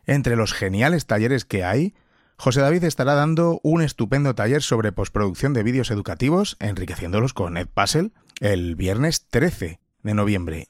Entre 0.06 0.34
los 0.34 0.54
geniales 0.54 1.04
talleres 1.06 1.44
que 1.44 1.62
hay, 1.62 1.94
José 2.36 2.62
David 2.62 2.84
estará 2.84 3.14
dando 3.14 3.60
un 3.62 3.82
estupendo 3.82 4.34
taller 4.34 4.62
sobre 4.62 4.92
postproducción 4.92 5.52
de 5.52 5.62
vídeos 5.62 5.90
educativos, 5.90 6.56
enriqueciéndolos 6.58 7.34
con 7.34 7.58
Edpuzzle, 7.58 8.12
el 8.40 8.76
viernes 8.76 9.26
13 9.28 9.78
de 10.02 10.14
noviembre. 10.14 10.68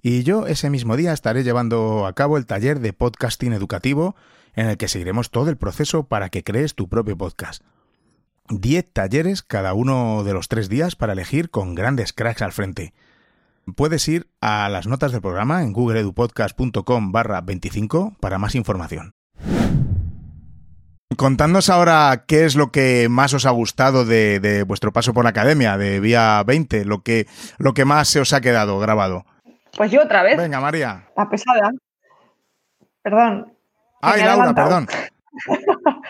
Y 0.00 0.22
yo 0.22 0.46
ese 0.46 0.70
mismo 0.70 0.96
día 0.96 1.12
estaré 1.12 1.44
llevando 1.44 2.06
a 2.06 2.14
cabo 2.14 2.38
el 2.38 2.46
taller 2.46 2.80
de 2.80 2.94
podcasting 2.94 3.52
educativo 3.52 4.16
en 4.56 4.68
el 4.68 4.76
que 4.76 4.88
seguiremos 4.88 5.30
todo 5.30 5.50
el 5.50 5.56
proceso 5.56 6.04
para 6.04 6.28
que 6.28 6.44
crees 6.44 6.74
tu 6.74 6.88
propio 6.88 7.16
podcast. 7.16 7.62
10 8.50 8.92
talleres 8.92 9.42
cada 9.42 9.72
uno 9.74 10.22
de 10.22 10.34
los 10.34 10.48
tres 10.48 10.68
días 10.68 10.96
para 10.96 11.14
elegir 11.14 11.50
con 11.50 11.74
grandes 11.74 12.12
cracks 12.12 12.42
al 12.42 12.52
frente. 12.52 12.92
Puedes 13.76 14.06
ir 14.08 14.28
a 14.42 14.68
las 14.68 14.86
notas 14.86 15.12
del 15.12 15.22
programa 15.22 15.62
en 15.62 15.72
googleedupodcast.com 15.72 17.12
barra 17.12 17.40
25 17.40 18.16
para 18.20 18.38
más 18.38 18.54
información. 18.54 19.12
Contadnos 21.16 21.70
ahora 21.70 22.24
qué 22.26 22.44
es 22.44 22.56
lo 22.56 22.72
que 22.72 23.08
más 23.08 23.32
os 23.34 23.46
ha 23.46 23.50
gustado 23.50 24.04
de, 24.04 24.64
vuestro 24.66 24.92
paso 24.92 25.14
por 25.14 25.24
la 25.24 25.30
academia, 25.30 25.78
de 25.78 26.00
Vía 26.00 26.42
20, 26.44 26.84
lo 26.84 27.02
que, 27.02 27.26
lo 27.58 27.72
que 27.72 27.84
más 27.84 28.08
se 28.08 28.20
os 28.20 28.32
ha 28.32 28.40
quedado 28.40 28.78
grabado. 28.78 29.24
Pues 29.76 29.90
yo 29.90 30.02
otra 30.02 30.22
vez. 30.22 30.36
Venga, 30.36 30.60
María. 30.60 31.08
La 31.16 31.28
pesada. 31.28 31.72
Perdón, 33.02 33.53
Ay, 34.04 34.22
Laura, 34.22 34.54
perdón. 34.54 34.86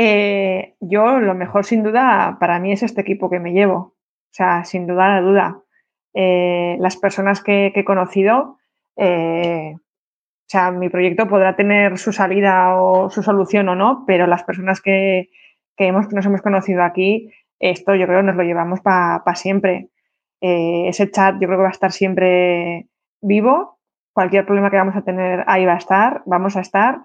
Eh, 0.00 0.76
yo 0.78 1.18
lo 1.18 1.34
mejor 1.34 1.64
sin 1.64 1.82
duda 1.82 2.36
para 2.38 2.60
mí 2.60 2.70
es 2.70 2.84
este 2.84 3.00
equipo 3.00 3.28
que 3.28 3.40
me 3.40 3.52
llevo. 3.52 3.74
O 3.74 4.30
sea, 4.30 4.62
sin 4.62 4.86
duda 4.86 5.08
la 5.08 5.20
duda. 5.20 5.62
Eh, 6.14 6.76
las 6.78 6.96
personas 6.96 7.42
que, 7.42 7.72
he 7.74 7.84
conocido, 7.84 8.58
eh, 8.96 9.74
o 9.74 10.46
sea, 10.46 10.70
mi 10.70 10.88
proyecto 10.88 11.26
podrá 11.26 11.56
tener 11.56 11.98
su 11.98 12.12
salida 12.12 12.76
o 12.80 13.10
su 13.10 13.24
solución 13.24 13.68
o 13.70 13.74
no, 13.74 14.04
pero 14.06 14.28
las 14.28 14.44
personas 14.44 14.80
que, 14.80 15.30
hemos, 15.78 16.12
nos 16.12 16.26
hemos 16.26 16.42
conocido 16.42 16.84
aquí, 16.84 17.32
esto 17.58 17.96
yo 17.96 18.06
creo 18.06 18.22
nos 18.22 18.36
lo 18.36 18.44
llevamos 18.44 18.80
para 18.80 19.34
siempre. 19.34 19.88
ese 20.40 21.10
chat 21.10 21.40
yo 21.40 21.48
creo 21.48 21.58
que 21.58 21.62
va 21.62 21.68
a 21.68 21.72
estar 21.72 21.90
siempre 21.90 22.86
vivo 23.20 23.77
cualquier 24.18 24.44
problema 24.44 24.68
que 24.68 24.76
vamos 24.76 24.96
a 24.96 25.02
tener, 25.02 25.44
ahí 25.46 25.64
va 25.64 25.74
a 25.74 25.76
estar, 25.76 26.22
vamos 26.26 26.56
a 26.56 26.60
estar. 26.60 27.02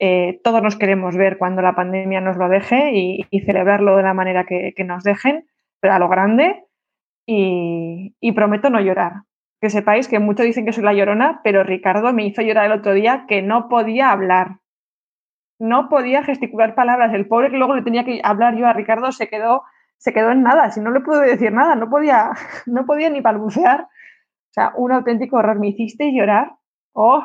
Eh, 0.00 0.40
todos 0.42 0.60
nos 0.60 0.74
queremos 0.74 1.16
ver 1.16 1.38
cuando 1.38 1.62
la 1.62 1.76
pandemia 1.76 2.20
nos 2.20 2.36
lo 2.36 2.48
deje 2.48 2.90
y, 2.94 3.28
celebrarlo 3.46 3.96
de 3.96 4.02
la 4.02 4.12
manera 4.12 4.42
que, 4.42 4.74
nos 4.84 5.04
dejen, 5.04 5.46
pero 5.78 5.94
a 5.94 6.00
lo 6.00 6.08
grande. 6.08 6.64
Y, 7.26 8.32
prometo 8.34 8.70
no 8.70 8.80
llorar. 8.80 9.22
Que 9.60 9.70
sepáis 9.70 10.08
que 10.08 10.18
muchos 10.18 10.46
dicen 10.46 10.64
que 10.64 10.72
soy 10.72 10.82
la 10.82 10.94
llorona, 10.94 11.42
pero 11.44 11.62
Ricardo 11.62 12.12
me 12.12 12.26
hizo 12.26 12.42
llorar 12.42 12.64
el 12.66 12.72
otro 12.72 12.92
día 12.92 13.26
que 13.28 13.40
no 13.40 13.68
podía 13.68 14.10
hablar. 14.10 14.58
No 15.60 15.88
podía 15.88 16.24
gesticular 16.24 16.74
palabras. 16.74 17.14
El 17.14 17.28
pobre 17.28 17.52
que 17.52 17.56
luego 17.56 17.76
le 17.76 17.82
tenía 17.82 18.04
que 18.04 18.20
hablar 18.24 18.56
yo 18.56 18.66
a 18.66 18.72
Ricardo 18.72 19.12
se 19.12 19.28
quedó, 19.28 19.62
se 19.96 20.12
quedó 20.12 20.32
en 20.32 20.42
nada. 20.42 20.72
Si 20.72 20.80
no 20.80 20.90
le 20.90 21.02
pude 21.02 21.24
decir 21.24 21.52
nada, 21.52 21.76
no 21.76 21.88
podía, 21.88 22.32
no 22.66 22.84
podía 22.84 23.10
ni 23.10 23.20
balbucear 23.20 23.86
un 24.76 24.92
auténtico 24.92 25.36
horror. 25.36 25.58
Me 25.58 25.68
hiciste 25.68 26.12
llorar. 26.12 26.52
Oh, 26.92 27.22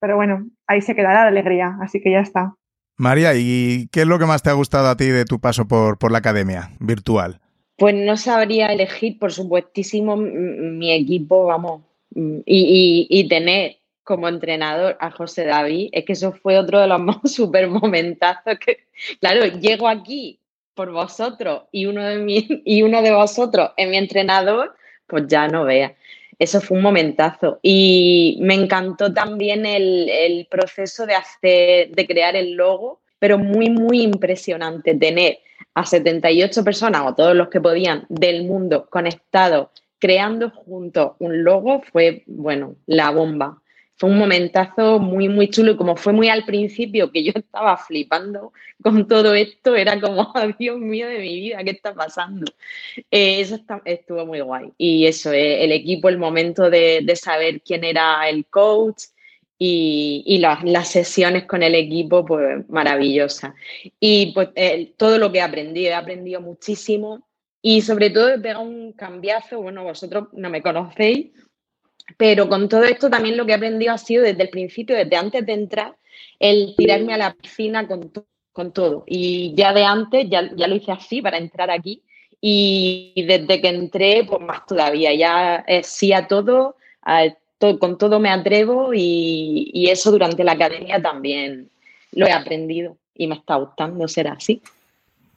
pero 0.00 0.16
bueno, 0.16 0.48
ahí 0.66 0.80
se 0.80 0.96
quedará 0.96 1.22
la 1.22 1.28
alegría, 1.28 1.76
así 1.80 2.00
que 2.00 2.10
ya 2.10 2.20
está. 2.20 2.56
María, 2.96 3.34
¿y 3.34 3.88
qué 3.92 4.00
es 4.00 4.06
lo 4.06 4.18
que 4.18 4.26
más 4.26 4.42
te 4.42 4.50
ha 4.50 4.54
gustado 4.54 4.88
a 4.88 4.96
ti 4.96 5.06
de 5.06 5.24
tu 5.24 5.40
paso 5.40 5.66
por, 5.68 5.98
por 5.98 6.10
la 6.12 6.18
academia 6.18 6.70
virtual? 6.80 7.40
Pues 7.76 7.94
no 7.94 8.16
sabría 8.16 8.66
elegir, 8.66 9.18
por 9.18 9.32
supuestísimo, 9.32 10.16
mi 10.16 10.92
equipo, 10.92 11.46
vamos, 11.46 11.82
y, 12.14 13.06
y, 13.08 13.28
tener 13.28 13.78
como 14.02 14.28
entrenador 14.28 14.96
a 15.00 15.10
José 15.10 15.44
David, 15.44 15.88
es 15.92 16.04
que 16.04 16.12
eso 16.12 16.32
fue 16.32 16.58
otro 16.58 16.80
de 16.80 16.88
los 16.88 17.00
más 17.00 17.32
super 17.32 17.68
momentazos 17.68 18.58
que, 18.58 18.84
claro, 19.20 19.46
llego 19.46 19.88
aquí 19.88 20.38
por 20.74 20.90
vosotros 20.90 21.62
y 21.70 21.86
uno 21.86 22.02
de, 22.04 22.18
mi, 22.18 22.62
y 22.64 22.82
uno 22.82 23.02
de 23.02 23.12
vosotros 23.12 23.70
es 23.76 23.88
mi 23.88 23.96
entrenador, 23.96 24.74
pues 25.06 25.26
ya 25.28 25.48
no 25.48 25.64
veas 25.64 25.92
eso 26.42 26.60
fue 26.60 26.76
un 26.76 26.82
momentazo. 26.82 27.60
Y 27.62 28.36
me 28.40 28.54
encantó 28.54 29.14
también 29.14 29.64
el, 29.64 30.44
proceso 30.50 31.06
de 31.06 31.14
hacer, 31.14 31.90
de 31.90 32.06
crear 32.06 32.34
el 32.34 32.54
logo, 32.54 33.00
pero 33.20 33.38
muy, 33.38 33.70
muy 33.70 34.02
impresionante 34.02 34.96
tener 34.96 35.38
a 35.74 35.86
78 35.86 36.64
personas 36.64 37.02
o 37.06 37.14
todos 37.14 37.36
los 37.36 37.48
que 37.48 37.60
podían 37.60 38.06
del 38.08 38.44
mundo 38.44 38.88
conectados, 38.90 39.68
creando 40.00 40.50
juntos 40.50 41.12
un 41.20 41.44
logo, 41.44 41.82
fue, 41.92 42.24
bueno, 42.26 42.74
la 42.86 43.10
bomba 43.10 43.61
fue 44.02 44.10
un 44.10 44.18
momentazo 44.18 44.98
muy, 44.98 45.28
muy 45.28 45.48
chulo 45.48 45.70
y 45.70 45.76
como 45.76 45.94
fue 45.94 46.12
muy 46.12 46.28
al 46.28 46.44
principio 46.44 47.12
que 47.12 47.22
yo 47.22 47.30
estaba 47.36 47.76
flipando 47.76 48.52
con 48.82 49.06
todo 49.06 49.32
esto, 49.32 49.76
era 49.76 50.00
como, 50.00 50.32
Dios 50.58 50.76
mío 50.80 51.06
de 51.06 51.20
mi 51.20 51.36
vida, 51.36 51.62
¿qué 51.62 51.70
está 51.70 51.94
pasando? 51.94 52.52
Eh, 53.12 53.40
eso 53.40 53.60
estuvo 53.84 54.26
muy 54.26 54.40
guay. 54.40 54.72
Y 54.76 55.06
eso, 55.06 55.32
eh, 55.32 55.62
el 55.62 55.70
equipo, 55.70 56.08
el 56.08 56.18
momento 56.18 56.68
de, 56.68 57.08
saber 57.14 57.62
quién 57.62 57.84
era 57.84 58.28
el 58.28 58.44
coach 58.46 59.04
y, 59.56 60.36
las, 60.40 60.88
sesiones 60.88 61.44
con 61.44 61.62
el 61.62 61.76
equipo, 61.76 62.24
pues 62.24 62.68
maravillosa. 62.68 63.54
Y 64.00 64.32
pues 64.32 64.48
todo 64.96 65.16
lo 65.18 65.30
que 65.30 65.38
he 65.38 65.42
aprendido, 65.42 65.90
he 65.90 65.94
aprendido 65.94 66.40
muchísimo 66.40 67.24
y 67.62 67.82
sobre 67.82 68.10
todo 68.10 68.30
he 68.30 68.40
pegado 68.40 68.62
un 68.62 68.94
cambiazo, 68.94 69.62
bueno, 69.62 69.84
vosotros 69.84 70.26
no 70.32 70.50
me 70.50 70.60
conocéis, 70.60 71.30
pero 72.16 72.48
con 72.48 72.68
todo 72.68 72.84
esto 72.84 73.10
también 73.10 73.36
lo 73.36 73.46
que 73.46 73.52
he 73.52 73.56
aprendido 73.56 73.92
ha 73.92 73.98
sido 73.98 74.22
desde 74.22 74.42
el 74.42 74.50
principio, 74.50 74.96
desde 74.96 75.16
antes 75.16 75.44
de 75.44 75.52
entrar, 75.52 75.96
el 76.38 76.74
tirarme 76.76 77.14
a 77.14 77.18
la 77.18 77.34
piscina 77.34 77.86
con, 77.86 78.12
con 78.52 78.72
todo. 78.72 79.04
Y 79.06 79.54
ya 79.56 79.72
de 79.72 79.84
antes, 79.84 80.28
ya, 80.28 80.50
ya, 80.54 80.66
lo 80.66 80.76
hice 80.76 80.92
así 80.92 81.22
para 81.22 81.38
entrar 81.38 81.70
aquí. 81.70 82.02
Y 82.40 83.24
desde 83.26 83.60
que 83.60 83.68
entré, 83.68 84.24
pues 84.24 84.40
más 84.40 84.66
todavía, 84.66 85.14
ya 85.14 85.64
sí 85.82 86.12
a 86.12 86.26
todo, 86.26 86.76
con 87.78 87.98
todo 87.98 88.18
me 88.18 88.30
atrevo 88.30 88.92
y, 88.92 89.70
y 89.72 89.88
eso 89.88 90.10
durante 90.10 90.42
la 90.42 90.52
academia 90.52 91.00
también 91.00 91.70
lo 92.12 92.26
he 92.26 92.32
aprendido 92.32 92.96
y 93.14 93.26
me 93.26 93.36
está 93.36 93.56
gustando 93.56 94.08
ser 94.08 94.28
así. 94.28 94.60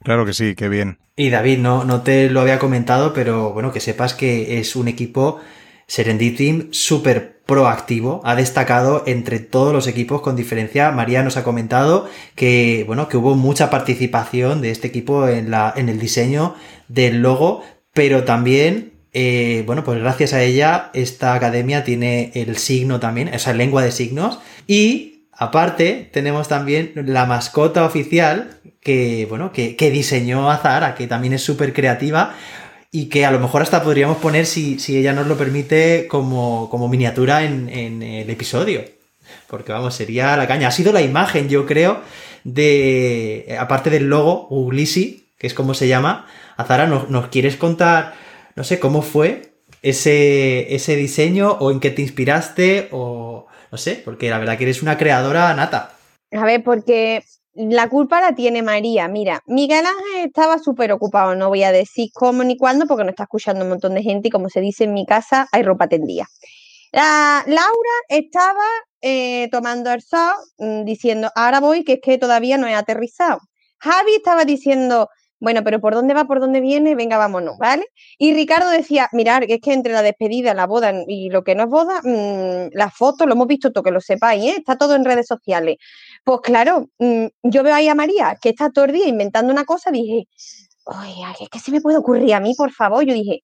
Claro 0.02 0.26
que 0.26 0.32
sí, 0.32 0.54
qué 0.54 0.68
bien. 0.68 0.98
Y 1.16 1.30
David, 1.30 1.58
no, 1.58 1.84
no 1.84 2.02
te 2.02 2.28
lo 2.30 2.40
había 2.40 2.58
comentado, 2.58 3.12
pero 3.12 3.52
bueno, 3.52 3.72
que 3.72 3.80
sepas 3.80 4.14
que 4.14 4.58
es 4.58 4.76
un 4.76 4.88
equipo 4.88 5.40
Serendipity 5.86 6.68
súper 6.72 7.40
proactivo, 7.46 8.20
ha 8.24 8.34
destacado 8.34 9.04
entre 9.06 9.38
todos 9.38 9.72
los 9.72 9.86
equipos 9.86 10.20
con 10.20 10.34
diferencia. 10.34 10.90
María 10.90 11.22
nos 11.22 11.36
ha 11.36 11.44
comentado 11.44 12.08
que, 12.34 12.84
bueno, 12.86 13.08
que 13.08 13.16
hubo 13.16 13.36
mucha 13.36 13.70
participación 13.70 14.60
de 14.60 14.72
este 14.72 14.88
equipo 14.88 15.28
en, 15.28 15.50
la, 15.50 15.72
en 15.76 15.88
el 15.88 16.00
diseño 16.00 16.54
del 16.88 17.22
logo, 17.22 17.62
pero 17.92 18.24
también, 18.24 18.94
eh, 19.12 19.62
bueno, 19.64 19.84
pues 19.84 20.00
gracias 20.00 20.32
a 20.32 20.42
ella 20.42 20.90
esta 20.92 21.34
academia 21.34 21.84
tiene 21.84 22.32
el 22.34 22.56
signo 22.56 22.98
también, 22.98 23.28
esa 23.28 23.52
lengua 23.52 23.82
de 23.82 23.92
signos, 23.92 24.40
y 24.66 25.12
Aparte, 25.38 26.08
tenemos 26.14 26.48
también 26.48 26.92
la 26.94 27.26
mascota 27.26 27.84
oficial 27.84 28.58
que, 28.80 29.26
bueno, 29.28 29.52
que, 29.52 29.76
que 29.76 29.90
diseñó 29.90 30.50
Azara, 30.50 30.94
que 30.94 31.06
también 31.06 31.34
es 31.34 31.42
súper 31.42 31.74
creativa 31.74 32.34
y 32.90 33.06
que 33.06 33.26
a 33.26 33.30
lo 33.30 33.38
mejor 33.38 33.62
hasta 33.62 33.82
podríamos 33.82 34.18
poner, 34.18 34.46
si, 34.46 34.78
si 34.78 34.96
ella 34.96 35.12
nos 35.12 35.26
lo 35.26 35.36
permite, 35.36 36.06
como, 36.08 36.68
como 36.70 36.88
miniatura 36.88 37.44
en, 37.44 37.68
en, 37.68 38.02
el 38.02 38.30
episodio. 38.30 38.84
Porque 39.48 39.72
vamos, 39.72 39.94
sería 39.94 40.36
la 40.36 40.46
caña. 40.46 40.68
Ha 40.68 40.72
sido 40.72 40.92
la 40.92 41.02
imagen, 41.02 41.48
yo 41.48 41.66
creo, 41.66 42.00
de, 42.44 43.56
aparte 43.58 43.90
del 43.90 44.08
logo, 44.08 44.46
Uglisi, 44.50 45.26
que 45.38 45.46
es 45.46 45.54
como 45.54 45.74
se 45.74 45.88
llama. 45.88 46.26
Azara, 46.56 46.86
¿nos, 46.86 47.10
nos 47.10 47.28
quieres 47.28 47.56
contar, 47.56 48.14
no 48.54 48.64
sé, 48.64 48.78
cómo 48.78 49.02
fue 49.02 49.52
ese, 49.82 50.74
ese 50.74 50.96
diseño 50.96 51.52
o 51.60 51.70
en 51.70 51.80
qué 51.80 51.90
te 51.90 52.02
inspiraste 52.02 52.88
o 52.92 53.46
no 53.70 53.78
sé, 53.78 54.00
porque 54.04 54.30
la 54.30 54.38
verdad 54.38 54.56
que 54.56 54.64
eres 54.64 54.82
una 54.82 54.96
creadora 54.96 55.52
nata. 55.54 55.92
A 56.32 56.44
ver, 56.44 56.62
porque 56.62 57.22
la 57.56 57.88
culpa 57.88 58.20
la 58.20 58.34
tiene 58.34 58.62
María. 58.62 59.08
Mira, 59.08 59.42
Miguel 59.46 59.84
Ángel 59.86 60.26
estaba 60.26 60.58
súper 60.58 60.92
ocupado, 60.92 61.34
no 61.34 61.48
voy 61.48 61.62
a 61.62 61.72
decir 61.72 62.10
cómo 62.12 62.44
ni 62.44 62.56
cuándo, 62.56 62.86
porque 62.86 63.04
no 63.04 63.10
está 63.10 63.24
escuchando 63.24 63.64
un 63.64 63.70
montón 63.70 63.94
de 63.94 64.02
gente 64.02 64.28
y 64.28 64.30
como 64.30 64.48
se 64.48 64.60
dice 64.60 64.84
en 64.84 64.92
mi 64.92 65.06
casa, 65.06 65.48
hay 65.52 65.62
ropa 65.62 65.88
tendida. 65.88 66.26
La, 66.92 67.42
Laura 67.46 67.96
estaba 68.08 68.64
eh, 69.00 69.48
tomando 69.50 69.90
el 69.92 70.02
sol 70.02 70.34
mm, 70.58 70.84
diciendo, 70.84 71.30
ahora 71.34 71.60
voy, 71.60 71.84
que 71.84 71.94
es 71.94 72.00
que 72.02 72.18
todavía 72.18 72.58
no 72.58 72.66
he 72.66 72.74
aterrizado. 72.74 73.38
Javi 73.78 74.14
estaba 74.16 74.44
diciendo, 74.44 75.08
bueno, 75.40 75.62
pero 75.64 75.80
¿por 75.80 75.94
dónde 75.94 76.14
va? 76.14 76.24
¿Por 76.24 76.40
dónde 76.40 76.60
viene? 76.60 76.94
Venga, 76.94 77.18
vámonos, 77.18 77.58
¿vale? 77.58 77.84
Y 78.18 78.32
Ricardo 78.34 78.70
decía, 78.70 79.08
mirar, 79.12 79.46
que 79.46 79.54
es 79.54 79.60
que 79.60 79.72
entre 79.72 79.92
la 79.92 80.02
despedida, 80.02 80.54
la 80.54 80.66
boda 80.66 80.92
y 81.06 81.30
lo 81.30 81.44
que 81.44 81.54
no 81.54 81.64
es 81.64 81.68
boda, 81.68 82.00
mmm, 82.02 82.70
las 82.72 82.94
fotos, 82.94 83.26
lo 83.26 83.34
hemos 83.34 83.46
visto 83.46 83.72
todo, 83.72 83.84
que 83.84 83.90
lo 83.90 84.00
sepáis, 84.00 84.44
¿eh? 84.44 84.54
Está 84.58 84.76
todo 84.76 84.94
en 84.94 85.04
redes 85.04 85.26
sociales. 85.26 85.76
Pues 86.24 86.40
claro, 86.42 86.88
mmm, 86.98 87.26
yo 87.42 87.62
veo 87.62 87.74
ahí 87.74 87.88
a 87.88 87.94
María, 87.94 88.36
que 88.40 88.50
está 88.50 88.70
todo 88.70 88.86
el 88.86 88.92
día 88.92 89.08
inventando 89.08 89.52
una 89.52 89.64
cosa, 89.64 89.90
dije, 89.90 90.26
que 91.50 91.58
se 91.58 91.70
me 91.72 91.80
puede 91.80 91.98
ocurrir 91.98 92.34
a 92.34 92.40
mí, 92.40 92.54
por 92.56 92.72
favor. 92.72 93.04
Yo 93.04 93.14
dije, 93.14 93.42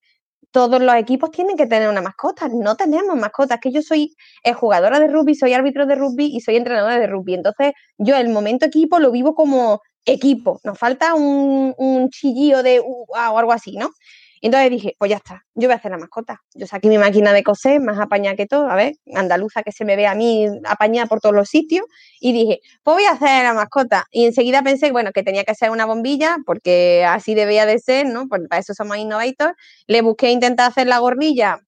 todos 0.52 0.82
los 0.82 0.94
equipos 0.96 1.30
tienen 1.30 1.56
que 1.56 1.66
tener 1.66 1.88
una 1.88 2.02
mascota. 2.02 2.48
No 2.48 2.76
tenemos 2.76 3.16
mascotas, 3.16 3.58
que 3.60 3.72
yo 3.72 3.82
soy 3.82 4.14
jugadora 4.54 5.00
de 5.00 5.08
rugby, 5.08 5.34
soy 5.34 5.52
árbitro 5.54 5.86
de 5.86 5.94
rugby 5.96 6.26
y 6.26 6.40
soy 6.40 6.56
entrenadora 6.56 6.98
de 6.98 7.06
rugby. 7.06 7.34
Entonces, 7.34 7.72
yo 7.98 8.16
el 8.16 8.28
momento 8.28 8.66
equipo 8.66 8.98
lo 8.98 9.10
vivo 9.10 9.34
como 9.34 9.80
equipo, 10.04 10.60
nos 10.64 10.78
falta 10.78 11.14
un, 11.14 11.74
un 11.76 12.10
de 12.10 12.80
uh, 12.80 13.06
o 13.08 13.38
algo 13.38 13.52
así, 13.52 13.76
¿no? 13.76 13.90
Entonces 14.42 14.70
dije, 14.70 14.96
pues 14.98 15.08
ya 15.08 15.18
está, 15.18 15.44
yo 15.54 15.68
voy 15.68 15.74
a 15.74 15.76
hacer 15.76 15.92
la 15.92 15.98
mascota. 15.98 16.40
Yo 16.54 16.66
saqué 16.66 16.88
mi 16.88 16.98
máquina 16.98 17.32
de 17.32 17.44
coser, 17.44 17.80
más 17.80 18.00
apañada 18.00 18.34
que 18.34 18.46
todo, 18.46 18.68
a 18.68 18.74
ver, 18.74 18.94
andaluza 19.14 19.62
que 19.62 19.70
se 19.70 19.84
me 19.84 19.94
ve 19.94 20.08
a 20.08 20.16
mí 20.16 20.48
apañada 20.64 21.06
por 21.06 21.20
todos 21.20 21.32
los 21.32 21.48
sitios, 21.48 21.86
y 22.18 22.32
dije, 22.32 22.58
pues 22.82 22.96
voy 22.96 23.04
a 23.04 23.12
hacer 23.12 23.44
la 23.44 23.54
mascota. 23.54 24.06
Y 24.10 24.24
enseguida 24.26 24.62
pensé, 24.62 24.90
bueno, 24.90 25.12
que 25.12 25.22
tenía 25.22 25.44
que 25.44 25.54
ser 25.54 25.70
una 25.70 25.86
bombilla, 25.86 26.38
porque 26.44 27.04
así 27.08 27.34
debía 27.34 27.66
de 27.66 27.78
ser, 27.78 28.06
¿no? 28.06 28.26
Porque 28.28 28.48
para 28.48 28.58
eso 28.58 28.74
somos 28.74 28.96
innovators. 28.96 29.54
Le 29.86 30.02
busqué 30.02 30.32
intentar 30.32 30.68
hacer 30.68 30.88
la 30.88 30.98
gorrilla 30.98 31.60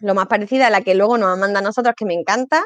lo 0.00 0.14
más 0.14 0.26
parecida 0.26 0.68
a 0.68 0.70
la 0.70 0.80
que 0.80 0.94
luego 0.94 1.18
nos 1.18 1.38
manda 1.38 1.60
a 1.60 1.62
nosotros, 1.62 1.94
que 1.96 2.04
me 2.04 2.14
encanta, 2.14 2.64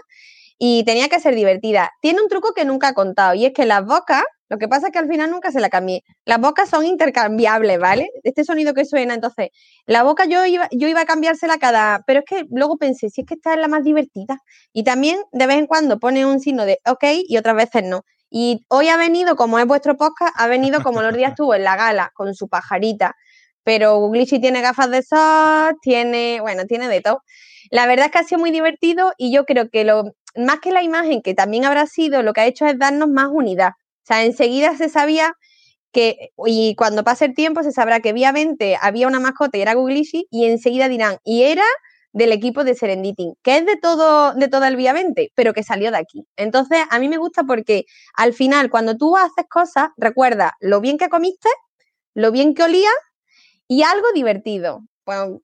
y 0.58 0.84
tenía 0.84 1.08
que 1.08 1.20
ser 1.20 1.34
divertida. 1.34 1.90
Tiene 2.00 2.22
un 2.22 2.28
truco 2.28 2.52
que 2.54 2.64
nunca 2.64 2.90
he 2.90 2.94
contado, 2.94 3.34
y 3.34 3.46
es 3.46 3.52
que 3.52 3.66
las 3.66 3.84
bocas 3.84 4.24
lo 4.52 4.58
que 4.58 4.68
pasa 4.68 4.88
es 4.88 4.92
que 4.92 4.98
al 4.98 5.08
final 5.08 5.30
nunca 5.30 5.50
se 5.50 5.60
la 5.60 5.70
cambié. 5.70 6.04
Las 6.26 6.38
bocas 6.38 6.68
son 6.68 6.84
intercambiables, 6.84 7.78
¿vale? 7.78 8.10
Este 8.22 8.44
sonido 8.44 8.74
que 8.74 8.84
suena, 8.84 9.14
entonces, 9.14 9.48
la 9.86 10.02
boca 10.02 10.26
yo 10.26 10.44
iba, 10.44 10.68
yo 10.72 10.88
iba 10.88 11.00
a 11.00 11.06
cambiársela 11.06 11.56
cada. 11.56 12.02
Pero 12.06 12.18
es 12.20 12.26
que 12.26 12.44
luego 12.50 12.76
pensé, 12.76 13.08
si 13.08 13.22
es 13.22 13.26
que 13.26 13.32
esta 13.32 13.54
es 13.54 13.60
la 13.60 13.68
más 13.68 13.82
divertida. 13.82 14.40
Y 14.74 14.84
también 14.84 15.22
de 15.32 15.46
vez 15.46 15.56
en 15.56 15.66
cuando 15.66 15.98
pone 15.98 16.26
un 16.26 16.38
signo 16.38 16.66
de 16.66 16.80
ok 16.84 17.02
y 17.26 17.38
otras 17.38 17.56
veces 17.56 17.84
no. 17.84 18.02
Y 18.28 18.66
hoy 18.68 18.88
ha 18.88 18.98
venido, 18.98 19.36
como 19.36 19.58
es 19.58 19.66
vuestro 19.66 19.96
podcast, 19.96 20.34
ha 20.36 20.48
venido 20.48 20.82
como 20.82 21.00
los 21.00 21.14
días 21.16 21.30
estuvo 21.30 21.54
en 21.54 21.64
la 21.64 21.76
gala 21.76 22.12
con 22.14 22.34
su 22.34 22.48
pajarita. 22.48 23.16
Pero 23.64 24.06
Glitchy 24.10 24.38
tiene 24.38 24.60
gafas 24.60 24.90
de 24.90 25.02
sol, 25.02 25.78
tiene, 25.80 26.42
bueno, 26.42 26.66
tiene 26.66 26.88
de 26.88 27.00
todo. 27.00 27.22
La 27.70 27.86
verdad 27.86 28.06
es 28.06 28.12
que 28.12 28.18
ha 28.18 28.24
sido 28.24 28.38
muy 28.38 28.50
divertido 28.50 29.12
y 29.16 29.32
yo 29.32 29.46
creo 29.46 29.70
que 29.70 29.84
lo, 29.84 30.12
más 30.36 30.60
que 30.60 30.72
la 30.72 30.82
imagen, 30.82 31.22
que 31.22 31.34
también 31.34 31.64
habrá 31.64 31.86
sido, 31.86 32.22
lo 32.22 32.32
que 32.32 32.40
ha 32.42 32.46
hecho 32.46 32.66
es 32.66 32.78
darnos 32.78 33.08
más 33.08 33.28
unidad. 33.32 33.70
O 33.70 34.06
sea, 34.06 34.24
enseguida 34.24 34.76
se 34.76 34.88
sabía 34.88 35.34
que, 35.92 36.30
y 36.46 36.74
cuando 36.76 37.04
pase 37.04 37.26
el 37.26 37.34
tiempo 37.34 37.62
se 37.62 37.72
sabrá 37.72 38.00
que 38.00 38.12
vía 38.12 38.32
20 38.32 38.78
había 38.80 39.06
una 39.08 39.20
mascota 39.20 39.58
y 39.58 39.62
era 39.62 39.74
Googlishi, 39.74 40.26
y 40.30 40.46
enseguida 40.46 40.88
dirán, 40.88 41.18
y 41.24 41.44
era 41.44 41.64
del 42.12 42.32
equipo 42.32 42.64
de 42.64 42.74
Serendipity, 42.74 43.34
que 43.42 43.56
es 43.58 43.66
de 43.66 43.76
todo, 43.76 44.34
de 44.34 44.48
toda 44.48 44.68
el 44.68 44.76
vía 44.76 44.92
20, 44.92 45.32
pero 45.34 45.54
que 45.54 45.62
salió 45.62 45.90
de 45.90 45.98
aquí. 45.98 46.26
Entonces, 46.36 46.80
a 46.90 46.98
mí 46.98 47.08
me 47.08 47.16
gusta 47.18 47.44
porque 47.44 47.84
al 48.14 48.34
final, 48.34 48.70
cuando 48.70 48.96
tú 48.96 49.16
haces 49.16 49.46
cosas, 49.50 49.88
recuerda 49.96 50.54
lo 50.60 50.80
bien 50.80 50.98
que 50.98 51.08
comiste, 51.08 51.48
lo 52.14 52.30
bien 52.32 52.54
que 52.54 52.64
olía 52.64 52.90
y 53.68 53.82
algo 53.82 54.12
divertido. 54.14 54.82
Bueno, 55.06 55.40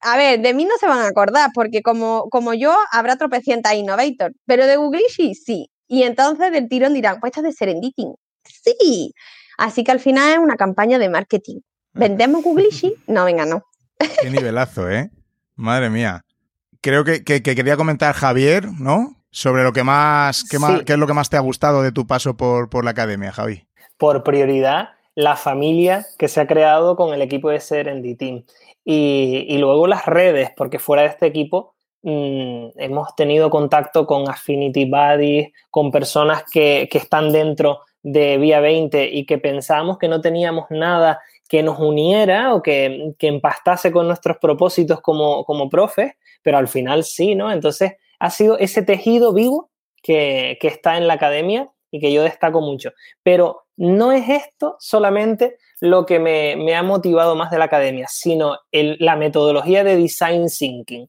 a 0.00 0.16
ver, 0.16 0.40
de 0.40 0.54
mí 0.54 0.64
no 0.64 0.76
se 0.78 0.86
van 0.86 1.00
a 1.00 1.08
acordar, 1.08 1.50
porque 1.54 1.82
como, 1.82 2.28
como 2.30 2.54
yo, 2.54 2.74
habrá 2.92 3.16
tropecientas 3.16 3.74
Innovator, 3.74 4.32
pero 4.46 4.66
de 4.66 4.76
Googlishi 4.76 5.34
sí. 5.34 5.70
Y 5.88 6.02
entonces 6.04 6.52
del 6.52 6.68
tirón 6.68 6.94
dirán, 6.94 7.20
pues 7.20 7.30
estás 7.30 7.44
de 7.44 7.52
Serendipity. 7.52 8.14
Sí. 8.44 9.12
Así 9.58 9.84
que 9.84 9.92
al 9.92 10.00
final 10.00 10.32
es 10.32 10.38
una 10.38 10.56
campaña 10.56 10.98
de 10.98 11.08
marketing. 11.08 11.60
¿Vendemos 11.92 12.42
Googlishi? 12.42 12.94
No, 13.06 13.24
venga, 13.24 13.46
no. 13.46 13.62
Qué 14.22 14.30
nivelazo, 14.30 14.90
¿eh? 14.90 15.10
Madre 15.54 15.90
mía. 15.90 16.22
Creo 16.80 17.04
que, 17.04 17.24
que, 17.24 17.42
que 17.42 17.54
quería 17.54 17.76
comentar 17.76 18.14
Javier, 18.14 18.66
¿no? 18.78 19.16
Sobre 19.30 19.62
lo 19.62 19.72
que 19.72 19.84
más, 19.84 20.44
qué, 20.44 20.58
más, 20.58 20.82
qué 20.82 20.92
es 20.92 20.98
lo 20.98 21.06
que 21.06 21.12
más 21.12 21.30
te 21.30 21.36
ha 21.36 21.40
gustado 21.40 21.82
de 21.82 21.92
tu 21.92 22.06
paso 22.06 22.36
por, 22.36 22.68
por 22.68 22.84
la 22.84 22.90
academia, 22.90 23.32
Javi. 23.32 23.66
Por 23.96 24.22
prioridad, 24.22 24.90
la 25.14 25.36
familia 25.36 26.06
que 26.18 26.28
se 26.28 26.40
ha 26.40 26.46
creado 26.46 26.96
con 26.96 27.14
el 27.14 27.22
equipo 27.22 27.50
de 27.50 27.60
Serendipity. 27.60 28.44
Y, 28.84 29.56
luego 29.58 29.86
las 29.86 30.04
redes, 30.04 30.50
porque 30.54 30.78
fuera 30.78 31.02
de 31.02 31.08
este 31.08 31.26
equipo 31.26 31.74
Mm, 32.06 32.68
hemos 32.76 33.16
tenido 33.16 33.48
contacto 33.48 34.06
con 34.06 34.28
Affinity 34.28 34.84
Buddies, 34.84 35.52
con 35.70 35.90
personas 35.90 36.44
que, 36.52 36.86
que, 36.92 36.98
están 36.98 37.32
dentro 37.32 37.80
de 38.02 38.36
Vía 38.36 38.60
20 38.60 39.08
y 39.10 39.24
que 39.24 39.38
pensábamos 39.38 39.96
que 39.96 40.08
no 40.08 40.20
teníamos 40.20 40.66
nada 40.68 41.22
que 41.48 41.62
nos 41.62 41.78
uniera 41.78 42.52
o 42.54 42.60
que, 42.60 43.14
que 43.18 43.28
empastase 43.28 43.90
con 43.90 44.06
nuestros 44.06 44.36
propósitos 44.36 45.00
como, 45.00 45.46
como 45.46 45.70
profes, 45.70 46.12
pero 46.42 46.58
al 46.58 46.68
final 46.68 47.04
sí, 47.04 47.34
¿no? 47.34 47.50
Entonces 47.50 47.94
ha 48.18 48.28
sido 48.28 48.58
ese 48.58 48.82
tejido 48.82 49.32
vivo 49.32 49.70
que, 50.02 50.58
que 50.60 50.68
está 50.68 50.98
en 50.98 51.08
la 51.08 51.14
academia 51.14 51.70
y 51.90 52.00
que 52.00 52.12
yo 52.12 52.22
destaco 52.22 52.60
mucho. 52.60 52.90
Pero 53.22 53.62
no 53.78 54.12
es 54.12 54.28
esto 54.28 54.76
solamente 54.78 55.56
lo 55.84 56.06
que 56.06 56.18
me, 56.18 56.74
ha 56.74 56.82
motivado 56.82 57.36
más 57.36 57.50
de 57.50 57.58
la 57.58 57.66
academia, 57.66 58.06
sino 58.08 58.56
la 58.72 59.16
metodología 59.16 59.84
de 59.84 59.96
design 59.96 60.46
thinking. 60.48 61.06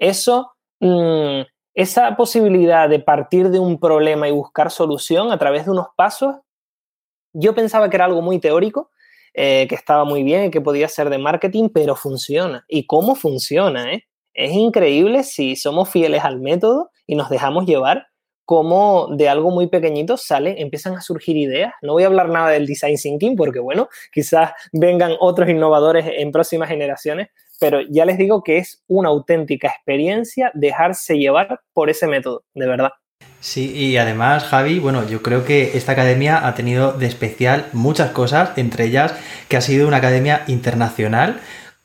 Eso, 0.00 0.50
mmm, 0.80 1.42
esa 1.74 2.16
posibilidad 2.16 2.88
de 2.88 2.98
partir 2.98 3.50
de 3.50 3.60
un 3.60 3.78
problema 3.78 4.28
y 4.28 4.32
buscar 4.32 4.72
solución 4.72 5.30
a 5.30 5.38
través 5.38 5.66
de 5.66 5.70
unos 5.70 5.86
pasos, 5.96 6.34
yo 7.32 7.54
pensaba 7.54 7.88
que 7.88 7.96
era 7.96 8.06
algo 8.06 8.20
muy 8.20 8.40
teórico, 8.40 8.90
eh, 9.32 9.66
que 9.68 9.76
estaba 9.76 10.04
muy 10.04 10.24
bien 10.24 10.46
y 10.46 10.50
que 10.50 10.60
podía 10.60 10.88
ser 10.88 11.08
de 11.08 11.18
marketing, 11.18 11.68
pero 11.72 11.94
funciona. 11.94 12.64
¿Y 12.66 12.86
cómo 12.86 13.14
funciona? 13.14 13.92
Eh? 13.92 14.08
Es 14.34 14.50
increíble 14.52 15.22
si 15.22 15.54
somos 15.54 15.88
fieles 15.88 16.24
al 16.24 16.40
método 16.40 16.90
y 17.06 17.14
nos 17.14 17.30
dejamos 17.30 17.64
llevar 17.64 18.08
cómo 18.46 19.08
de 19.10 19.28
algo 19.28 19.50
muy 19.50 19.66
pequeñito 19.66 20.16
sale, 20.16 20.62
empiezan 20.62 20.94
a 20.94 21.02
surgir 21.02 21.36
ideas. 21.36 21.74
No 21.82 21.92
voy 21.92 22.04
a 22.04 22.06
hablar 22.06 22.30
nada 22.30 22.48
del 22.50 22.66
design 22.66 22.96
thinking 22.96 23.36
porque, 23.36 23.58
bueno, 23.58 23.88
quizás 24.12 24.52
vengan 24.72 25.12
otros 25.20 25.50
innovadores 25.50 26.06
en 26.16 26.32
próximas 26.32 26.68
generaciones, 26.68 27.28
pero 27.60 27.80
ya 27.90 28.06
les 28.06 28.16
digo 28.16 28.42
que 28.42 28.58
es 28.58 28.82
una 28.86 29.08
auténtica 29.10 29.68
experiencia 29.68 30.50
dejarse 30.54 31.18
llevar 31.18 31.60
por 31.74 31.90
ese 31.90 32.06
método, 32.06 32.44
de 32.54 32.66
verdad. 32.66 32.90
Sí, 33.40 33.72
y 33.74 33.96
además, 33.96 34.44
Javi, 34.44 34.78
bueno, 34.78 35.06
yo 35.06 35.22
creo 35.22 35.44
que 35.44 35.76
esta 35.76 35.92
academia 35.92 36.46
ha 36.46 36.54
tenido 36.54 36.92
de 36.92 37.06
especial 37.06 37.66
muchas 37.72 38.10
cosas, 38.12 38.56
entre 38.56 38.84
ellas 38.84 39.14
que 39.48 39.56
ha 39.56 39.60
sido 39.60 39.88
una 39.88 39.98
academia 39.98 40.44
internacional 40.46 41.40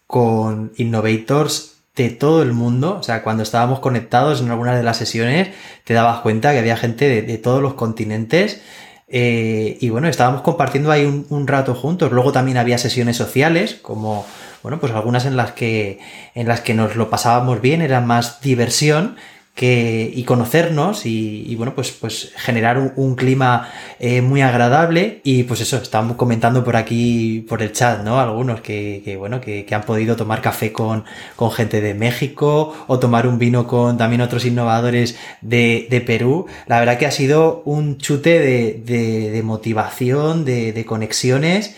con 0.07 0.71
innovators 0.77 1.70
de 1.95 2.09
todo 2.09 2.41
el 2.41 2.53
mundo. 2.53 2.97
O 2.99 3.03
sea, 3.03 3.23
cuando 3.23 3.43
estábamos 3.43 3.79
conectados 3.79 4.41
en 4.41 4.49
algunas 4.49 4.77
de 4.77 4.83
las 4.83 4.97
sesiones, 4.97 5.49
te 5.83 5.93
dabas 5.93 6.21
cuenta 6.21 6.51
que 6.51 6.59
había 6.59 6.77
gente 6.77 7.21
de, 7.21 7.37
todos 7.37 7.61
los 7.61 7.73
continentes. 7.73 8.61
Eh, 9.07 9.77
y 9.81 9.89
bueno, 9.89 10.07
estábamos 10.07 10.41
compartiendo 10.41 10.91
ahí 10.91 11.05
un, 11.05 11.25
un, 11.29 11.47
rato 11.47 11.75
juntos. 11.75 12.11
Luego 12.11 12.31
también 12.31 12.57
había 12.57 12.77
sesiones 12.77 13.17
sociales, 13.17 13.75
como, 13.81 14.25
bueno, 14.63 14.79
pues 14.79 14.93
algunas 14.93 15.25
en 15.25 15.35
las 15.35 15.51
que, 15.51 15.99
en 16.33 16.47
las 16.47 16.61
que 16.61 16.73
nos 16.73 16.95
lo 16.95 17.09
pasábamos 17.09 17.61
bien, 17.61 17.81
era 17.81 17.99
más 17.99 18.41
diversión 18.41 19.17
que, 19.55 20.11
y 20.13 20.23
conocernos 20.23 21.05
y, 21.05 21.53
bueno, 21.55 21.75
pues, 21.75 21.91
pues 21.91 22.33
generar 22.35 22.77
un, 22.95 23.15
clima 23.15 23.69
eh, 23.99 24.21
muy 24.21 24.41
agradable 24.41 25.21
y 25.23 25.43
pues 25.43 25.61
eso, 25.61 25.77
estamos 25.77 26.15
comentando 26.15 26.63
por 26.63 26.75
aquí, 26.75 27.45
por 27.47 27.61
el 27.61 27.71
chat, 27.71 28.03
¿no? 28.03 28.19
Algunos 28.19 28.61
que, 28.61 29.01
que 29.03 29.17
bueno, 29.17 29.41
que, 29.41 29.67
han 29.71 29.83
podido 29.83 30.15
tomar 30.15 30.41
café 30.41 30.71
con, 30.71 31.05
con 31.35 31.51
gente 31.51 31.81
de 31.81 31.93
México 31.93 32.73
o 32.87 32.99
tomar 32.99 33.27
un 33.27 33.37
vino 33.37 33.67
con 33.67 33.97
también 33.97 34.21
otros 34.21 34.45
innovadores 34.45 35.17
de, 35.41 35.87
de 35.89 36.01
Perú. 36.01 36.47
La 36.67 36.79
verdad 36.79 36.97
que 36.97 37.05
ha 37.05 37.11
sido 37.11 37.61
un 37.65 37.97
chute 37.97 38.39
de, 38.39 38.81
de, 38.85 39.31
de 39.31 39.43
motivación, 39.43 40.45
de, 40.45 40.73
de 40.73 40.85
conexiones. 40.85 41.75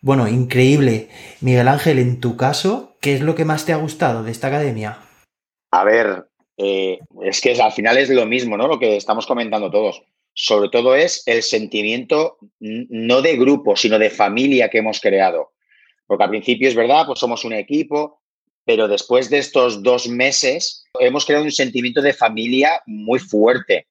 Bueno, 0.00 0.28
increíble. 0.28 1.08
Miguel 1.40 1.68
Ángel, 1.68 1.98
en 1.98 2.20
tu 2.20 2.36
caso, 2.36 2.96
¿qué 3.00 3.14
es 3.14 3.20
lo 3.20 3.34
que 3.34 3.44
más 3.44 3.64
te 3.64 3.72
ha 3.72 3.76
gustado 3.76 4.22
de 4.22 4.30
esta 4.30 4.48
academia? 4.48 4.98
A 5.72 5.82
ver, 5.82 6.28
eh, 6.56 6.98
es 7.22 7.40
que 7.40 7.60
al 7.60 7.72
final 7.72 7.98
es 7.98 8.08
lo 8.10 8.26
mismo, 8.26 8.56
¿no? 8.56 8.68
Lo 8.68 8.78
que 8.78 8.96
estamos 8.96 9.26
comentando 9.26 9.70
todos. 9.70 10.02
Sobre 10.32 10.68
todo 10.68 10.94
es 10.96 11.22
el 11.26 11.42
sentimiento 11.42 12.38
no 12.58 13.22
de 13.22 13.36
grupo, 13.36 13.76
sino 13.76 13.98
de 13.98 14.10
familia 14.10 14.68
que 14.68 14.78
hemos 14.78 15.00
creado. 15.00 15.52
Porque 16.06 16.24
al 16.24 16.30
principio 16.30 16.68
es 16.68 16.74
verdad, 16.74 17.06
pues 17.06 17.20
somos 17.20 17.44
un 17.44 17.52
equipo, 17.52 18.20
pero 18.64 18.88
después 18.88 19.30
de 19.30 19.38
estos 19.38 19.82
dos 19.82 20.08
meses 20.08 20.84
hemos 20.98 21.24
creado 21.24 21.44
un 21.44 21.52
sentimiento 21.52 22.02
de 22.02 22.12
familia 22.12 22.82
muy 22.86 23.18
fuerte. 23.18 23.86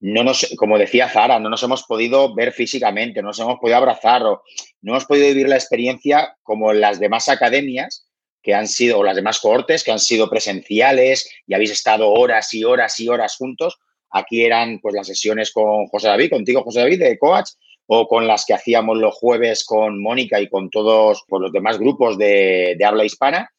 No 0.00 0.22
nos, 0.22 0.46
como 0.56 0.78
decía 0.78 1.08
Zara, 1.08 1.40
no 1.40 1.50
nos 1.50 1.62
hemos 1.64 1.82
podido 1.82 2.32
ver 2.34 2.52
físicamente, 2.52 3.20
no 3.20 3.28
nos 3.28 3.40
hemos 3.40 3.58
podido 3.58 3.78
abrazar, 3.78 4.22
o 4.22 4.42
no 4.82 4.92
hemos 4.92 5.04
podido 5.06 5.26
vivir 5.26 5.48
la 5.48 5.56
experiencia 5.56 6.36
como 6.44 6.72
las 6.72 7.00
demás 7.00 7.28
academias, 7.28 8.07
que 8.42 8.54
han 8.54 8.68
sido, 8.68 8.98
o 8.98 9.04
las 9.04 9.16
demás 9.16 9.40
cohortes, 9.40 9.84
que 9.84 9.92
han 9.92 9.98
sido 9.98 10.30
presenciales 10.30 11.28
y 11.46 11.54
habéis 11.54 11.72
estado 11.72 12.10
horas 12.10 12.52
y 12.54 12.64
horas 12.64 12.98
y 13.00 13.08
horas 13.08 13.36
juntos. 13.36 13.78
Aquí 14.10 14.44
eran 14.44 14.80
pues 14.80 14.94
las 14.94 15.06
sesiones 15.06 15.52
con 15.52 15.86
José 15.88 16.08
David, 16.08 16.30
contigo 16.30 16.62
José 16.62 16.80
David 16.80 17.00
de 17.00 17.18
Coach, 17.18 17.50
o 17.86 18.06
con 18.06 18.26
las 18.26 18.44
que 18.46 18.54
hacíamos 18.54 18.98
los 18.98 19.14
jueves 19.14 19.64
con 19.64 20.00
Mónica 20.00 20.40
y 20.40 20.48
con 20.48 20.70
todos 20.70 21.24
con 21.28 21.42
los 21.42 21.52
demás 21.52 21.78
grupos 21.78 22.16
de, 22.18 22.76
habla 22.84 23.04
hispana. 23.04 23.50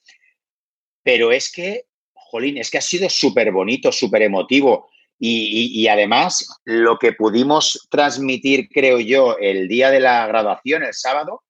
Pero 1.03 1.31
es 1.31 1.51
que, 1.51 1.85
jolín, 2.13 2.57
es 2.57 2.69
que 2.69 2.77
ha 2.77 2.81
sido 2.81 3.09
súper 3.09 3.51
bonito, 3.51 3.91
súper 3.91 4.23
emotivo. 4.23 4.89
y, 5.21 5.85
además, 5.87 6.47
lo 6.63 6.97
que 6.97 7.11
pudimos 7.11 7.87
transmitir, 7.91 8.69
creo 8.69 8.99
yo, 8.99 9.37
el 9.37 9.67
día 9.67 9.91
de 9.91 9.99
la 9.99 10.25
graduación, 10.27 10.83
el 10.83 10.93
sábado, 10.93 11.43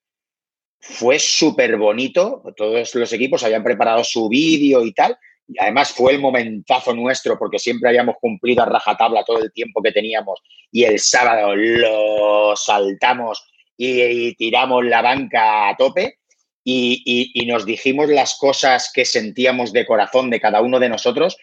fue 0.79 1.19
súper 1.19 1.77
bonito, 1.77 2.41
todos 2.55 2.95
los 2.95 3.13
equipos 3.13 3.43
habían 3.43 3.63
preparado 3.63 4.03
su 4.03 4.29
vídeo 4.29 4.83
y 4.85 4.93
tal, 4.93 5.17
y 5.47 5.55
además 5.59 5.91
fue 5.91 6.13
el 6.13 6.19
momentazo 6.19 6.93
nuestro 6.93 7.37
porque 7.37 7.59
siempre 7.59 7.89
habíamos 7.89 8.15
cumplido 8.21 8.63
a 8.63 8.67
rajatabla 8.67 9.23
todo 9.23 9.39
el 9.41 9.51
tiempo 9.51 9.81
que 9.81 9.91
teníamos 9.91 10.39
y 10.71 10.83
el 10.83 10.99
sábado 10.99 11.55
lo 11.55 12.55
saltamos 12.55 13.43
y, 13.75 14.35
tiramos 14.35 14.85
la 14.85 15.01
banca 15.01 15.69
a 15.69 15.75
tope 15.75 16.19
y, 16.63 17.45
nos 17.47 17.65
dijimos 17.65 18.09
las 18.09 18.37
cosas 18.37 18.91
que 18.93 19.05
sentíamos 19.05 19.73
de 19.73 19.87
corazón 19.87 20.29
de 20.29 20.39
cada 20.39 20.61
uno 20.61 20.79
de 20.79 20.89
nosotros. 20.89 21.35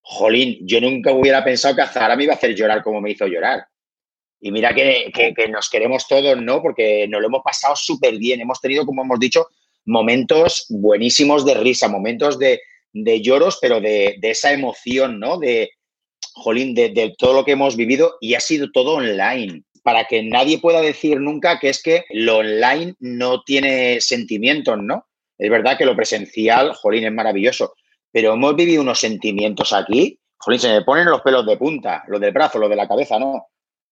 Jolín, 0.00 0.58
yo 0.62 0.80
nunca 0.80 1.12
hubiera 1.12 1.44
pensado 1.44 1.76
que 1.76 1.82
Azahara 1.82 2.16
me 2.16 2.24
iba 2.24 2.32
a 2.32 2.36
hacer 2.36 2.56
llorar 2.56 2.82
como 2.82 3.00
me 3.00 3.12
hizo 3.12 3.28
llorar. 3.28 3.64
Y 4.44 4.50
mira 4.50 4.74
que, 4.74 5.12
nos 5.48 5.70
queremos 5.70 6.08
todos, 6.08 6.36
¿no? 6.42 6.60
Porque 6.60 7.06
nos 7.08 7.20
lo 7.20 7.28
hemos 7.28 7.42
pasado 7.44 7.76
súper 7.76 8.18
bien. 8.18 8.40
Hemos 8.40 8.60
tenido, 8.60 8.84
como 8.84 9.02
hemos 9.02 9.20
dicho, 9.20 9.46
momentos 9.86 10.66
buenísimos 10.68 11.44
de 11.44 11.54
risa, 11.54 11.86
momentos 11.86 12.40
de, 12.40 12.60
lloros, 12.92 13.58
pero 13.62 13.80
de, 13.80 14.18
esa 14.20 14.52
emoción, 14.52 15.20
¿no? 15.20 15.38
De, 15.38 15.70
jolín, 16.34 16.74
de, 16.74 17.14
todo 17.16 17.34
lo 17.34 17.44
que 17.44 17.52
hemos 17.52 17.76
vivido 17.76 18.16
y 18.20 18.34
ha 18.34 18.40
sido 18.40 18.72
todo 18.72 18.96
online. 18.96 19.62
Para 19.84 20.06
que 20.06 20.24
nadie 20.24 20.58
pueda 20.58 20.80
decir 20.80 21.20
nunca 21.20 21.60
que 21.60 21.68
es 21.68 21.80
que 21.80 22.04
lo 22.10 22.38
online 22.38 22.94
no 22.98 23.42
tiene 23.44 24.00
sentimientos, 24.00 24.76
¿no? 24.82 25.06
Es 25.38 25.50
verdad 25.50 25.78
que 25.78 25.86
lo 25.86 25.94
presencial, 25.94 26.74
jolín, 26.74 27.04
es 27.04 27.12
maravilloso, 27.12 27.74
pero 28.10 28.34
hemos 28.34 28.56
vivido 28.56 28.82
unos 28.82 28.98
sentimientos 28.98 29.72
aquí, 29.72 30.18
jolín, 30.36 30.58
se 30.58 30.72
me 30.72 30.82
ponen 30.82 31.06
los 31.06 31.20
pelos 31.20 31.46
de 31.46 31.56
punta, 31.56 32.02
lo 32.08 32.18
del 32.18 32.32
brazo, 32.32 32.58
lo 32.58 32.68
de 32.68 32.76
la 32.76 32.88
cabeza, 32.88 33.20
no 33.20 33.46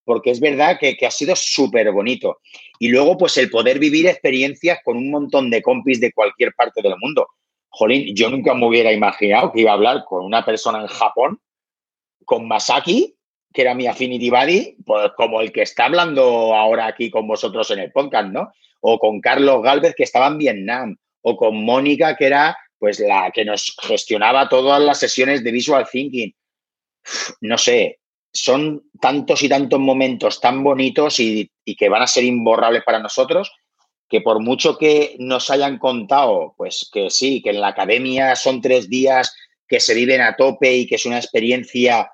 porque 0.04 0.30
es 0.30 0.40
verdad 0.40 0.78
que, 0.78 0.96
ha 1.06 1.10
sido 1.10 1.36
súper 1.36 1.90
bonito. 1.92 2.40
Y 2.78 2.88
luego, 2.88 3.16
pues 3.16 3.36
el 3.38 3.50
poder 3.50 3.78
vivir 3.78 4.06
experiencias 4.06 4.78
con 4.84 4.96
un 4.96 5.10
montón 5.10 5.50
de 5.50 5.62
compis 5.62 6.00
de 6.00 6.12
cualquier 6.12 6.52
parte 6.54 6.82
del 6.82 6.94
mundo. 6.98 7.28
Jolín, 7.68 8.14
yo 8.14 8.30
nunca 8.30 8.54
me 8.54 8.66
hubiera 8.66 8.92
imaginado 8.92 9.52
que 9.52 9.60
iba 9.60 9.70
a 9.70 9.74
hablar 9.74 10.04
con 10.08 10.24
una 10.24 10.44
persona 10.44 10.80
en 10.80 10.88
Japón, 10.88 11.40
con 12.24 12.48
Masaki, 12.48 13.14
que 13.52 13.62
era 13.62 13.74
mi 13.74 13.86
Affinity 13.86 14.30
Buddy, 14.30 14.76
pues 14.84 15.12
como 15.16 15.40
el 15.40 15.52
que 15.52 15.62
está 15.62 15.86
hablando 15.86 16.54
ahora 16.54 16.86
aquí 16.86 17.10
con 17.10 17.26
vosotros 17.26 17.70
en 17.70 17.80
el 17.80 17.92
podcast, 17.92 18.28
¿no? 18.28 18.52
O 18.80 18.98
con 18.98 19.20
Carlos 19.20 19.62
Galvez, 19.62 19.94
que 19.94 20.04
estaba 20.04 20.28
en 20.28 20.38
Vietnam, 20.38 20.96
o 21.22 21.36
con 21.36 21.62
Mónica, 21.64 22.16
que 22.16 22.26
era 22.26 22.56
pues 22.78 22.98
la 22.98 23.30
que 23.30 23.44
nos 23.44 23.76
gestionaba 23.82 24.48
todas 24.48 24.80
las 24.82 24.98
sesiones 24.98 25.44
de 25.44 25.52
Visual 25.52 25.86
Thinking. 25.90 26.34
No 27.42 27.58
sé, 27.58 27.99
son 28.32 28.84
tantos 29.00 29.42
y 29.42 29.48
tantos 29.48 29.80
momentos 29.80 30.40
tan 30.40 30.62
bonitos 30.62 31.20
y, 31.20 31.50
que 31.78 31.88
van 31.88 32.02
a 32.02 32.06
ser 32.06 32.24
imborrables 32.24 32.82
para 32.84 32.98
nosotros 32.98 33.52
que 34.08 34.20
por 34.20 34.42
mucho 34.42 34.76
que 34.76 35.14
nos 35.20 35.50
hayan 35.50 35.78
contado, 35.78 36.54
pues 36.56 36.90
que 36.92 37.10
sí, 37.10 37.40
que 37.40 37.50
en 37.50 37.60
la 37.60 37.68
academia 37.68 38.34
son 38.34 38.60
tres 38.60 38.90
días 38.90 39.36
que 39.68 39.78
se 39.78 39.94
viven 39.94 40.20
a 40.20 40.34
tope 40.34 40.74
y 40.74 40.88
que 40.88 40.96
es 40.96 41.06
una 41.06 41.18
experiencia 41.18 42.10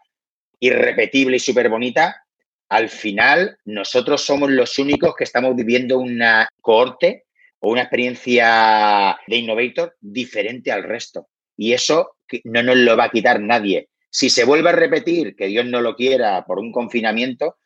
irrepetible 0.60 1.36
y 1.36 1.40
súper 1.40 1.70
bonita, 1.70 2.26
al 2.68 2.90
final 2.90 3.58
nosotros 3.64 4.20
somos 4.20 4.50
los 4.50 4.78
únicos 4.78 5.14
que 5.16 5.24
estamos 5.24 5.56
viviendo 5.56 5.98
una 5.98 6.48
cohorte 6.60 7.24
o 7.60 7.70
una 7.70 7.82
experiencia 7.82 9.18
de 9.26 9.36
Innovator 9.36 9.96
diferente 10.00 10.70
al 10.70 10.82
resto. 10.82 11.28
Y 11.56 11.72
eso 11.72 12.16
no 12.44 12.62
nos 12.62 12.76
lo 12.76 12.96
va 12.96 13.04
a 13.04 13.10
quitar 13.10 13.40
nadie. 13.40 13.88
Si 14.16 14.30
se 14.30 14.44
vuelve 14.44 14.70
a 14.70 14.72
repetir, 14.72 15.36
que 15.36 15.46
Dios 15.46 15.66
no 15.66 15.82
lo 15.82 15.94
quiera, 15.94 16.46
por 16.46 16.58
un 16.58 16.72
confinamiento, 16.72 17.58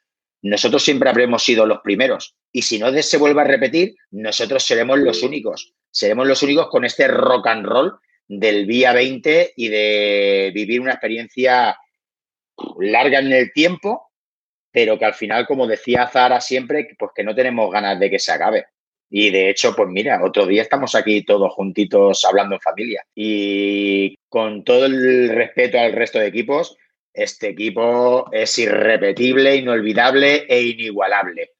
nosotros 0.43 0.83
siempre 0.83 1.09
habremos 1.09 1.45
sido 1.45 1.65
los 1.65 1.79
primeros. 1.79 2.35
Y 2.51 2.63
si 2.63 2.77
no 2.77 2.91
se 2.91 3.19
vuelve 3.19 3.43
a 3.43 3.45
repetir, 3.45 3.95
nosotros 4.11 4.65
seremos 4.65 4.99
los 4.99 5.23
únicos. 5.23 5.73
Seremos 5.93 6.27
los 6.27 6.43
únicos 6.43 6.67
con 6.69 6.85
este 6.85 7.07
rock 7.07 7.47
and 7.47 7.65
roll 7.67 8.01
del 8.27 8.67
día 8.67 8.93
20 8.93 9.53
y 9.55 9.69
de 9.69 10.51
vivir 10.53 10.81
una 10.81 10.95
experiencia 10.95 11.79
larga 12.81 13.21
en 13.21 13.31
el 13.31 13.53
tiempo, 13.53 14.11
pero 14.73 14.99
que 14.99 15.05
al 15.05 15.15
final, 15.15 15.47
como 15.47 15.69
decía 15.69 16.09
Zara 16.09 16.41
siempre, 16.41 16.89
pues 16.99 17.13
que 17.15 17.23
no 17.23 17.33
tenemos 17.33 17.71
ganas 17.71 18.01
de 18.01 18.11
que 18.11 18.19
se 18.19 18.33
acabe. 18.33 18.67
Y 19.11 19.31
de 19.31 19.51
hecho, 19.51 19.75
pues 19.75 19.89
mira, 19.89 20.21
otro 20.25 20.47
día 20.47 20.63
estamos 20.63 20.95
aquí 20.95 21.23
todos 21.23 21.53
juntitos 21.53 22.25
hablando 22.25 22.55
en 22.55 22.61
familia. 22.61 23.05
Y 23.15 24.17
con 24.29 24.63
todo 24.63 24.87
el 24.87 25.29
respeto 25.31 25.79
al 25.79 25.93
resto 25.93 26.21
de 26.21 26.29
equipos, 26.29 26.77
este 27.13 27.49
equipo 27.49 28.31
es 28.33 28.57
irrepetible, 28.59 29.57
inolvidable 29.57 30.47
e 30.49 30.63
inigualable. 30.63 31.51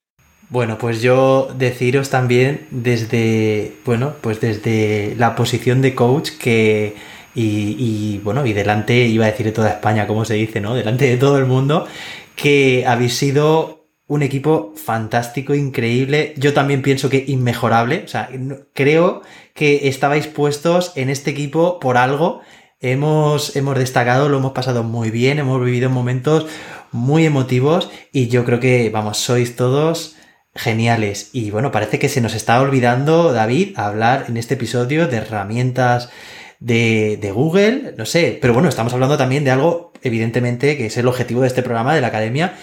Bueno, 0.49 0.79
pues 0.79 1.03
yo 1.03 1.49
deciros 1.57 2.11
también 2.11 2.67
desde, 2.71 3.73
bueno, 3.85 4.15
pues 4.21 4.41
desde 4.41 5.15
la 5.17 5.35
posición 5.37 5.83
de 5.83 5.95
coach 5.95 6.31
que, 6.41 6.95
y, 7.35 7.77
y, 7.79 8.21
bueno, 8.25 8.45
y 8.47 8.53
delante, 8.53 8.95
iba 8.95 9.27
a 9.27 9.31
decir 9.31 9.47
de 9.47 9.53
toda 9.53 9.71
España, 9.71 10.07
como 10.07 10.25
se 10.25 10.35
dice, 10.35 10.61
¿no? 10.61 10.75
Delante 10.75 11.09
de 11.09 11.17
todo 11.17 11.39
el 11.39 11.47
mundo, 11.47 11.87
que 12.35 12.85
habéis 12.87 13.15
sido 13.15 13.80
un 14.11 14.25
equipo 14.25 14.73
fantástico, 14.75 15.55
increíble. 15.55 16.35
Yo 16.37 16.53
también 16.53 16.83
pienso 16.83 17.09
que 17.09 17.25
inmejorable. 17.29 18.03
O 18.05 18.09
sea, 18.09 18.29
creo 18.75 19.23
que 19.55 19.87
estabais 19.87 20.27
puestos 20.27 20.91
en 20.97 21.11
este 21.11 21.31
equipo 21.31 21.79
por 21.79 21.97
algo. 21.97 22.41
Hemos, 22.81 23.55
hemos 23.55 23.79
destacado, 23.79 24.29
lo 24.29 24.39
hemos 24.39 24.51
pasado 24.51 24.83
muy 24.83 25.13
bien, 25.13 25.39
hemos 25.39 25.65
vivido 25.65 25.91
momentos 25.91 26.47
muy 26.91 27.25
emotivos 27.25 27.89
y 28.11 28.27
yo 28.27 28.45
creo 28.45 28.59
que, 28.59 28.91
vamos, 28.91 29.19
sois 29.19 29.55
todos 29.55 30.17
geniales. 30.57 31.31
Y 31.33 31.53
bueno, 31.53 31.71
parece 31.71 32.01
que 32.01 32.09
se 32.09 32.21
nos 32.21 32.35
está 32.35 32.61
olvidando, 32.61 33.33
David, 33.33 33.79
hablar 33.79 34.25
en 34.27 34.39
este 34.39 34.55
episodio 34.55 35.07
de 35.07 35.19
herramientas 35.19 36.11
de, 36.59 37.17
de, 37.17 37.31
Google, 37.31 37.95
no 37.97 38.07
sé, 38.07 38.39
pero 38.43 38.55
bueno, 38.55 38.69
estamos 38.69 38.93
hablando 38.93 39.17
también 39.17 39.45
de 39.45 39.53
algo, 39.53 39.93
evidentemente, 40.03 40.77
que 40.77 40.87
es 40.87 40.97
el 40.97 41.07
objetivo 41.07 41.43
de 41.43 41.47
este 41.47 41.63
programa 41.63 41.95
de 41.95 42.01
la 42.01 42.09
academia, 42.09 42.55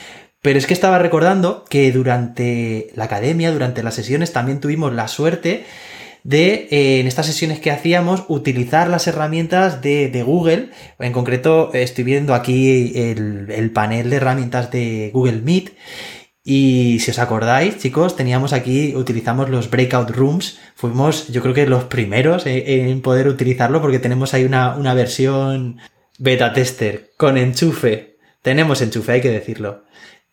pero 0.42 0.60
es 0.60 0.68
que 0.68 0.74
estaba 0.74 1.00
recordando 1.00 1.66
que 1.70 1.92
durante 1.92 2.92
la 2.96 3.06
academia, 3.06 3.52
durante 3.52 3.84
las 3.84 3.96
sesiones, 3.96 4.34
también 4.34 4.60
tuvimos 4.60 4.94
la 4.94 5.08
suerte 5.08 5.66
de, 6.24 6.68
eh, 6.72 7.00
en 7.00 7.08
estas 7.08 7.26
sesiones 7.26 7.60
que 7.60 7.72
hacíamos, 7.72 8.26
utilizar 8.28 8.90
las 8.90 9.08
herramientas 9.08 9.82
de, 9.82 10.24
Google. 10.26 10.72
En 11.00 11.14
concreto, 11.14 11.74
estoy 11.74 12.04
viendo 12.04 12.34
aquí 12.34 12.92
el, 12.96 13.48
el 13.50 13.72
panel 13.72 14.10
de 14.10 14.16
herramientas 14.18 14.72
de 14.72 15.10
Google 15.14 15.42
Meet. 15.42 15.72
Y 16.50 17.00
si 17.02 17.12
os 17.12 17.20
acordáis, 17.20 17.78
chicos, 17.78 18.16
teníamos 18.16 18.54
aquí, 18.54 18.96
utilizamos 18.96 19.50
los 19.50 19.70
breakout 19.70 20.12
rooms. 20.12 20.58
Fuimos, 20.76 21.28
yo 21.28 21.42
creo 21.42 21.54
que 21.54 21.68
los 21.68 21.84
primeros 21.84 22.46
en, 22.46 23.02
poder 23.02 23.28
utilizarlo 23.28 23.82
porque 23.82 24.00
tenemos 24.00 24.34
ahí 24.34 24.46
una, 24.46 24.78
una, 24.78 24.94
versión 24.94 25.78
beta 26.20 26.54
tester 26.54 27.12
con 27.18 27.38
enchufe. 27.38 28.16
Tenemos 28.42 28.82
enchufe, 28.82 29.12
hay 29.12 29.22
que 29.22 29.30
decirlo. 29.30 29.84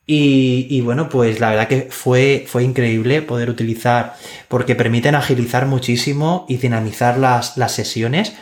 Y, 0.06 0.66
y, 0.68 0.82
bueno, 0.82 1.08
pues 1.08 1.40
la 1.40 1.50
verdad 1.50 1.68
que 1.68 1.88
fue, 1.90 2.44
fue 2.46 2.62
increíble 2.62 3.22
poder 3.22 3.48
utilizar 3.48 4.16
porque 4.48 4.74
permiten 4.74 5.14
agilizar 5.14 5.64
muchísimo 5.66 6.44
y 6.48 6.58
dinamizar 6.58 7.18
las, 7.18 7.56
las 7.56 7.72
sesiones 7.72 8.34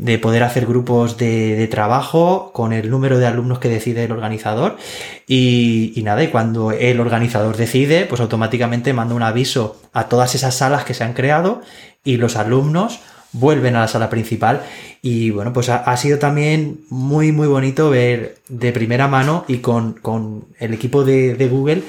de 0.00 0.18
poder 0.18 0.42
hacer 0.42 0.64
grupos 0.64 1.18
de, 1.18 1.68
trabajo 1.70 2.52
con 2.54 2.72
el 2.72 2.88
número 2.88 3.18
de 3.18 3.26
alumnos 3.26 3.58
que 3.58 3.68
decide 3.68 4.04
el 4.04 4.12
organizador. 4.12 4.78
Y, 5.26 5.92
nada, 6.02 6.22
y 6.22 6.28
cuando 6.28 6.72
el 6.72 7.00
organizador 7.00 7.58
decide, 7.58 8.06
pues 8.06 8.22
automáticamente 8.22 8.94
manda 8.94 9.14
un 9.14 9.22
aviso 9.22 9.78
a 9.92 10.08
todas 10.08 10.34
esas 10.34 10.56
salas 10.56 10.84
que 10.84 10.94
se 10.94 11.04
han 11.04 11.12
creado 11.12 11.60
y 12.02 12.16
los 12.16 12.36
alumnos 12.36 13.00
vuelven 13.32 13.76
a 13.76 13.80
la 13.80 13.88
sala 13.88 14.10
principal 14.10 14.62
y 15.02 15.30
bueno, 15.30 15.52
pues 15.52 15.68
ha, 15.68 15.96
sido 15.96 16.18
también 16.18 16.80
muy 16.88 17.32
muy 17.32 17.46
bonito 17.46 17.90
ver 17.90 18.36
de 18.48 18.72
primera 18.72 19.08
mano 19.08 19.44
y 19.48 19.58
con, 19.58 19.94
con 19.94 20.46
el 20.58 20.74
equipo 20.74 21.04
de, 21.04 21.34
de 21.34 21.48
Google 21.48 21.82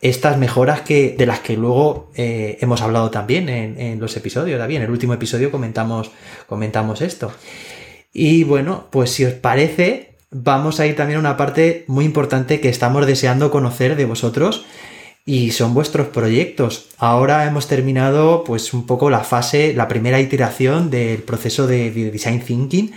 estas 0.00 0.38
mejoras 0.38 0.82
que, 0.82 1.14
de 1.18 1.26
las 1.26 1.40
que 1.40 1.56
luego 1.56 2.10
eh, 2.14 2.58
hemos 2.60 2.82
hablado 2.82 3.10
también 3.10 3.48
en, 3.48 3.98
los 3.98 4.16
episodios. 4.16 4.60
En 4.60 4.82
el 4.82 4.90
último 4.90 5.14
episodio 5.14 5.50
comentamos, 5.50 6.10
comentamos 6.46 7.00
esto. 7.02 7.32
Y 8.12 8.44
bueno, 8.44 8.86
pues 8.90 9.10
si 9.10 9.24
os 9.24 9.34
parece, 9.34 10.16
vamos 10.30 10.78
a 10.78 10.86
ir 10.86 10.94
también 10.94 11.16
a 11.16 11.20
una 11.20 11.36
parte 11.36 11.84
muy 11.88 12.04
importante 12.04 12.60
que 12.60 12.68
estamos 12.68 13.06
deseando 13.06 13.50
conocer 13.50 13.96
de 13.96 14.04
vosotros 14.04 14.64
y 15.28 15.50
son 15.50 15.74
vuestros 15.74 16.08
proyectos. 16.08 16.86
Ahora 16.96 17.44
hemos 17.44 17.68
terminado 17.68 18.44
pues 18.44 18.72
un 18.72 18.86
poco 18.86 19.10
la 19.10 19.20
fase, 19.20 19.74
la 19.74 19.86
primera 19.86 20.20
iteración 20.20 20.88
del 20.88 21.22
proceso 21.22 21.66
de 21.66 21.90
design 21.90 22.40
thinking 22.40 22.94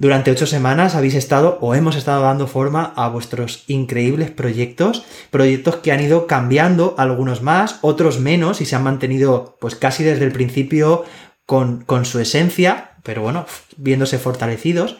durante 0.00 0.30
ocho 0.30 0.46
semanas 0.46 0.94
habéis 0.94 1.14
estado 1.14 1.58
o 1.60 1.74
hemos 1.74 1.94
estado 1.94 2.22
dando 2.22 2.46
forma 2.46 2.94
a 2.96 3.10
vuestros 3.10 3.64
increíbles 3.66 4.30
proyectos, 4.30 5.04
proyectos 5.30 5.76
que 5.76 5.92
han 5.92 6.00
ido 6.00 6.26
cambiando, 6.26 6.94
algunos 6.96 7.42
más, 7.42 7.80
otros 7.82 8.18
menos 8.18 8.62
y 8.62 8.64
se 8.64 8.76
han 8.76 8.82
mantenido 8.82 9.58
pues 9.60 9.74
casi 9.74 10.02
desde 10.02 10.24
el 10.24 10.32
principio 10.32 11.04
con, 11.44 11.84
su 12.06 12.18
esencia, 12.18 12.92
pero 13.02 13.20
bueno, 13.20 13.44
viéndose 13.76 14.18
fortalecidos. 14.18 14.96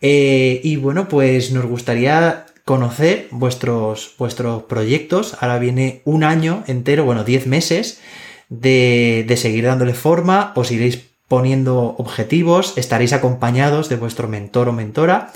Eh, 0.00 0.60
y 0.62 0.76
bueno, 0.76 1.08
pues 1.08 1.50
nos 1.50 1.66
gustaría 1.66 2.46
conocer 2.68 3.28
vuestros, 3.30 4.14
vuestros 4.18 4.64
proyectos. 4.64 5.38
Ahora 5.40 5.58
viene 5.58 6.02
un 6.04 6.22
año 6.22 6.64
entero, 6.66 7.06
bueno, 7.06 7.24
diez 7.24 7.46
meses 7.46 7.98
de, 8.50 9.24
de 9.26 9.36
seguir 9.38 9.64
dándole 9.64 9.94
forma. 9.94 10.52
Os 10.54 10.70
iréis 10.70 11.02
poniendo 11.28 11.94
objetivos, 11.96 12.76
estaréis 12.76 13.14
acompañados 13.14 13.88
de 13.88 13.96
vuestro 13.96 14.28
mentor 14.28 14.68
o 14.68 14.74
mentora. 14.74 15.32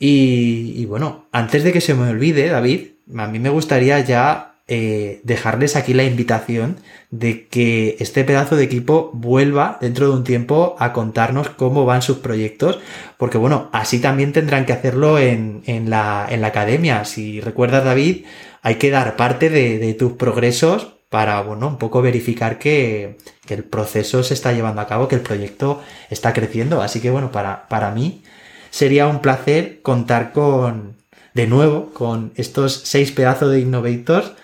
Y, 0.00 0.84
bueno, 0.86 1.28
antes 1.30 1.62
de 1.62 1.72
que 1.72 1.80
se 1.80 1.94
me 1.94 2.08
olvide, 2.08 2.48
David, 2.48 2.94
a 3.16 3.28
mí 3.28 3.38
me 3.38 3.50
gustaría 3.50 4.00
ya 4.00 4.49
eh, 4.72 5.20
dejarles 5.24 5.74
aquí 5.74 5.94
la 5.94 6.04
invitación 6.04 6.76
de 7.10 7.48
que 7.48 7.96
este 7.98 8.22
pedazo 8.22 8.54
de 8.54 8.62
equipo 8.62 9.10
vuelva 9.12 9.78
dentro 9.80 10.08
de 10.08 10.14
un 10.14 10.22
tiempo 10.22 10.76
a 10.78 10.92
contarnos 10.92 11.48
cómo 11.48 11.84
van 11.84 12.02
sus 12.02 12.18
proyectos, 12.18 12.78
porque 13.18 13.36
bueno, 13.36 13.68
así 13.72 13.98
también 13.98 14.32
tendrán 14.32 14.66
que 14.66 14.72
hacerlo 14.72 15.18
en, 15.18 15.62
la, 15.90 16.28
academia. 16.44 17.04
Si 17.04 17.40
recuerdas, 17.40 17.84
David, 17.84 18.26
hay 18.62 18.76
que 18.76 18.90
dar 18.90 19.16
parte 19.16 19.50
de, 19.50 19.80
de 19.80 19.94
tus 19.94 20.12
progresos 20.12 21.00
para, 21.08 21.42
bueno, 21.42 21.66
un 21.66 21.76
poco 21.76 22.00
verificar 22.00 22.58
que, 22.58 23.18
el 23.48 23.64
proceso 23.64 24.22
se 24.22 24.34
está 24.34 24.52
llevando 24.52 24.80
a 24.80 24.86
cabo, 24.86 25.08
que 25.08 25.16
el 25.16 25.22
proyecto 25.22 25.82
está 26.08 26.32
creciendo. 26.32 26.80
Así 26.80 27.00
que, 27.00 27.10
bueno, 27.10 27.32
para, 27.32 27.66
para 27.66 27.90
mí 27.90 28.22
sería 28.70 29.08
un 29.08 29.18
placer 29.18 29.82
contar 29.82 30.32
con, 30.32 30.94
de 31.34 31.48
nuevo, 31.48 31.90
con 31.92 32.32
estos 32.36 32.72
seis 32.84 33.10
pedazos 33.10 33.50
de 33.50 33.58
Innovators 33.58 34.34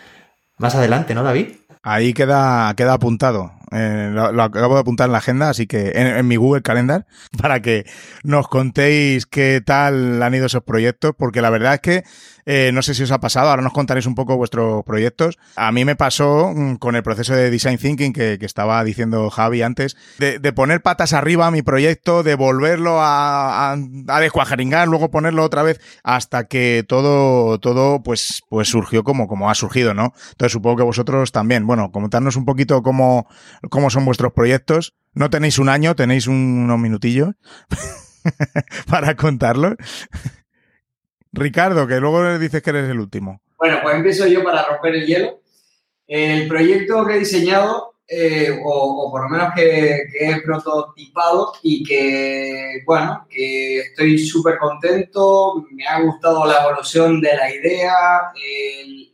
más 0.59 0.75
adelante, 0.75 1.15
¿no, 1.15 1.23
David? 1.23 1.49
Ahí 1.83 2.15
queda, 2.15 2.75
queda 2.77 2.95
apuntado. 2.95 3.53
Eh, 3.73 4.11
lo, 4.13 4.43
acabo 4.43 4.75
de 4.75 4.81
apuntar 4.81 5.07
en 5.07 5.13
la 5.13 5.19
agenda, 5.19 5.51
así 5.51 5.67
que 5.67 5.93
en, 5.95 6.27
mi 6.27 6.37
Google 6.37 6.63
Calendar, 6.63 7.07
para 7.41 7.61
que 7.61 7.85
nos 8.23 8.49
contéis 8.49 9.27
qué 9.27 9.63
tal 9.65 10.23
han 10.23 10.35
ido 10.35 10.47
esos 10.47 10.63
proyectos, 10.63 11.13
porque 11.17 11.43
la 11.43 11.51
verdad 11.51 11.75
es 11.75 11.81
que 11.81 12.05
eh, 12.49 12.71
no 12.73 12.81
sé 12.81 12.95
si 12.95 13.03
os 13.03 13.11
ha 13.11 13.19
pasado, 13.19 13.51
ahora 13.51 13.61
nos 13.61 13.73
contaréis 13.73 14.07
un 14.07 14.15
poco 14.15 14.37
vuestros 14.37 14.85
proyectos. 14.85 15.37
A 15.57 15.73
mí 15.73 15.85
me 15.85 15.97
pasó 15.97 16.53
mm, 16.55 16.77
con 16.77 16.95
el 16.95 17.03
proceso 17.03 17.35
de 17.35 17.51
design 17.51 17.77
thinking 17.77 18.13
que, 18.13 18.39
estaba 18.41 18.83
diciendo 18.85 19.29
Javi 19.31 19.63
antes, 19.63 19.97
de, 20.19 20.53
poner 20.53 20.81
patas 20.81 21.13
arriba 21.13 21.49
a 21.49 21.51
mi 21.51 21.63
proyecto, 21.63 22.23
de 22.23 22.37
volverlo 22.37 23.01
a, 23.01 23.73
a, 23.73 24.21
descuajaringar, 24.21 24.87
luego 24.87 25.11
ponerlo 25.11 25.43
otra 25.43 25.65
vez, 25.65 25.81
hasta 26.05 26.45
que 26.45 26.85
todo, 26.87 27.59
todo 27.59 28.05
pues, 28.05 28.43
pues 28.49 28.69
surgió 28.69 29.03
como, 29.03 29.27
como 29.27 29.51
ha 29.51 29.55
surgido, 29.57 29.93
¿no? 29.93 30.13
Entonces 30.31 30.53
supongo 30.53 30.77
que 30.77 30.83
vosotros 30.85 31.33
también. 31.33 31.67
Bueno, 31.67 31.91
comentarnos 31.91 32.37
un 32.37 32.45
poquito 32.45 32.83
cómo, 32.83 33.27
cómo 33.71 33.91
son 33.91 34.05
vuestros 34.05 34.33
proyectos. 34.33 34.95
No 35.15 35.31
tenéis 35.31 35.59
un 35.59 35.69
año, 35.69 35.97
tenéis 35.97 36.29
unos 36.29 36.79
minutillos 36.79 37.35
para 38.87 39.17
contarlo. 39.17 39.75
Ricardo, 41.37 41.87
que 41.87 42.01
luego 42.01 42.39
dices 42.39 42.63
que 42.63 42.71
eres 42.71 42.91
el 42.91 42.99
último. 42.99 43.41
Bueno, 43.59 43.79
pues 43.83 43.97
empiezo 43.97 44.27
yo 44.27 44.43
para 44.43 44.67
romper 44.67 44.95
el 44.95 45.07
hielo. 45.07 45.41
El 46.07 46.49
proyecto 46.49 47.05
que 47.05 47.15
he 47.15 47.19
diseñado, 47.19 47.95
eh, 48.09 48.57
o, 48.65 49.11
por 49.11 49.23
lo 49.25 49.29
menos 49.29 49.53
que, 49.55 50.07
he 50.21 50.41
prototipado 50.43 51.53
y 51.63 51.83
que, 51.83 52.83
bueno, 52.87 53.27
que 53.29 53.81
estoy 53.81 54.19
súper 54.19 54.57
contento, 54.59 55.67
me 55.73 55.87
ha 55.87 56.01
gustado 56.01 56.47
la 56.47 56.63
evolución 56.65 57.21
de 57.21 57.37
la 57.37 57.53
idea, 57.53 57.95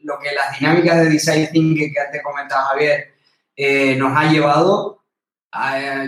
lo 0.02 0.18
que 0.18 0.32
las 0.34 0.58
dinámicas 0.58 0.98
de 0.98 1.10
design 1.10 1.48
thinking 1.50 1.92
que 1.92 2.00
antes 2.00 2.22
comentaba 2.22 2.68
Javier 2.68 3.14
eh, 3.56 3.96
nos 3.96 4.16
ha 4.16 4.30
llevado. 4.30 5.02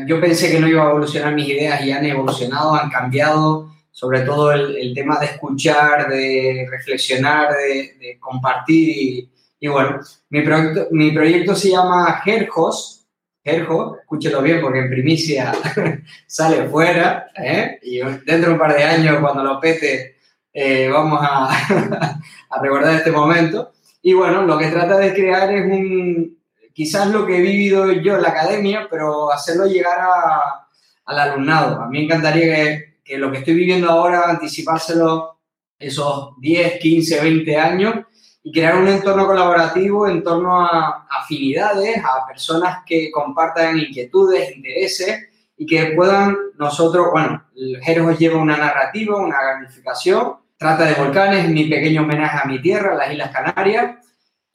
yo 0.07 0.21
pensé 0.21 0.51
que 0.51 0.61
no 0.61 0.69
iba 0.69 0.85
a 0.85 0.91
evolucionar 0.91 1.35
mis 1.35 1.49
ideas 1.49 1.83
y 1.83 1.93
han 1.93 2.05
evolucionado, 2.05 2.75
han 2.75 2.91
cambiado 2.91 3.74
sobre 3.95 4.23
todo 4.23 4.51
el, 4.51 4.93
tema 4.93 5.21
de 5.21 5.27
escuchar, 5.27 6.09
de 6.09 6.67
reflexionar, 6.69 7.53
de, 7.53 8.19
compartir. 8.19 9.31
Y, 9.61 9.69
bueno, 9.69 10.01
mi 10.31 10.43
proyecto, 10.43 10.89
mi 10.91 11.13
proyecto 11.13 11.55
se 11.55 11.71
llama 11.71 12.21
Gerjos. 12.25 13.07
Gerjo, 13.45 13.99
escúchelo 14.01 14.43
bien 14.43 14.61
porque 14.61 14.81
en 14.81 14.91
primicia 14.91 15.53
sale 16.27 16.69
fuera. 16.69 17.31
¿eh? 17.37 17.79
Y 17.83 17.99
dentro 17.99 18.49
de 18.49 18.53
un 18.55 18.59
par 18.59 18.75
de 18.75 18.83
años, 18.83 19.19
cuando 19.21 19.45
lo 19.45 19.61
pete, 19.61 20.17
eh, 20.53 20.89
vamos 20.89 21.21
a, 21.23 22.21
recordar 22.61 22.97
este 22.97 23.13
momento. 23.13 23.75
Y 24.03 24.13
bueno, 24.13 24.43
lo 24.43 24.59
que 24.59 24.73
trata 24.73 24.99
de 24.99 25.15
crear 25.15 25.53
es 25.53 25.67
un, 25.67 26.37
quizás 26.73 27.07
lo 27.11 27.25
que 27.25 27.37
he 27.37 27.43
vivido 27.43 27.93
yo 27.93 28.17
en 28.17 28.23
la 28.23 28.31
academia, 28.31 28.89
pero 28.91 29.31
hacerlo 29.31 29.67
llegar 29.67 30.01
a, 30.01 30.67
al 31.05 31.19
alumnado. 31.21 31.81
A 31.81 31.89
mí 31.89 31.99
me 31.99 32.05
encantaría 32.07 32.45
que 32.47 32.94
que 33.05 33.19
lo 33.19 33.31
que 33.31 33.39
estoy 33.39 33.55
viviendo 33.55 33.91
ahora, 33.91 34.31
anticipárselo 34.31 35.39
esos 35.79 36.41
10, 36.41 36.79
15, 36.79 37.21
20 37.21 37.57
años 37.57 37.95
y 38.43 38.53
crear 38.53 38.77
un 38.77 38.89
entorno 38.89 39.27
colaborativo 39.27 40.09
en 40.09 40.23
torno 40.23 40.65
a 40.65 41.07
afinidades, 41.11 41.99
a 41.99 42.27
personas 42.27 42.79
que 42.87 43.11
compartan 43.11 43.79
inquietudes, 43.79 44.57
intereses 44.57 45.29
y 45.57 45.67
que 45.67 45.93
puedan 45.97 46.37
nosotros, 46.59 47.09
bueno, 47.13 47.45
Jeros 47.83 48.19
lleva 48.19 48.39
una 48.39 48.57
narrativa, 48.57 49.17
una 49.17 49.41
gamificación, 49.43 50.35
trata 50.57 50.85
de 50.85 50.95
volcanes, 50.95 51.49
mi 51.49 51.65
pequeño 51.65 52.03
homenaje 52.03 52.39
a 52.43 52.47
mi 52.47 52.61
tierra, 52.61 52.95
las 52.95 53.13
Islas 53.13 53.31
Canarias, 53.31 54.04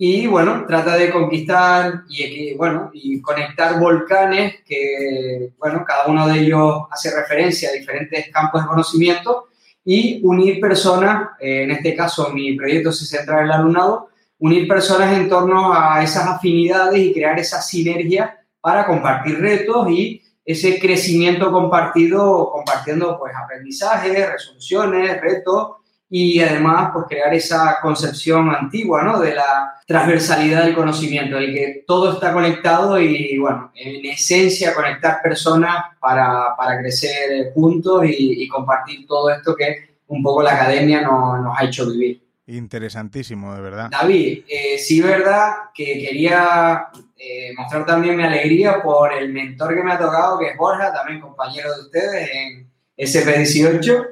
y 0.02 0.28
bueno, 0.28 0.64
trata 0.66 0.96
de 0.96 1.12
conquistar 1.12 2.04
y, 2.08 2.54
bueno, 2.54 2.90
y 2.94 3.22
conectar 3.22 3.78
volcanes 3.78 4.62
que, 4.66 5.52
bueno, 5.60 5.84
cada 5.86 6.08
uno 6.08 6.26
de 6.26 6.40
ellos 6.40 6.84
hace 6.90 7.14
referencia 7.14 7.68
a 7.68 7.74
diferentes 7.74 8.30
campos 8.32 8.62
de 8.62 8.70
conocimiento 8.70 9.50
y 9.84 10.22
unir 10.24 10.62
personas, 10.62 11.32
eh, 11.42 11.64
en 11.64 11.72
este 11.72 11.98
caso 11.98 12.30
mi 12.30 12.56
proyecto 12.56 12.94
se 12.94 13.06
centra 13.06 13.40
en 13.40 13.48
el 13.48 13.52
alumnado, 13.52 14.08
unir 14.38 14.70
personas 14.70 15.18
en 15.18 15.28
torno 15.28 15.74
a 15.74 16.02
esas 16.02 16.26
afinidades 16.28 16.98
y 16.98 17.12
crear 17.14 17.38
esa 17.38 17.62
sinergia 17.62 18.40
para 18.62 18.86
compartir 18.86 19.38
retos 19.42 19.90
y 19.92 20.24
ese 20.46 20.80
crecimiento 20.80 21.52
compartido, 21.52 22.50
compartiendo 22.54 23.20
pues 23.20 23.34
aprendizajes, 23.36 24.32
resoluciones, 24.32 25.20
retos 25.20 25.72
y 26.10 26.42
además 26.42 26.90
pues 26.92 27.06
crear 27.08 27.34
esa 27.34 27.78
concepción 27.82 28.50
antigua, 28.50 29.04
¿no? 29.04 29.20
De 29.20 29.36
la 29.36 29.76
transversalidad 29.86 30.66
del 30.66 30.76
conocimiento, 30.76 31.40
y 31.42 31.54
que 31.54 31.84
todo 31.86 32.14
está 32.14 32.34
conectado 32.34 33.00
y, 33.00 33.38
bueno, 33.38 33.72
en 33.76 34.06
esencia 34.06 34.74
conectar 34.74 35.22
personas 35.22 35.86
para, 36.00 36.56
para 36.58 36.80
crecer 36.80 37.52
juntos 37.54 38.06
y, 38.08 38.48
compartir 38.48 39.06
todo 39.06 39.30
esto 39.30 39.56
que 39.56 39.90
un 40.08 40.24
poco 40.24 40.42
la 40.42 40.56
academia 40.56 41.02
nos, 41.02 41.42
nos 41.42 41.58
ha 41.58 41.66
hecho 41.66 41.90
vivir. 41.90 42.22
Interesantísimo, 42.48 43.54
de 43.54 43.62
verdad. 43.62 43.90
David, 43.92 44.44
eh, 44.48 44.80
sí, 44.80 45.02
verdad 45.02 45.52
que 45.72 45.86
quería 46.00 46.88
eh, 47.16 47.54
mostrar 47.56 47.86
también 47.86 48.18
mi 48.18 48.24
alegría 48.24 48.82
por 48.82 49.14
el 49.14 49.32
mentor 49.32 49.76
que 49.76 49.84
me 49.84 49.92
ha 49.92 50.00
tocado, 50.00 50.40
que 50.40 50.48
es 50.48 50.58
Borja, 50.58 50.92
también 50.92 51.22
compañero 51.22 51.76
de 51.76 51.82
ustedes 51.82 52.30
en 52.34 52.72
SP18, 52.98 54.08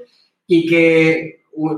y 0.45 0.69
que 0.69 1.36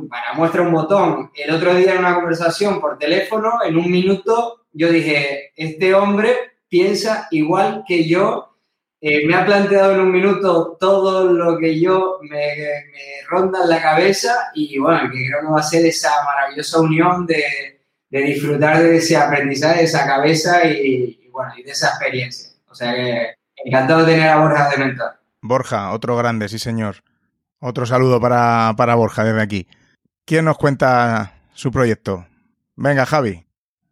para 0.09 0.33
muestra 0.33 0.61
un 0.61 0.73
botón, 0.73 1.31
el 1.33 1.51
otro 1.51 1.73
día 1.73 1.93
en 1.93 1.99
una 1.99 2.15
conversación 2.15 2.81
por 2.81 2.97
teléfono, 2.97 3.59
en 3.63 3.77
un 3.77 3.89
minuto, 3.89 4.65
yo 4.73 4.91
dije, 4.91 5.51
este 5.55 5.93
hombre 5.93 6.35
piensa 6.67 7.27
igual 7.31 7.83
que 7.87 8.07
yo, 8.07 8.57
eh, 9.01 9.25
me 9.25 9.35
ha 9.35 9.45
planteado 9.45 9.93
en 9.93 10.01
un 10.01 10.11
minuto 10.11 10.75
todo 10.79 11.31
lo 11.31 11.57
que 11.57 11.79
yo 11.79 12.19
me, 12.21 12.43
ronda 13.29 13.63
en 13.63 13.69
la 13.69 13.81
cabeza 13.81 14.51
y 14.53 14.77
bueno, 14.77 15.09
que 15.09 15.25
creo 15.27 15.41
que 15.41 15.47
va 15.47 15.59
a 15.59 15.63
ser 15.63 15.85
esa 15.85 16.11
maravillosa 16.25 16.81
unión 16.81 17.25
de, 17.25 17.79
disfrutar 18.09 18.81
de 18.83 18.97
ese 18.97 19.15
aprendizaje, 19.15 19.79
de 19.79 19.85
esa 19.85 20.05
cabeza 20.05 20.65
y, 20.65 21.29
bueno, 21.31 21.53
y 21.57 21.63
de 21.63 21.71
esa 21.71 21.89
experiencia. 21.89 22.49
O 22.67 22.75
sea 22.75 22.93
que 22.93 23.35
encantado 23.63 24.05
de 24.05 24.13
tener 24.13 24.29
a 24.29 24.39
Borja 24.39 24.69
de 24.69 24.77
mentor. 24.77 25.11
Borja, 25.41 25.91
otro 25.91 26.17
grande, 26.17 26.49
sí 26.49 26.59
señor. 26.59 26.97
Otro 27.61 27.85
saludo 27.85 28.21
para, 28.21 28.95
Borja 28.95 29.25
desde 29.25 29.41
aquí. 29.41 29.67
¿Quién 30.25 30.45
nos 30.45 30.57
cuenta 30.57 31.33
su 31.53 31.71
proyecto? 31.71 32.25
Venga, 32.77 33.05
Javi, 33.05 33.45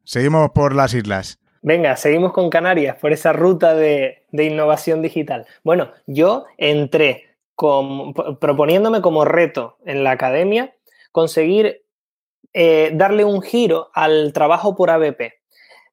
seguimos 0.06 0.52
por 0.52 0.74
las 0.74 0.94
islas. 0.94 1.40
Venga, 1.62 1.98
seguimos 1.98 2.32
con 2.32 2.50
Canarias, 2.50 2.96
por 2.96 3.12
esa 3.12 3.34
ruta 3.34 3.76
de, 3.76 4.24
innovación 4.32 5.02
digital. 5.02 5.48
Bueno, 5.64 5.92
yo 6.06 6.46
entré 6.58 7.36
proponiéndome 8.40 9.02
como 9.02 9.26
reto 9.26 9.78
en 9.84 10.04
la 10.06 10.12
academia 10.12 10.74
conseguir 11.12 11.84
eh, 12.54 12.92
darle 12.94 13.26
un 13.26 13.42
giro 13.42 13.90
al 13.94 14.32
trabajo 14.32 14.76
por 14.76 14.92
ABP. 14.92 15.34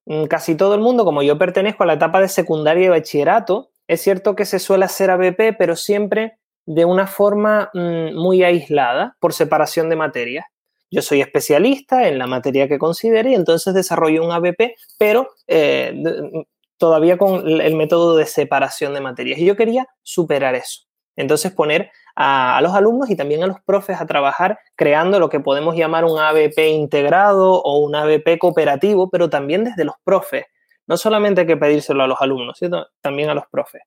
Mm, 0.05 0.25
casi 0.27 0.55
todo 0.55 0.75
el 0.75 0.81
mundo, 0.81 1.05
como 1.05 1.23
yo 1.23 1.39
pertenezco 1.39 1.83
a 1.83 1.87
la 1.87 1.95
etapa 1.95 2.21
de 2.21 2.29
secundaria 2.29 2.87
y 2.87 2.91
bachillerato, 2.91 3.71
es 3.89 4.01
cierto 4.01 4.37
que 4.37 4.45
se 4.45 4.61
suele 4.61 4.85
hacer 4.85 5.11
ABP, 5.11 5.57
pero 5.59 5.75
siempre 5.75 6.39
de 6.67 6.85
una 6.85 7.07
forma 7.07 7.71
mm, 7.75 8.15
muy 8.15 8.43
aislada 8.43 9.17
por 9.21 9.33
separación 9.33 9.89
de 9.89 9.97
materias. 9.97 10.47
Yo 10.91 11.03
soy 11.03 11.21
especialista 11.21 12.09
en 12.09 12.19
la 12.19 12.27
materia 12.27 12.69
que 12.69 12.79
considere 12.79 13.31
y 13.31 13.35
entonces 13.35 13.75
desarrollo 13.75 14.25
un 14.25 14.33
ABP, 14.33 14.75
pero 14.99 15.31
eh, 15.47 15.93
mm, 15.95 16.41
todavía 16.79 17.19
con 17.19 17.49
el 17.49 17.75
método 17.77 18.17
de 18.17 18.27
separación 18.27 18.95
de 18.95 19.01
materias. 19.01 19.39
Y 19.39 19.47
yo 19.47 19.57
quería 19.57 19.87
superar 20.03 20.55
eso. 20.55 20.83
Entonces 21.17 21.53
poner 21.53 21.91
a, 22.17 22.61
los 22.63 22.75
alumnos 22.75 23.11
y 23.11 23.17
también 23.17 23.43
a 23.43 23.47
los 23.47 23.61
profes 23.65 24.01
a 24.01 24.07
trabajar 24.07 24.59
creando 24.77 25.19
lo 25.19 25.29
que 25.29 25.41
podemos 25.41 25.77
llamar 25.77 26.05
un 26.05 26.19
ABP 26.19 26.59
integrado 26.69 27.63
o 27.63 27.79
un 27.79 27.95
ABP 27.95 28.39
cooperativo, 28.39 29.11
pero 29.11 29.31
también 29.31 29.65
desde 29.65 29.85
los 29.85 29.97
profes. 30.05 30.45
No 30.87 30.97
solamente 30.97 31.43
hay 31.43 31.47
que 31.47 31.57
pedírselo 31.57 32.03
a 32.03 32.07
los 32.07 32.21
alumnos, 32.21 32.59
sino 32.59 32.87
también 33.01 33.31
a 33.31 33.35
los 33.35 33.45
profes. 33.51 33.83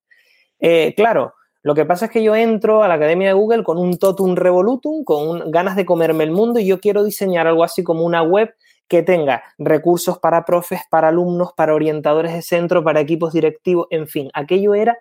Eh, 0.60 0.94
claro, 0.96 1.34
lo 1.68 1.76
que 1.76 1.84
pasa 1.84 2.06
es 2.06 2.12
que 2.12 2.24
yo 2.24 2.34
entro 2.34 2.82
a 2.82 2.88
la 2.88 2.94
Academia 2.94 3.28
de 3.28 3.34
Google 3.34 3.66
con 3.66 3.78
un 3.78 3.98
totum 3.98 4.36
revolutum, 4.36 5.04
con 5.04 5.52
ganas 5.52 5.76
de 5.76 5.86
comerme 5.86 6.24
el 6.24 6.32
mundo 6.32 6.62
y 6.62 6.66
yo 6.66 6.80
quiero 6.80 7.04
diseñar 7.04 7.46
algo 7.46 7.62
así 7.66 7.84
como 7.84 8.06
una 8.06 8.24
web 8.24 8.56
que 8.88 9.04
tenga 9.04 9.44
recursos 9.58 10.18
para 10.18 10.46
profes, 10.46 10.80
para 10.90 11.10
alumnos, 11.10 11.52
para 11.58 11.76
orientadores 11.76 12.32
de 12.32 12.42
centro, 12.42 12.86
para 12.86 13.02
equipos 13.02 13.34
directivos, 13.34 13.88
en 13.90 14.08
fin, 14.08 14.30
aquello 14.34 14.76
era 14.76 14.98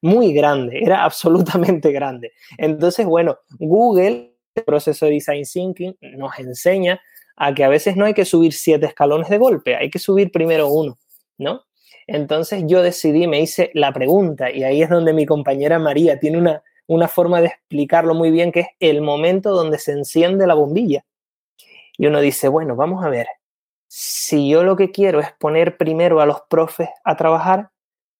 muy 0.00 0.32
grande, 0.32 0.80
era 0.82 1.04
absolutamente 1.04 1.92
grande. 1.92 2.32
Entonces, 2.58 3.06
bueno, 3.06 3.38
Google, 3.60 4.34
el 4.56 4.64
proceso 4.64 5.06
de 5.06 5.12
Design 5.12 5.44
Thinking, 5.44 5.96
nos 6.16 6.36
enseña 6.36 7.00
a 7.36 7.54
que 7.54 7.62
a 7.62 7.68
veces 7.68 7.96
no 7.96 8.06
hay 8.06 8.14
que 8.14 8.24
subir 8.24 8.54
siete 8.54 8.86
escalones 8.86 9.28
de 9.28 9.38
golpe, 9.38 9.76
hay 9.76 9.88
que 9.88 10.00
subir 10.00 10.32
primero 10.32 10.66
uno, 10.66 10.98
¿no? 11.38 11.62
Entonces 12.12 12.64
yo 12.66 12.82
decidí, 12.82 13.26
me 13.26 13.40
hice 13.40 13.70
la 13.72 13.90
pregunta 13.90 14.50
y 14.50 14.64
ahí 14.64 14.82
es 14.82 14.90
donde 14.90 15.14
mi 15.14 15.24
compañera 15.24 15.78
María 15.78 16.20
tiene 16.20 16.36
una, 16.36 16.62
una 16.86 17.08
forma 17.08 17.40
de 17.40 17.46
explicarlo 17.46 18.14
muy 18.14 18.30
bien, 18.30 18.52
que 18.52 18.60
es 18.60 18.66
el 18.80 19.00
momento 19.00 19.52
donde 19.52 19.78
se 19.78 19.92
enciende 19.92 20.46
la 20.46 20.52
bombilla. 20.52 21.06
Y 21.96 22.06
uno 22.06 22.20
dice, 22.20 22.48
bueno, 22.48 22.76
vamos 22.76 23.02
a 23.02 23.08
ver, 23.08 23.28
si 23.88 24.46
yo 24.46 24.62
lo 24.62 24.76
que 24.76 24.90
quiero 24.90 25.20
es 25.20 25.32
poner 25.32 25.78
primero 25.78 26.20
a 26.20 26.26
los 26.26 26.42
profes 26.50 26.90
a 27.02 27.16
trabajar, 27.16 27.70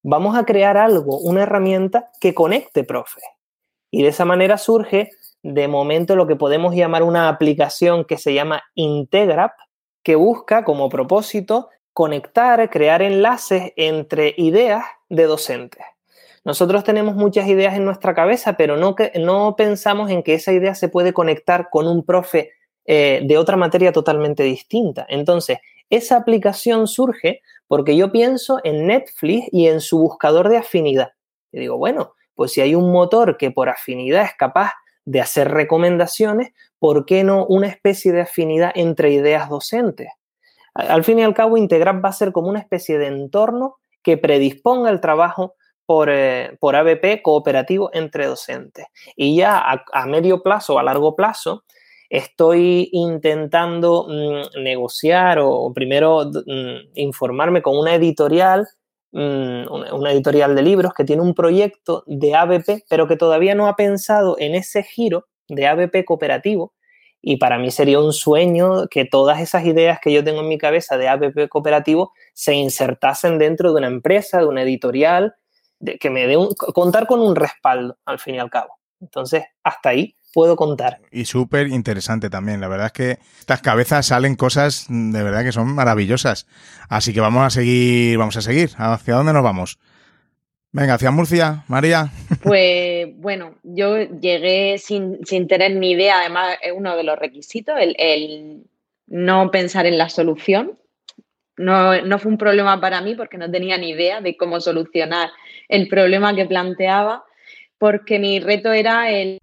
vamos 0.03 0.39
a 0.39 0.47
crear 0.47 0.79
algo, 0.79 1.19
una 1.19 1.43
herramienta 1.43 2.11
que 2.19 2.33
conecte 2.33 2.85
profes. 2.85 3.25
Y 3.91 4.05
de 4.05 4.09
esa 4.09 4.25
manera 4.25 4.57
surge 4.57 5.11
de 5.43 5.69
momento 5.69 6.17
lo 6.17 6.27
que 6.27 6.37
podemos 6.37 6.75
llamar 6.75 7.03
una 7.03 7.29
aplicación 7.29 8.07
que 8.07 8.17
se 8.17 8.33
llama 8.33 8.63
Integrap, 8.75 9.53
que 10.03 10.17
busca 10.17 10.65
como 10.65 10.89
propósito 10.89 11.69
conectar, 11.93 12.71
crear 12.71 13.03
enlaces 13.03 13.73
entre 13.77 14.35
ideas 14.37 14.85
de 15.09 15.25
docentes. 15.25 15.85
Nosotros 16.45 16.83
tenemos 16.83 17.15
muchas 17.15 17.47
ideas 17.47 17.77
en 17.77 17.85
nuestra 17.85 18.15
cabeza, 18.15 18.57
pero 18.57 18.77
no, 18.77 18.97
no 19.21 19.55
pensamos 19.57 20.11
en 20.11 20.23
que 20.23 20.35
esa 20.35 20.53
idea 20.53 20.75
se 20.75 20.89
puede 20.89 21.13
conectar 21.13 21.69
con 21.71 21.87
un 21.87 22.05
profe 22.05 22.51
eh, 22.85 23.21
de 23.25 23.39
otra 23.39 23.57
materia 23.57 23.93
totalmente 23.93 24.43
distinta. 24.43 25.07
Entonces, 25.09 25.59
esa 25.89 26.17
aplicación 26.17 26.89
surge 26.89 27.43
porque 27.69 27.97
yo 27.97 28.11
pienso 28.11 28.59
en 28.65 28.87
Netflix 28.87 29.49
y 29.53 29.69
en 29.69 29.81
su 29.81 29.99
buscador 29.99 30.49
de 30.49 30.57
afinidad. 30.57 31.13
Y 31.53 31.61
digo, 31.61 31.79
bueno, 31.79 32.15
pues 32.35 32.53
si 32.53 32.61
hay 32.61 32.75
un 32.75 32.91
motor 32.91 33.37
que 33.37 33.51
por 33.53 33.69
afinidad 33.69 34.25
es 34.25 34.35
capaz 34.37 34.73
de 35.05 35.21
hacer 35.21 35.51
recomendaciones, 35.51 36.53
¿por 36.79 37.07
qué 37.07 37.23
no 37.23 37.47
una 37.47 37.69
especie 37.69 38.11
de 38.13 38.23
afinidad 38.23 38.73
entre 38.75 39.13
ideas 39.13 39.49
docentes? 39.49 40.09
Al 40.75 41.05
fin 41.05 41.19
y 41.19 41.23
al 41.23 41.35
cabo, 41.35 41.57
Integrap 41.57 42.05
va 42.05 42.09
a 42.09 42.13
ser 42.13 42.33
como 42.33 42.49
una 42.49 42.61
especie 42.61 42.99
de 42.99 43.07
entorno 43.07 43.77
que 44.03 44.17
predisponga 44.17 44.91
el 44.91 45.01
trabajo 45.01 45.55
por, 45.87 46.09
eh, 46.11 46.57
por 46.61 46.77
ABP 46.77 47.23
cooperativo 47.23 47.91
entre 47.93 48.27
docentes. 48.27 48.87
Y 49.17 49.37
ya 49.37 49.63
a, 49.93 50.07
medio 50.07 50.43
plazo 50.43 50.79
a 50.79 50.83
largo 50.83 51.17
plazo, 51.17 51.65
estoy 52.09 52.89
intentando 52.93 54.07
mm, 54.09 54.63
negociar 54.63 55.39
o, 55.41 55.73
primero 55.75 56.25
mm, 56.25 56.93
informarme 56.95 57.63
con 57.63 57.77
una 57.77 57.95
editorial, 57.95 58.67
mm, 59.13 59.71
una, 59.71 60.13
editorial 60.13 60.55
de 60.55 60.63
libros 60.63 60.95
que 60.95 61.05
tiene 61.05 61.23
un 61.23 61.35
proyecto 61.35 62.05
de 62.07 62.35
ABP, 62.35 62.85
pero 62.89 63.07
que 63.07 63.17
todavía 63.17 63.55
no 63.55 63.67
ha 63.67 63.77
pensado 63.77 64.37
en 64.39 64.55
ese 64.55 64.83
giro 64.83 65.27
de 65.49 65.67
ABP 65.67 66.05
cooperativo 66.05 66.73
y 67.23 67.37
para 67.37 67.57
mí 67.59 67.71
sería 67.71 68.01
un 68.01 68.13
sueño 68.13 68.89
que 68.89 69.05
todas 69.05 69.41
esas 69.41 69.65
ideas 69.65 70.01
que 70.03 70.13
yo 70.13 70.25
tengo 70.25 70.41
en 70.41 70.49
mi 70.49 70.59
cabeza 70.59 70.99
de 70.99 71.09
APP 71.09 71.49
cooperativo 71.49 72.13
se 72.35 72.55
insertasen 72.55 73.39
dentro 73.39 73.73
de 73.73 73.79
una 73.79 73.87
empresa, 73.87 74.41
de 74.41 74.47
una 74.47 74.63
editorial, 74.63 75.37
de, 75.79 75.99
que 75.99 76.11
me 76.11 76.27
dé 76.27 76.37
un, 76.37 76.49
contar 76.55 77.07
con 77.07 77.21
un 77.21 77.37
respaldo 77.37 77.97
al 78.05 78.19
fin 78.19 78.35
y 78.35 78.39
al 78.41 78.51
cabo. 78.51 78.79
Entonces, 79.01 79.45
hasta 79.63 79.91
ahí 79.91 80.17
puedo 80.33 80.57
contar. 80.57 81.01
Y 81.13 81.25
súper 81.25 81.69
interesante 81.69 82.29
también. 82.29 82.61
La 82.61 82.69
verdad 82.69 82.87
es 82.87 82.93
que 82.93 83.19
estas 83.39 83.63
cabezas 83.63 84.07
salen 84.07 84.35
cosas 84.35 84.87
de 84.89 85.23
verdad 85.23 85.45
que 85.45 85.53
son 85.53 85.73
maravillosas. 85.75 86.47
Así 86.89 87.13
que 87.13 87.21
vamos 87.21 87.45
a 87.45 87.51
seguir, 87.51 88.19
vamos 88.19 88.37
a 88.37 88.43
seguir. 88.43 88.71
¿Hacia 88.77 89.15
dónde 89.15 89.33
nos 89.33 89.43
vamos? 89.43 89.79
Venga, 90.73 90.95
hacia 90.95 91.11
Murcia, 91.11 91.65
María. 91.69 92.11
Pues 92.43 93.09
bueno, 93.19 93.57
yo 93.63 93.99
llegué 93.99 94.79
sin, 94.79 95.21
tener 95.47 95.77
ni 95.77 95.93
idea, 95.93 96.21
además 96.21 96.57
es 96.63 96.73
uno 96.75 96.97
de 96.97 97.05
los 97.05 97.19
requisitos, 97.19 97.77
el, 97.79 98.65
no 99.07 99.51
pensar 99.51 99.85
en 99.87 99.99
la 99.99 100.09
solución. 100.09 100.79
No, 101.59 102.01
no, 102.01 102.19
fue 102.19 102.33
un 102.33 102.39
problema 102.39 102.81
para 102.81 103.03
mí 103.03 103.15
porque 103.15 103.37
no 103.37 103.51
tenía 103.51 103.77
ni 103.77 103.91
idea 103.91 104.23
de 104.23 104.37
cómo 104.39 104.61
solucionar 104.61 105.31
el 105.69 105.89
problema 105.89 106.35
que 106.35 106.47
planteaba, 106.47 107.23
porque 107.77 108.19
mi 108.19 108.41
reto 108.41 108.73
era 108.73 109.11
el, 109.11 109.39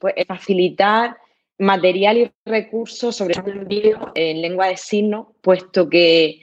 pues, 0.00 0.14
facilitar 0.28 1.16
material 1.58 2.16
y 2.18 2.30
recursos 2.46 3.16
sobre 3.16 3.34
el 3.34 3.64
vídeo 3.64 4.12
en 4.14 4.40
lengua 4.40 4.68
de 4.68 4.76
signos, 4.76 5.26
puesto 5.42 5.90
que 5.90 6.40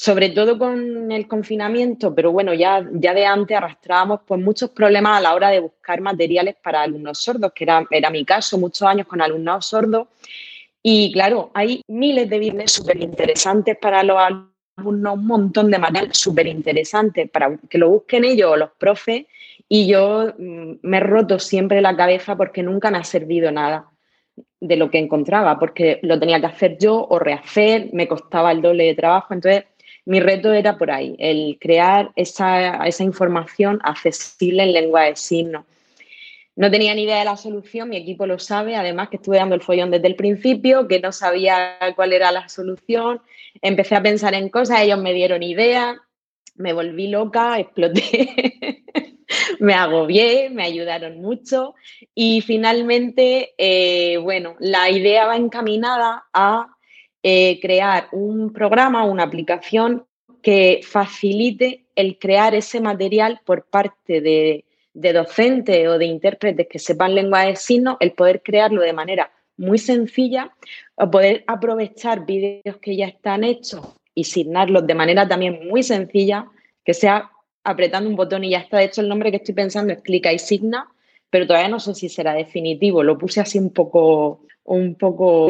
sobre 0.00 0.30
todo 0.30 0.56
con 0.56 1.10
el 1.10 1.26
confinamiento, 1.26 2.14
pero 2.14 2.30
bueno, 2.30 2.54
ya, 2.54 2.88
ya 2.92 3.12
de 3.12 3.26
antes 3.26 3.56
arrastrábamos 3.56 4.20
pues 4.24 4.40
muchos 4.40 4.70
problemas 4.70 5.18
a 5.18 5.20
la 5.20 5.34
hora 5.34 5.50
de 5.50 5.58
buscar 5.58 6.00
materiales 6.00 6.54
para 6.62 6.82
alumnos 6.82 7.18
sordos, 7.18 7.50
que 7.52 7.64
era, 7.64 7.84
era 7.90 8.08
mi 8.08 8.24
caso, 8.24 8.58
muchos 8.58 8.86
años 8.86 9.08
con 9.08 9.20
alumnos 9.20 9.66
sordos. 9.66 10.06
Y 10.80 11.12
claro, 11.12 11.50
hay 11.52 11.82
miles 11.88 12.30
de 12.30 12.38
vídeos 12.38 12.70
súper 12.70 13.02
interesantes 13.02 13.76
para 13.76 14.04
los 14.04 14.16
alumnos, 14.16 15.14
un 15.14 15.26
montón 15.26 15.68
de 15.68 15.78
material 15.80 16.14
súper 16.14 16.46
interesante 16.46 17.26
para 17.26 17.58
que 17.68 17.78
lo 17.78 17.88
busquen 17.88 18.24
ellos 18.24 18.52
o 18.52 18.56
los 18.56 18.70
profes. 18.78 19.26
Y 19.68 19.88
yo 19.88 20.32
mm, 20.38 20.74
me 20.80 20.98
he 20.98 21.00
roto 21.00 21.40
siempre 21.40 21.80
la 21.80 21.96
cabeza 21.96 22.36
porque 22.36 22.62
nunca 22.62 22.92
me 22.92 22.98
ha 22.98 23.04
servido 23.04 23.50
nada. 23.50 23.90
de 24.60 24.76
lo 24.76 24.90
que 24.90 24.98
encontraba, 24.98 25.58
porque 25.58 25.98
lo 26.02 26.18
tenía 26.20 26.40
que 26.40 26.46
hacer 26.46 26.78
yo 26.78 27.04
o 27.10 27.18
rehacer, 27.18 27.90
me 27.92 28.06
costaba 28.06 28.52
el 28.52 28.62
doble 28.62 28.84
de 28.84 28.94
trabajo. 28.94 29.34
Entonces, 29.34 29.64
mi 30.08 30.20
reto 30.20 30.54
era 30.54 30.78
por 30.78 30.90
ahí, 30.90 31.16
el 31.18 31.58
crear 31.60 32.12
esa, 32.16 32.86
esa 32.86 33.04
información 33.04 33.78
accesible 33.84 34.62
en 34.62 34.72
lengua 34.72 35.02
de 35.02 35.16
signos. 35.16 35.66
No 36.56 36.70
tenía 36.70 36.94
ni 36.94 37.02
idea 37.02 37.18
de 37.18 37.26
la 37.26 37.36
solución, 37.36 37.90
mi 37.90 37.98
equipo 37.98 38.26
lo 38.26 38.38
sabe, 38.38 38.74
además 38.74 39.10
que 39.10 39.16
estuve 39.16 39.36
dando 39.36 39.54
el 39.54 39.60
follón 39.60 39.90
desde 39.90 40.06
el 40.06 40.16
principio, 40.16 40.88
que 40.88 40.98
no 40.98 41.12
sabía 41.12 41.76
cuál 41.94 42.14
era 42.14 42.32
la 42.32 42.48
solución, 42.48 43.20
empecé 43.60 43.96
a 43.96 44.02
pensar 44.02 44.32
en 44.32 44.48
cosas, 44.48 44.80
ellos 44.80 44.98
me 44.98 45.12
dieron 45.12 45.42
ideas, 45.42 45.98
me 46.54 46.72
volví 46.72 47.08
loca, 47.08 47.58
exploté, 47.60 48.84
me 49.60 49.74
agobié, 49.74 50.48
me 50.48 50.62
ayudaron 50.62 51.20
mucho 51.20 51.74
y 52.14 52.40
finalmente, 52.40 53.52
eh, 53.58 54.16
bueno, 54.16 54.56
la 54.58 54.90
idea 54.90 55.26
va 55.26 55.36
encaminada 55.36 56.24
a 56.32 56.77
eh, 57.30 57.58
crear 57.60 58.08
un 58.12 58.54
programa, 58.54 59.04
una 59.04 59.24
aplicación 59.24 60.06
que 60.40 60.80
facilite 60.82 61.84
el 61.94 62.18
crear 62.18 62.54
ese 62.54 62.80
material 62.80 63.40
por 63.44 63.66
parte 63.66 64.22
de 64.22 64.64
docentes 65.12 65.88
o 65.88 65.98
de 65.98 66.06
intérpretes 66.06 66.66
que 66.68 66.78
sepan 66.78 67.14
lengua 67.14 67.42
de 67.42 67.56
signos, 67.56 67.98
el 68.00 68.12
poder 68.12 68.40
crearlo 68.42 68.80
de 68.80 68.94
manera 68.94 69.30
muy 69.58 69.76
sencilla 69.76 70.54
o 70.94 71.10
poder 71.10 71.44
aprovechar 71.46 72.24
vídeos 72.24 72.78
que 72.80 72.96
ya 72.96 73.08
están 73.08 73.44
hechos 73.44 73.82
y 74.14 74.24
signarlos 74.24 74.86
de 74.86 74.94
manera 74.94 75.28
también 75.28 75.68
muy 75.68 75.82
sencilla, 75.82 76.46
que 76.82 76.94
sea 76.94 77.30
apretando 77.62 78.08
un 78.08 78.16
botón 78.16 78.42
y 78.42 78.50
ya 78.50 78.60
está. 78.60 78.82
Hecho, 78.82 79.02
el 79.02 79.08
nombre 79.08 79.30
que 79.30 79.36
estoy 79.36 79.54
pensando 79.54 79.92
es 79.92 80.00
clica 80.00 80.32
y 80.32 80.38
signa, 80.38 80.88
pero 81.28 81.46
todavía 81.46 81.68
no 81.68 81.78
sé 81.78 81.94
si 81.94 82.08
será 82.08 82.32
definitivo. 82.32 83.02
Lo 83.02 83.18
puse 83.18 83.40
así 83.40 83.58
un 83.58 83.70
poco, 83.70 84.40
un 84.68 84.94
poco 84.94 85.48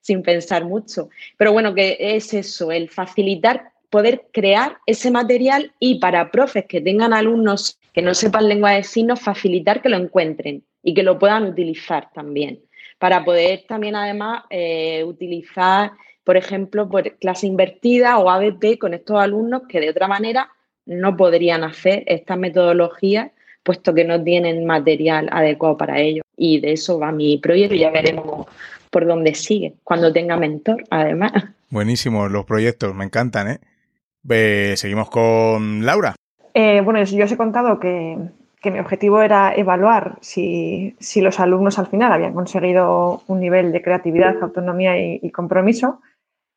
sin 0.00 0.22
pensar 0.22 0.64
mucho. 0.64 1.08
Pero 1.36 1.52
bueno, 1.52 1.74
que 1.74 1.96
es 1.98 2.34
eso, 2.34 2.70
el 2.70 2.88
facilitar 2.88 3.72
poder 3.90 4.26
crear 4.32 4.76
ese 4.86 5.10
material 5.10 5.72
y 5.78 5.98
para 5.98 6.30
profes 6.30 6.66
que 6.66 6.80
tengan 6.80 7.14
alumnos 7.14 7.78
que 7.94 8.02
no 8.02 8.14
sepan 8.14 8.48
lengua 8.48 8.72
de 8.72 8.82
signos, 8.82 9.20
facilitar 9.20 9.80
que 9.80 9.88
lo 9.88 9.96
encuentren 9.96 10.62
y 10.82 10.94
que 10.94 11.02
lo 11.02 11.18
puedan 11.18 11.44
utilizar 11.44 12.10
también. 12.12 12.60
Para 12.98 13.24
poder 13.24 13.64
también 13.66 13.96
además 13.96 14.44
eh, 14.50 15.04
utilizar, 15.04 15.92
por 16.22 16.36
ejemplo, 16.36 16.88
por 16.88 17.16
clase 17.18 17.46
invertida 17.46 18.18
o 18.18 18.28
ABP 18.28 18.78
con 18.78 18.92
estos 18.92 19.18
alumnos 19.18 19.62
que 19.68 19.80
de 19.80 19.90
otra 19.90 20.06
manera 20.06 20.50
no 20.84 21.16
podrían 21.16 21.64
hacer 21.64 22.04
estas 22.06 22.38
metodologías 22.38 23.30
puesto 23.68 23.92
que 23.92 24.04
no 24.04 24.24
tienen 24.24 24.64
material 24.64 25.28
adecuado 25.30 25.76
para 25.76 26.00
ello. 26.00 26.22
Y 26.38 26.58
de 26.60 26.72
eso 26.72 26.98
va 26.98 27.12
mi 27.12 27.36
proyecto 27.36 27.74
y 27.74 27.80
ya 27.80 27.90
veremos 27.90 28.46
por 28.90 29.06
dónde 29.06 29.34
sigue, 29.34 29.74
cuando 29.84 30.10
tenga 30.10 30.38
mentor, 30.38 30.84
además. 30.88 31.32
Buenísimo, 31.68 32.30
los 32.30 32.46
proyectos, 32.46 32.94
me 32.94 33.04
encantan, 33.04 33.48
¿eh? 33.50 34.76
seguimos 34.76 35.10
con 35.10 35.84
Laura. 35.84 36.14
Eh, 36.54 36.80
bueno, 36.80 37.04
yo 37.04 37.24
os 37.26 37.32
he 37.32 37.36
contado 37.36 37.78
que, 37.78 38.16
mi 38.64 38.78
objetivo 38.78 39.20
era 39.20 39.54
evaluar 39.54 40.16
si, 40.22 40.96
los 41.16 41.40
alumnos 41.40 41.78
al 41.78 41.88
final 41.88 42.10
habían 42.10 42.32
conseguido 42.32 43.22
un 43.26 43.40
nivel 43.40 43.70
de 43.70 43.82
creatividad, 43.82 44.42
autonomía 44.42 44.98
y, 44.98 45.30
compromiso. 45.30 46.00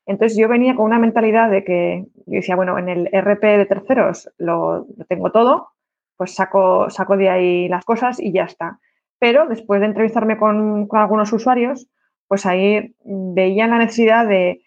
Entonces 0.06 0.38
yo 0.38 0.48
venía 0.48 0.74
con 0.74 0.86
una 0.86 0.98
mentalidad 0.98 1.50
de 1.50 1.62
que 1.62 2.06
yo 2.24 2.36
decía, 2.36 2.56
bueno, 2.56 2.78
en 2.78 2.88
el 2.88 3.10
RP 3.12 3.42
de 3.58 3.66
terceros 3.66 4.30
lo, 4.38 4.86
tengo 5.08 5.30
todo, 5.30 5.72
pues 6.16 6.34
saco, 6.34 6.90
saco 6.90 7.16
de 7.16 7.28
ahí 7.28 7.68
las 7.68 7.84
cosas 7.84 8.20
y 8.20 8.32
ya 8.32 8.44
está. 8.44 8.78
Pero 9.18 9.46
después 9.46 9.80
de 9.80 9.86
entrevistarme 9.86 10.36
con, 10.36 10.86
con 10.86 11.00
algunos 11.00 11.32
usuarios, 11.32 11.88
pues 12.28 12.46
ahí 12.46 12.94
veían 13.04 13.70
la 13.70 13.78
necesidad 13.78 14.26
de, 14.26 14.62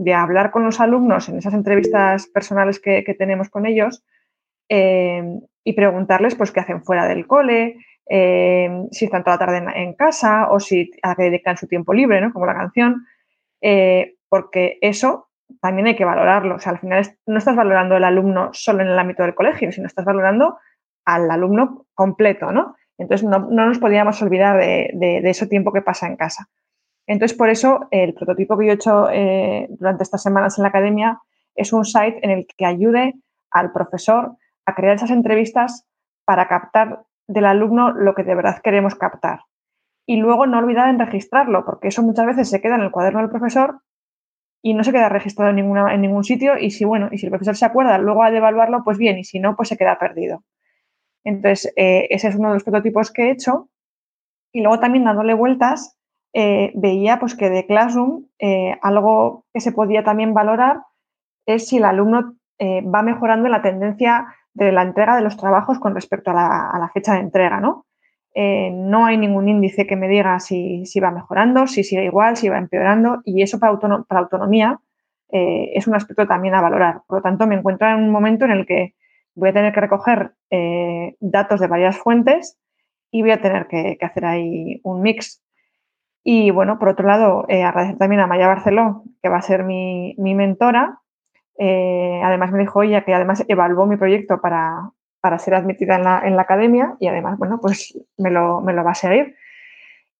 de 0.00 0.14
hablar 0.14 0.50
con 0.50 0.64
los 0.64 0.80
alumnos 0.80 1.28
en 1.28 1.36
esas 1.36 1.52
entrevistas 1.52 2.26
personales 2.28 2.80
que, 2.80 3.02
tenemos 3.18 3.50
con 3.50 3.66
ellos 3.66 4.02
eh, 4.70 5.22
y 5.62 5.74
preguntarles 5.74 6.34
pues 6.36 6.52
qué 6.52 6.60
hacen 6.60 6.82
fuera 6.82 7.06
del 7.06 7.26
cole, 7.26 7.76
eh, 8.08 8.86
si 8.92 9.04
están 9.04 9.22
toda 9.22 9.36
la 9.36 9.46
tarde 9.46 9.62
en, 9.74 9.92
casa 9.92 10.48
o 10.50 10.58
si 10.58 10.90
a 11.02 11.14
qué 11.14 11.24
dedican 11.24 11.58
su 11.58 11.66
tiempo 11.66 11.92
libre, 11.92 12.18
¿no? 12.22 12.32
como 12.32 12.46
la 12.46 12.54
canción, 12.54 13.04
eh, 13.60 14.14
porque 14.30 14.78
eso 14.80 15.28
también 15.60 15.88
hay 15.88 15.96
que 15.96 16.06
valorarlo. 16.06 16.54
O 16.54 16.58
sea, 16.58 16.72
al 16.72 16.78
final 16.78 17.06
no 17.26 17.36
estás 17.36 17.54
valorando 17.54 17.94
al 17.94 18.04
alumno 18.04 18.48
solo 18.54 18.80
en 18.80 18.88
el 18.88 18.98
ámbito 18.98 19.22
del 19.22 19.34
colegio, 19.34 19.70
sino 19.70 19.86
estás 19.86 20.06
valorando 20.06 20.56
al 21.14 21.30
alumno 21.30 21.86
completo, 21.94 22.52
¿no? 22.52 22.76
Entonces 22.98 23.26
no, 23.26 23.38
nos 23.38 23.78
podíamos 23.78 24.20
olvidar 24.22 24.58
de, 24.58 24.90
de 24.94 25.30
ese 25.30 25.46
tiempo 25.46 25.72
que 25.72 25.82
pasa 25.82 26.06
en 26.06 26.16
casa. 26.16 26.48
Entonces, 27.10 27.36
por 27.36 27.50
eso, 27.50 27.88
el 27.90 28.14
prototipo 28.14 28.56
que 28.56 28.66
yo 28.66 28.70
he 28.70 28.74
hecho 28.74 29.10
eh, 29.10 29.66
durante 29.70 30.04
estas 30.04 30.22
semanas 30.22 30.56
en 30.58 30.62
la 30.62 30.68
academia 30.68 31.18
es 31.56 31.72
un 31.72 31.84
site 31.84 32.20
en 32.22 32.30
el 32.30 32.46
que 32.46 32.64
ayude 32.64 33.14
al 33.50 33.72
profesor 33.72 34.36
a 34.64 34.76
crear 34.76 34.94
esas 34.94 35.10
entrevistas 35.10 35.88
para 36.24 36.46
captar 36.46 37.02
del 37.26 37.46
alumno 37.46 37.90
lo 37.90 38.14
que 38.14 38.22
de 38.22 38.36
verdad 38.36 38.60
queremos 38.62 38.94
captar. 38.94 39.40
Y 40.06 40.18
luego 40.18 40.46
no 40.46 40.58
olvidar 40.58 40.88
en 40.88 41.00
registrarlo, 41.00 41.64
porque 41.64 41.88
eso 41.88 42.02
muchas 42.02 42.26
veces 42.26 42.48
se 42.48 42.60
queda 42.60 42.76
en 42.76 42.82
el 42.82 42.92
cuaderno 42.92 43.18
del 43.18 43.30
profesor 43.30 43.80
y 44.62 44.74
no 44.74 44.84
se 44.84 44.92
queda 44.92 45.08
registrado 45.08 45.50
en, 45.50 45.56
ninguna, 45.56 45.92
en 45.92 46.02
ningún 46.02 46.22
sitio. 46.22 46.58
Y 46.58 46.70
si, 46.70 46.84
bueno, 46.84 47.08
y 47.10 47.18
si 47.18 47.26
el 47.26 47.30
profesor 47.30 47.56
se 47.56 47.66
acuerda 47.66 47.98
luego 47.98 48.24
de 48.24 48.36
evaluarlo, 48.36 48.84
pues 48.84 48.98
bien, 48.98 49.18
y 49.18 49.24
si 49.24 49.40
no, 49.40 49.56
pues 49.56 49.68
se 49.68 49.76
queda 49.76 49.98
perdido. 49.98 50.44
Entonces, 51.24 51.72
eh, 51.76 52.06
ese 52.10 52.28
es 52.28 52.36
uno 52.36 52.48
de 52.48 52.54
los 52.54 52.64
prototipos 52.64 53.12
que 53.12 53.24
he 53.24 53.30
hecho. 53.30 53.68
Y 54.52 54.62
luego 54.62 54.80
también 54.80 55.04
dándole 55.04 55.34
vueltas 55.34 56.00
eh, 56.32 56.70
veía 56.76 57.18
pues, 57.18 57.34
que 57.34 57.50
de 57.50 57.66
Classroom 57.66 58.26
eh, 58.38 58.78
algo 58.82 59.44
que 59.52 59.60
se 59.60 59.72
podía 59.72 60.04
también 60.04 60.32
valorar 60.32 60.82
es 61.44 61.68
si 61.68 61.78
el 61.78 61.84
alumno 61.84 62.36
eh, 62.58 62.82
va 62.82 63.02
mejorando 63.02 63.48
la 63.48 63.62
tendencia 63.62 64.26
de 64.54 64.70
la 64.70 64.82
entrega 64.82 65.16
de 65.16 65.22
los 65.22 65.36
trabajos 65.36 65.80
con 65.80 65.94
respecto 65.94 66.30
a 66.30 66.34
la, 66.34 66.90
fecha 66.94 67.14
de 67.14 67.20
entrega. 67.20 67.60
¿no? 67.60 67.86
no 68.32 69.06
hay 69.06 69.16
ningún 69.16 69.48
índice 69.48 69.88
que 69.88 69.96
me 69.96 70.06
diga 70.06 70.38
si, 70.38 70.84
va 71.02 71.10
mejorando, 71.10 71.66
si 71.66 71.82
sigue 71.82 72.04
igual, 72.04 72.36
si 72.36 72.48
va 72.48 72.58
empeorando 72.58 73.22
y 73.24 73.42
eso 73.42 73.58
para, 73.58 73.76
para 73.78 74.20
autonomía 74.20 74.78
es 75.28 75.86
un 75.88 75.94
aspecto 75.94 76.26
también 76.26 76.54
a 76.54 76.60
valorar. 76.60 77.02
Por 77.06 77.18
lo 77.18 77.22
tanto, 77.22 77.46
me 77.46 77.56
encuentro 77.56 77.88
en 77.88 77.96
un 77.96 78.10
momento 78.10 78.44
en 78.44 78.52
el 78.52 78.66
que 78.66 78.94
voy 79.34 79.50
a 79.50 79.52
tener 79.52 79.72
que 79.72 79.80
recoger 79.80 80.34
datos 81.20 81.60
de 81.60 81.66
varias 81.66 81.96
fuentes 81.98 82.58
y 83.10 83.22
voy 83.22 83.30
a 83.30 83.40
tener 83.40 83.66
que 83.68 83.98
hacer 84.00 84.24
ahí 84.24 84.80
un 84.82 85.02
mix 85.02 85.42
y 86.22 86.50
bueno, 86.50 86.78
por 86.78 86.88
otro 86.88 87.06
lado, 87.06 87.46
eh, 87.48 87.62
agradecer 87.62 87.98
también 87.98 88.20
a 88.20 88.26
Maya 88.26 88.46
Barceló, 88.46 89.04
que 89.22 89.28
va 89.28 89.38
a 89.38 89.42
ser 89.42 89.64
mi, 89.64 90.14
mentora. 90.18 91.00
Eh, 91.58 92.20
además 92.22 92.52
me 92.52 92.60
dijo 92.60 92.82
ella 92.82 93.04
que 93.04 93.14
además 93.14 93.44
evaluó 93.48 93.86
mi 93.86 93.96
proyecto 93.96 94.40
para, 94.40 94.92
ser 95.38 95.54
admitida 95.54 95.96
en 96.24 96.36
la, 96.36 96.42
academia 96.42 96.96
y 97.00 97.08
además, 97.08 97.38
bueno, 97.38 97.58
pues 97.60 97.98
me 98.18 98.30
lo, 98.30 98.62
va 98.62 98.90
a 98.90 98.94
seguir. 98.94 99.36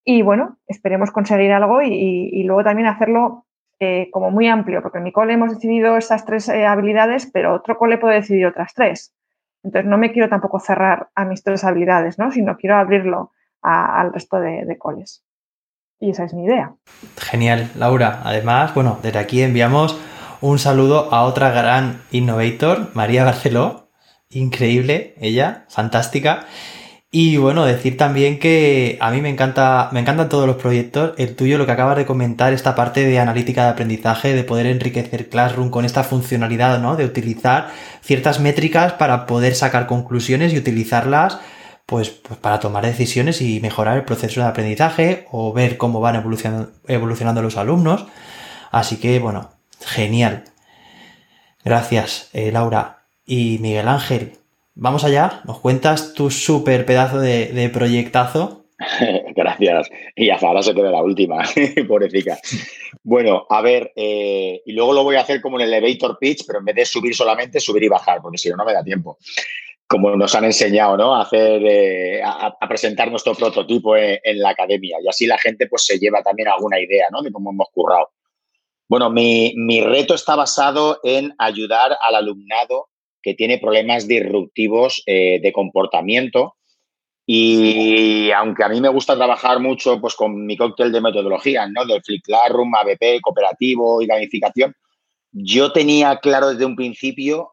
Y 0.04 0.22
bueno, 0.22 0.58
esperemos 0.66 1.10
conseguir 1.10 1.52
algo 1.52 1.82
y, 1.82 2.42
luego 2.44 2.64
también 2.64 2.88
hacerlo 2.88 3.46
eh, 3.80 4.08
como 4.12 4.30
muy 4.30 4.46
amplio, 4.46 4.82
porque 4.82 4.98
en 4.98 5.04
mi 5.04 5.12
cole 5.12 5.32
hemos 5.32 5.50
decidido 5.50 5.96
estas 5.96 6.24
tres 6.24 6.48
habilidades, 6.48 7.28
pero 7.32 7.54
otro 7.54 7.76
cole 7.78 7.98
puede 7.98 8.16
decidir 8.16 8.46
otras 8.46 8.74
tres. 8.74 9.14
Entonces 9.62 9.90
no 9.90 9.98
me 9.98 10.12
quiero 10.12 10.28
tampoco 10.28 10.60
cerrar 10.60 11.08
a 11.14 11.24
mis 11.24 11.42
tres 11.42 11.64
habilidades, 11.64 12.18
¿no? 12.18 12.30
sino 12.30 12.56
quiero 12.56 12.76
abrirlo 12.76 13.32
al 13.62 14.12
resto 14.12 14.38
de 14.40 14.78
coles. 14.78 15.24
Y 16.00 16.10
esa 16.10 16.24
es 16.24 16.32
mi 16.32 16.44
idea. 16.44 16.74
Genial, 17.18 17.70
Laura. 17.76 18.22
Además, 18.24 18.74
bueno, 18.74 18.98
desde 19.02 19.18
aquí 19.18 19.42
enviamos 19.42 20.00
un 20.40 20.58
saludo 20.58 21.12
a 21.12 21.24
otra 21.24 21.50
gran 21.50 22.00
innovator, 22.10 22.88
María 22.94 23.24
Barceló. 23.24 23.90
Increíble, 24.30 25.14
ella, 25.20 25.66
fantástica. 25.68 26.46
Y 27.12 27.38
bueno, 27.38 27.64
decir 27.64 27.96
también 27.96 28.38
que 28.38 28.96
a 29.00 29.10
mí 29.10 29.20
me 29.20 29.28
encanta, 29.30 29.88
me 29.92 29.98
encantan 29.98 30.28
todos 30.28 30.46
los 30.46 30.56
proyectos. 30.56 31.12
El 31.18 31.34
tuyo, 31.34 31.58
lo 31.58 31.66
que 31.66 31.72
acabas 31.72 31.96
de 31.96 32.06
comentar, 32.06 32.52
esta 32.52 32.76
parte 32.76 33.04
de 33.04 33.18
analítica 33.18 33.64
de 33.64 33.70
aprendizaje, 33.70 34.32
de 34.32 34.44
poder 34.44 34.66
enriquecer 34.66 35.28
Classroom 35.28 35.70
con 35.70 35.84
esta 35.84 36.04
funcionalidad, 36.04 36.78
¿no? 36.80 36.94
De 36.94 37.04
utilizar 37.04 37.70
ciertas 38.00 38.38
métricas 38.38 38.92
para 38.92 39.26
poder 39.26 39.56
sacar 39.56 39.88
conclusiones 39.88 40.52
y 40.52 40.58
utilizarlas 40.58 41.40
pues, 41.86 42.10
pues, 42.10 42.38
para 42.38 42.60
tomar 42.60 42.86
decisiones 42.86 43.42
y 43.42 43.58
mejorar 43.58 43.96
el 43.96 44.04
proceso 44.04 44.40
de 44.40 44.46
aprendizaje 44.46 45.26
o 45.32 45.52
ver 45.52 45.76
cómo 45.78 46.00
van 46.00 46.14
evolucionando, 46.14 47.42
los 47.42 47.56
alumnos. 47.56 48.06
Así 48.70 48.98
que, 48.98 49.18
bueno, 49.18 49.50
genial. 49.80 50.44
Gracias, 51.64 52.30
eh, 52.32 52.52
Laura. 52.52 52.98
Y 53.26 53.58
Miguel 53.60 53.88
Ángel, 53.88 54.39
vamos 54.74 55.04
allá. 55.04 55.42
¿Nos 55.44 55.60
cuentas 55.60 56.14
tu 56.14 56.30
súper 56.30 56.86
pedazo 56.86 57.20
de, 57.20 57.70
proyectazo? 57.72 58.66
Gracias. 59.36 59.90
Y 60.16 60.30
hasta 60.30 60.48
ahora 60.48 60.62
se 60.62 60.74
queda 60.74 60.90
la 60.90 61.02
última, 61.02 61.42
pobrecita. 61.88 62.38
Bueno, 63.02 63.46
a 63.48 63.60
ver, 63.62 63.92
eh, 63.94 64.62
y 64.64 64.72
luego 64.72 64.92
lo 64.92 65.04
voy 65.04 65.16
a 65.16 65.20
hacer 65.20 65.40
como 65.40 65.58
en 65.58 65.66
el 65.66 65.74
elevator 65.74 66.18
pitch, 66.18 66.44
pero 66.46 66.60
en 66.60 66.64
vez 66.64 66.74
de 66.76 66.84
subir 66.84 67.14
solamente, 67.14 67.60
subir 67.60 67.84
y 67.84 67.88
bajar, 67.88 68.20
porque 68.22 68.38
si 68.38 68.48
no, 68.48 68.56
no 68.56 68.64
me 68.64 68.72
da 68.72 68.82
tiempo. 68.82 69.18
como 69.86 70.14
nos 70.14 70.34
han 70.36 70.44
enseñado, 70.44 70.96
¿no? 70.96 71.16
A 71.16 71.22
hacer, 71.22 71.62
eh, 71.66 72.22
a, 72.24 72.56
presentar 72.68 73.10
nuestro 73.10 73.34
prototipo 73.34 73.96
en, 73.96 74.38
la 74.38 74.50
academia. 74.50 74.98
Y 75.02 75.08
así 75.08 75.26
la 75.26 75.36
gente 75.36 75.66
pues 75.66 75.84
se 75.84 75.98
lleva 75.98 76.22
también 76.22 76.48
alguna 76.48 76.78
idea, 76.78 77.06
¿no? 77.10 77.22
De 77.22 77.32
cómo 77.32 77.50
hemos 77.50 77.66
currado. 77.72 78.10
Bueno, 78.90 79.08
mi, 79.08 79.80
reto 79.82 80.14
está 80.14 80.34
basado 80.34 80.98
en 81.04 81.32
ayudar 81.38 81.96
al 82.02 82.16
alumnado 82.16 82.88
que 83.22 83.34
tiene 83.34 83.58
problemas 83.58 84.06
disruptivos 84.06 85.02
eh, 85.06 85.40
de 85.42 85.52
comportamiento. 85.52 86.56
Y 87.26 88.30
aunque 88.32 88.64
a 88.64 88.68
mí 88.68 88.80
me 88.80 88.88
gusta 88.88 89.16
trabajar 89.16 89.60
mucho 89.60 90.00
pues, 90.00 90.14
con 90.14 90.46
mi 90.46 90.56
cóctel 90.56 90.90
de 90.90 91.00
metodologías, 91.00 91.70
¿no? 91.70 91.84
Del 91.84 92.02
Flip 92.02 92.22
Classroom, 92.24 92.74
ABP, 92.74 93.20
cooperativo 93.20 94.02
y 94.02 94.06
gamificación, 94.06 94.74
yo 95.32 95.72
tenía 95.72 96.18
claro 96.18 96.50
desde 96.50 96.64
un 96.64 96.74
principio 96.74 97.52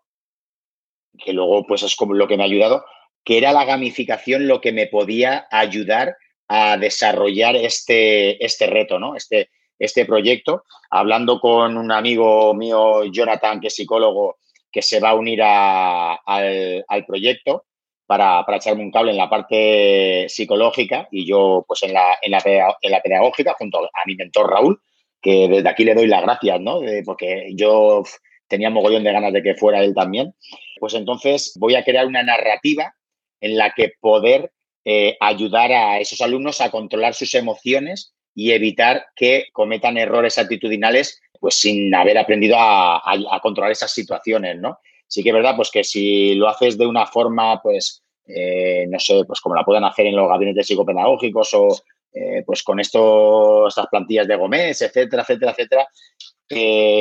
que 1.18 1.34
luego 1.34 1.66
pues 1.66 1.84
es 1.84 1.96
como 1.96 2.14
lo 2.14 2.28
que 2.28 2.38
me 2.38 2.44
ha 2.44 2.46
ayudado, 2.46 2.86
que 3.24 3.38
era 3.38 3.52
la 3.52 3.66
gamificación 3.66 4.48
lo 4.48 4.62
que 4.62 4.72
me 4.72 4.88
podía 4.88 5.48
ayudar 5.52 6.16
a 6.48 6.78
desarrollar 6.78 7.56
este, 7.56 8.44
este 8.44 8.68
reto, 8.68 9.00
¿no? 9.00 9.16
Este, 9.16 9.50
este 9.80 10.06
proyecto, 10.06 10.64
hablando 10.90 11.40
con 11.40 11.78
un 11.78 11.92
amigo 11.92 12.54
mío, 12.54 13.04
Jonathan, 13.06 13.60
que 13.60 13.68
es 13.68 13.76
psicólogo, 13.76 14.38
que 14.72 14.82
se 14.82 15.00
va 15.00 15.10
a 15.10 15.16
unir 15.16 15.42
al, 15.44 17.06
proyecto 17.06 17.66
para, 18.06 18.46
para, 18.46 18.58
echarme 18.58 18.84
un 18.84 18.92
cable 18.92 19.12
en 19.12 19.18
la 19.18 19.30
parte 19.30 20.28
psicológica 20.30 21.08
y 21.12 21.26
yo 21.26 21.66
pues 21.68 21.84
en 21.84 21.94
la, 21.94 22.18
en 22.22 22.32
la, 22.32 22.44
en 22.82 22.92
la 22.92 23.02
pedagógica 23.02 23.56
junto 23.58 23.80
a 23.80 24.06
mi 24.06 24.16
mentor 24.16 24.50
Raúl, 24.50 24.80
que 25.22 25.48
desde 25.48 25.70
aquí 25.70 25.84
le 25.84 25.96
doy 25.96 26.08
las 26.08 26.22
gracias, 26.22 26.62
¿no? 26.62 26.82
porque 27.06 27.50
yo 27.54 28.04
tenía 28.48 28.70
mogollón 28.70 29.04
de 29.04 29.12
ganas 29.12 29.34
de 29.34 29.44
que 29.44 29.56
fuera 29.56 29.84
él 29.84 29.94
también. 29.94 30.34
Pues 30.80 30.94
entonces 30.94 31.54
voy 31.60 31.76
a 31.76 31.84
crear 31.84 32.06
una 32.06 32.24
narrativa 32.24 32.94
en 33.42 33.58
la 33.58 33.74
que 33.76 33.94
poder 34.00 34.52
eh, 34.86 35.18
ayudar 35.20 35.72
a 35.72 36.00
esos 36.00 36.22
alumnos 36.22 36.62
a 36.62 36.72
controlar 36.72 37.14
sus 37.14 37.34
emociones 37.36 38.14
y 38.34 38.52
evitar 38.52 39.08
que 39.16 39.48
cometan 39.52 39.98
errores 39.98 40.38
actitudinales 40.38 41.20
pues 41.40 41.56
sin 41.56 41.94
haber 41.94 42.18
aprendido 42.18 42.56
a, 42.58 43.40
controlar 43.42 43.72
esas 43.72 43.92
situaciones, 43.92 44.58
¿no? 44.60 44.80
Sí 45.08 45.24
que 45.24 45.30
es 45.30 45.36
verdad 45.36 45.56
pues 45.56 45.72
que 45.72 45.84
si 45.84 46.36
lo 46.36 46.48
haces 46.50 46.78
de 46.78 46.86
una 46.86 47.06
forma 47.06 47.62
pues 47.62 48.04
eh, 48.28 48.86
no 48.90 49.00
sé, 49.00 49.24
pues 49.26 49.40
como 49.40 49.56
la 49.56 49.64
puedan 49.64 49.86
hacer 49.86 50.06
en 50.08 50.16
los 50.16 50.28
gabinetes 50.28 50.68
psicopedagógicos 50.68 51.54
o 51.54 51.68
eh, 52.14 52.44
pues 52.46 52.64
con 52.64 52.80
esto, 52.80 53.68
estas 53.68 53.88
plantillas 53.88 54.28
de 54.28 54.36
Gómez, 54.36 54.82
etcétera, 54.82 55.22
etcétera, 55.22 55.52
etcétera, 55.52 55.88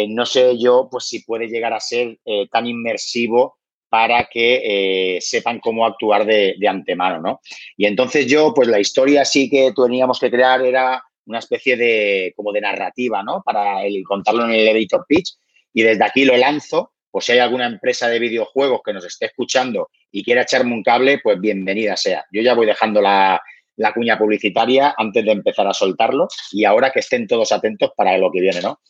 no 0.09 0.27
sé 0.27 0.59
yo 0.59 0.89
pues 0.91 1.07
si 1.07 1.25
puede 1.25 1.49
llegar 1.49 1.73
a 1.73 1.81
ser 1.81 2.19
tan 2.51 2.67
inmersivo 2.67 3.57
para 3.89 4.29
que 4.31 5.17
eh, 5.17 5.21
sepan 5.21 5.61
cómo 5.61 5.87
actuar 5.87 6.27
de, 6.27 6.57
antemano, 6.69 7.21
¿no? 7.21 7.41
Y 7.77 7.87
entonces 7.87 8.27
yo, 8.27 8.53
pues 8.55 8.69
la 8.69 8.81
historia 8.81 9.25
sí 9.25 9.49
que 9.49 9.73
teníamos 9.75 10.19
que 10.19 10.31
crear 10.31 10.63
era 10.63 11.03
una 11.27 11.39
especie 11.39 11.77
de, 11.77 12.33
como 12.37 12.53
de 12.53 12.61
narrativa, 12.61 13.23
¿no? 13.23 13.43
Para 13.45 13.85
el, 13.85 14.03
contarlo 14.05 14.45
en 14.45 14.53
el 14.53 14.69
editor 14.69 15.05
pitch 15.07 15.35
y 15.73 15.83
desde 15.83 16.05
aquí 16.05 16.25
lo 16.25 16.37
lanzo, 16.37 16.93
pues 17.11 17.27
si 17.27 17.33
hay 17.33 17.39
alguna 17.39 17.67
empresa 17.67 18.09
de 18.09 18.19
videojuegos 18.19 18.81
que 18.85 18.93
nos 18.93 19.05
esté 19.05 19.27
escuchando 19.27 19.91
y 20.11 20.25
quiera 20.25 20.43
echarme 20.43 20.73
un 20.73 20.83
cable, 20.83 21.21
pues 21.23 21.41
bienvenida 21.41 21.97
sea. 21.97 22.25
Yo 22.33 22.43
ya 22.43 22.55
voy 22.55 22.67
dejando 22.67 23.01
la, 23.01 23.41
la 23.77 23.93
cuña 23.93 24.19
publicitaria 24.19 24.95
antes 24.97 25.25
de 25.25 25.33
empezar 25.33 25.67
a 25.67 25.75
soltarlo 25.75 26.29
y 26.53 26.65
ahora 26.65 26.91
que 26.91 27.01
estén 27.01 27.27
todos 27.27 27.53
atentos 27.53 27.91
para 27.97 28.17
lo 28.19 28.31
que 28.31 28.41
viene, 28.41 28.61
¿no? 28.61 28.81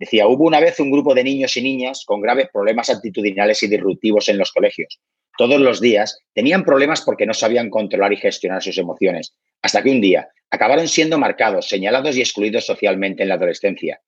Decía, 0.00 0.26
hubo 0.26 0.44
una 0.44 0.60
vez 0.60 0.80
un 0.80 0.90
grupo 0.90 1.14
de 1.14 1.22
niños 1.22 1.58
y 1.58 1.62
niñas 1.62 2.04
con 2.06 2.22
graves 2.22 2.48
problemas 2.50 2.88
actitudinales 2.88 3.62
y 3.62 3.68
disruptivos 3.68 4.30
en 4.30 4.38
los 4.38 4.50
colegios. 4.50 4.98
Todos 5.36 5.60
los 5.60 5.78
días 5.78 6.18
tenían 6.32 6.64
problemas 6.64 7.02
porque 7.02 7.26
no 7.26 7.34
sabían 7.34 7.68
controlar 7.68 8.10
y 8.14 8.16
gestionar 8.16 8.62
sus 8.62 8.78
emociones, 8.78 9.34
hasta 9.60 9.82
que 9.82 9.90
un 9.90 10.00
día 10.00 10.30
acabaron 10.50 10.88
siendo 10.88 11.18
marcados, 11.18 11.68
señalados 11.68 12.16
y 12.16 12.20
excluidos 12.22 12.64
socialmente 12.64 13.24
en 13.24 13.28
la 13.28 13.34
adolescencia, 13.34 14.00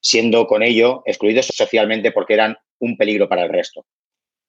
siendo 0.00 0.46
con 0.46 0.62
ello 0.62 1.02
excluidos 1.04 1.46
socialmente 1.54 2.10
porque 2.10 2.32
eran 2.32 2.56
un 2.78 2.96
peligro 2.96 3.28
para 3.28 3.42
el 3.42 3.50
resto. 3.50 3.84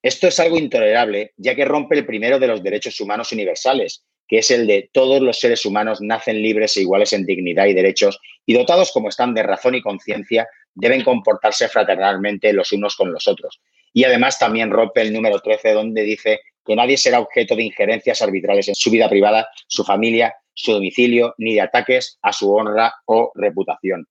Esto 0.01 0.29
es 0.29 0.39
algo 0.39 0.57
intolerable, 0.57 1.33
ya 1.35 1.55
que 1.55 1.65
rompe 1.65 1.97
el 1.97 2.05
primero 2.05 2.39
de 2.39 2.47
los 2.47 2.63
derechos 2.63 3.01
humanos 3.01 3.33
universales, 3.33 4.05
que 4.27 4.39
es 4.39 4.51
el 4.51 4.67
de 4.67 4.89
todos 4.91 5.21
los 5.21 5.39
seres 5.39 5.65
humanos 5.65 6.01
nacen 6.01 6.41
libres 6.41 6.77
e 6.77 6.81
iguales 6.81 7.13
en 7.13 7.25
dignidad 7.25 7.65
y 7.67 7.73
derechos 7.73 8.19
y 8.45 8.53
dotados 8.53 8.91
como 8.91 9.09
están 9.09 9.33
de 9.33 9.43
razón 9.43 9.75
y 9.75 9.81
conciencia, 9.81 10.47
deben 10.73 11.03
comportarse 11.03 11.67
fraternalmente 11.67 12.53
los 12.53 12.71
unos 12.71 12.95
con 12.95 13.11
los 13.11 13.27
otros. 13.27 13.61
Y 13.93 14.03
además 14.05 14.39
también 14.39 14.71
rompe 14.71 15.01
el 15.01 15.13
número 15.13 15.39
13 15.39 15.73
donde 15.73 16.03
dice 16.03 16.41
que 16.65 16.75
nadie 16.75 16.97
será 16.97 17.19
objeto 17.19 17.55
de 17.55 17.63
injerencias 17.63 18.21
arbitrales 18.21 18.67
en 18.67 18.75
su 18.75 18.89
vida 18.89 19.09
privada, 19.09 19.47
su 19.67 19.83
familia, 19.83 20.33
su 20.53 20.73
domicilio, 20.73 21.35
ni 21.37 21.53
de 21.55 21.61
ataques 21.61 22.17
a 22.21 22.31
su 22.33 22.53
honra 22.53 22.93
o 23.05 23.31
reputación. 23.35 24.07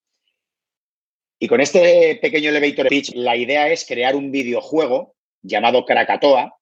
Y 1.39 1.49
con 1.49 1.61
este 1.61 2.19
pequeño 2.23 2.51
elevator 2.51 2.89
pitch, 2.89 3.13
la 3.15 3.37
idea 3.37 3.69
es 3.69 3.85
crear 3.85 4.15
un 4.15 4.31
videojuego 4.31 5.15
llamado 5.43 5.85
Krakatoa, 5.85 6.55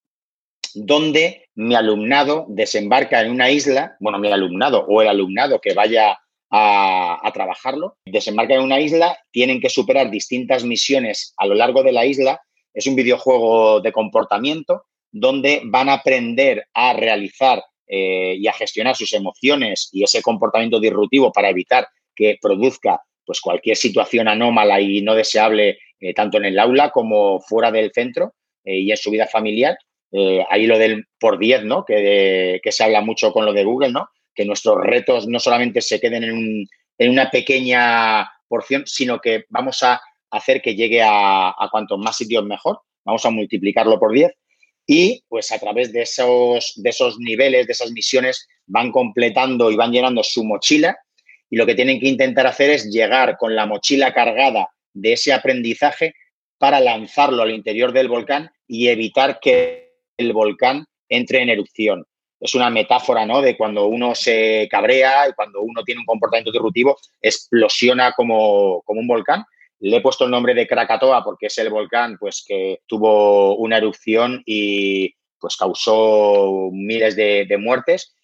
donde 0.74 1.48
mi 1.54 1.74
alumnado 1.74 2.46
desembarca 2.48 3.20
en 3.20 3.30
una 3.30 3.50
isla, 3.50 3.96
bueno, 4.00 4.18
mi 4.18 4.30
alumnado 4.30 4.84
o 4.88 5.02
el 5.02 5.08
alumnado 5.08 5.60
que 5.60 5.74
vaya 5.74 6.18
a, 6.50 7.30
trabajarlo, 7.32 7.96
desembarca 8.04 8.54
en 8.54 8.62
una 8.62 8.80
isla, 8.80 9.16
tienen 9.30 9.60
que 9.60 9.70
superar 9.70 10.10
distintas 10.10 10.64
misiones 10.64 11.32
a 11.36 11.46
lo 11.46 11.54
largo 11.54 11.82
de 11.82 11.92
la 11.92 12.06
isla. 12.06 12.40
Es 12.74 12.86
un 12.86 12.96
videojuego 12.96 13.80
de 13.80 13.92
comportamiento 13.92 14.84
donde 15.12 15.62
van 15.64 15.88
a 15.88 15.94
aprender 15.94 16.66
a 16.74 16.92
realizar 16.92 17.62
eh, 17.86 18.36
y 18.38 18.46
a 18.46 18.52
gestionar 18.52 18.96
sus 18.96 19.12
emociones 19.12 19.88
y 19.92 20.04
ese 20.04 20.22
comportamiento 20.22 20.78
disruptivo 20.78 21.32
para 21.32 21.50
evitar 21.50 21.88
que 22.14 22.38
produzca 22.40 23.00
pues, 23.24 23.40
cualquier 23.40 23.76
situación 23.76 24.28
anómala 24.28 24.80
y 24.80 25.02
no 25.02 25.14
deseable 25.14 25.78
eh, 25.98 26.14
tanto 26.14 26.38
en 26.38 26.46
el 26.46 26.58
aula 26.58 26.90
como 26.90 27.40
fuera 27.40 27.70
del 27.70 27.92
centro 27.92 28.34
eh, 28.64 28.78
y 28.78 28.90
en 28.90 28.96
su 28.96 29.10
vida 29.10 29.26
familiar 29.26 29.76
eh, 30.12 30.44
ahí 30.50 30.66
lo 30.66 30.78
del 30.78 31.06
por 31.18 31.38
10, 31.38 31.64
¿no? 31.64 31.84
Que, 31.84 32.60
se 32.64 32.84
habla 32.84 33.00
mucho 33.00 33.32
con 33.32 33.44
lo 33.44 33.52
de 33.52 33.64
Google, 33.64 33.92
¿no? 33.92 34.08
Que 34.34 34.44
nuestros 34.44 34.78
retos 34.82 35.26
no 35.26 35.38
solamente 35.38 35.80
se 35.80 36.00
queden 36.00 36.24
en, 36.24 37.10
una 37.10 37.30
pequeña 37.30 38.30
porción, 38.48 38.82
sino 38.86 39.20
que 39.20 39.44
vamos 39.48 39.82
a 39.82 40.00
hacer 40.30 40.60
que 40.60 40.74
llegue 40.74 41.02
a, 41.02 41.48
a 41.48 41.68
cuantos 41.70 41.98
más 41.98 42.16
sitios 42.16 42.44
mejor. 42.44 42.80
Vamos 43.04 43.24
a 43.24 43.30
multiplicarlo 43.30 43.98
por 43.98 44.12
10 44.12 44.32
y 44.86 45.22
pues 45.28 45.52
a 45.52 45.58
través 45.58 45.92
de 45.92 46.02
esos, 46.02 46.72
de 46.76 46.90
esos 46.90 47.18
niveles, 47.18 47.66
de 47.66 47.72
esas 47.72 47.92
misiones, 47.92 48.48
van 48.66 48.90
completando 48.90 49.70
y 49.70 49.76
van 49.76 49.92
llenando 49.92 50.22
su 50.22 50.44
mochila 50.44 50.98
y 51.48 51.56
lo 51.56 51.66
que 51.66 51.74
tienen 51.74 52.00
que 52.00 52.08
intentar 52.08 52.46
hacer 52.46 52.70
es 52.70 52.86
llegar 52.90 53.36
con 53.36 53.54
la 53.54 53.66
mochila 53.66 54.12
cargada 54.12 54.68
de 54.92 55.12
ese 55.12 55.32
aprendizaje 55.32 56.14
para 56.58 56.80
lanzarlo 56.80 57.42
al 57.42 57.52
interior 57.52 57.92
del 57.92 58.08
volcán 58.08 58.50
y 58.66 58.88
evitar 58.88 59.40
que 59.40 59.89
el 60.20 60.32
volcán 60.32 60.86
entre 61.08 61.42
en 61.42 61.50
erupción. 61.50 62.06
Es 62.40 62.54
una 62.54 62.70
metáfora, 62.70 63.26
¿no? 63.26 63.42
De 63.42 63.56
cuando 63.56 63.86
uno 63.86 64.14
se 64.14 64.66
cabrea 64.70 65.28
y 65.28 65.32
cuando 65.32 65.60
uno 65.60 65.82
tiene 65.84 66.00
un 66.00 66.06
comportamiento 66.06 66.52
disruptivo, 66.52 66.96
explosiona 67.20 68.12
como, 68.12 68.82
como 68.82 69.00
un 69.00 69.06
volcán. 69.06 69.44
Le 69.80 69.96
he 69.96 70.00
puesto 70.00 70.24
el 70.24 70.30
nombre 70.30 70.54
de 70.54 70.66
Krakatoa 70.66 71.22
porque 71.22 71.46
es 71.46 71.58
el 71.58 71.70
volcán 71.70 72.16
pues, 72.18 72.44
que 72.46 72.80
tuvo 72.86 73.56
una 73.56 73.76
erupción 73.76 74.42
y 74.46 75.14
pues, 75.38 75.56
causó 75.56 76.70
miles 76.72 77.16
de, 77.16 77.44
de 77.46 77.58
muertes. 77.58 78.14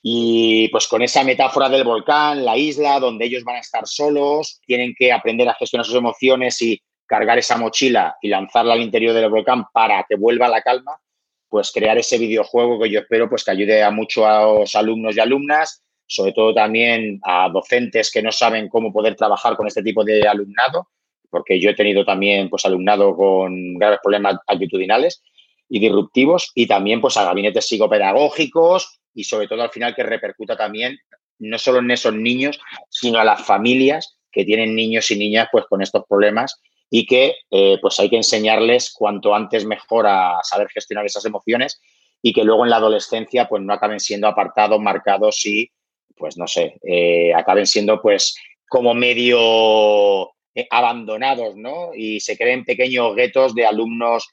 Y 0.00 0.68
pues 0.68 0.86
con 0.86 1.02
esa 1.02 1.24
metáfora 1.24 1.68
del 1.68 1.84
volcán, 1.84 2.44
la 2.44 2.56
isla, 2.56 3.00
donde 3.00 3.26
ellos 3.26 3.44
van 3.44 3.56
a 3.56 3.60
estar 3.60 3.86
solos, 3.86 4.60
tienen 4.64 4.94
que 4.96 5.12
aprender 5.12 5.48
a 5.48 5.54
gestionar 5.54 5.84
sus 5.84 5.96
emociones 5.96 6.62
y 6.62 6.80
cargar 7.08 7.38
esa 7.38 7.56
mochila 7.56 8.16
y 8.22 8.28
lanzarla 8.28 8.74
al 8.74 8.82
interior 8.82 9.14
del 9.14 9.28
volcán 9.28 9.64
para 9.72 10.04
que 10.08 10.14
vuelva 10.14 10.46
la 10.46 10.62
calma, 10.62 11.00
pues 11.48 11.72
crear 11.72 11.98
ese 11.98 12.18
videojuego 12.18 12.80
que 12.80 12.90
yo 12.90 13.00
espero 13.00 13.28
pues 13.28 13.44
que 13.44 13.50
ayude 13.50 13.82
a 13.82 13.90
muchos 13.90 14.74
alumnos 14.74 15.16
y 15.16 15.20
alumnas, 15.20 15.82
sobre 16.06 16.32
todo 16.32 16.54
también 16.54 17.20
a 17.24 17.48
docentes 17.48 18.10
que 18.10 18.22
no 18.22 18.32
saben 18.32 18.68
cómo 18.68 18.92
poder 18.92 19.14
trabajar 19.14 19.56
con 19.56 19.66
este 19.66 19.82
tipo 19.82 20.04
de 20.04 20.26
alumnado, 20.26 20.88
porque 21.30 21.60
yo 21.60 21.70
he 21.70 21.74
tenido 21.74 22.04
también 22.04 22.48
pues 22.48 22.64
alumnado 22.64 23.14
con 23.16 23.74
graves 23.74 24.00
problemas 24.02 24.36
actitudinales 24.46 25.22
y 25.68 25.80
disruptivos 25.80 26.50
y 26.54 26.66
también 26.66 27.00
pues 27.00 27.16
a 27.16 27.24
gabinetes 27.24 27.66
psicopedagógicos 27.66 29.00
y 29.14 29.24
sobre 29.24 29.48
todo 29.48 29.62
al 29.62 29.70
final 29.70 29.94
que 29.94 30.02
repercuta 30.02 30.56
también 30.56 30.98
no 31.38 31.58
solo 31.58 31.78
en 31.78 31.90
esos 31.90 32.14
niños, 32.14 32.58
sino 32.88 33.18
a 33.18 33.24
las 33.24 33.44
familias 33.44 34.18
que 34.32 34.44
tienen 34.44 34.74
niños 34.74 35.10
y 35.10 35.18
niñas 35.18 35.48
pues 35.52 35.64
con 35.66 35.82
estos 35.82 36.04
problemas 36.08 36.60
y 36.90 37.06
que 37.06 37.34
eh, 37.50 37.78
pues 37.80 37.98
hay 38.00 38.08
que 38.08 38.16
enseñarles 38.16 38.92
cuanto 38.92 39.34
antes 39.34 39.64
mejor 39.64 40.06
a 40.06 40.38
saber 40.42 40.68
gestionar 40.68 41.04
esas 41.04 41.24
emociones 41.24 41.80
y 42.22 42.32
que 42.32 42.44
luego 42.44 42.64
en 42.64 42.70
la 42.70 42.76
adolescencia 42.76 43.48
pues 43.48 43.62
no 43.62 43.72
acaben 43.72 44.00
siendo 44.00 44.26
apartados, 44.26 44.80
marcados 44.80 45.44
y 45.46 45.70
pues 46.16 46.36
no 46.36 46.46
sé, 46.46 46.78
eh, 46.82 47.32
acaben 47.34 47.66
siendo 47.66 48.00
pues 48.00 48.36
como 48.68 48.94
medio 48.94 50.30
eh, 50.54 50.66
abandonados, 50.70 51.56
¿no? 51.56 51.90
Y 51.94 52.20
se 52.20 52.36
creen 52.36 52.64
pequeños 52.64 53.14
guetos 53.14 53.54
de 53.54 53.66
alumnos 53.66 54.28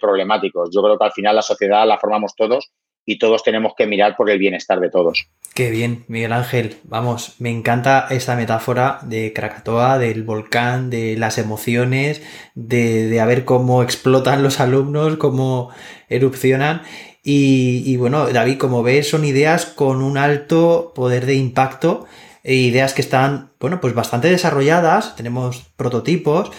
problemáticos. 0.00 0.70
Yo 0.74 0.82
creo 0.82 0.98
que 0.98 1.04
al 1.04 1.12
final 1.12 1.36
la 1.36 1.42
sociedad 1.42 1.86
la 1.86 1.96
formamos 1.96 2.34
todos 2.34 2.72
y 3.04 3.18
todos 3.18 3.42
tenemos 3.42 3.72
que 3.76 3.86
mirar 3.86 4.16
por 4.16 4.30
el 4.30 4.38
bienestar 4.38 4.80
de 4.80 4.90
todos. 4.90 5.28
Qué 5.54 5.70
bien, 5.70 6.04
Miguel 6.08 6.32
Ángel. 6.32 6.76
Vamos, 6.84 7.34
me 7.38 7.50
encanta 7.50 8.06
esta 8.10 8.36
metáfora 8.36 9.00
de 9.02 9.32
Krakatoa, 9.32 9.98
del 9.98 10.22
volcán, 10.22 10.88
de 10.88 11.16
las 11.16 11.36
emociones, 11.36 12.22
de, 12.54 13.08
de 13.08 13.24
ver 13.26 13.44
cómo 13.44 13.82
explotan 13.82 14.42
los 14.42 14.60
alumnos, 14.60 15.16
cómo 15.16 15.70
erupcionan. 16.08 16.82
Y, 17.22 17.82
y, 17.84 17.96
bueno, 17.96 18.26
David, 18.28 18.58
como 18.58 18.82
ves, 18.82 19.10
son 19.10 19.24
ideas 19.24 19.66
con 19.66 20.02
un 20.02 20.16
alto 20.16 20.92
poder 20.94 21.26
de 21.26 21.34
impacto, 21.34 22.06
e 22.44 22.54
ideas 22.54 22.94
que 22.94 23.02
están, 23.02 23.52
bueno, 23.60 23.80
pues 23.80 23.94
bastante 23.94 24.28
desarrolladas, 24.28 25.14
tenemos 25.14 25.62
prototipos, 25.76 26.50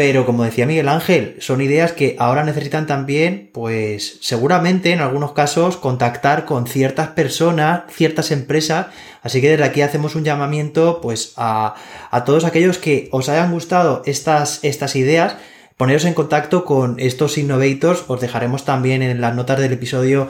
pero 0.00 0.24
como 0.24 0.44
decía 0.44 0.64
Miguel 0.64 0.88
Ángel, 0.88 1.36
son 1.40 1.60
ideas 1.60 1.92
que 1.92 2.16
ahora 2.18 2.42
necesitan 2.42 2.86
también, 2.86 3.50
pues 3.52 4.16
seguramente 4.22 4.92
en 4.92 5.00
algunos 5.00 5.32
casos, 5.32 5.76
contactar 5.76 6.46
con 6.46 6.66
ciertas 6.66 7.08
personas, 7.08 7.82
ciertas 7.90 8.30
empresas. 8.30 8.86
Así 9.22 9.42
que 9.42 9.50
desde 9.50 9.64
aquí 9.64 9.82
hacemos 9.82 10.14
un 10.14 10.24
llamamiento 10.24 11.02
pues 11.02 11.34
a, 11.36 11.74
todos 12.24 12.46
aquellos 12.46 12.78
que 12.78 13.10
os 13.12 13.28
hayan 13.28 13.52
gustado 13.52 14.00
estas, 14.06 14.60
estas 14.62 14.96
ideas. 14.96 15.36
Poneros 15.76 16.06
en 16.06 16.14
contacto 16.14 16.64
con 16.64 16.98
estos 16.98 17.36
innovators, 17.36 18.04
os 18.08 18.22
dejaremos 18.22 18.64
también 18.64 19.02
en 19.02 19.20
las 19.20 19.34
notas 19.34 19.60
del 19.60 19.74
episodio 19.74 20.28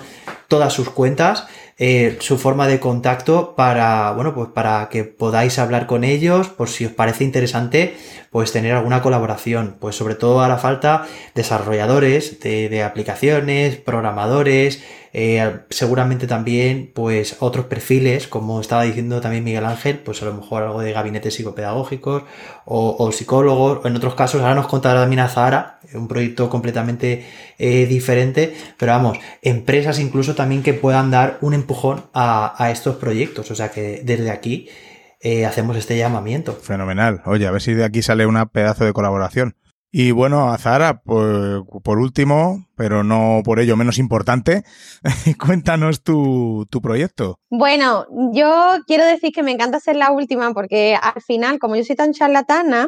todas 0.49 0.73
sus 0.73 0.91
cuentas 0.91 1.47
eh, 1.83 2.19
su 2.21 2.37
forma 2.37 2.69
de 2.69 2.79
contacto 2.79 3.55
para, 3.57 4.13
bueno, 4.13 4.35
pues 4.35 4.51
para 4.51 4.91
que 4.91 5.05
podáis 5.05 5.59
hablar 5.59 5.87
con 5.87 6.05
ellos, 6.05 6.51
por 6.51 6.69
si 6.69 6.85
os 6.85 6.93
parece 6.93 7.25
interesante, 7.25 7.97
pues 8.31 8.53
tener 8.53 8.75
alguna 8.75 9.01
colaboración. 9.01 9.79
Pues 9.81 9.97
sobre 9.97 10.15
todo 10.15 10.43
hará 10.43 10.59
falta 10.59 11.07
desarrolladores 11.35 12.39
de, 12.41 12.69
de 12.69 12.83
aplicaciones, 12.83 13.77
programadores, 13.77 14.83
eh, 15.13 15.61
seguramente 15.71 16.27
también, 16.27 16.93
pues, 16.95 17.37
otros 17.41 17.67
perfiles, 17.67 18.29
como 18.29 18.61
estaba 18.61 18.85
diciendo 18.85 19.21
también 19.21 19.43
Miguel 19.43 19.65
Ángel, 19.65 19.99
pues 19.99 20.23
a 20.23 20.27
lo 20.27 20.35
mejor 20.35 20.63
algo 20.63 20.81
de 20.81 20.93
gabinetes 20.93 21.35
psicopedagógicos 21.35 22.23
o, 22.65 23.11
psicólogos, 23.11 23.85
en 23.85 23.97
otros 23.97 24.15
casos, 24.15 24.41
ahora 24.41 24.55
nos 24.55 24.69
contará 24.69 25.01
también 25.01 25.21
a 25.21 25.29
Zahara, 25.29 25.81
un 25.95 26.07
proyecto 26.07 26.49
completamente 26.49 27.27
eh, 27.59 27.87
diferente, 27.87 28.55
pero 28.79 28.93
vamos, 28.93 29.19
empresas 29.43 29.99
incluso 29.99 30.37
también 30.37 30.63
que 30.63 30.75
puedan 30.75 31.11
dar 31.11 31.39
un 31.41 31.55
empujón 31.55 32.05
a, 32.15 32.71
estos 32.71 32.97
proyectos, 32.97 33.51
o 33.51 33.55
sea 33.57 33.71
que 33.73 34.03
desde 34.05 34.31
aquí 34.31 34.69
eh, 35.21 35.45
hacemos 35.45 35.77
este 35.77 35.99
llamamiento. 35.99 36.53
Fenomenal. 36.55 37.23
Oye, 37.27 37.47
a 37.47 37.51
ver 37.51 37.61
si 37.61 37.75
de 37.75 37.85
aquí 37.85 38.03
sale 38.03 38.27
una 38.27 38.47
pedazo 38.47 38.85
de 38.85 38.93
colaboración. 38.93 39.57
Y 39.93 40.13
bueno, 40.13 40.51
Azara, 40.51 41.03
por, 41.03 41.67
por, 41.83 41.99
último, 41.99 42.67
pero 42.77 43.03
no 43.03 43.43
por 43.45 43.59
ello 43.59 43.77
menos 43.77 43.99
importante, 43.99 44.63
cuéntanos 45.45 46.05
tu, 46.05 46.67
tu, 46.71 46.81
proyecto. 46.81 47.41
Bueno, 47.51 48.07
yo 48.33 48.77
quiero 48.87 49.05
decir 49.05 49.33
que 49.33 49.43
me 49.43 49.51
encanta 49.51 49.81
ser 49.81 49.97
la 49.97 50.13
última 50.13 50.53
porque 50.55 50.97
al 51.01 51.21
final, 51.23 51.59
como 51.59 51.75
yo 51.75 51.83
soy 51.83 51.97
tan 51.97 52.13
charlatana, 52.13 52.87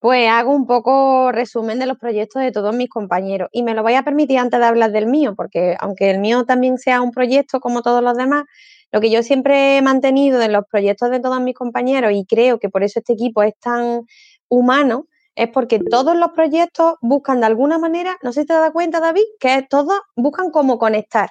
pues 0.00 0.30
hago 0.30 0.52
un 0.52 0.66
poco 0.66 1.32
resumen 1.32 1.78
de 1.78 1.86
los 1.86 1.98
proyectos 1.98 2.40
de 2.42 2.52
todos 2.52 2.74
mis 2.74 2.88
compañeros. 2.88 3.48
Y 3.52 3.62
me 3.62 3.74
lo 3.74 3.82
voy 3.82 3.94
a 3.94 4.02
permitir 4.02 4.38
antes 4.38 4.60
de 4.60 4.66
hablar 4.66 4.92
del 4.92 5.06
mío, 5.06 5.34
porque 5.36 5.76
aunque 5.80 6.10
el 6.10 6.18
mío 6.18 6.44
también 6.44 6.78
sea 6.78 7.02
un 7.02 7.10
proyecto 7.10 7.60
como 7.60 7.82
todos 7.82 8.02
los 8.02 8.16
demás, 8.16 8.44
lo 8.92 9.00
que 9.00 9.10
yo 9.10 9.22
siempre 9.22 9.76
he 9.76 9.82
mantenido 9.82 10.38
de 10.38 10.48
los 10.48 10.64
proyectos 10.70 11.10
de 11.10 11.20
todos 11.20 11.40
mis 11.42 11.54
compañeros, 11.54 12.12
y 12.14 12.24
creo 12.24 12.58
que 12.58 12.68
por 12.70 12.84
eso 12.84 13.00
este 13.00 13.12
equipo 13.12 13.42
es 13.42 13.54
tan 13.60 14.02
humano, 14.48 15.06
es 15.38 15.48
porque 15.50 15.78
todos 15.78 16.16
los 16.16 16.32
proyectos 16.32 16.94
buscan 17.00 17.40
de 17.40 17.46
alguna 17.46 17.78
manera, 17.78 18.16
no 18.22 18.32
sé 18.32 18.40
si 18.40 18.48
te 18.48 18.54
das 18.54 18.72
cuenta, 18.72 18.98
David, 18.98 19.22
que 19.38 19.64
todos 19.70 20.00
buscan 20.16 20.50
cómo 20.50 20.78
conectar. 20.78 21.30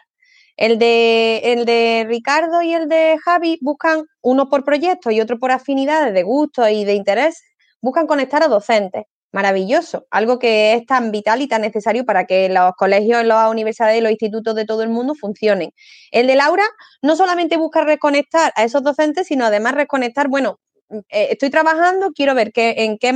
El 0.55 0.79
de, 0.79 1.39
el 1.43 1.65
de 1.65 2.05
Ricardo 2.07 2.61
y 2.61 2.73
el 2.73 2.87
de 2.87 3.17
Javi 3.23 3.59
buscan 3.61 4.05
uno 4.21 4.49
por 4.49 4.63
proyecto 4.63 5.11
y 5.11 5.19
otro 5.19 5.37
por 5.39 5.51
afinidades 5.51 6.13
de 6.13 6.23
gusto 6.23 6.67
y 6.69 6.85
de 6.85 6.93
interés, 6.93 7.43
buscan 7.81 8.07
conectar 8.07 8.41
a 8.43 8.47
docentes. 8.47 9.03
Maravilloso, 9.33 10.07
algo 10.09 10.39
que 10.39 10.73
es 10.73 10.85
tan 10.85 11.11
vital 11.11 11.41
y 11.41 11.49
tan 11.49 11.61
necesario 11.61 12.05
para 12.05 12.25
que 12.25 12.47
los 12.47 12.71
colegios, 12.77 13.25
las 13.25 13.51
universidades 13.51 14.01
los 14.01 14.11
institutos 14.11 14.55
de 14.55 14.63
todo 14.65 14.83
el 14.83 14.89
mundo 14.89 15.15
funcionen. 15.15 15.71
El 16.11 16.27
de 16.27 16.35
Laura 16.37 16.63
no 17.01 17.17
solamente 17.17 17.57
busca 17.57 17.83
reconectar 17.83 18.53
a 18.55 18.63
esos 18.63 18.83
docentes, 18.83 19.27
sino 19.27 19.45
además 19.45 19.75
reconectar, 19.75 20.29
bueno, 20.29 20.59
eh, 20.89 21.27
estoy 21.31 21.49
trabajando, 21.49 22.11
quiero 22.13 22.33
ver 22.35 22.51
qué, 22.51 22.75
en, 22.77 22.97
qué 22.97 23.13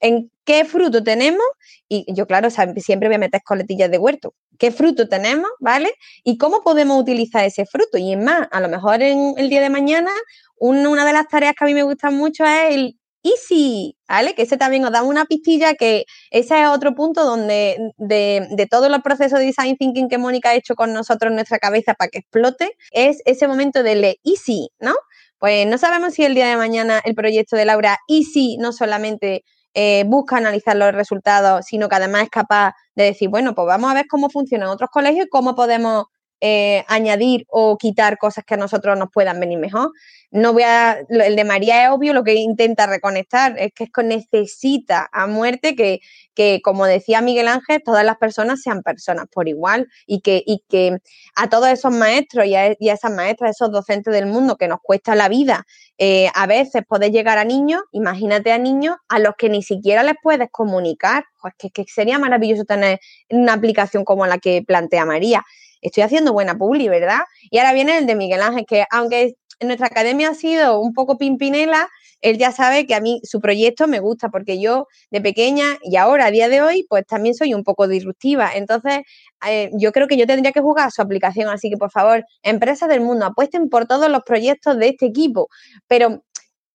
en 0.00 0.30
qué 0.44 0.64
fruto 0.64 1.02
tenemos, 1.02 1.46
y 1.88 2.04
yo, 2.14 2.26
claro, 2.26 2.48
siempre 2.50 3.08
voy 3.08 3.16
a 3.16 3.18
meter 3.18 3.42
coletillas 3.44 3.90
de 3.90 3.98
huerto, 3.98 4.34
qué 4.58 4.70
fruto 4.70 5.08
tenemos, 5.08 5.50
¿vale? 5.60 5.90
Y 6.24 6.38
cómo 6.38 6.62
podemos 6.62 7.00
utilizar 7.00 7.44
ese 7.44 7.64
fruto. 7.66 7.98
Y 7.98 8.12
es 8.12 8.18
más, 8.18 8.48
a 8.50 8.60
lo 8.60 8.68
mejor 8.68 9.02
en 9.02 9.34
el 9.36 9.48
día 9.48 9.60
de 9.60 9.70
mañana, 9.70 10.10
una 10.58 11.04
de 11.04 11.12
las 11.12 11.28
tareas 11.28 11.54
que 11.56 11.64
a 11.64 11.66
mí 11.66 11.74
me 11.74 11.82
gustan 11.84 12.14
mucho 12.14 12.44
es 12.44 12.74
el 12.74 12.98
easy, 13.22 13.96
¿vale? 14.08 14.34
Que 14.34 14.42
ese 14.42 14.56
también 14.56 14.84
os 14.84 14.92
da 14.92 15.02
una 15.02 15.24
pistilla 15.24 15.74
que 15.74 16.04
ese 16.30 16.62
es 16.62 16.68
otro 16.68 16.94
punto 16.94 17.24
donde 17.24 17.76
de, 17.96 18.46
de 18.50 18.66
todos 18.66 18.90
los 18.90 19.00
procesos 19.00 19.38
de 19.38 19.46
design 19.46 19.76
thinking 19.76 20.08
que 20.08 20.18
Mónica 20.18 20.50
ha 20.50 20.54
hecho 20.54 20.74
con 20.74 20.92
nosotros 20.92 21.30
en 21.30 21.36
nuestra 21.36 21.58
cabeza 21.58 21.94
para 21.94 22.08
que 22.08 22.18
explote, 22.18 22.76
es 22.92 23.20
ese 23.24 23.48
momento 23.48 23.82
del 23.82 24.18
easy, 24.24 24.70
¿no? 24.78 24.94
Pues 25.38 25.66
no 25.68 25.78
sabemos 25.78 26.14
si 26.14 26.24
el 26.24 26.34
día 26.34 26.48
de 26.48 26.56
mañana 26.56 27.00
el 27.04 27.14
proyecto 27.14 27.56
de 27.56 27.64
Laura 27.64 27.98
y 28.08 28.24
si 28.24 28.56
no 28.58 28.72
solamente 28.72 29.44
eh, 29.74 30.04
busca 30.06 30.36
analizar 30.36 30.76
los 30.76 30.92
resultados, 30.92 31.66
sino 31.66 31.88
que 31.88 31.94
además 31.96 32.24
es 32.24 32.30
capaz 32.30 32.72
de 32.96 33.04
decir, 33.04 33.28
bueno, 33.28 33.54
pues 33.54 33.66
vamos 33.66 33.90
a 33.90 33.94
ver 33.94 34.06
cómo 34.08 34.30
funcionan 34.30 34.68
otros 34.68 34.90
colegios 34.90 35.26
y 35.26 35.28
cómo 35.28 35.54
podemos 35.54 36.06
eh, 36.40 36.84
añadir 36.86 37.46
o 37.48 37.76
quitar 37.76 38.16
cosas 38.16 38.44
que 38.44 38.54
a 38.54 38.56
nosotros 38.56 38.96
nos 38.96 39.10
puedan 39.10 39.40
venir 39.40 39.58
mejor. 39.58 39.90
No 40.30 40.52
voy 40.52 40.62
a, 40.62 40.98
el 41.08 41.36
de 41.36 41.44
María 41.44 41.84
es 41.84 41.90
obvio 41.90 42.12
lo 42.12 42.22
que 42.22 42.34
intenta 42.34 42.86
reconectar, 42.86 43.58
es 43.58 43.72
que 43.72 43.84
es 43.84 43.90
que 43.90 44.02
necesita 44.04 45.08
a 45.10 45.26
muerte 45.26 45.74
que, 45.74 46.00
que, 46.34 46.60
como 46.62 46.86
decía 46.86 47.22
Miguel 47.22 47.48
Ángel, 47.48 47.82
todas 47.84 48.04
las 48.04 48.18
personas 48.18 48.60
sean 48.60 48.82
personas 48.82 49.26
por 49.32 49.48
igual 49.48 49.88
y 50.06 50.20
que, 50.20 50.42
y 50.46 50.62
que 50.68 50.98
a 51.34 51.48
todos 51.48 51.68
esos 51.70 51.92
maestros 51.92 52.46
y 52.46 52.54
a, 52.54 52.66
esas 52.78 53.12
maestras, 53.12 53.56
esos 53.56 53.72
docentes 53.72 54.14
del 54.14 54.26
mundo 54.26 54.56
que 54.56 54.68
nos 54.68 54.78
cuesta 54.82 55.14
la 55.14 55.28
vida, 55.28 55.66
eh, 55.96 56.30
a 56.34 56.46
veces 56.46 56.84
poder 56.86 57.10
llegar 57.10 57.38
a 57.38 57.44
niños, 57.44 57.82
imagínate 57.90 58.52
a 58.52 58.58
niños 58.58 58.96
a 59.08 59.18
los 59.18 59.34
que 59.36 59.48
ni 59.48 59.62
siquiera 59.62 60.02
les 60.02 60.14
puedes 60.22 60.48
comunicar, 60.50 61.24
pues 61.40 61.54
que 61.58 61.84
sería 61.88 62.18
maravilloso 62.18 62.64
tener 62.64 63.00
una 63.30 63.54
aplicación 63.54 64.04
como 64.04 64.26
la 64.26 64.38
que 64.38 64.62
plantea 64.64 65.04
María 65.04 65.44
estoy 65.80 66.02
haciendo 66.02 66.32
buena 66.32 66.56
publi, 66.56 66.88
¿verdad? 66.88 67.20
Y 67.50 67.58
ahora 67.58 67.72
viene 67.72 67.98
el 67.98 68.06
de 68.06 68.14
Miguel 68.14 68.42
Ángel, 68.42 68.64
que 68.66 68.84
aunque 68.90 69.34
en 69.60 69.68
nuestra 69.68 69.88
academia 69.88 70.30
ha 70.30 70.34
sido 70.34 70.80
un 70.80 70.92
poco 70.92 71.18
pimpinela, 71.18 71.88
él 72.20 72.38
ya 72.38 72.52
sabe 72.52 72.86
que 72.86 72.94
a 72.94 73.00
mí 73.00 73.20
su 73.22 73.40
proyecto 73.40 73.86
me 73.86 74.00
gusta 74.00 74.28
porque 74.28 74.60
yo 74.60 74.86
de 75.10 75.20
pequeña 75.20 75.78
y 75.82 75.96
ahora 75.96 76.26
a 76.26 76.30
día 76.30 76.48
de 76.48 76.62
hoy 76.62 76.84
pues 76.88 77.06
también 77.06 77.34
soy 77.34 77.54
un 77.54 77.62
poco 77.64 77.86
disruptiva. 77.86 78.50
Entonces 78.54 79.00
eh, 79.46 79.70
yo 79.74 79.92
creo 79.92 80.08
que 80.08 80.16
yo 80.16 80.26
tendría 80.26 80.52
que 80.52 80.60
jugar 80.60 80.90
su 80.90 81.02
aplicación. 81.02 81.48
Así 81.48 81.70
que 81.70 81.76
por 81.76 81.90
favor, 81.90 82.24
empresas 82.42 82.88
del 82.88 83.00
mundo, 83.00 83.26
apuesten 83.26 83.68
por 83.68 83.86
todos 83.86 84.10
los 84.10 84.22
proyectos 84.24 84.78
de 84.78 84.88
este 84.88 85.06
equipo. 85.06 85.48
Pero 85.86 86.24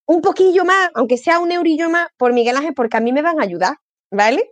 un 0.06 0.22
poquillo 0.22 0.66
más, 0.66 0.90
aunque 0.96 1.18
sea 1.18 1.40
un 1.40 1.52
eurillo 1.52 1.90
más, 1.90 2.08
por 2.18 2.34
Miguel 2.34 2.58
Ángel, 2.58 2.74
porque 2.74 2.98
a 2.98 3.02
mí 3.02 3.14
me 3.14 3.22
van 3.22 3.40
a 3.40 3.44
ayudar, 3.44 3.76
¿vale? 4.12 4.50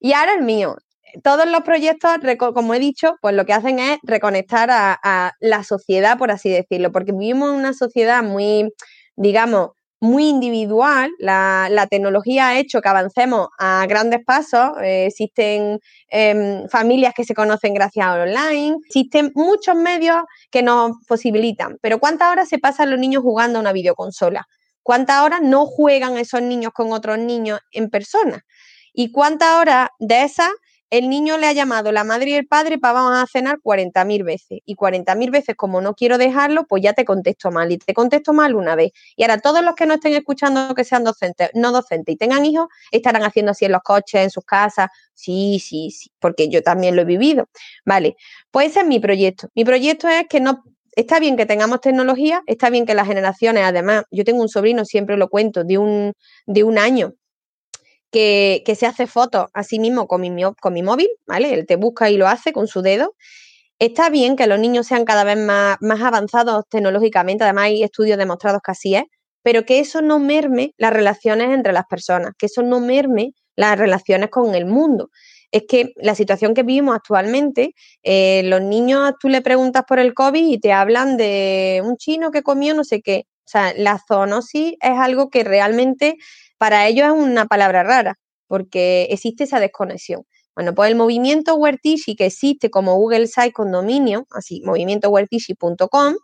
Y 0.00 0.12
ahora 0.12 0.34
el 0.34 0.42
mío 0.42 0.76
todos 1.22 1.46
los 1.48 1.62
proyectos, 1.62 2.12
como 2.54 2.74
he 2.74 2.78
dicho, 2.78 3.16
pues 3.20 3.34
lo 3.34 3.44
que 3.44 3.52
hacen 3.52 3.78
es 3.78 3.98
reconectar 4.02 4.70
a, 4.70 5.32
la 5.40 5.64
sociedad, 5.64 6.18
por 6.18 6.30
así 6.30 6.50
decirlo, 6.50 6.92
porque 6.92 7.12
vivimos 7.12 7.50
en 7.50 7.56
una 7.56 7.72
sociedad 7.74 8.22
muy, 8.22 8.72
digamos, 9.16 9.70
muy 10.00 10.28
individual. 10.28 11.10
La, 11.18 11.86
tecnología 11.90 12.48
ha 12.48 12.58
hecho 12.58 12.80
que 12.80 12.88
avancemos 12.88 13.48
a 13.58 13.86
grandes 13.86 14.24
pasos. 14.24 14.72
Eh, 14.82 15.06
existen 15.06 15.78
em, 16.08 16.68
familias 16.68 17.14
que 17.14 17.24
se 17.24 17.34
conocen 17.34 17.74
gracias 17.74 18.06
a 18.06 18.14
online. 18.14 18.76
Existen 18.86 19.30
muchos 19.34 19.76
medios 19.76 20.24
que 20.50 20.62
nos 20.62 20.92
posibilitan. 21.06 21.78
Pero 21.80 21.98
¿cuántas 22.00 22.32
horas 22.32 22.48
se 22.48 22.58
pasan 22.58 22.90
los 22.90 22.98
niños 22.98 23.22
jugando 23.22 23.58
a 23.58 23.62
una 23.62 23.72
videoconsola? 23.72 24.46
¿Cuántas 24.82 25.22
horas 25.22 25.40
no 25.42 25.66
juegan 25.66 26.16
esos 26.16 26.42
niños 26.42 26.72
con 26.74 26.92
otros 26.92 27.18
niños 27.18 27.60
en 27.70 27.88
persona? 27.88 28.44
¿Y 28.92 29.12
cuántas 29.12 29.54
horas 29.54 29.88
de 30.00 30.24
esas 30.24 30.50
el 30.92 31.08
niño 31.08 31.38
le 31.38 31.46
ha 31.46 31.52
llamado 31.54 31.90
la 31.90 32.04
madre 32.04 32.32
y 32.32 32.34
el 32.34 32.46
padre 32.46 32.78
para 32.78 32.92
vamos 32.92 33.16
a 33.16 33.26
cenar 33.26 33.60
40.000 33.62 34.24
veces. 34.24 34.60
Y 34.66 34.76
40.000 34.76 35.30
veces, 35.30 35.56
como 35.56 35.80
no 35.80 35.94
quiero 35.94 36.18
dejarlo, 36.18 36.66
pues 36.66 36.82
ya 36.82 36.92
te 36.92 37.06
contesto 37.06 37.50
mal. 37.50 37.72
Y 37.72 37.78
te 37.78 37.94
contesto 37.94 38.34
mal 38.34 38.54
una 38.54 38.74
vez. 38.76 38.92
Y 39.16 39.22
ahora 39.22 39.38
todos 39.38 39.64
los 39.64 39.74
que 39.74 39.86
no 39.86 39.94
estén 39.94 40.12
escuchando 40.12 40.74
que 40.74 40.84
sean 40.84 41.02
docentes, 41.02 41.48
no 41.54 41.72
docentes 41.72 42.14
y 42.14 42.18
tengan 42.18 42.44
hijos, 42.44 42.66
estarán 42.90 43.22
haciendo 43.22 43.52
así 43.52 43.64
en 43.64 43.72
los 43.72 43.80
coches, 43.82 44.20
en 44.20 44.30
sus 44.30 44.44
casas. 44.44 44.90
Sí, 45.14 45.62
sí, 45.64 45.90
sí, 45.90 46.10
porque 46.20 46.50
yo 46.50 46.62
también 46.62 46.94
lo 46.94 47.00
he 47.02 47.06
vivido. 47.06 47.48
Vale, 47.86 48.16
pues 48.50 48.68
ese 48.72 48.80
es 48.80 48.86
mi 48.86 49.00
proyecto. 49.00 49.48
Mi 49.54 49.64
proyecto 49.64 50.08
es 50.08 50.26
que 50.28 50.40
no 50.40 50.62
está 50.94 51.20
bien 51.20 51.38
que 51.38 51.46
tengamos 51.46 51.80
tecnología, 51.80 52.42
está 52.46 52.68
bien 52.68 52.84
que 52.84 52.94
las 52.94 53.06
generaciones, 53.06 53.64
además, 53.64 54.04
yo 54.10 54.24
tengo 54.24 54.42
un 54.42 54.50
sobrino, 54.50 54.84
siempre 54.84 55.16
lo 55.16 55.30
cuento, 55.30 55.64
de 55.64 55.78
un, 55.78 56.12
de 56.44 56.64
un 56.64 56.76
año, 56.76 57.14
que, 58.12 58.62
se 58.78 58.86
hace 58.86 59.06
fotos 59.06 59.46
a 59.54 59.64
sí 59.64 59.80
mismo 59.80 60.06
con 60.06 60.20
mi, 60.20 60.82
móvil, 60.82 61.08
¿vale? 61.26 61.54
Él 61.54 61.66
te 61.66 61.76
busca 61.76 62.10
y 62.10 62.16
lo 62.16 62.28
hace 62.28 62.52
con 62.52 62.68
su 62.68 62.82
dedo. 62.82 63.14
Está 63.78 64.10
bien 64.10 64.36
que 64.36 64.46
los 64.46 64.60
niños 64.60 64.86
sean 64.86 65.04
cada 65.04 65.24
vez 65.24 65.38
más, 65.38 65.76
más 65.80 66.00
avanzados 66.02 66.64
tecnológicamente, 66.68 67.44
además 67.44 67.64
hay 67.64 67.82
estudios 67.82 68.18
demostrados 68.18 68.60
que 68.64 68.70
así 68.70 68.94
es, 68.94 69.04
pero 69.42 69.64
que 69.64 69.80
eso 69.80 70.02
no 70.02 70.20
merme 70.20 70.74
las 70.76 70.92
relaciones 70.92 71.50
entre 71.50 71.72
las 71.72 71.86
personas, 71.86 72.32
que 72.38 72.46
eso 72.46 72.62
no 72.62 72.78
merme 72.78 73.32
las 73.56 73.76
relaciones 73.78 74.30
con 74.30 74.54
el 74.54 74.66
mundo. 74.66 75.10
Es 75.50 75.64
que 75.68 75.92
la 75.96 76.14
situación 76.14 76.54
que 76.54 76.62
vivimos 76.62 76.94
actualmente, 76.94 77.74
eh, 78.02 78.42
los 78.44 78.62
niños, 78.62 79.14
tú 79.20 79.28
le 79.28 79.42
preguntas 79.42 79.84
por 79.86 79.98
el 79.98 80.14
COVID 80.14 80.46
y 80.46 80.60
te 80.60 80.72
hablan 80.72 81.16
de 81.16 81.82
un 81.84 81.96
chino 81.96 82.30
que 82.30 82.42
comió 82.42 82.74
no 82.74 82.84
sé 82.84 83.02
qué. 83.02 83.26
O 83.44 83.50
sea, 83.52 83.74
la 83.76 84.00
zoonosis 84.06 84.74
es 84.80 84.98
algo 84.98 85.28
que 85.28 85.44
realmente 85.44 86.16
para 86.62 86.86
ellos 86.86 87.08
es 87.08 87.12
una 87.12 87.46
palabra 87.46 87.82
rara, 87.82 88.20
porque 88.46 89.08
existe 89.10 89.42
esa 89.42 89.58
desconexión. 89.58 90.22
Bueno, 90.54 90.76
pues 90.76 90.88
el 90.90 90.96
movimiento 90.96 91.56
Huertishi 91.56 92.14
que 92.14 92.26
existe 92.26 92.70
como 92.70 92.94
Google 92.94 93.26
Site 93.26 93.50
con 93.50 93.72
dominio, 93.72 94.28
así, 94.30 94.62
movimientohuertishi.com, 94.64 96.14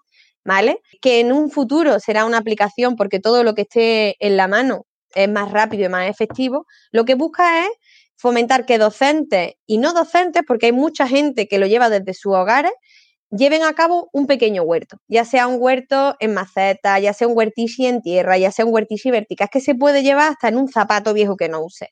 ¿vale? 0.44 0.81
Que 1.01 1.19
en 1.19 1.32
un 1.32 1.51
futuro 1.51 1.98
será 1.98 2.24
una 2.24 2.39
aplicación 2.39 2.94
porque 2.94 3.19
todo 3.19 3.43
lo 3.43 3.56
que 3.56 3.62
esté 3.62 4.15
en 4.24 4.36
la 4.36 4.47
mano 4.47 4.86
es 5.12 5.28
más 5.28 5.51
rápido 5.51 5.86
y 5.86 5.89
más 5.89 6.09
efectivo, 6.09 6.66
lo 6.93 7.05
que 7.05 7.16
busca 7.16 7.65
es 7.65 7.73
fomentar 8.15 8.65
que 8.65 8.78
docentes 8.78 9.55
y 9.66 9.78
no 9.78 9.93
docentes, 9.93 10.44
porque 10.47 10.66
hay 10.66 10.73
mucha 10.73 11.09
gente 11.09 11.48
que 11.48 11.59
lo 11.59 11.66
lleva 11.66 11.90
desde 11.90 12.15
sus 12.15 12.32
hogares, 12.32 12.70
lleven 13.31 13.63
a 13.63 13.75
cabo 13.75 14.09
un 14.13 14.27
pequeño 14.27 14.63
huerto, 14.63 14.99
ya 15.09 15.25
sea 15.25 15.47
un 15.47 15.57
huerto 15.61 16.17
en 16.21 16.35
maceta, 16.35 16.99
ya 16.99 17.13
sea 17.13 17.29
un 17.29 17.37
huertishi 17.37 17.87
en 17.87 18.03
tierra, 18.03 18.39
ya 18.39 18.51
sea 18.51 18.65
un 18.65 18.73
huertishi 18.73 19.11
vertical, 19.11 19.49
que 19.51 19.61
se 19.61 19.75
puede 19.75 20.03
llevar 20.03 20.31
hasta 20.31 20.49
en 20.49 20.57
un 20.57 20.69
zapato 20.69 21.13
viejo 21.15 21.37
que 21.37 21.49
no 21.49 21.63
use. 21.63 21.91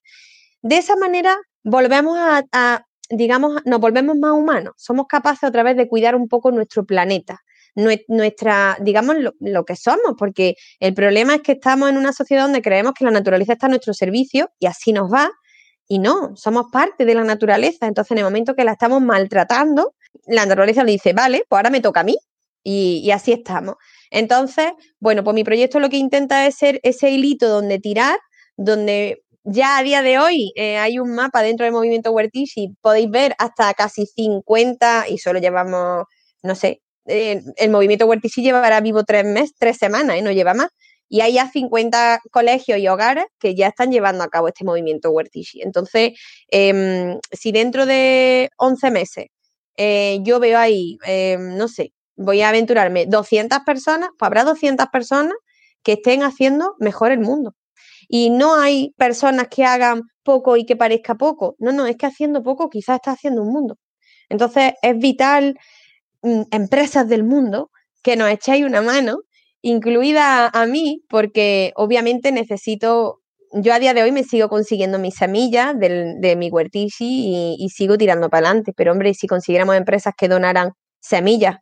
De 0.63 0.79
esa 0.79 0.97
manera 0.97 1.37
volvemos 1.63 2.19
a, 2.19 2.87
digamos, 3.11 3.61
nos 3.65 3.81
volvemos 3.81 4.17
más 4.17 4.33
humanos, 4.33 4.75
somos 4.77 5.07
capaces 5.09 5.49
otra 5.49 5.63
vez 5.63 5.77
de 5.77 5.89
cuidar 5.89 6.17
un 6.17 6.29
poco 6.29 6.51
nuestro 6.51 6.85
planeta, 6.85 7.41
nuestra, 7.75 8.79
digamos, 8.81 9.17
lo, 9.39 9.65
que 9.65 9.77
somos, 9.77 10.15
porque 10.17 10.55
el 10.81 10.95
problema 10.95 11.35
es 11.35 11.43
que 11.43 11.53
estamos 11.53 11.91
en 11.91 11.99
una 11.99 12.15
sociedad 12.15 12.45
donde 12.45 12.63
creemos 12.63 12.95
que 12.95 13.05
la 13.05 13.11
naturaleza 13.11 13.53
está 13.53 13.67
a 13.67 13.69
nuestro 13.69 13.93
servicio 13.93 14.51
y 14.59 14.67
así 14.67 14.95
nos 14.95 15.13
va, 15.13 15.31
y 15.89 15.99
no, 15.99 16.35
somos 16.37 16.67
parte 16.73 17.05
de 17.05 17.15
la 17.15 17.23
naturaleza. 17.23 17.87
Entonces, 17.87 18.13
en 18.13 18.19
el 18.19 18.25
momento 18.25 18.55
que 18.55 18.65
la 18.65 18.73
estamos 18.73 19.03
maltratando, 19.03 19.95
la 20.27 20.47
naturaleza 20.47 20.85
le 20.85 20.93
dice, 20.93 21.13
vale, 21.13 21.45
pues 21.49 21.59
ahora 21.59 21.71
me 21.71 21.81
toca 21.81 22.01
a 22.01 22.05
mí. 22.05 22.17
Y, 22.63 23.11
así 23.13 23.33
estamos. 23.33 23.77
Entonces, 24.11 24.73
bueno, 24.99 25.23
pues 25.23 25.35
mi 25.35 25.45
proyecto 25.45 25.79
lo 25.79 25.89
que 25.89 25.99
intenta 25.99 26.47
es 26.47 26.57
ser 26.57 26.81
ese 26.83 27.11
hilito 27.11 27.49
donde 27.49 27.79
tirar, 27.79 28.19
donde 28.57 29.23
ya 29.45 29.79
a 29.79 29.83
día 29.85 30.03
de 30.03 30.19
hoy 30.19 30.53
eh, 30.57 30.77
hay 30.79 30.99
un 30.99 31.15
mapa 31.15 31.43
dentro 31.43 31.65
del 31.65 31.73
movimiento 31.73 32.13
y 32.35 32.75
podéis 32.81 33.11
ver 33.11 33.37
hasta 33.39 33.73
casi 33.75 34.07
50 34.07 35.07
y 35.09 35.19
solo 35.19 35.39
llevamos, 35.39 36.07
no 36.43 36.55
sé, 36.57 36.83
eh, 37.07 37.41
el 37.57 37.71
movimiento 37.71 38.07
Huertici 38.07 38.43
llevará 38.43 38.81
vivo 38.81 39.05
tres 39.05 39.25
meses, 39.25 39.55
tres 39.57 39.77
semanas, 39.77 40.17
y 40.17 40.19
¿eh? 40.19 40.23
no 40.23 40.33
lleva 40.33 40.55
más 40.55 40.71
y 41.09 41.21
hay 41.21 41.35
ya 41.35 41.51
50 41.51 42.21
colegios 42.31 42.79
y 42.79 42.89
hogares 42.89 43.27
que 43.39 43.55
ya 43.55 43.69
están 43.69 43.91
llevando 43.91 44.25
a 44.25 44.29
cabo 44.29 44.49
este 44.49 44.65
movimiento 44.65 45.11
Huertishi. 45.11 45.63
Entonces, 45.63 46.13
em, 46.49 47.19
si 47.33 47.53
dentro 47.53 47.87
de 47.87 48.51
11 48.59 48.91
meses 48.91 49.27
eh, 49.77 50.19
yo 50.23 50.41
veo 50.41 50.59
ahí, 50.59 50.99
em, 51.07 51.57
no 51.57 51.69
sé, 51.69 51.93
voy 52.17 52.43
a 52.43 52.49
aventurarme 52.51 53.07
200 53.07 53.61
personas, 53.67 54.11
pues 54.19 54.27
habrá 54.29 54.45
200 54.45 54.87
personas 54.89 55.35
que 55.83 55.95
estén 55.95 56.23
haciendo 56.23 56.75
mejor 56.81 57.13
el 57.13 57.21
mundo. 57.21 57.55
Y 58.09 58.31
no 58.31 58.55
hay 58.57 58.95
personas 58.99 59.49
que 59.49 59.65
hagan 59.65 60.03
poco 60.25 60.57
y 60.57 60.65
que 60.67 60.77
parezca 60.77 61.15
poco. 61.17 61.57
No, 61.59 61.73
no, 61.73 61.87
es 61.87 61.97
que 61.97 62.07
haciendo 62.07 62.43
poco 62.43 62.71
quizás 62.71 62.97
está 62.97 63.13
haciendo 63.13 63.43
un 63.43 63.53
mundo. 63.53 63.79
Entonces 64.29 64.75
es 64.83 64.99
vital, 64.99 65.59
mm, 66.23 66.43
empresas 66.53 67.09
del 67.09 67.25
mundo, 67.25 67.71
que 68.03 68.17
nos 68.17 68.31
echéis 68.31 68.65
una 68.67 68.83
mano 68.83 69.21
incluida 69.63 70.49
a 70.49 70.67
mí, 70.67 71.03
porque 71.09 71.73
obviamente 71.77 72.33
necesito, 72.33 73.21
yo 73.53 73.73
a 73.73 73.79
día 73.79 73.95
de 73.95 74.03
hoy 74.03 74.13
me 74.13 74.25
sigo 74.25 74.49
consiguiendo 74.49 74.99
mis 74.99 75.15
semillas 75.15 75.75
de 75.79 76.37
mi 76.37 76.51
huertishi 76.51 77.57
y, 77.59 77.69
sigo 77.71 77.97
tirando 77.99 78.29
para 78.29 78.49
adelante, 78.49 78.73
pero 78.77 78.93
hombre, 78.93 79.15
si 79.15 79.27
consiguiéramos 79.27 79.77
empresas 79.77 80.15
que 80.17 80.29
donaran 80.29 80.73
semillas 81.01 81.57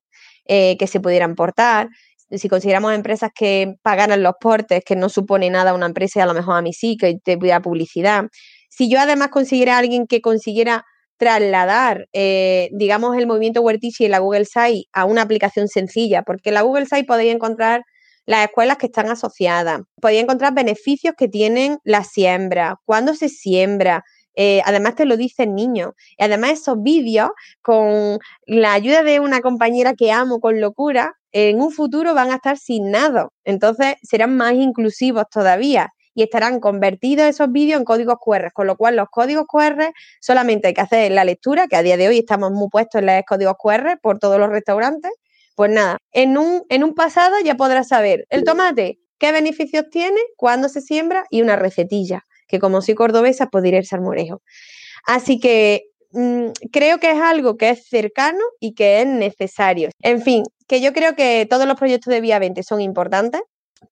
eh, 0.47 0.77
que 0.79 0.87
se 0.87 1.01
pudieran 1.01 1.35
portar, 1.35 1.89
si 2.31 2.49
consiguiéramos 2.49 2.95
empresas 2.95 3.31
que 3.35 3.75
pagaran 3.83 4.23
los 4.23 4.35
portes, 4.41 4.83
que 4.85 4.97
no 4.97 5.09
supone 5.09 5.51
nada 5.51 5.71
a 5.71 5.75
una 5.75 5.87
empresa 5.87 6.19
y 6.19 6.23
a 6.23 6.27
lo 6.27 6.35
mejor 6.35 6.57
a 6.57 6.63
mí 6.63 6.73
sí, 6.73 6.97
que 6.97 7.17
te 7.23 7.39
pudiera 7.39 7.61
publicidad, 7.61 8.25
si 8.71 8.89
yo 8.89 8.99
además 8.99 9.29
consiguiera 9.29 9.77
a 9.77 9.79
alguien 9.79 10.07
que 10.07 10.21
consiguiera 10.21 10.85
trasladar, 11.17 12.09
eh, 12.13 12.71
digamos, 12.73 13.17
el 13.17 13.27
movimiento 13.27 13.61
Huertishi 13.61 14.07
en 14.07 14.11
la 14.11 14.19
Google 14.19 14.47
Site 14.47 14.89
a 14.93 15.05
una 15.05 15.23
aplicación 15.23 15.69
sencilla, 15.69 16.23
porque 16.23 16.51
en 16.51 16.55
la 16.55 16.63
Google 16.63 16.87
Site 16.87 17.05
podéis 17.05 17.35
encontrar 17.35 17.85
las 18.27 18.45
escuelas 18.45 18.79
que 18.79 18.87
están 18.87 19.11
asociadas. 19.11 19.83
Podéis 20.01 20.23
encontrar 20.23 20.55
beneficios 20.55 21.15
que 21.17 21.29
tienen 21.29 21.79
la 21.85 22.05
siembra, 22.05 22.81
cuándo 22.85 23.15
se 23.15 23.29
siembra. 23.29 24.05
Eh, 24.37 24.63
además 24.65 24.97
te 24.97 25.05
lo 25.05 25.17
dice 25.17 25.45
el 25.45 25.55
niño. 25.55 25.95
Y 26.19 26.25
además 26.25 26.53
esos 26.53 26.83
vídeos, 26.83 27.31
con 27.63 28.19
la 28.47 28.73
ayuda 28.73 29.03
de 29.03 29.21
una 29.21 29.41
compañera 29.41 29.95
que 29.95 30.13
amo 30.13 30.41
con 30.41 30.61
locura, 30.61 31.15
en 31.33 31.61
un 31.61 31.71
futuro 31.73 32.15
van 32.15 32.31
a 32.31 32.37
estar 32.37 32.59
sin 32.59 32.91
nada. 32.91 33.29
Entonces 33.45 33.97
serán 34.03 34.37
más 34.37 34.55
inclusivos 34.55 35.25
todavía 35.31 35.93
y 36.15 36.23
estarán 36.23 36.61
convertidos 36.61 37.27
esos 37.27 37.51
vídeos 37.51 37.79
en 37.81 37.85
códigos 37.85 38.19
QR, 38.21 38.53
con 38.53 38.67
lo 38.67 38.77
cual 38.77 38.97
los 38.97 39.09
códigos 39.11 39.47
QR 39.49 39.93
solamente 40.21 40.69
hay 40.69 40.75
que 40.75 40.81
hacer 40.81 41.11
la 41.13 41.25
lectura, 41.25 41.67
que 41.67 41.77
a 41.77 41.83
día 41.83 41.97
de 41.97 42.09
hoy 42.09 42.19
estamos 42.19 42.53
muy 42.53 42.69
puestos 42.69 43.01
en 43.01 43.07
los 43.07 43.23
códigos 43.27 43.57
QR 43.59 43.99
por 44.01 44.19
todos 44.19 44.39
los 44.39 44.49
restaurantes, 44.49 45.11
pues 45.55 45.71
nada, 45.71 45.99
en 46.13 46.37
un, 46.39 46.65
en 46.69 46.85
un 46.85 46.95
pasado 46.95 47.37
ya 47.45 47.57
podrás 47.57 47.89
saber 47.89 48.27
el 48.31 48.45
tomate, 48.45 48.99
qué 49.19 49.33
beneficios 49.33 49.85
tiene, 49.91 50.21
cuándo 50.37 50.69
se 50.69 50.81
siembra 50.81 51.25
y 51.31 51.43
una 51.43 51.57
recetilla, 51.57 52.23
que 52.49 52.59
como 52.59 52.83
soy 52.83 52.95
cordobesa, 52.95 53.47
pues 53.47 53.65
diré 53.65 53.79
el 53.79 53.87
salmorejo. 53.87 54.43
Así 55.07 55.39
que 55.39 55.85
mm, 56.13 56.49
creo 56.73 56.99
que 56.99 57.11
es 57.11 57.21
algo 57.21 57.57
que 57.57 57.71
es 57.71 57.89
cercano 57.89 58.43
y 58.61 58.75
que 58.75 59.01
es 59.03 59.07
necesario. 59.07 59.91
En 60.03 60.23
fin, 60.23 60.45
que 60.67 60.81
yo 60.81 60.93
creo 60.93 61.15
que 61.15 61.47
todos 61.49 61.67
los 61.67 61.79
proyectos 61.79 62.13
de 62.13 62.21
Vía 62.21 62.39
20 62.39 62.63
son 62.63 62.81
importantes, 62.81 63.43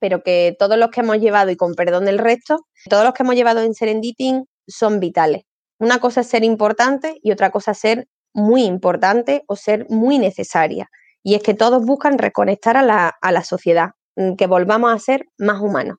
pero 0.00 0.22
que 0.22 0.56
todos 0.58 0.78
los 0.78 0.90
que 0.90 1.00
hemos 1.00 1.18
llevado, 1.18 1.50
y 1.50 1.56
con 1.56 1.74
perdón 1.74 2.06
del 2.06 2.18
resto, 2.18 2.66
todos 2.88 3.04
los 3.04 3.12
que 3.14 3.22
hemos 3.22 3.34
llevado 3.34 3.62
en 3.62 3.74
Serenditing 3.74 4.44
son 4.66 5.00
vitales. 5.00 5.42
Una 5.78 5.98
cosa 5.98 6.22
es 6.22 6.28
ser 6.28 6.44
importante 6.44 7.18
y 7.22 7.32
otra 7.32 7.50
cosa 7.50 7.72
es 7.72 7.78
ser 7.78 8.06
muy 8.32 8.64
importante 8.64 9.42
o 9.46 9.56
ser 9.56 9.86
muy 9.90 10.18
necesaria. 10.18 10.88
Y 11.22 11.34
es 11.34 11.42
que 11.42 11.54
todos 11.54 11.84
buscan 11.84 12.18
reconectar 12.18 12.76
a 12.76 12.82
la, 12.82 13.14
a 13.20 13.32
la 13.32 13.44
sociedad, 13.44 13.90
mm, 14.16 14.34
que 14.34 14.46
volvamos 14.46 14.92
a 14.92 14.98
ser 14.98 15.26
más 15.38 15.60
humanos. 15.60 15.98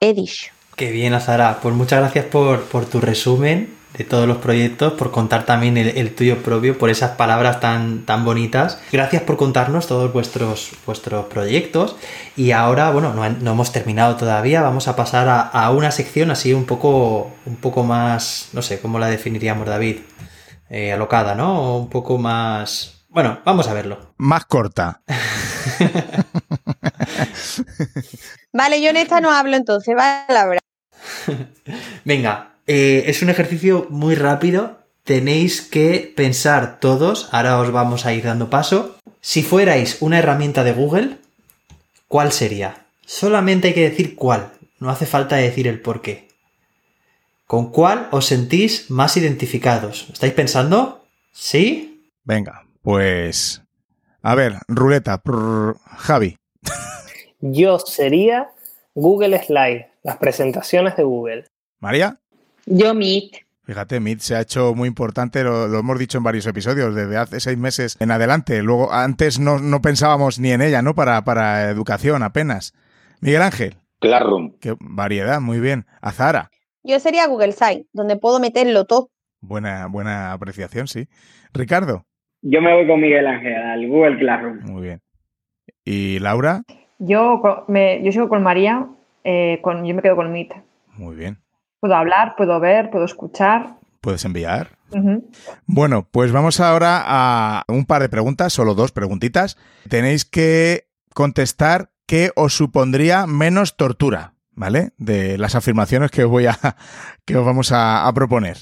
He 0.00 0.14
dicho. 0.14 0.52
Qué 0.76 0.92
bien, 0.92 1.14
Azara. 1.14 1.58
Pues 1.60 1.74
muchas 1.74 2.00
gracias 2.00 2.26
por, 2.26 2.62
por 2.64 2.86
tu 2.86 3.00
resumen 3.00 3.76
de 3.96 4.04
todos 4.04 4.28
los 4.28 4.36
proyectos, 4.36 4.92
por 4.92 5.10
contar 5.10 5.44
también 5.46 5.76
el, 5.76 6.14
tuyo 6.14 6.42
propio, 6.42 6.78
por 6.78 6.90
esas 6.90 7.12
palabras 7.12 7.58
tan, 7.58 8.04
tan 8.04 8.24
bonitas. 8.24 8.80
Gracias 8.92 9.22
por 9.22 9.36
contarnos 9.36 9.86
todos 9.86 10.12
vuestros, 10.12 10.70
vuestros 10.86 11.26
proyectos. 11.26 11.96
Y 12.36 12.52
ahora, 12.52 12.90
bueno, 12.90 13.12
no, 13.14 13.28
no 13.28 13.50
hemos 13.52 13.72
terminado 13.72 14.16
todavía, 14.16 14.62
vamos 14.62 14.86
a 14.86 14.94
pasar 14.94 15.28
a, 15.28 15.40
a, 15.40 15.70
una 15.72 15.90
sección 15.90 16.30
así 16.30 16.52
un 16.52 16.64
poco, 16.64 17.32
un 17.46 17.56
poco 17.56 17.82
más, 17.82 18.50
no 18.52 18.62
sé, 18.62 18.78
¿cómo 18.80 18.98
la 18.98 19.08
definiríamos, 19.08 19.66
David? 19.66 19.98
Eh, 20.70 20.92
alocada, 20.92 21.34
¿no? 21.34 21.78
Un 21.78 21.88
poco 21.88 22.18
más 22.18 22.97
bueno, 23.08 23.40
vamos 23.44 23.68
a 23.68 23.74
verlo. 23.74 24.14
Más 24.18 24.44
corta. 24.44 25.02
vale, 28.52 28.82
yo 28.82 28.90
en 28.90 28.96
esta 28.96 29.20
no 29.20 29.30
hablo 29.30 29.56
entonces, 29.56 29.94
va 29.96 30.26
la 30.28 30.46
verdad. 30.46 30.62
Venga, 32.04 32.54
eh, 32.66 33.04
es 33.06 33.22
un 33.22 33.30
ejercicio 33.30 33.86
muy 33.90 34.14
rápido. 34.14 34.78
Tenéis 35.04 35.62
que 35.62 36.12
pensar 36.14 36.80
todos, 36.80 37.28
ahora 37.32 37.58
os 37.58 37.72
vamos 37.72 38.04
a 38.04 38.12
ir 38.12 38.24
dando 38.24 38.50
paso. 38.50 38.98
Si 39.20 39.42
fuerais 39.42 39.98
una 40.00 40.18
herramienta 40.18 40.64
de 40.64 40.72
Google, 40.72 41.16
¿cuál 42.08 42.30
sería? 42.30 42.84
Solamente 43.06 43.68
hay 43.68 43.74
que 43.74 43.88
decir 43.88 44.16
cuál, 44.16 44.50
no 44.80 44.90
hace 44.90 45.06
falta 45.06 45.36
decir 45.36 45.66
el 45.66 45.80
por 45.80 46.02
qué. 46.02 46.28
¿Con 47.46 47.72
cuál 47.72 48.08
os 48.10 48.26
sentís 48.26 48.90
más 48.90 49.16
identificados? 49.16 50.08
¿Estáis 50.12 50.34
pensando? 50.34 51.06
¿Sí? 51.32 52.04
Venga, 52.24 52.67
pues, 52.82 53.62
a 54.22 54.34
ver, 54.34 54.54
ruleta, 54.68 55.22
Javi. 55.98 56.36
Yo 57.40 57.78
sería 57.78 58.48
Google 58.94 59.40
Slide, 59.42 59.86
las 60.02 60.16
presentaciones 60.16 60.96
de 60.96 61.04
Google. 61.04 61.44
María. 61.78 62.18
Yo 62.66 62.94
Meet. 62.94 63.46
Fíjate, 63.62 64.00
Meet 64.00 64.20
se 64.20 64.34
ha 64.34 64.40
hecho 64.40 64.74
muy 64.74 64.88
importante, 64.88 65.44
lo, 65.44 65.78
hemos 65.78 65.98
dicho 65.98 66.18
en 66.18 66.24
varios 66.24 66.46
episodios, 66.46 66.94
desde 66.94 67.16
hace 67.16 67.38
seis 67.38 67.58
meses 67.58 67.96
en 68.00 68.10
adelante. 68.10 68.62
Luego, 68.62 68.92
antes 68.92 69.38
no, 69.38 69.82
pensábamos 69.82 70.38
ni 70.38 70.52
en 70.52 70.62
ella, 70.62 70.82
¿no? 70.82 70.94
Para, 70.94 71.22
para 71.22 71.68
educación 71.70 72.22
apenas. 72.22 72.72
Miguel 73.20 73.42
Ángel. 73.42 73.76
Classroom. 74.00 74.54
Qué 74.58 74.74
variedad, 74.80 75.40
muy 75.40 75.60
bien. 75.60 75.86
Azara. 76.00 76.50
Yo 76.82 76.98
sería 76.98 77.26
Google 77.26 77.52
Site, 77.52 77.86
donde 77.92 78.16
puedo 78.16 78.40
meterlo 78.40 78.86
todo. 78.86 79.10
Buena, 79.40 79.86
buena 79.86 80.32
apreciación, 80.32 80.88
sí. 80.88 81.08
Ricardo. 81.52 82.07
Yo 82.42 82.60
me 82.60 82.72
voy 82.74 82.86
con 82.86 83.00
Miguel 83.00 83.26
Ángel, 83.26 83.54
al 83.56 83.88
Google 83.88 84.18
Classroom. 84.18 84.60
Muy 84.64 84.82
bien. 84.82 85.02
¿Y 85.84 86.18
Laura? 86.20 86.62
Yo, 86.98 87.40
me, 87.68 88.02
yo 88.02 88.12
sigo 88.12 88.28
con 88.28 88.42
María, 88.42 88.86
eh, 89.24 89.58
con, 89.62 89.84
yo 89.84 89.94
me 89.94 90.02
quedo 90.02 90.16
con 90.16 90.32
Meet. 90.32 90.52
Muy 90.96 91.16
bien. 91.16 91.38
Puedo 91.80 91.94
hablar, 91.94 92.34
puedo 92.36 92.58
ver, 92.60 92.90
puedo 92.90 93.04
escuchar. 93.04 93.76
¿Puedes 94.00 94.24
enviar? 94.24 94.68
Bueno, 95.66 96.08
pues 96.10 96.32
vamos 96.32 96.60
ahora 96.60 97.02
a 97.04 97.64
un 97.68 97.84
par 97.84 98.00
de 98.02 98.08
preguntas, 98.08 98.52
solo 98.52 98.74
dos 98.74 98.92
preguntitas. 98.92 99.56
Tenéis 99.88 100.24
que 100.24 100.86
contestar 101.14 101.90
qué 102.06 102.30
os 102.36 102.54
supondría 102.54 103.26
menos 103.26 103.76
tortura, 103.76 104.34
¿vale? 104.52 104.90
De 104.96 105.36
las 105.36 105.54
afirmaciones 105.56 106.10
que 106.10 106.24
os 106.24 106.30
voy 106.30 106.46
a 106.46 106.56
que 107.26 107.36
os 107.36 107.44
vamos 107.44 107.72
a, 107.72 108.06
a 108.06 108.12
proponer. 108.14 108.56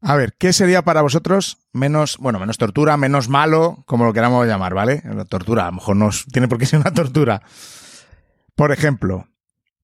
A 0.00 0.14
ver, 0.14 0.34
¿qué 0.38 0.52
sería 0.52 0.82
para 0.82 1.02
vosotros 1.02 1.58
menos, 1.72 2.18
bueno, 2.18 2.38
menos 2.38 2.56
tortura, 2.56 2.96
menos 2.96 3.28
malo, 3.28 3.82
como 3.86 4.04
lo 4.04 4.12
queramos 4.12 4.46
llamar, 4.46 4.74
¿vale? 4.74 5.02
La 5.04 5.24
tortura, 5.24 5.64
a 5.64 5.66
lo 5.66 5.72
mejor 5.72 5.96
no 5.96 6.10
tiene 6.32 6.46
por 6.46 6.58
qué 6.58 6.66
ser 6.66 6.80
una 6.80 6.92
tortura. 6.94 7.42
Por 8.54 8.70
ejemplo, 8.70 9.28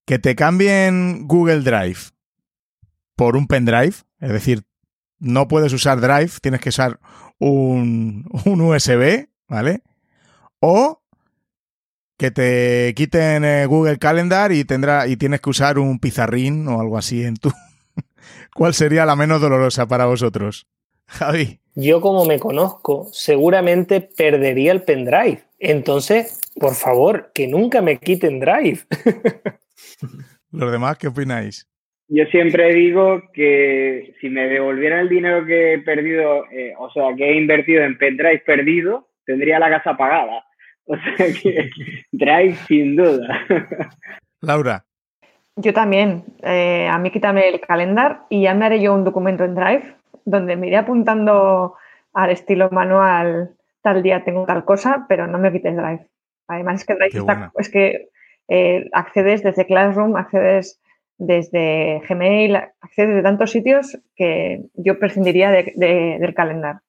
que 0.05 0.19
te 0.19 0.35
cambien 0.35 1.27
Google 1.27 1.61
Drive 1.61 1.99
por 3.15 3.35
un 3.35 3.47
pendrive, 3.47 3.95
es 4.19 4.31
decir, 4.31 4.63
no 5.19 5.47
puedes 5.47 5.73
usar 5.73 5.99
Drive, 5.99 6.31
tienes 6.41 6.61
que 6.61 6.69
usar 6.69 6.99
un, 7.39 8.25
un 8.45 8.61
USB, 8.61 9.27
¿vale? 9.47 9.83
O 10.59 11.01
que 12.17 12.31
te 12.31 12.93
quiten 12.95 13.43
eh, 13.43 13.65
Google 13.65 13.97
Calendar 13.97 14.51
y 14.51 14.63
tendrá 14.63 15.07
y 15.07 15.17
tienes 15.17 15.41
que 15.41 15.49
usar 15.49 15.79
un 15.79 15.99
pizarrín 15.99 16.67
o 16.67 16.79
algo 16.79 16.97
así 16.97 17.23
en 17.23 17.35
tu. 17.35 17.51
¿Cuál 18.53 18.73
sería 18.73 19.05
la 19.05 19.15
menos 19.15 19.41
dolorosa 19.41 19.87
para 19.87 20.05
vosotros? 20.05 20.67
Javi. 21.07 21.59
Yo 21.75 22.01
como 22.01 22.25
me 22.25 22.39
conozco, 22.39 23.07
seguramente 23.11 24.01
perdería 24.01 24.71
el 24.71 24.83
pendrive. 24.83 25.43
Entonces, 25.59 26.39
por 26.59 26.73
favor, 26.73 27.31
que 27.33 27.47
nunca 27.47 27.81
me 27.81 27.97
quiten 27.97 28.39
drive. 28.39 28.79
¿Los 30.51 30.71
demás 30.71 30.97
qué 30.97 31.07
opináis? 31.07 31.67
Yo 32.07 32.25
siempre 32.25 32.73
digo 32.73 33.23
que 33.33 34.13
si 34.21 34.29
me 34.29 34.47
devolvieran 34.47 34.99
el 34.99 35.09
dinero 35.09 35.45
que 35.45 35.73
he 35.73 35.79
perdido, 35.79 36.45
eh, 36.51 36.73
o 36.77 36.89
sea, 36.91 37.15
que 37.17 37.31
he 37.31 37.37
invertido 37.37 37.83
en 37.83 37.97
pendrive 37.97 38.43
perdido, 38.45 39.09
tendría 39.25 39.59
la 39.59 39.69
casa 39.69 39.97
pagada. 39.97 40.45
O 40.85 40.95
sea 40.95 41.27
que 41.41 41.69
drive 42.11 42.55
sin 42.67 42.95
duda. 42.95 43.45
Laura. 44.41 44.85
Yo 45.57 45.73
también. 45.73 46.25
eh, 46.43 46.87
a 46.91 46.97
mí 46.99 47.11
quítame 47.11 47.47
el 47.47 47.61
calendar 47.61 48.23
y 48.29 48.43
ya 48.43 48.53
me 48.53 48.65
haré 48.65 48.81
yo 48.81 48.93
un 48.93 49.03
documento 49.03 49.43
en 49.45 49.55
Drive 49.55 49.95
donde 50.25 50.55
me 50.55 50.67
iré 50.67 50.77
apuntando 50.77 51.75
al 52.13 52.31
estilo 52.31 52.69
manual 52.71 53.51
tal 53.81 54.01
día 54.01 54.23
tengo 54.23 54.45
tal 54.45 54.65
cosa, 54.65 55.05
pero 55.07 55.27
no 55.27 55.37
me 55.37 55.51
quites 55.51 55.75
Drive. 55.75 56.07
Además 56.47 56.81
es 56.81 56.85
que 56.85 56.93
Drive 56.95 57.11
está- 57.19 57.33
es 57.57 57.69
que 57.69 58.09
eh, 58.47 58.89
accedes 58.93 59.43
desde 59.43 59.65
Classroom, 59.65 60.15
accedes 60.17 60.79
desde 61.17 62.01
Gmail, 62.07 62.55
accedes 62.81 63.15
de 63.15 63.21
tantos 63.23 63.51
sitios 63.51 63.97
que 64.15 64.61
yo 64.73 64.99
prescindiría 64.99 65.49
de- 65.51 65.73
de- 65.75 66.17
del 66.19 66.33
calendar. 66.33 66.79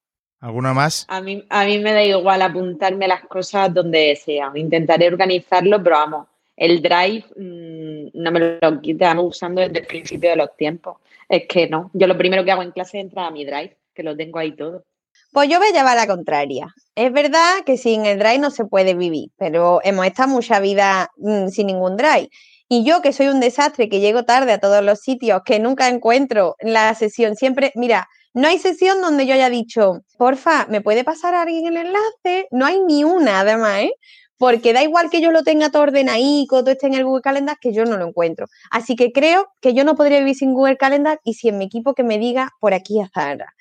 ¿Alguna 0.41 0.73
más? 0.73 1.05
A 1.09 1.21
mí, 1.21 1.43
a 1.49 1.65
mí 1.65 1.79
me 1.79 1.93
da 1.93 2.03
igual 2.03 2.41
apuntarme 2.41 3.07
las 3.07 3.21
cosas 3.21 3.73
donde 3.73 4.15
sea. 4.17 4.51
Intentaré 4.55 5.07
organizarlo, 5.07 5.81
pero 5.81 5.95
vamos, 5.95 6.27
el 6.57 6.81
drive 6.81 7.23
mm, 7.35 8.09
no 8.13 8.31
me 8.31 8.59
lo 8.59 8.81
quitamos 8.81 9.25
usando 9.25 9.61
desde 9.61 9.79
el 9.79 9.85
principio 9.85 10.31
de 10.31 10.35
los 10.35 10.55
tiempos. 10.57 10.97
Es 11.29 11.47
que 11.47 11.69
no. 11.69 11.91
Yo 11.93 12.07
lo 12.07 12.17
primero 12.17 12.43
que 12.43 12.51
hago 12.51 12.63
en 12.63 12.71
clase 12.71 12.97
es 12.97 13.05
entrar 13.05 13.27
a 13.27 13.31
mi 13.31 13.45
drive, 13.45 13.77
que 13.93 14.03
lo 14.03 14.17
tengo 14.17 14.39
ahí 14.39 14.53
todo. 14.53 14.83
Pues 15.31 15.49
yo 15.49 15.59
voy 15.59 15.67
a 15.75 15.95
la 15.95 16.07
contraria. 16.07 16.73
Es 16.95 17.11
verdad 17.11 17.63
que 17.65 17.77
sin 17.77 18.05
el 18.05 18.17
drive 18.17 18.39
no 18.39 18.49
se 18.49 18.65
puede 18.65 18.95
vivir, 18.95 19.29
pero 19.37 19.81
hemos 19.83 20.05
estado 20.05 20.29
mucha 20.29 20.59
vida 20.59 21.11
mm, 21.17 21.49
sin 21.49 21.67
ningún 21.67 21.95
drive. 21.95 22.29
Y 22.69 22.83
yo 22.83 23.01
que 23.01 23.13
soy 23.13 23.27
un 23.27 23.39
desastre, 23.39 23.87
que 23.87 23.99
llego 23.99 24.23
tarde 24.23 24.51
a 24.51 24.59
todos 24.59 24.83
los 24.83 24.99
sitios, 24.99 25.41
que 25.45 25.59
nunca 25.59 25.87
encuentro 25.87 26.55
la 26.59 26.93
sesión, 26.95 27.35
siempre, 27.35 27.71
mira, 27.75 28.09
no 28.33 28.47
hay 28.47 28.59
sesión 28.59 29.01
donde 29.01 29.25
yo 29.25 29.33
haya 29.33 29.49
dicho, 29.49 30.01
porfa, 30.17 30.67
¿me 30.67 30.81
puede 30.81 31.03
pasar 31.03 31.33
alguien 31.33 31.67
el 31.67 31.77
enlace? 31.77 32.47
No 32.51 32.65
hay 32.65 32.81
ni 32.81 33.03
una, 33.03 33.39
además, 33.39 33.83
¿eh? 33.83 33.93
Porque 34.37 34.73
da 34.73 34.83
igual 34.83 35.09
que 35.09 35.21
yo 35.21 35.31
lo 35.31 35.43
tenga 35.43 35.69
todo 35.69 35.83
ordenadico, 35.83 36.61
todo 36.61 36.71
esté 36.71 36.87
en 36.87 36.93
el 36.93 37.03
Google 37.05 37.21
Calendar, 37.21 37.57
que 37.59 37.73
yo 37.73 37.85
no 37.85 37.97
lo 37.97 38.07
encuentro. 38.07 38.47
Así 38.71 38.95
que 38.95 39.11
creo 39.11 39.47
que 39.61 39.73
yo 39.73 39.83
no 39.83 39.95
podría 39.95 40.19
vivir 40.19 40.35
sin 40.35 40.53
Google 40.53 40.77
Calendar 40.77 41.19
y 41.23 41.33
si 41.33 41.49
en 41.49 41.57
mi 41.57 41.65
equipo 41.65 41.93
que 41.93 42.03
me 42.03 42.19
diga 42.19 42.51
por 42.59 42.73
aquí 42.73 43.01
a 43.01 43.09
Zara. 43.09 43.53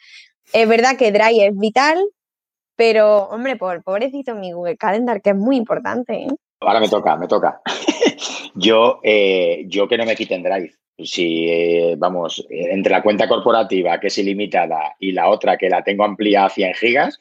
Es 0.53 0.69
verdad 0.69 0.97
que 0.97 1.13
Drive 1.13 1.47
es 1.47 1.57
vital, 1.57 1.99
pero, 2.77 3.25
hombre, 3.31 3.57
por 3.57 3.83
pobrecito 3.83 4.35
mi 4.35 4.53
Google 4.53 4.77
Calendar, 4.77 5.23
que 5.23 5.31
es 5.31 5.37
muy 5.37 5.57
importante. 5.57 6.15
¿eh? 6.15 6.29
Ahora 6.61 6.81
me 6.81 6.89
toca, 6.89 7.17
me 7.17 7.27
toca. 7.27 7.61
yo, 8.55 9.01
eh, 9.03 9.65
yo 9.67 9.89
que 9.89 9.97
no 9.97 10.05
me 10.05 10.15
quiten 10.15 10.43
Drive. 10.43 10.75
Si, 10.99 11.47
eh, 11.49 11.95
vamos, 11.99 12.47
entre 12.49 12.93
la 12.93 13.03
cuenta 13.03 13.29
corporativa, 13.29 13.99
que 14.01 14.07
es 14.07 14.19
ilimitada, 14.19 14.95
y 14.99 15.13
la 15.13 15.29
otra, 15.29 15.57
que 15.57 15.69
la 15.69 15.83
tengo 15.83 16.05
ampliada 16.05 16.47
a 16.47 16.51
100 16.51 16.75
gigas, 16.75 17.21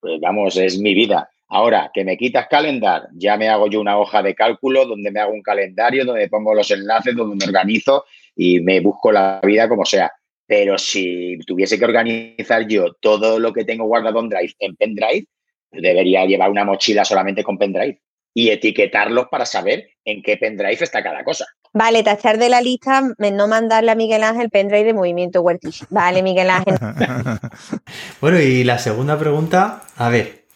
pues 0.00 0.20
vamos, 0.20 0.56
es 0.56 0.78
mi 0.78 0.94
vida. 0.94 1.30
Ahora, 1.50 1.90
que 1.94 2.04
me 2.04 2.18
quitas 2.18 2.46
calendar, 2.46 3.08
ya 3.14 3.38
me 3.38 3.48
hago 3.48 3.68
yo 3.68 3.80
una 3.80 3.98
hoja 3.98 4.22
de 4.22 4.34
cálculo 4.34 4.84
donde 4.84 5.10
me 5.10 5.20
hago 5.20 5.32
un 5.32 5.42
calendario, 5.42 6.04
donde 6.04 6.28
pongo 6.28 6.54
los 6.54 6.70
enlaces, 6.70 7.16
donde 7.16 7.36
me 7.36 7.44
organizo 7.50 8.04
y 8.36 8.60
me 8.60 8.80
busco 8.80 9.10
la 9.10 9.40
vida 9.42 9.66
como 9.66 9.86
sea. 9.86 10.12
Pero 10.46 10.76
si 10.76 11.38
tuviese 11.46 11.78
que 11.78 11.84
organizar 11.86 12.66
yo 12.68 12.92
todo 13.00 13.38
lo 13.38 13.52
que 13.52 13.64
tengo 13.64 13.86
guardado 13.86 14.20
en 14.20 14.28
Drive 14.28 14.54
en 14.58 14.76
pendrive, 14.76 15.26
debería 15.70 16.26
llevar 16.26 16.50
una 16.50 16.64
mochila 16.64 17.04
solamente 17.04 17.42
con 17.42 17.56
pendrive 17.56 18.00
y 18.34 18.50
etiquetarlos 18.50 19.28
para 19.30 19.46
saber 19.46 19.88
en 20.04 20.22
qué 20.22 20.36
pendrive 20.36 20.84
está 20.84 21.02
cada 21.02 21.24
cosa. 21.24 21.46
Vale, 21.72 22.02
tachar 22.02 22.38
de 22.38 22.48
la 22.48 22.60
lista, 22.60 23.02
no 23.18 23.48
mandarle 23.48 23.90
a 23.90 23.94
Miguel 23.94 24.22
Ángel 24.22 24.50
pendrive 24.50 24.84
de 24.84 24.94
Movimiento 24.94 25.40
Huertish. 25.40 25.84
Vale, 25.90 26.22
Miguel 26.22 26.50
Ángel. 26.50 26.76
Bueno, 28.20 28.40
y 28.40 28.64
la 28.64 28.78
segunda 28.78 29.18
pregunta, 29.18 29.82
a 29.96 30.08
ver, 30.08 30.47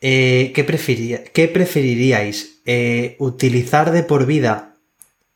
eh, 0.00 0.52
¿qué, 0.54 1.30
qué 1.32 1.48
preferiríais? 1.48 2.62
Eh, 2.66 3.16
¿Utilizar 3.18 3.90
de 3.90 4.02
por 4.02 4.26
vida 4.26 4.76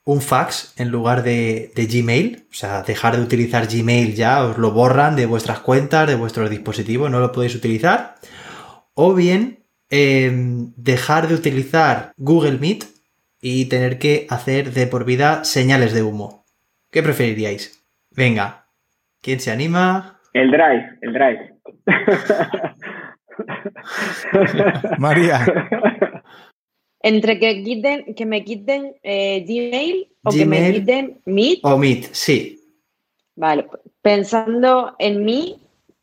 un 0.05 0.21
fax 0.21 0.75
en 0.79 0.89
lugar 0.91 1.23
de, 1.23 1.71
Gmail? 1.75 2.47
O 2.51 2.55
sea, 2.55 2.83
dejar 2.83 3.17
de 3.17 3.23
utilizar 3.23 3.67
Gmail 3.67 4.15
ya, 4.15 4.45
os 4.45 4.59
lo 4.59 4.73
borran 4.73 5.17
de 5.17 5.27
vuestras 5.27 5.61
cuentas, 5.61 6.09
de 6.09 6.15
vuestros 6.15 6.51
dispositivos, 6.51 7.11
no 7.11 7.21
lo 7.21 7.33
podéis 7.33 7.55
utilizar. 7.55 8.17
O 8.95 9.15
bien, 9.15 9.65
eh, 9.91 10.31
dejar 10.77 11.29
de 11.29 11.35
utilizar 11.35 12.13
Google 12.17 12.59
Meet 12.59 12.85
y 13.41 13.67
tener 13.67 13.99
que 13.99 14.27
hacer 14.31 14.73
de 14.73 14.87
por 14.87 15.05
vida 15.05 15.45
señales 15.45 15.93
de 15.93 16.03
humo. 16.03 16.45
¿Qué 16.91 17.03
preferiríais? 17.03 17.85
Venga, 18.11 18.67
¿quién 19.21 19.41
se 19.41 19.51
anima? 19.51 20.21
El 20.33 20.51
drive, 20.51 20.99
el 21.03 21.13
drive. 21.13 21.55
María. 24.99 25.45
Entre 27.01 27.39
que 27.39 27.63
quiten, 27.63 28.15
que 28.15 28.27
me 28.27 28.45
quiten 28.45 28.97
eh, 29.03 29.45
Gmail 29.47 30.09
o 30.23 30.31
que 30.31 30.47
me 30.47 30.73
quiten 30.73 31.21
Meet, 31.27 31.61
O 31.63 31.77
Meet, 31.77 32.15
sí. 32.15 32.61
vale, 33.37 33.67
pensando 34.01 34.97
en 34.99 35.25
mí, 35.25 35.61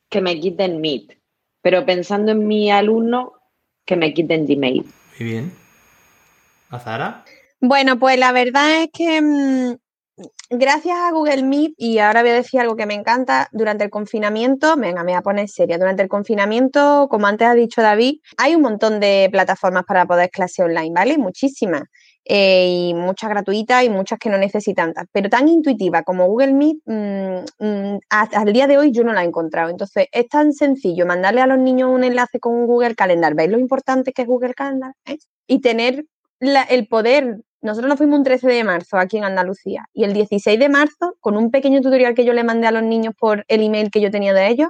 que 0.09 0.21
me 0.21 0.39
quiten 0.39 0.79
Meet, 0.79 1.17
pero 1.61 1.85
pensando 1.85 2.33
en 2.33 2.47
mi 2.47 2.69
alumno, 2.69 3.33
que 3.85 3.95
me 3.95 4.13
quiten 4.13 4.45
Gmail. 4.45 4.85
Muy 5.19 5.29
bien. 5.29 5.51
¿Azara? 6.69 7.25
Bueno, 7.59 7.97
pues 7.99 8.17
la 8.19 8.31
verdad 8.31 8.83
es 8.83 8.89
que 8.93 9.21
mm, 9.21 9.77
gracias 10.49 10.97
a 10.97 11.11
Google 11.11 11.43
Meet, 11.43 11.73
y 11.77 11.97
ahora 11.99 12.21
voy 12.21 12.31
a 12.31 12.35
decir 12.35 12.59
algo 12.59 12.75
que 12.75 12.85
me 12.85 12.93
encanta, 12.93 13.47
durante 13.51 13.83
el 13.83 13.89
confinamiento, 13.89 14.75
venga, 14.77 15.03
me 15.03 15.11
voy 15.11 15.17
a 15.19 15.21
poner 15.21 15.47
seria, 15.49 15.77
durante 15.77 16.03
el 16.03 16.09
confinamiento, 16.09 17.07
como 17.09 17.27
antes 17.27 17.47
ha 17.47 17.53
dicho 17.55 17.81
David, 17.81 18.19
hay 18.37 18.55
un 18.55 18.61
montón 18.61 18.99
de 18.99 19.29
plataformas 19.31 19.83
para 19.85 20.05
poder 20.05 20.29
clase 20.29 20.63
online, 20.63 20.91
¿vale? 20.93 21.17
Muchísimas. 21.17 21.83
eh, 22.23 22.67
y 22.89 22.93
muchas 22.93 23.31
gratuitas 23.31 23.83
y 23.83 23.89
muchas 23.89 24.19
que 24.19 24.29
no 24.29 24.37
necesitan 24.37 24.93
pero 25.11 25.27
tan 25.29 25.47
intuitiva 25.49 26.03
como 26.03 26.27
Google 26.27 26.53
Meet, 26.53 26.77
mm, 26.85 27.65
mm, 27.65 27.99
hasta 28.09 28.43
el 28.43 28.53
día 28.53 28.67
de 28.67 28.77
hoy 28.77 28.91
yo 28.91 29.03
no 29.03 29.11
la 29.13 29.23
he 29.23 29.25
encontrado. 29.27 29.69
Entonces, 29.71 30.05
es 30.11 30.27
tan 30.29 30.53
sencillo 30.53 31.07
mandarle 31.07 31.41
a 31.41 31.47
los 31.47 31.57
niños 31.57 31.89
un 31.89 32.03
enlace 32.03 32.39
con 32.39 32.67
Google 32.67 32.93
Calendar. 32.95 33.33
¿Veis 33.33 33.49
lo 33.49 33.57
importante 33.59 34.13
que 34.13 34.21
es 34.21 34.27
Google 34.27 34.53
Calendar? 34.53 34.93
eh? 35.05 35.17
Y 35.47 35.61
tener 35.61 36.05
la- 36.39 36.61
el 36.63 36.87
poder. 36.87 37.39
Nosotros 37.61 37.89
nos 37.89 37.97
fuimos 37.97 38.17
un 38.17 38.23
13 38.23 38.47
de 38.47 38.63
marzo 38.63 38.97
aquí 38.97 39.17
en 39.17 39.23
Andalucía 39.23 39.85
y 39.93 40.03
el 40.03 40.13
16 40.13 40.59
de 40.59 40.67
marzo, 40.67 41.15
con 41.19 41.37
un 41.37 41.51
pequeño 41.51 41.81
tutorial 41.81 42.15
que 42.15 42.25
yo 42.25 42.33
le 42.33 42.43
mandé 42.43 42.67
a 42.67 42.71
los 42.71 42.81
niños 42.81 43.13
por 43.17 43.45
el 43.47 43.61
email 43.61 43.91
que 43.91 44.01
yo 44.01 44.09
tenía 44.09 44.33
de 44.33 44.47
ellos, 44.47 44.69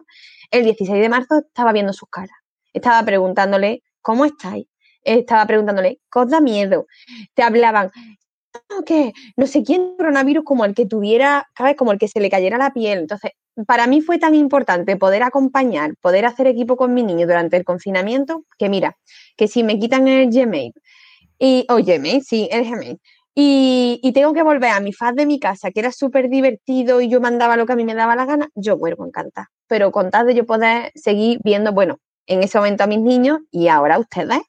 el 0.51 0.65
16 0.65 1.01
de 1.01 1.09
marzo 1.09 1.39
estaba 1.47 1.71
viendo 1.71 1.93
sus 1.93 2.09
caras. 2.09 2.35
Estaba 2.73 3.03
preguntándole, 3.05 3.81
¿cómo 4.01 4.25
estáis? 4.25 4.67
Estaba 5.03 5.45
preguntándole, 5.45 5.99
¿qué 6.11 6.25
da 6.27 6.41
miedo? 6.41 6.85
Te 7.33 7.43
hablaban, 7.43 7.91
que 8.85 9.13
no 9.37 9.47
sé 9.47 9.63
quién 9.63 9.95
coronavirus 9.97 10.43
como 10.43 10.65
el 10.65 10.75
que 10.75 10.85
tuviera, 10.85 11.47
¿sabes? 11.57 11.75
Como 11.75 11.91
el 11.91 11.97
que 11.97 12.07
se 12.07 12.19
le 12.19 12.29
cayera 12.29 12.57
la 12.57 12.73
piel. 12.73 12.99
Entonces, 12.99 13.31
para 13.67 13.87
mí 13.87 14.01
fue 14.01 14.17
tan 14.17 14.35
importante 14.35 14.97
poder 14.97 15.23
acompañar, 15.23 15.95
poder 16.01 16.25
hacer 16.25 16.47
equipo 16.47 16.77
con 16.77 16.93
mi 16.93 17.03
niño 17.03 17.27
durante 17.27 17.57
el 17.57 17.63
confinamiento, 17.63 18.43
que 18.57 18.69
mira, 18.69 18.97
que 19.37 19.47
si 19.47 19.63
me 19.63 19.79
quitan 19.79 20.07
el 20.07 20.29
Gmail, 20.29 20.73
y, 21.41 21.65
Gmail, 21.67 22.23
sí, 22.23 22.47
y, 23.33 23.99
y, 24.03 24.11
tengo 24.11 24.33
que 24.33 24.43
volver 24.43 24.69
a 24.69 24.79
mi 24.79 24.93
faz 24.93 25.15
de 25.15 25.25
mi 25.25 25.39
casa, 25.39 25.71
que 25.71 25.79
era 25.79 25.91
súper 25.91 26.29
divertido 26.29 27.01
y 27.01 27.09
yo 27.09 27.19
mandaba 27.19 27.57
lo 27.57 27.65
que 27.65 27.73
a 27.73 27.75
mí 27.75 27.83
me 27.83 27.95
daba 27.95 28.15
la 28.15 28.25
gana, 28.25 28.49
yo 28.53 28.77
vuelvo 28.77 29.07
encantada. 29.07 29.49
Pero 29.67 29.91
con 29.91 30.11
tal 30.11 30.27
de 30.27 30.35
yo 30.35 30.45
poder 30.45 30.91
seguir 30.93 31.39
viendo, 31.43 31.71
bueno, 31.71 31.97
en 32.27 32.43
ese 32.43 32.59
momento 32.59 32.83
a 32.83 32.87
mis 32.87 32.99
niños 32.99 33.39
y 33.49 33.69
ahora 33.69 33.95
a 33.95 33.99
ustedes. 33.99 34.41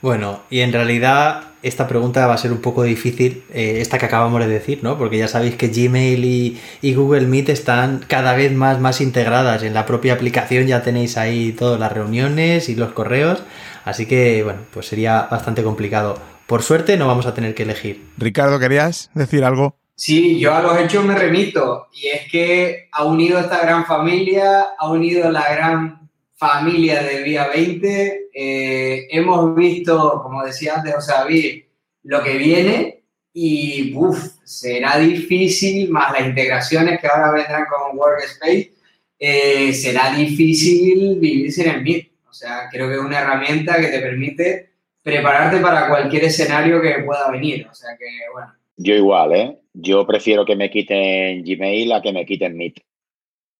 Bueno, 0.00 0.42
y 0.48 0.60
en 0.60 0.72
realidad 0.72 1.54
esta 1.62 1.88
pregunta 1.88 2.28
va 2.28 2.34
a 2.34 2.38
ser 2.38 2.52
un 2.52 2.60
poco 2.60 2.84
difícil, 2.84 3.42
eh, 3.52 3.78
esta 3.80 3.98
que 3.98 4.06
acabamos 4.06 4.38
de 4.38 4.46
decir, 4.46 4.84
¿no? 4.84 4.96
Porque 4.98 5.18
ya 5.18 5.26
sabéis 5.26 5.56
que 5.56 5.68
Gmail 5.68 6.24
y, 6.24 6.60
y, 6.80 6.94
Google 6.94 7.26
Meet 7.26 7.48
están 7.48 8.04
cada 8.06 8.34
vez 8.34 8.52
más, 8.52 8.78
más 8.78 9.00
integradas. 9.00 9.64
En 9.64 9.74
la 9.74 9.84
propia 9.84 10.12
aplicación 10.12 10.68
ya 10.68 10.82
tenéis 10.82 11.16
ahí 11.16 11.52
todas 11.52 11.80
las 11.80 11.90
reuniones 11.90 12.68
y 12.68 12.76
los 12.76 12.92
correos. 12.92 13.42
Así 13.84 14.06
que, 14.06 14.44
bueno, 14.44 14.60
pues 14.72 14.86
sería 14.86 15.26
bastante 15.30 15.62
complicado. 15.62 16.35
Por 16.46 16.62
suerte 16.62 16.96
no 16.96 17.08
vamos 17.08 17.26
a 17.26 17.34
tener 17.34 17.54
que 17.54 17.64
elegir. 17.64 18.06
Ricardo, 18.16 18.60
¿querías 18.60 19.10
decir 19.14 19.44
algo? 19.44 19.76
Sí, 19.96 20.38
yo 20.38 20.54
a 20.54 20.62
los 20.62 20.78
hechos 20.78 21.04
me 21.04 21.16
remito. 21.16 21.88
Y 21.92 22.06
es 22.08 22.30
que 22.30 22.88
ha 22.92 23.04
unido 23.04 23.38
esta 23.40 23.60
gran 23.62 23.84
familia, 23.84 24.66
ha 24.78 24.90
unido 24.90 25.30
la 25.30 25.52
gran 25.52 26.10
familia 26.36 27.02
de 27.02 27.22
Vía 27.22 27.48
20. 27.48 28.28
Eh, 28.32 29.08
hemos 29.10 29.56
visto, 29.56 30.20
como 30.22 30.44
decía 30.44 30.74
antes 30.76 30.94
José 30.94 31.12
David, 31.12 31.62
lo 32.04 32.22
que 32.22 32.36
viene 32.36 33.02
y 33.32 33.92
uf, 33.94 34.18
será 34.44 34.98
difícil, 34.98 35.90
más 35.90 36.12
las 36.12 36.28
integraciones 36.28 37.00
que 37.00 37.06
ahora 37.06 37.32
vendrán 37.32 37.64
con 37.66 37.98
Workspace, 37.98 38.72
eh, 39.18 39.74
será 39.74 40.14
difícil 40.14 41.18
vivir 41.18 41.52
sin 41.52 41.68
el 41.68 41.82
Meet. 41.82 42.12
O 42.30 42.32
sea, 42.32 42.68
creo 42.70 42.88
que 42.88 42.94
es 42.94 43.00
una 43.00 43.18
herramienta 43.18 43.80
que 43.80 43.88
te 43.88 43.98
permite 43.98 44.75
prepararte 45.06 45.58
para 45.58 45.86
cualquier 45.86 46.24
escenario 46.24 46.82
que 46.82 47.04
pueda 47.04 47.30
venir. 47.30 47.68
O 47.70 47.72
sea 47.72 47.96
que, 47.96 48.06
bueno. 48.32 48.52
Yo 48.76 48.92
igual, 48.92 49.36
¿eh? 49.36 49.58
Yo 49.72 50.04
prefiero 50.04 50.44
que 50.44 50.56
me 50.56 50.68
quiten 50.68 51.44
Gmail 51.44 51.92
a 51.92 52.02
que 52.02 52.12
me 52.12 52.26
quiten 52.26 52.56
Meet. 52.56 52.80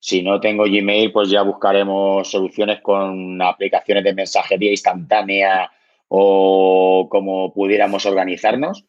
Si 0.00 0.24
no 0.24 0.40
tengo 0.40 0.64
Gmail, 0.64 1.12
pues 1.12 1.30
ya 1.30 1.42
buscaremos 1.42 2.28
soluciones 2.28 2.80
con 2.80 3.40
aplicaciones 3.40 4.02
de 4.02 4.14
mensajería 4.14 4.72
instantánea 4.72 5.70
o 6.08 7.06
como 7.08 7.54
pudiéramos 7.54 8.04
organizarnos. 8.06 8.84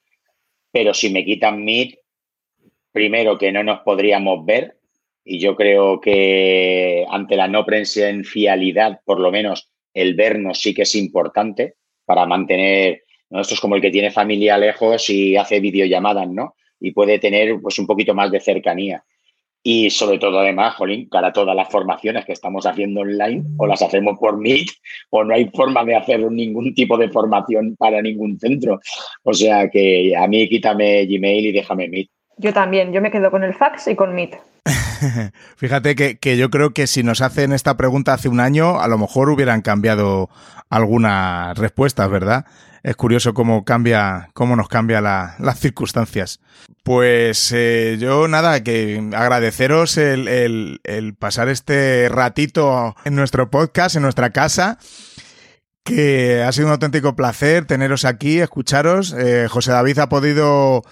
Pero 0.71 0.95
si 0.95 1.11
me 1.11 1.23
quitan 1.23 1.63
Meet, 1.63 1.99
primero 2.91 3.37
que 3.37 3.51
no 3.51 3.63
nos 3.63 3.81
podríamos 3.81 4.43
ver 4.47 4.79
y 5.23 5.37
yo 5.37 5.55
creo 5.55 6.01
que 6.01 7.05
ante 7.07 7.35
la 7.35 7.47
no 7.47 7.63
presencialidad, 7.67 9.01
por 9.05 9.19
lo 9.19 9.31
menos 9.31 9.69
el 9.93 10.15
vernos 10.15 10.59
sí 10.59 10.73
que 10.73 10.81
es 10.81 10.95
importante 10.95 11.75
para 12.07 12.25
mantener, 12.25 13.03
¿no? 13.29 13.41
esto 13.41 13.53
es 13.53 13.59
como 13.59 13.75
el 13.75 13.81
que 13.81 13.91
tiene 13.91 14.11
familia 14.11 14.57
lejos 14.57 15.09
y 15.09 15.35
hace 15.35 15.59
videollamadas, 15.59 16.29
¿no? 16.29 16.55
Y 16.79 16.91
puede 16.91 17.19
tener 17.19 17.59
pues 17.61 17.77
un 17.79 17.85
poquito 17.85 18.15
más 18.15 18.31
de 18.31 18.39
cercanía. 18.39 19.03
Y 19.61 19.89
sobre 19.89 20.17
todo, 20.17 20.39
además, 20.39 20.75
Jolín, 20.75 21.09
para 21.09 21.33
todas 21.33 21.53
las 21.53 21.67
formaciones 21.67 22.23
que 22.23 22.31
estamos 22.31 22.65
haciendo 22.65 23.01
online, 23.01 23.43
o 23.57 23.67
las 23.67 23.81
hacemos 23.81 24.17
por 24.17 24.37
Meet, 24.37 24.69
o 25.09 25.25
no 25.25 25.35
hay 25.35 25.49
forma 25.49 25.83
de 25.83 25.97
hacer 25.97 26.21
ningún 26.31 26.73
tipo 26.73 26.97
de 26.97 27.09
formación 27.09 27.75
para 27.75 28.01
ningún 28.01 28.39
centro. 28.39 28.79
O 29.23 29.33
sea 29.33 29.69
que 29.69 30.15
a 30.15 30.25
mí 30.27 30.47
quítame 30.47 31.05
Gmail 31.05 31.47
y 31.47 31.51
déjame 31.51 31.89
Meet. 31.89 32.09
Yo 32.37 32.53
también, 32.53 32.93
yo 32.93 33.01
me 33.01 33.11
quedo 33.11 33.29
con 33.29 33.43
el 33.43 33.53
fax 33.53 33.89
y 33.89 33.95
con 33.95 34.15
Meet. 34.15 34.37
Fíjate 35.57 35.95
que, 35.95 36.37
yo 36.37 36.49
creo 36.49 36.73
que 36.73 36.87
si 36.87 37.03
nos 37.03 37.21
hacen 37.21 37.53
esta 37.53 37.77
pregunta 37.77 38.13
hace 38.13 38.29
un 38.29 38.39
año, 38.39 38.79
a 38.79 38.87
lo 38.87 38.97
mejor 38.97 39.29
hubieran 39.29 39.61
cambiado 39.61 40.29
algunas 40.69 41.57
respuestas, 41.57 42.09
¿verdad? 42.09 42.45
Es 42.83 42.95
curioso 42.95 43.33
cómo 43.33 43.65
cambia, 43.65 44.29
cómo 44.33 44.55
nos 44.55 44.69
cambia 44.69 45.01
la, 45.01 45.35
las 45.39 45.59
circunstancias. 45.59 46.39
Pues 46.83 47.51
eh, 47.53 47.97
yo 47.99 48.27
nada, 48.27 48.63
que 48.63 49.09
agradeceros 49.13 49.97
el, 49.97 50.27
el, 50.27 50.79
el, 50.83 51.15
pasar 51.15 51.49
este 51.49 52.07
ratito 52.09 52.95
en 53.03 53.15
nuestro 53.15 53.49
podcast, 53.49 53.95
en 53.95 54.03
nuestra 54.03 54.29
casa, 54.29 54.77
que 55.83 56.43
ha 56.43 56.51
sido 56.51 56.67
un 56.67 56.73
auténtico 56.73 57.15
placer 57.15 57.65
teneros 57.65 58.05
aquí, 58.05 58.39
escucharos. 58.39 59.13
Eh, 59.17 59.47
José 59.49 59.71
David 59.71 59.99
ha 59.99 60.09
podido 60.09 60.83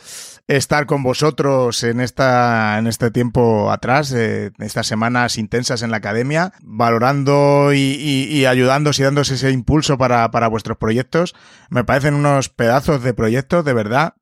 estar 0.48 0.86
con 0.86 1.02
vosotros 1.02 1.84
en, 1.84 2.00
esta, 2.00 2.78
en 2.78 2.88
este 2.88 3.10
tiempo 3.10 3.72
atrás, 3.72 4.12
eh, 4.12 4.52
estas 4.60 4.86
semanas 4.86 5.38
intensas 5.38 5.82
en 5.82 5.92
la 5.92 5.98
academia, 5.98 6.54
valorando 6.62 7.74
y, 7.74 7.80
y, 7.80 8.28
y 8.28 8.46
ayudándoos 8.46 9.00
y 9.00 9.04
dándose 9.04 9.36
ese 9.36 9.52
impulso 9.52 9.98
para, 9.98 10.30
para 10.32 10.48
vuestros 10.48 10.78
proyectos. 10.78 11.36
Me 11.70 11.84
parecen 11.84 12.14
unos 12.14 12.50
pedazos 12.50 13.02
de 13.02 13.14
proyectos, 13.14 13.66
de 13.66 13.74
verdad. 13.74 14.16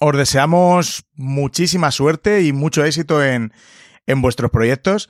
Os 0.00 0.16
deseamos 0.16 1.04
muchísima 1.14 1.90
suerte 1.92 2.42
y 2.42 2.52
mucho 2.52 2.84
éxito 2.84 3.22
en, 3.22 3.52
en 4.06 4.22
vuestros 4.22 4.50
proyectos. 4.50 5.08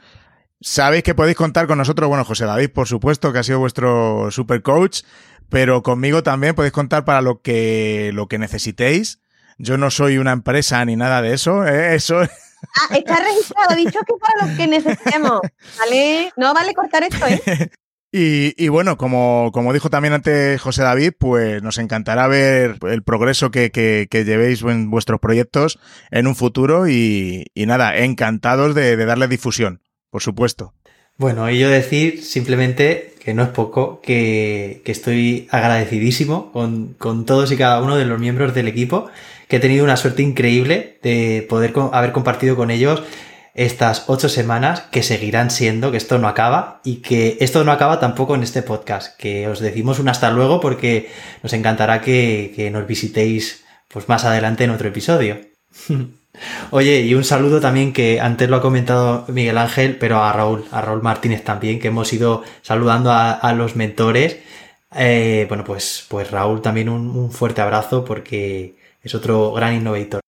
Sabéis 0.61 1.05
que 1.05 1.15
podéis 1.15 1.37
contar 1.37 1.67
con 1.67 1.79
nosotros, 1.79 2.09
bueno, 2.09 2.25
José 2.25 2.45
David, 2.45 2.71
por 2.71 2.87
supuesto, 2.87 3.33
que 3.33 3.39
ha 3.39 3.43
sido 3.43 3.59
vuestro 3.61 4.31
super 4.31 4.63
coach, 4.63 5.03
pero 5.49 5.83
conmigo 5.83 6.23
también 6.23 6.55
podéis 6.55 6.73
contar 6.73 7.05
para 7.05 7.23
lo 7.23 7.41
que, 7.41 8.11
lo 8.13 8.29
que 8.29 8.39
necesitéis. 8.39 9.21
Yo 9.59 9.79
no 9.79 9.91
soy 9.91 10.19
una 10.19 10.33
empresa 10.33 10.85
ni 10.85 10.97
nada 10.97 11.23
de 11.23 11.35
eso. 11.35 11.67
¿eh? 11.67 11.95
Eso. 11.95 12.21
Ah, 12.21 12.97
está 12.97 13.17
registrado, 13.17 13.77
dicho 13.77 14.01
que 14.07 14.15
para 14.19 14.51
lo 14.51 14.57
que 14.57 14.67
necesitemos. 14.67 15.41
¿Vale? 15.79 16.33
No 16.37 16.55
vale 16.55 16.75
cortar 16.75 17.03
esto, 17.03 17.27
¿eh? 17.27 17.71
Y, 18.17 18.55
y, 18.65 18.69
bueno, 18.69 18.97
como, 18.97 19.51
como 19.53 19.73
dijo 19.73 19.91
también 19.91 20.15
antes 20.15 20.63
José 20.63 20.85
David, 20.85 21.15
pues 21.19 21.61
nos 21.65 21.79
encantará 21.79 22.29
ver 22.29 22.79
el 22.89 23.03
progreso 23.03 23.51
que, 23.51 23.73
que, 23.73 24.07
que 24.09 24.25
llevéis 24.25 24.63
en 24.63 24.89
vuestros 24.89 25.19
proyectos 25.19 25.81
en 26.13 26.29
un 26.29 26.37
futuro 26.37 26.87
y, 26.87 27.47
y 27.55 27.67
nada, 27.67 27.97
encantados 27.97 28.77
de, 28.77 28.97
de 28.97 29.05
darle 29.05 29.27
difusión, 29.27 29.83
por 30.11 30.23
supuesto. 30.23 30.75
Bueno, 31.17 31.49
y 31.49 31.59
yo 31.61 31.69
decir 31.69 32.23
simplemente, 32.25 33.15
que 33.21 33.35
no 33.35 33.45
es 33.45 33.49
poco, 33.51 34.01
que, 34.01 34.83
que 34.85 34.91
estoy 34.93 35.47
agradecidísimo 35.51 36.51
con, 36.53 36.95
con, 36.95 37.25
todos 37.25 37.53
y 37.53 37.57
cada 37.57 37.81
uno 37.81 37.97
de 37.97 38.05
los 38.05 38.19
miembros 38.19 38.53
del 38.53 38.67
equipo, 38.67 39.07
que 39.49 39.57
he 39.57 39.61
tenido 39.61 39.85
una 39.85 39.97
suerte 39.97 40.23
increíble 40.23 40.99
de 41.03 41.47
poder 41.49 41.73
haber 41.93 42.13
compartido 42.13 42.57
con 42.57 42.71
ellos 42.71 43.03
estas 43.55 44.05
ocho 44.09 44.29
semanas 44.29 44.81
que 44.91 45.03
seguirán 45.03 45.51
siendo, 45.51 45.93
que 45.93 45.97
esto 45.97 46.19
no 46.19 46.29
acaba 46.29 46.81
y 46.85 46.97
que 46.97 47.39
esto 47.41 47.63
no 47.65 47.71
acaba 47.71 48.01
tampoco 48.01 48.35
en 48.35 48.43
este 48.43 48.63
podcast, 48.63 49.17
que 49.17 49.49
os 49.49 49.61
decimos 49.61 50.01
un 50.01 50.09
hasta 50.09 50.31
luego 50.31 50.61
porque 50.61 51.11
nos 51.43 51.53
encantará 51.53 52.01
que, 52.01 52.69
nos 52.73 52.87
visitéis 52.87 53.65
pues 53.89 54.09
más 54.09 54.25
adelante 54.25 54.65
en 54.65 54.71
otro 54.71 54.89
episodio. 54.89 55.39
Oye, 56.71 57.03
y 57.03 57.15
un 57.15 57.23
saludo 57.23 57.61
también 57.61 57.93
que 57.93 58.21
antes 58.21 58.51
lo 58.51 58.57
ha 58.57 58.61
comentado 58.61 59.25
Miguel 59.29 59.57
Ángel, 59.57 59.97
pero 59.99 60.19
a 60.25 60.33
Raúl, 60.33 60.65
a 60.73 60.81
Raúl 60.81 61.01
Martínez 61.01 61.45
también, 61.45 61.79
que 61.79 61.89
hemos 61.89 62.13
ido 62.13 62.43
saludando 62.63 63.13
a, 63.13 63.53
los 63.53 63.77
mentores. 63.77 64.39
Eh, 64.97 65.47
bueno, 65.49 65.63
pues, 65.63 66.07
pues 66.09 66.33
Raúl 66.33 66.61
también 66.61 66.89
un 66.89 67.31
fuerte 67.31 67.61
abrazo 67.61 68.05
porque 68.05 68.75
es 69.05 69.15
otro 69.15 69.53
gran 69.53 69.75
innovator. 69.75 70.21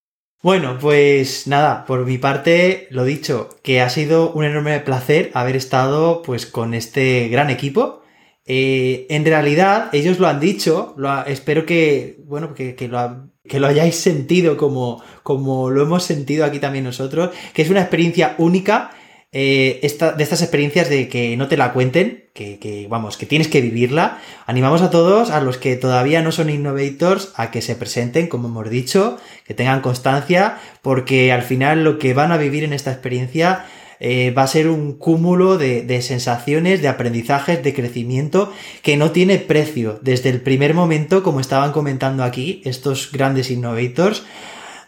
Bueno, 0.43 0.78
pues 0.81 1.48
nada, 1.48 1.85
por 1.86 2.05
mi 2.05 2.19
parte, 2.19 2.86
lo 2.90 3.05
dicho, 3.05 3.48
que 3.62 3.81
ha 3.81 3.89
sido 3.89 4.31
un 4.32 4.44
enorme 4.44 4.78
placer 4.81 5.31
haber 5.35 5.57
estado 5.57 6.23
pues 6.23 6.47
con 6.47 6.74
este 6.74 7.28
gran 7.28 7.51
equipo. 7.51 8.03
Eh, 8.44 9.07
en 9.11 9.24
realidad, 9.24 9.89
ellos 9.93 10.20
lo 10.20 10.28
han 10.28 10.39
dicho, 10.39 10.94
lo 10.98 11.24
espero 11.24 11.66
que, 11.66 12.20
bueno, 12.24 12.55
que, 12.55 12.77
que, 12.77 12.86
lo, 12.86 13.66
hayáis 13.66 13.97
sentido 13.97 14.57
como, 14.57 15.03
como 15.24 15.70
lo 15.70 15.82
hemos 15.82 16.05
sentido 16.05 16.44
aquí 16.44 16.61
también 16.61 16.85
nosotros, 16.85 17.31
que 17.53 17.62
es 17.62 17.70
una 17.70 17.81
experiencia 17.81 18.36
única, 18.39 18.93
eh, 19.32 19.81
esta, 19.82 20.12
de 20.12 20.23
estas 20.23 20.43
experiencias 20.43 20.89
de 20.89 21.09
que 21.09 21.36
no 21.36 21.48
te 21.48 21.57
la 21.57 21.73
cuenten, 21.73 22.26
que, 22.37 22.61
que, 22.61 22.87
vamos, 22.89 23.17
que 23.17 23.27
tienes 23.27 23.49
que 23.49 23.61
vivirla. 23.61 24.19
Animamos 24.47 24.83
a 24.83 24.91
todos, 24.91 25.31
a 25.31 25.41
los 25.41 25.59
que 25.59 25.75
todavía 25.75 26.23
no 26.23 26.31
son 26.31 26.51
innovators, 26.51 27.33
a 27.35 27.51
que 27.51 27.63
se 27.63 27.75
presenten, 27.75 28.29
como 28.29 28.47
hemos 28.47 28.71
dicho, 28.71 29.19
que 29.45 29.55
tengan 29.55 29.81
constancia, 29.81 30.59
porque 30.83 31.33
al 31.33 31.43
final 31.43 31.83
lo 31.83 31.99
que 31.99 32.15
van 32.15 32.31
a 32.31 32.37
vivir 32.37 32.63
en 32.63 32.73
esta 32.73 32.93
experiencia 32.93 33.65
eh, 33.99 34.31
va 34.37 34.43
a 34.43 34.47
ser 34.47 34.69
un 34.69 34.93
cúmulo 34.93 35.57
de, 35.57 35.83
de, 35.83 36.03
sensaciones, 36.03 36.83
de 36.83 36.89
aprendizajes, 36.89 37.65
de 37.65 37.75
crecimiento 37.75 38.53
que 38.83 38.97
no 38.97 39.11
tiene 39.11 39.39
precio. 39.39 39.99
Desde 40.03 40.29
el 40.29 40.41
primer 40.43 40.75
momento, 40.75 41.23
como 41.23 41.41
estaban 41.41 41.73
comentando 41.73 42.23
aquí, 42.23 42.61
estos 42.65 43.11
grandes 43.11 43.51
innovators, 43.51 44.25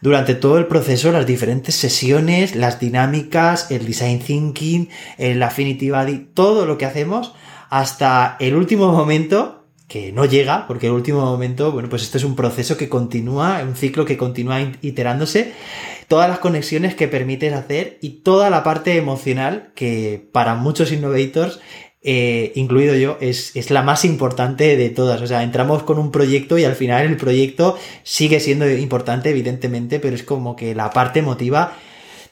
durante 0.01 0.35
todo 0.35 0.59
el 0.59 0.67
proceso, 0.67 1.13
las 1.13 1.27
diferentes 1.27 1.75
sesiones, 1.75 2.55
las 2.55 2.81
dinámicas, 2.81 3.71
el 3.71 3.87
design 3.87 4.21
thinking, 4.21 4.89
el 5.17 5.43
affinity 5.43 5.91
body, 5.91 6.29
todo 6.35 6.67
lo 6.67 6.79
que 6.79 6.87
hacemos, 6.87 7.35
hasta 7.71 8.37
el 8.41 8.55
último 8.55 8.93
momento 8.93 9.59
que 9.89 10.13
no 10.13 10.27
llega, 10.27 10.67
porque 10.67 10.89
el 10.89 10.93
último 10.93 11.23
momento, 11.23 11.73
bueno, 11.73 11.89
pues 11.89 12.03
esto 12.03 12.19
es 12.19 12.25
un 12.25 12.37
proceso 12.37 12.77
que 12.77 12.91
continúa, 12.91 13.63
un 13.63 13.75
ciclo 13.75 14.05
que 14.05 14.19
continúa 14.19 14.61
iterándose, 14.83 15.55
todas 16.09 16.29
las 16.29 16.39
conexiones 16.39 16.95
que 16.95 17.09
permites 17.09 17.55
hacer 17.55 17.99
y 18.03 18.21
toda 18.21 18.51
la 18.51 18.63
parte 18.63 18.97
emocional 18.97 19.73
que 19.75 20.29
para 20.33 20.55
muchos 20.55 20.93
innovators 20.93 21.61
eh, 22.03 22.53
incluido 22.55 22.95
yo, 22.95 23.19
es, 23.21 23.57
es, 23.57 23.71
la 23.71 23.83
más 23.83 24.05
importante 24.05 24.77
de 24.77 24.91
todas. 24.91 25.21
O 25.21 25.27
sea, 25.27 25.43
entramos 25.43 25.83
con 25.83 25.99
un 25.99 26.11
proyecto 26.11 26.59
y 26.59 26.65
al 26.65 26.77
final 26.77 27.07
el 27.07 27.17
proyecto 27.17 27.77
sigue 28.05 28.41
siendo 28.41 28.71
importante, 28.71 29.31
evidentemente, 29.31 29.99
pero 30.01 30.15
es 30.15 30.23
como 30.23 30.57
que 30.57 30.75
la 30.75 30.91
parte 30.91 31.19
emotiva 31.21 31.73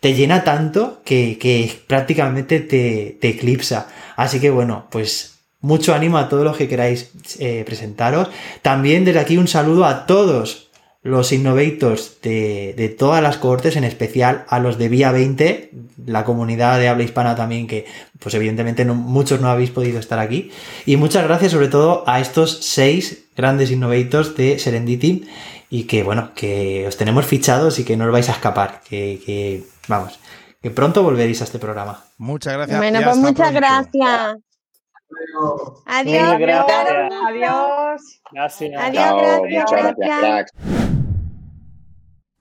te 0.00 0.14
llena 0.14 0.44
tanto 0.44 1.00
que, 1.04 1.38
que 1.38 1.72
prácticamente 1.86 2.60
te, 2.60 3.18
te, 3.20 3.28
eclipsa. 3.28 3.88
Así 4.16 4.40
que 4.40 4.50
bueno, 4.50 4.86
pues 4.90 5.38
mucho 5.60 5.94
ánimo 5.94 6.18
a 6.18 6.28
todos 6.28 6.44
los 6.44 6.56
que 6.56 6.68
queráis 6.68 7.10
eh, 7.38 7.64
presentaros. 7.66 8.28
También 8.62 9.04
desde 9.04 9.20
aquí 9.20 9.36
un 9.36 9.48
saludo 9.48 9.84
a 9.84 10.06
todos 10.06 10.65
los 11.06 11.32
innovators 11.32 12.20
de, 12.20 12.74
de, 12.76 12.88
todas 12.88 13.22
las 13.22 13.38
cohortes, 13.38 13.76
en 13.76 13.84
especial 13.84 14.44
a 14.48 14.58
los 14.58 14.76
de 14.76 14.88
Vía 14.88 15.12
20, 15.12 15.70
la 16.04 16.24
comunidad 16.24 16.78
de 16.78 16.88
habla 16.88 17.04
hispana 17.04 17.36
también, 17.36 17.66
que 17.66 17.86
pues 18.18 18.34
evidentemente 18.34 18.84
no, 18.84 18.94
muchos 18.94 19.40
no 19.40 19.48
habéis 19.48 19.70
podido 19.70 19.98
estar 19.98 20.18
aquí. 20.18 20.50
Y 20.84 20.96
muchas 20.96 21.24
gracias 21.24 21.52
sobre 21.52 21.68
todo 21.68 22.04
a 22.06 22.20
estos 22.20 22.58
seis 22.62 23.26
grandes 23.36 23.70
innovators 23.70 24.36
de 24.36 24.58
Serendipity 24.58 25.28
y 25.70 25.84
que 25.84 26.02
bueno, 26.02 26.32
que 26.34 26.86
os 26.86 26.96
tenemos 26.96 27.24
fichados 27.24 27.78
y 27.78 27.84
que 27.84 27.96
no 27.96 28.06
os 28.06 28.12
vais 28.12 28.28
a 28.28 28.32
escapar, 28.32 28.80
que, 28.88 29.20
que 29.24 29.64
vamos, 29.88 30.18
que 30.60 30.70
pronto 30.70 31.02
volveréis 31.02 31.40
a 31.40 31.44
este 31.44 31.58
programa. 31.58 32.04
Muchas 32.18 32.54
gracias. 32.54 32.78
Bueno, 32.78 33.00
pues 33.04 33.16
muchas 33.16 33.52
gracias. 33.52 34.36
Adiós. 35.86 36.32
Adiós. 36.32 36.66
Adiós. 37.28 38.20
Gracias. 38.32 38.72
Adiós, 38.76 39.42
gracias, 39.48 39.94
gracias. 39.96 40.95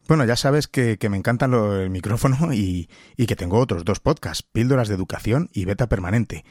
Bueno, 0.08 0.24
ya 0.26 0.36
sabes 0.36 0.68
que, 0.68 0.98
me 1.10 1.18
encantan 1.18 1.54
el 1.54 1.90
micrófono 1.90 2.54
y, 2.54 2.90
que 3.18 3.36
tengo 3.36 3.58
otros 3.60 3.86
dos 3.86 4.00
podcasts, 4.00 4.44
Píldoras 4.44 4.88
de 4.88 4.96
Educación 4.96 5.50
y 5.52 5.66
Beta 5.66 5.88
Permanente. 5.90 6.46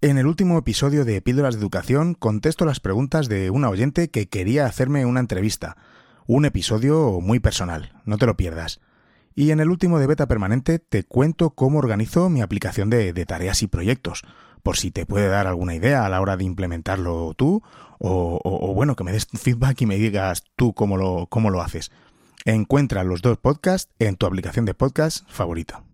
En 0.00 0.16
el 0.18 0.26
último 0.26 0.58
episodio 0.58 1.04
de 1.04 1.20
Píldoras 1.20 1.54
de 1.54 1.60
Educación 1.60 2.14
contesto 2.14 2.64
las 2.64 2.80
preguntas 2.80 3.28
de 3.28 3.50
una 3.50 3.68
oyente 3.68 4.08
que 4.10 4.28
quería 4.28 4.66
hacerme 4.66 5.04
una 5.06 5.20
entrevista. 5.20 5.76
Un 6.26 6.44
episodio 6.44 7.20
muy 7.20 7.40
personal, 7.40 8.00
no 8.06 8.16
te 8.16 8.26
lo 8.26 8.36
pierdas. 8.36 8.80
Y 9.34 9.50
en 9.50 9.60
el 9.60 9.68
último 9.70 9.98
de 9.98 10.06
Beta 10.06 10.26
Permanente 10.26 10.78
te 10.78 11.04
cuento 11.04 11.50
cómo 11.50 11.78
organizo 11.78 12.30
mi 12.30 12.40
aplicación 12.40 12.90
de, 12.90 13.12
tareas 13.26 13.62
y 13.62 13.66
proyectos, 13.66 14.22
por 14.62 14.76
si 14.76 14.90
te 14.90 15.04
puede 15.06 15.28
dar 15.28 15.46
alguna 15.46 15.74
idea 15.74 16.04
a 16.06 16.08
la 16.08 16.20
hora 16.20 16.36
de 16.36 16.44
implementarlo 16.44 17.34
tú, 17.34 17.62
o, 17.98 18.40
o- 18.42 18.70
o 18.70 18.74
bueno, 18.74 18.96
que 18.96 19.04
me 19.04 19.12
des 19.12 19.26
feedback 19.26 19.80
y 19.82 19.86
me 19.86 19.96
digas 19.96 20.44
tú 20.56 20.74
cómo 20.74 20.96
lo, 20.96 21.26
cómo 21.28 21.50
lo 21.50 21.60
haces. 21.62 21.90
Encuentra 22.44 23.04
los 23.04 23.22
dos 23.22 23.38
podcasts 23.38 23.92
en 24.00 24.16
tu 24.16 24.26
aplicación 24.26 24.64
de 24.64 24.74
podcast 24.74 25.24
favorita. 25.28 25.84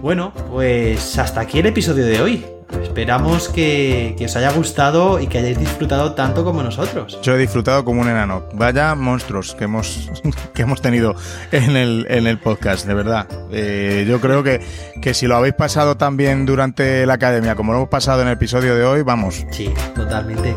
Bueno, 0.00 0.32
pues 0.50 1.18
hasta 1.18 1.42
aquí 1.42 1.58
el 1.58 1.66
episodio 1.66 2.06
de 2.06 2.22
hoy. 2.22 2.46
Esperamos 2.82 3.48
que, 3.48 4.14
que 4.16 4.26
os 4.26 4.36
haya 4.36 4.50
gustado 4.52 5.20
y 5.20 5.26
que 5.26 5.38
hayáis 5.38 5.58
disfrutado 5.58 6.14
tanto 6.14 6.44
como 6.44 6.62
nosotros. 6.62 7.18
Yo 7.22 7.34
he 7.34 7.38
disfrutado 7.38 7.84
como 7.84 8.00
un 8.00 8.08
enano. 8.08 8.44
Vaya 8.54 8.94
monstruos 8.94 9.54
que 9.54 9.64
hemos, 9.64 10.10
que 10.54 10.62
hemos 10.62 10.80
tenido 10.80 11.14
en 11.52 11.76
el, 11.76 12.06
en 12.08 12.26
el 12.26 12.38
podcast, 12.38 12.86
de 12.86 12.94
verdad. 12.94 13.26
Eh, 13.50 14.06
yo 14.08 14.20
creo 14.20 14.42
que, 14.42 14.60
que 15.02 15.12
si 15.12 15.26
lo 15.26 15.36
habéis 15.36 15.54
pasado 15.54 15.96
tan 15.96 16.16
bien 16.16 16.46
durante 16.46 17.04
la 17.04 17.14
academia 17.14 17.56
como 17.56 17.72
lo 17.72 17.78
hemos 17.78 17.90
pasado 17.90 18.22
en 18.22 18.28
el 18.28 18.34
episodio 18.34 18.74
de 18.74 18.84
hoy, 18.84 19.02
vamos. 19.02 19.44
Sí, 19.50 19.70
totalmente. 19.94 20.54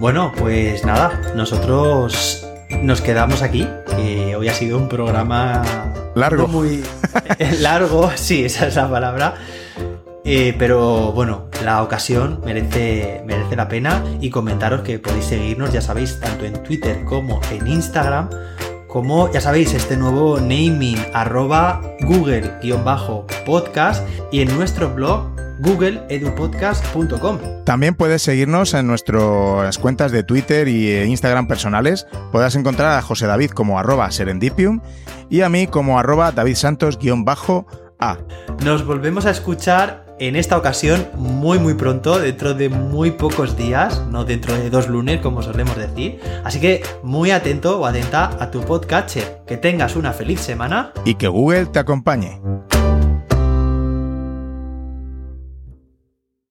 Bueno, 0.00 0.32
pues 0.34 0.84
nada, 0.86 1.20
nosotros 1.36 2.48
nos 2.80 3.02
quedamos 3.02 3.42
aquí, 3.42 3.68
que 3.96 4.34
hoy 4.34 4.48
ha 4.48 4.54
sido 4.54 4.78
un 4.78 4.88
programa 4.88 5.62
Largo. 6.14 6.48
muy 6.48 6.82
largo, 7.60 8.10
sí, 8.14 8.46
esa 8.46 8.66
es 8.66 8.76
la 8.76 8.90
palabra. 8.90 9.34
Eh, 10.24 10.56
pero 10.58 11.12
bueno, 11.12 11.50
la 11.62 11.82
ocasión 11.82 12.40
merece, 12.46 13.20
merece 13.26 13.56
la 13.56 13.68
pena 13.68 14.02
y 14.22 14.30
comentaros 14.30 14.80
que 14.80 14.98
podéis 14.98 15.26
seguirnos, 15.26 15.70
ya 15.70 15.82
sabéis, 15.82 16.18
tanto 16.18 16.46
en 16.46 16.62
Twitter 16.62 17.04
como 17.04 17.38
en 17.52 17.66
Instagram, 17.66 18.30
como 18.88 19.30
ya 19.30 19.42
sabéis, 19.42 19.74
este 19.74 19.98
nuevo 19.98 20.40
naming 20.40 20.96
arroba 21.12 21.82
google-podcast 22.00 24.02
y 24.32 24.40
en 24.40 24.56
nuestro 24.56 24.94
blog 24.94 25.49
googleedupodcast.com. 25.60 27.38
También 27.64 27.94
puedes 27.94 28.22
seguirnos 28.22 28.74
en 28.74 28.86
nuestras 28.86 29.78
cuentas 29.78 30.12
de 30.12 30.22
Twitter 30.22 30.68
y 30.68 30.90
eh, 30.90 31.06
Instagram 31.06 31.46
personales. 31.46 32.06
Podrás 32.32 32.56
encontrar 32.56 32.98
a 32.98 33.02
José 33.02 33.26
David 33.26 33.50
como 33.50 33.78
arroba 33.78 34.10
serendipium 34.10 34.80
y 35.28 35.42
a 35.42 35.48
mí 35.48 35.66
como 35.66 35.98
arroba 35.98 36.32
davidsantos-a. 36.32 38.18
Nos 38.64 38.86
volvemos 38.86 39.26
a 39.26 39.30
escuchar 39.30 40.10
en 40.18 40.36
esta 40.36 40.56
ocasión 40.58 41.06
muy 41.16 41.58
muy 41.58 41.74
pronto, 41.74 42.18
dentro 42.18 42.52
de 42.54 42.68
muy 42.68 43.10
pocos 43.12 43.56
días, 43.56 44.04
no 44.10 44.24
dentro 44.24 44.54
de 44.54 44.68
dos 44.68 44.88
lunes 44.88 45.20
como 45.20 45.42
solemos 45.42 45.76
decir. 45.76 46.20
Así 46.44 46.60
que 46.60 46.82
muy 47.02 47.30
atento 47.30 47.80
o 47.80 47.86
atenta 47.86 48.36
a 48.38 48.50
tu 48.50 48.60
podcatcher. 48.60 49.42
Que 49.46 49.56
tengas 49.56 49.96
una 49.96 50.12
feliz 50.12 50.40
semana. 50.40 50.92
Y 51.04 51.14
que 51.14 51.28
Google 51.28 51.66
te 51.66 51.78
acompañe. 51.78 52.40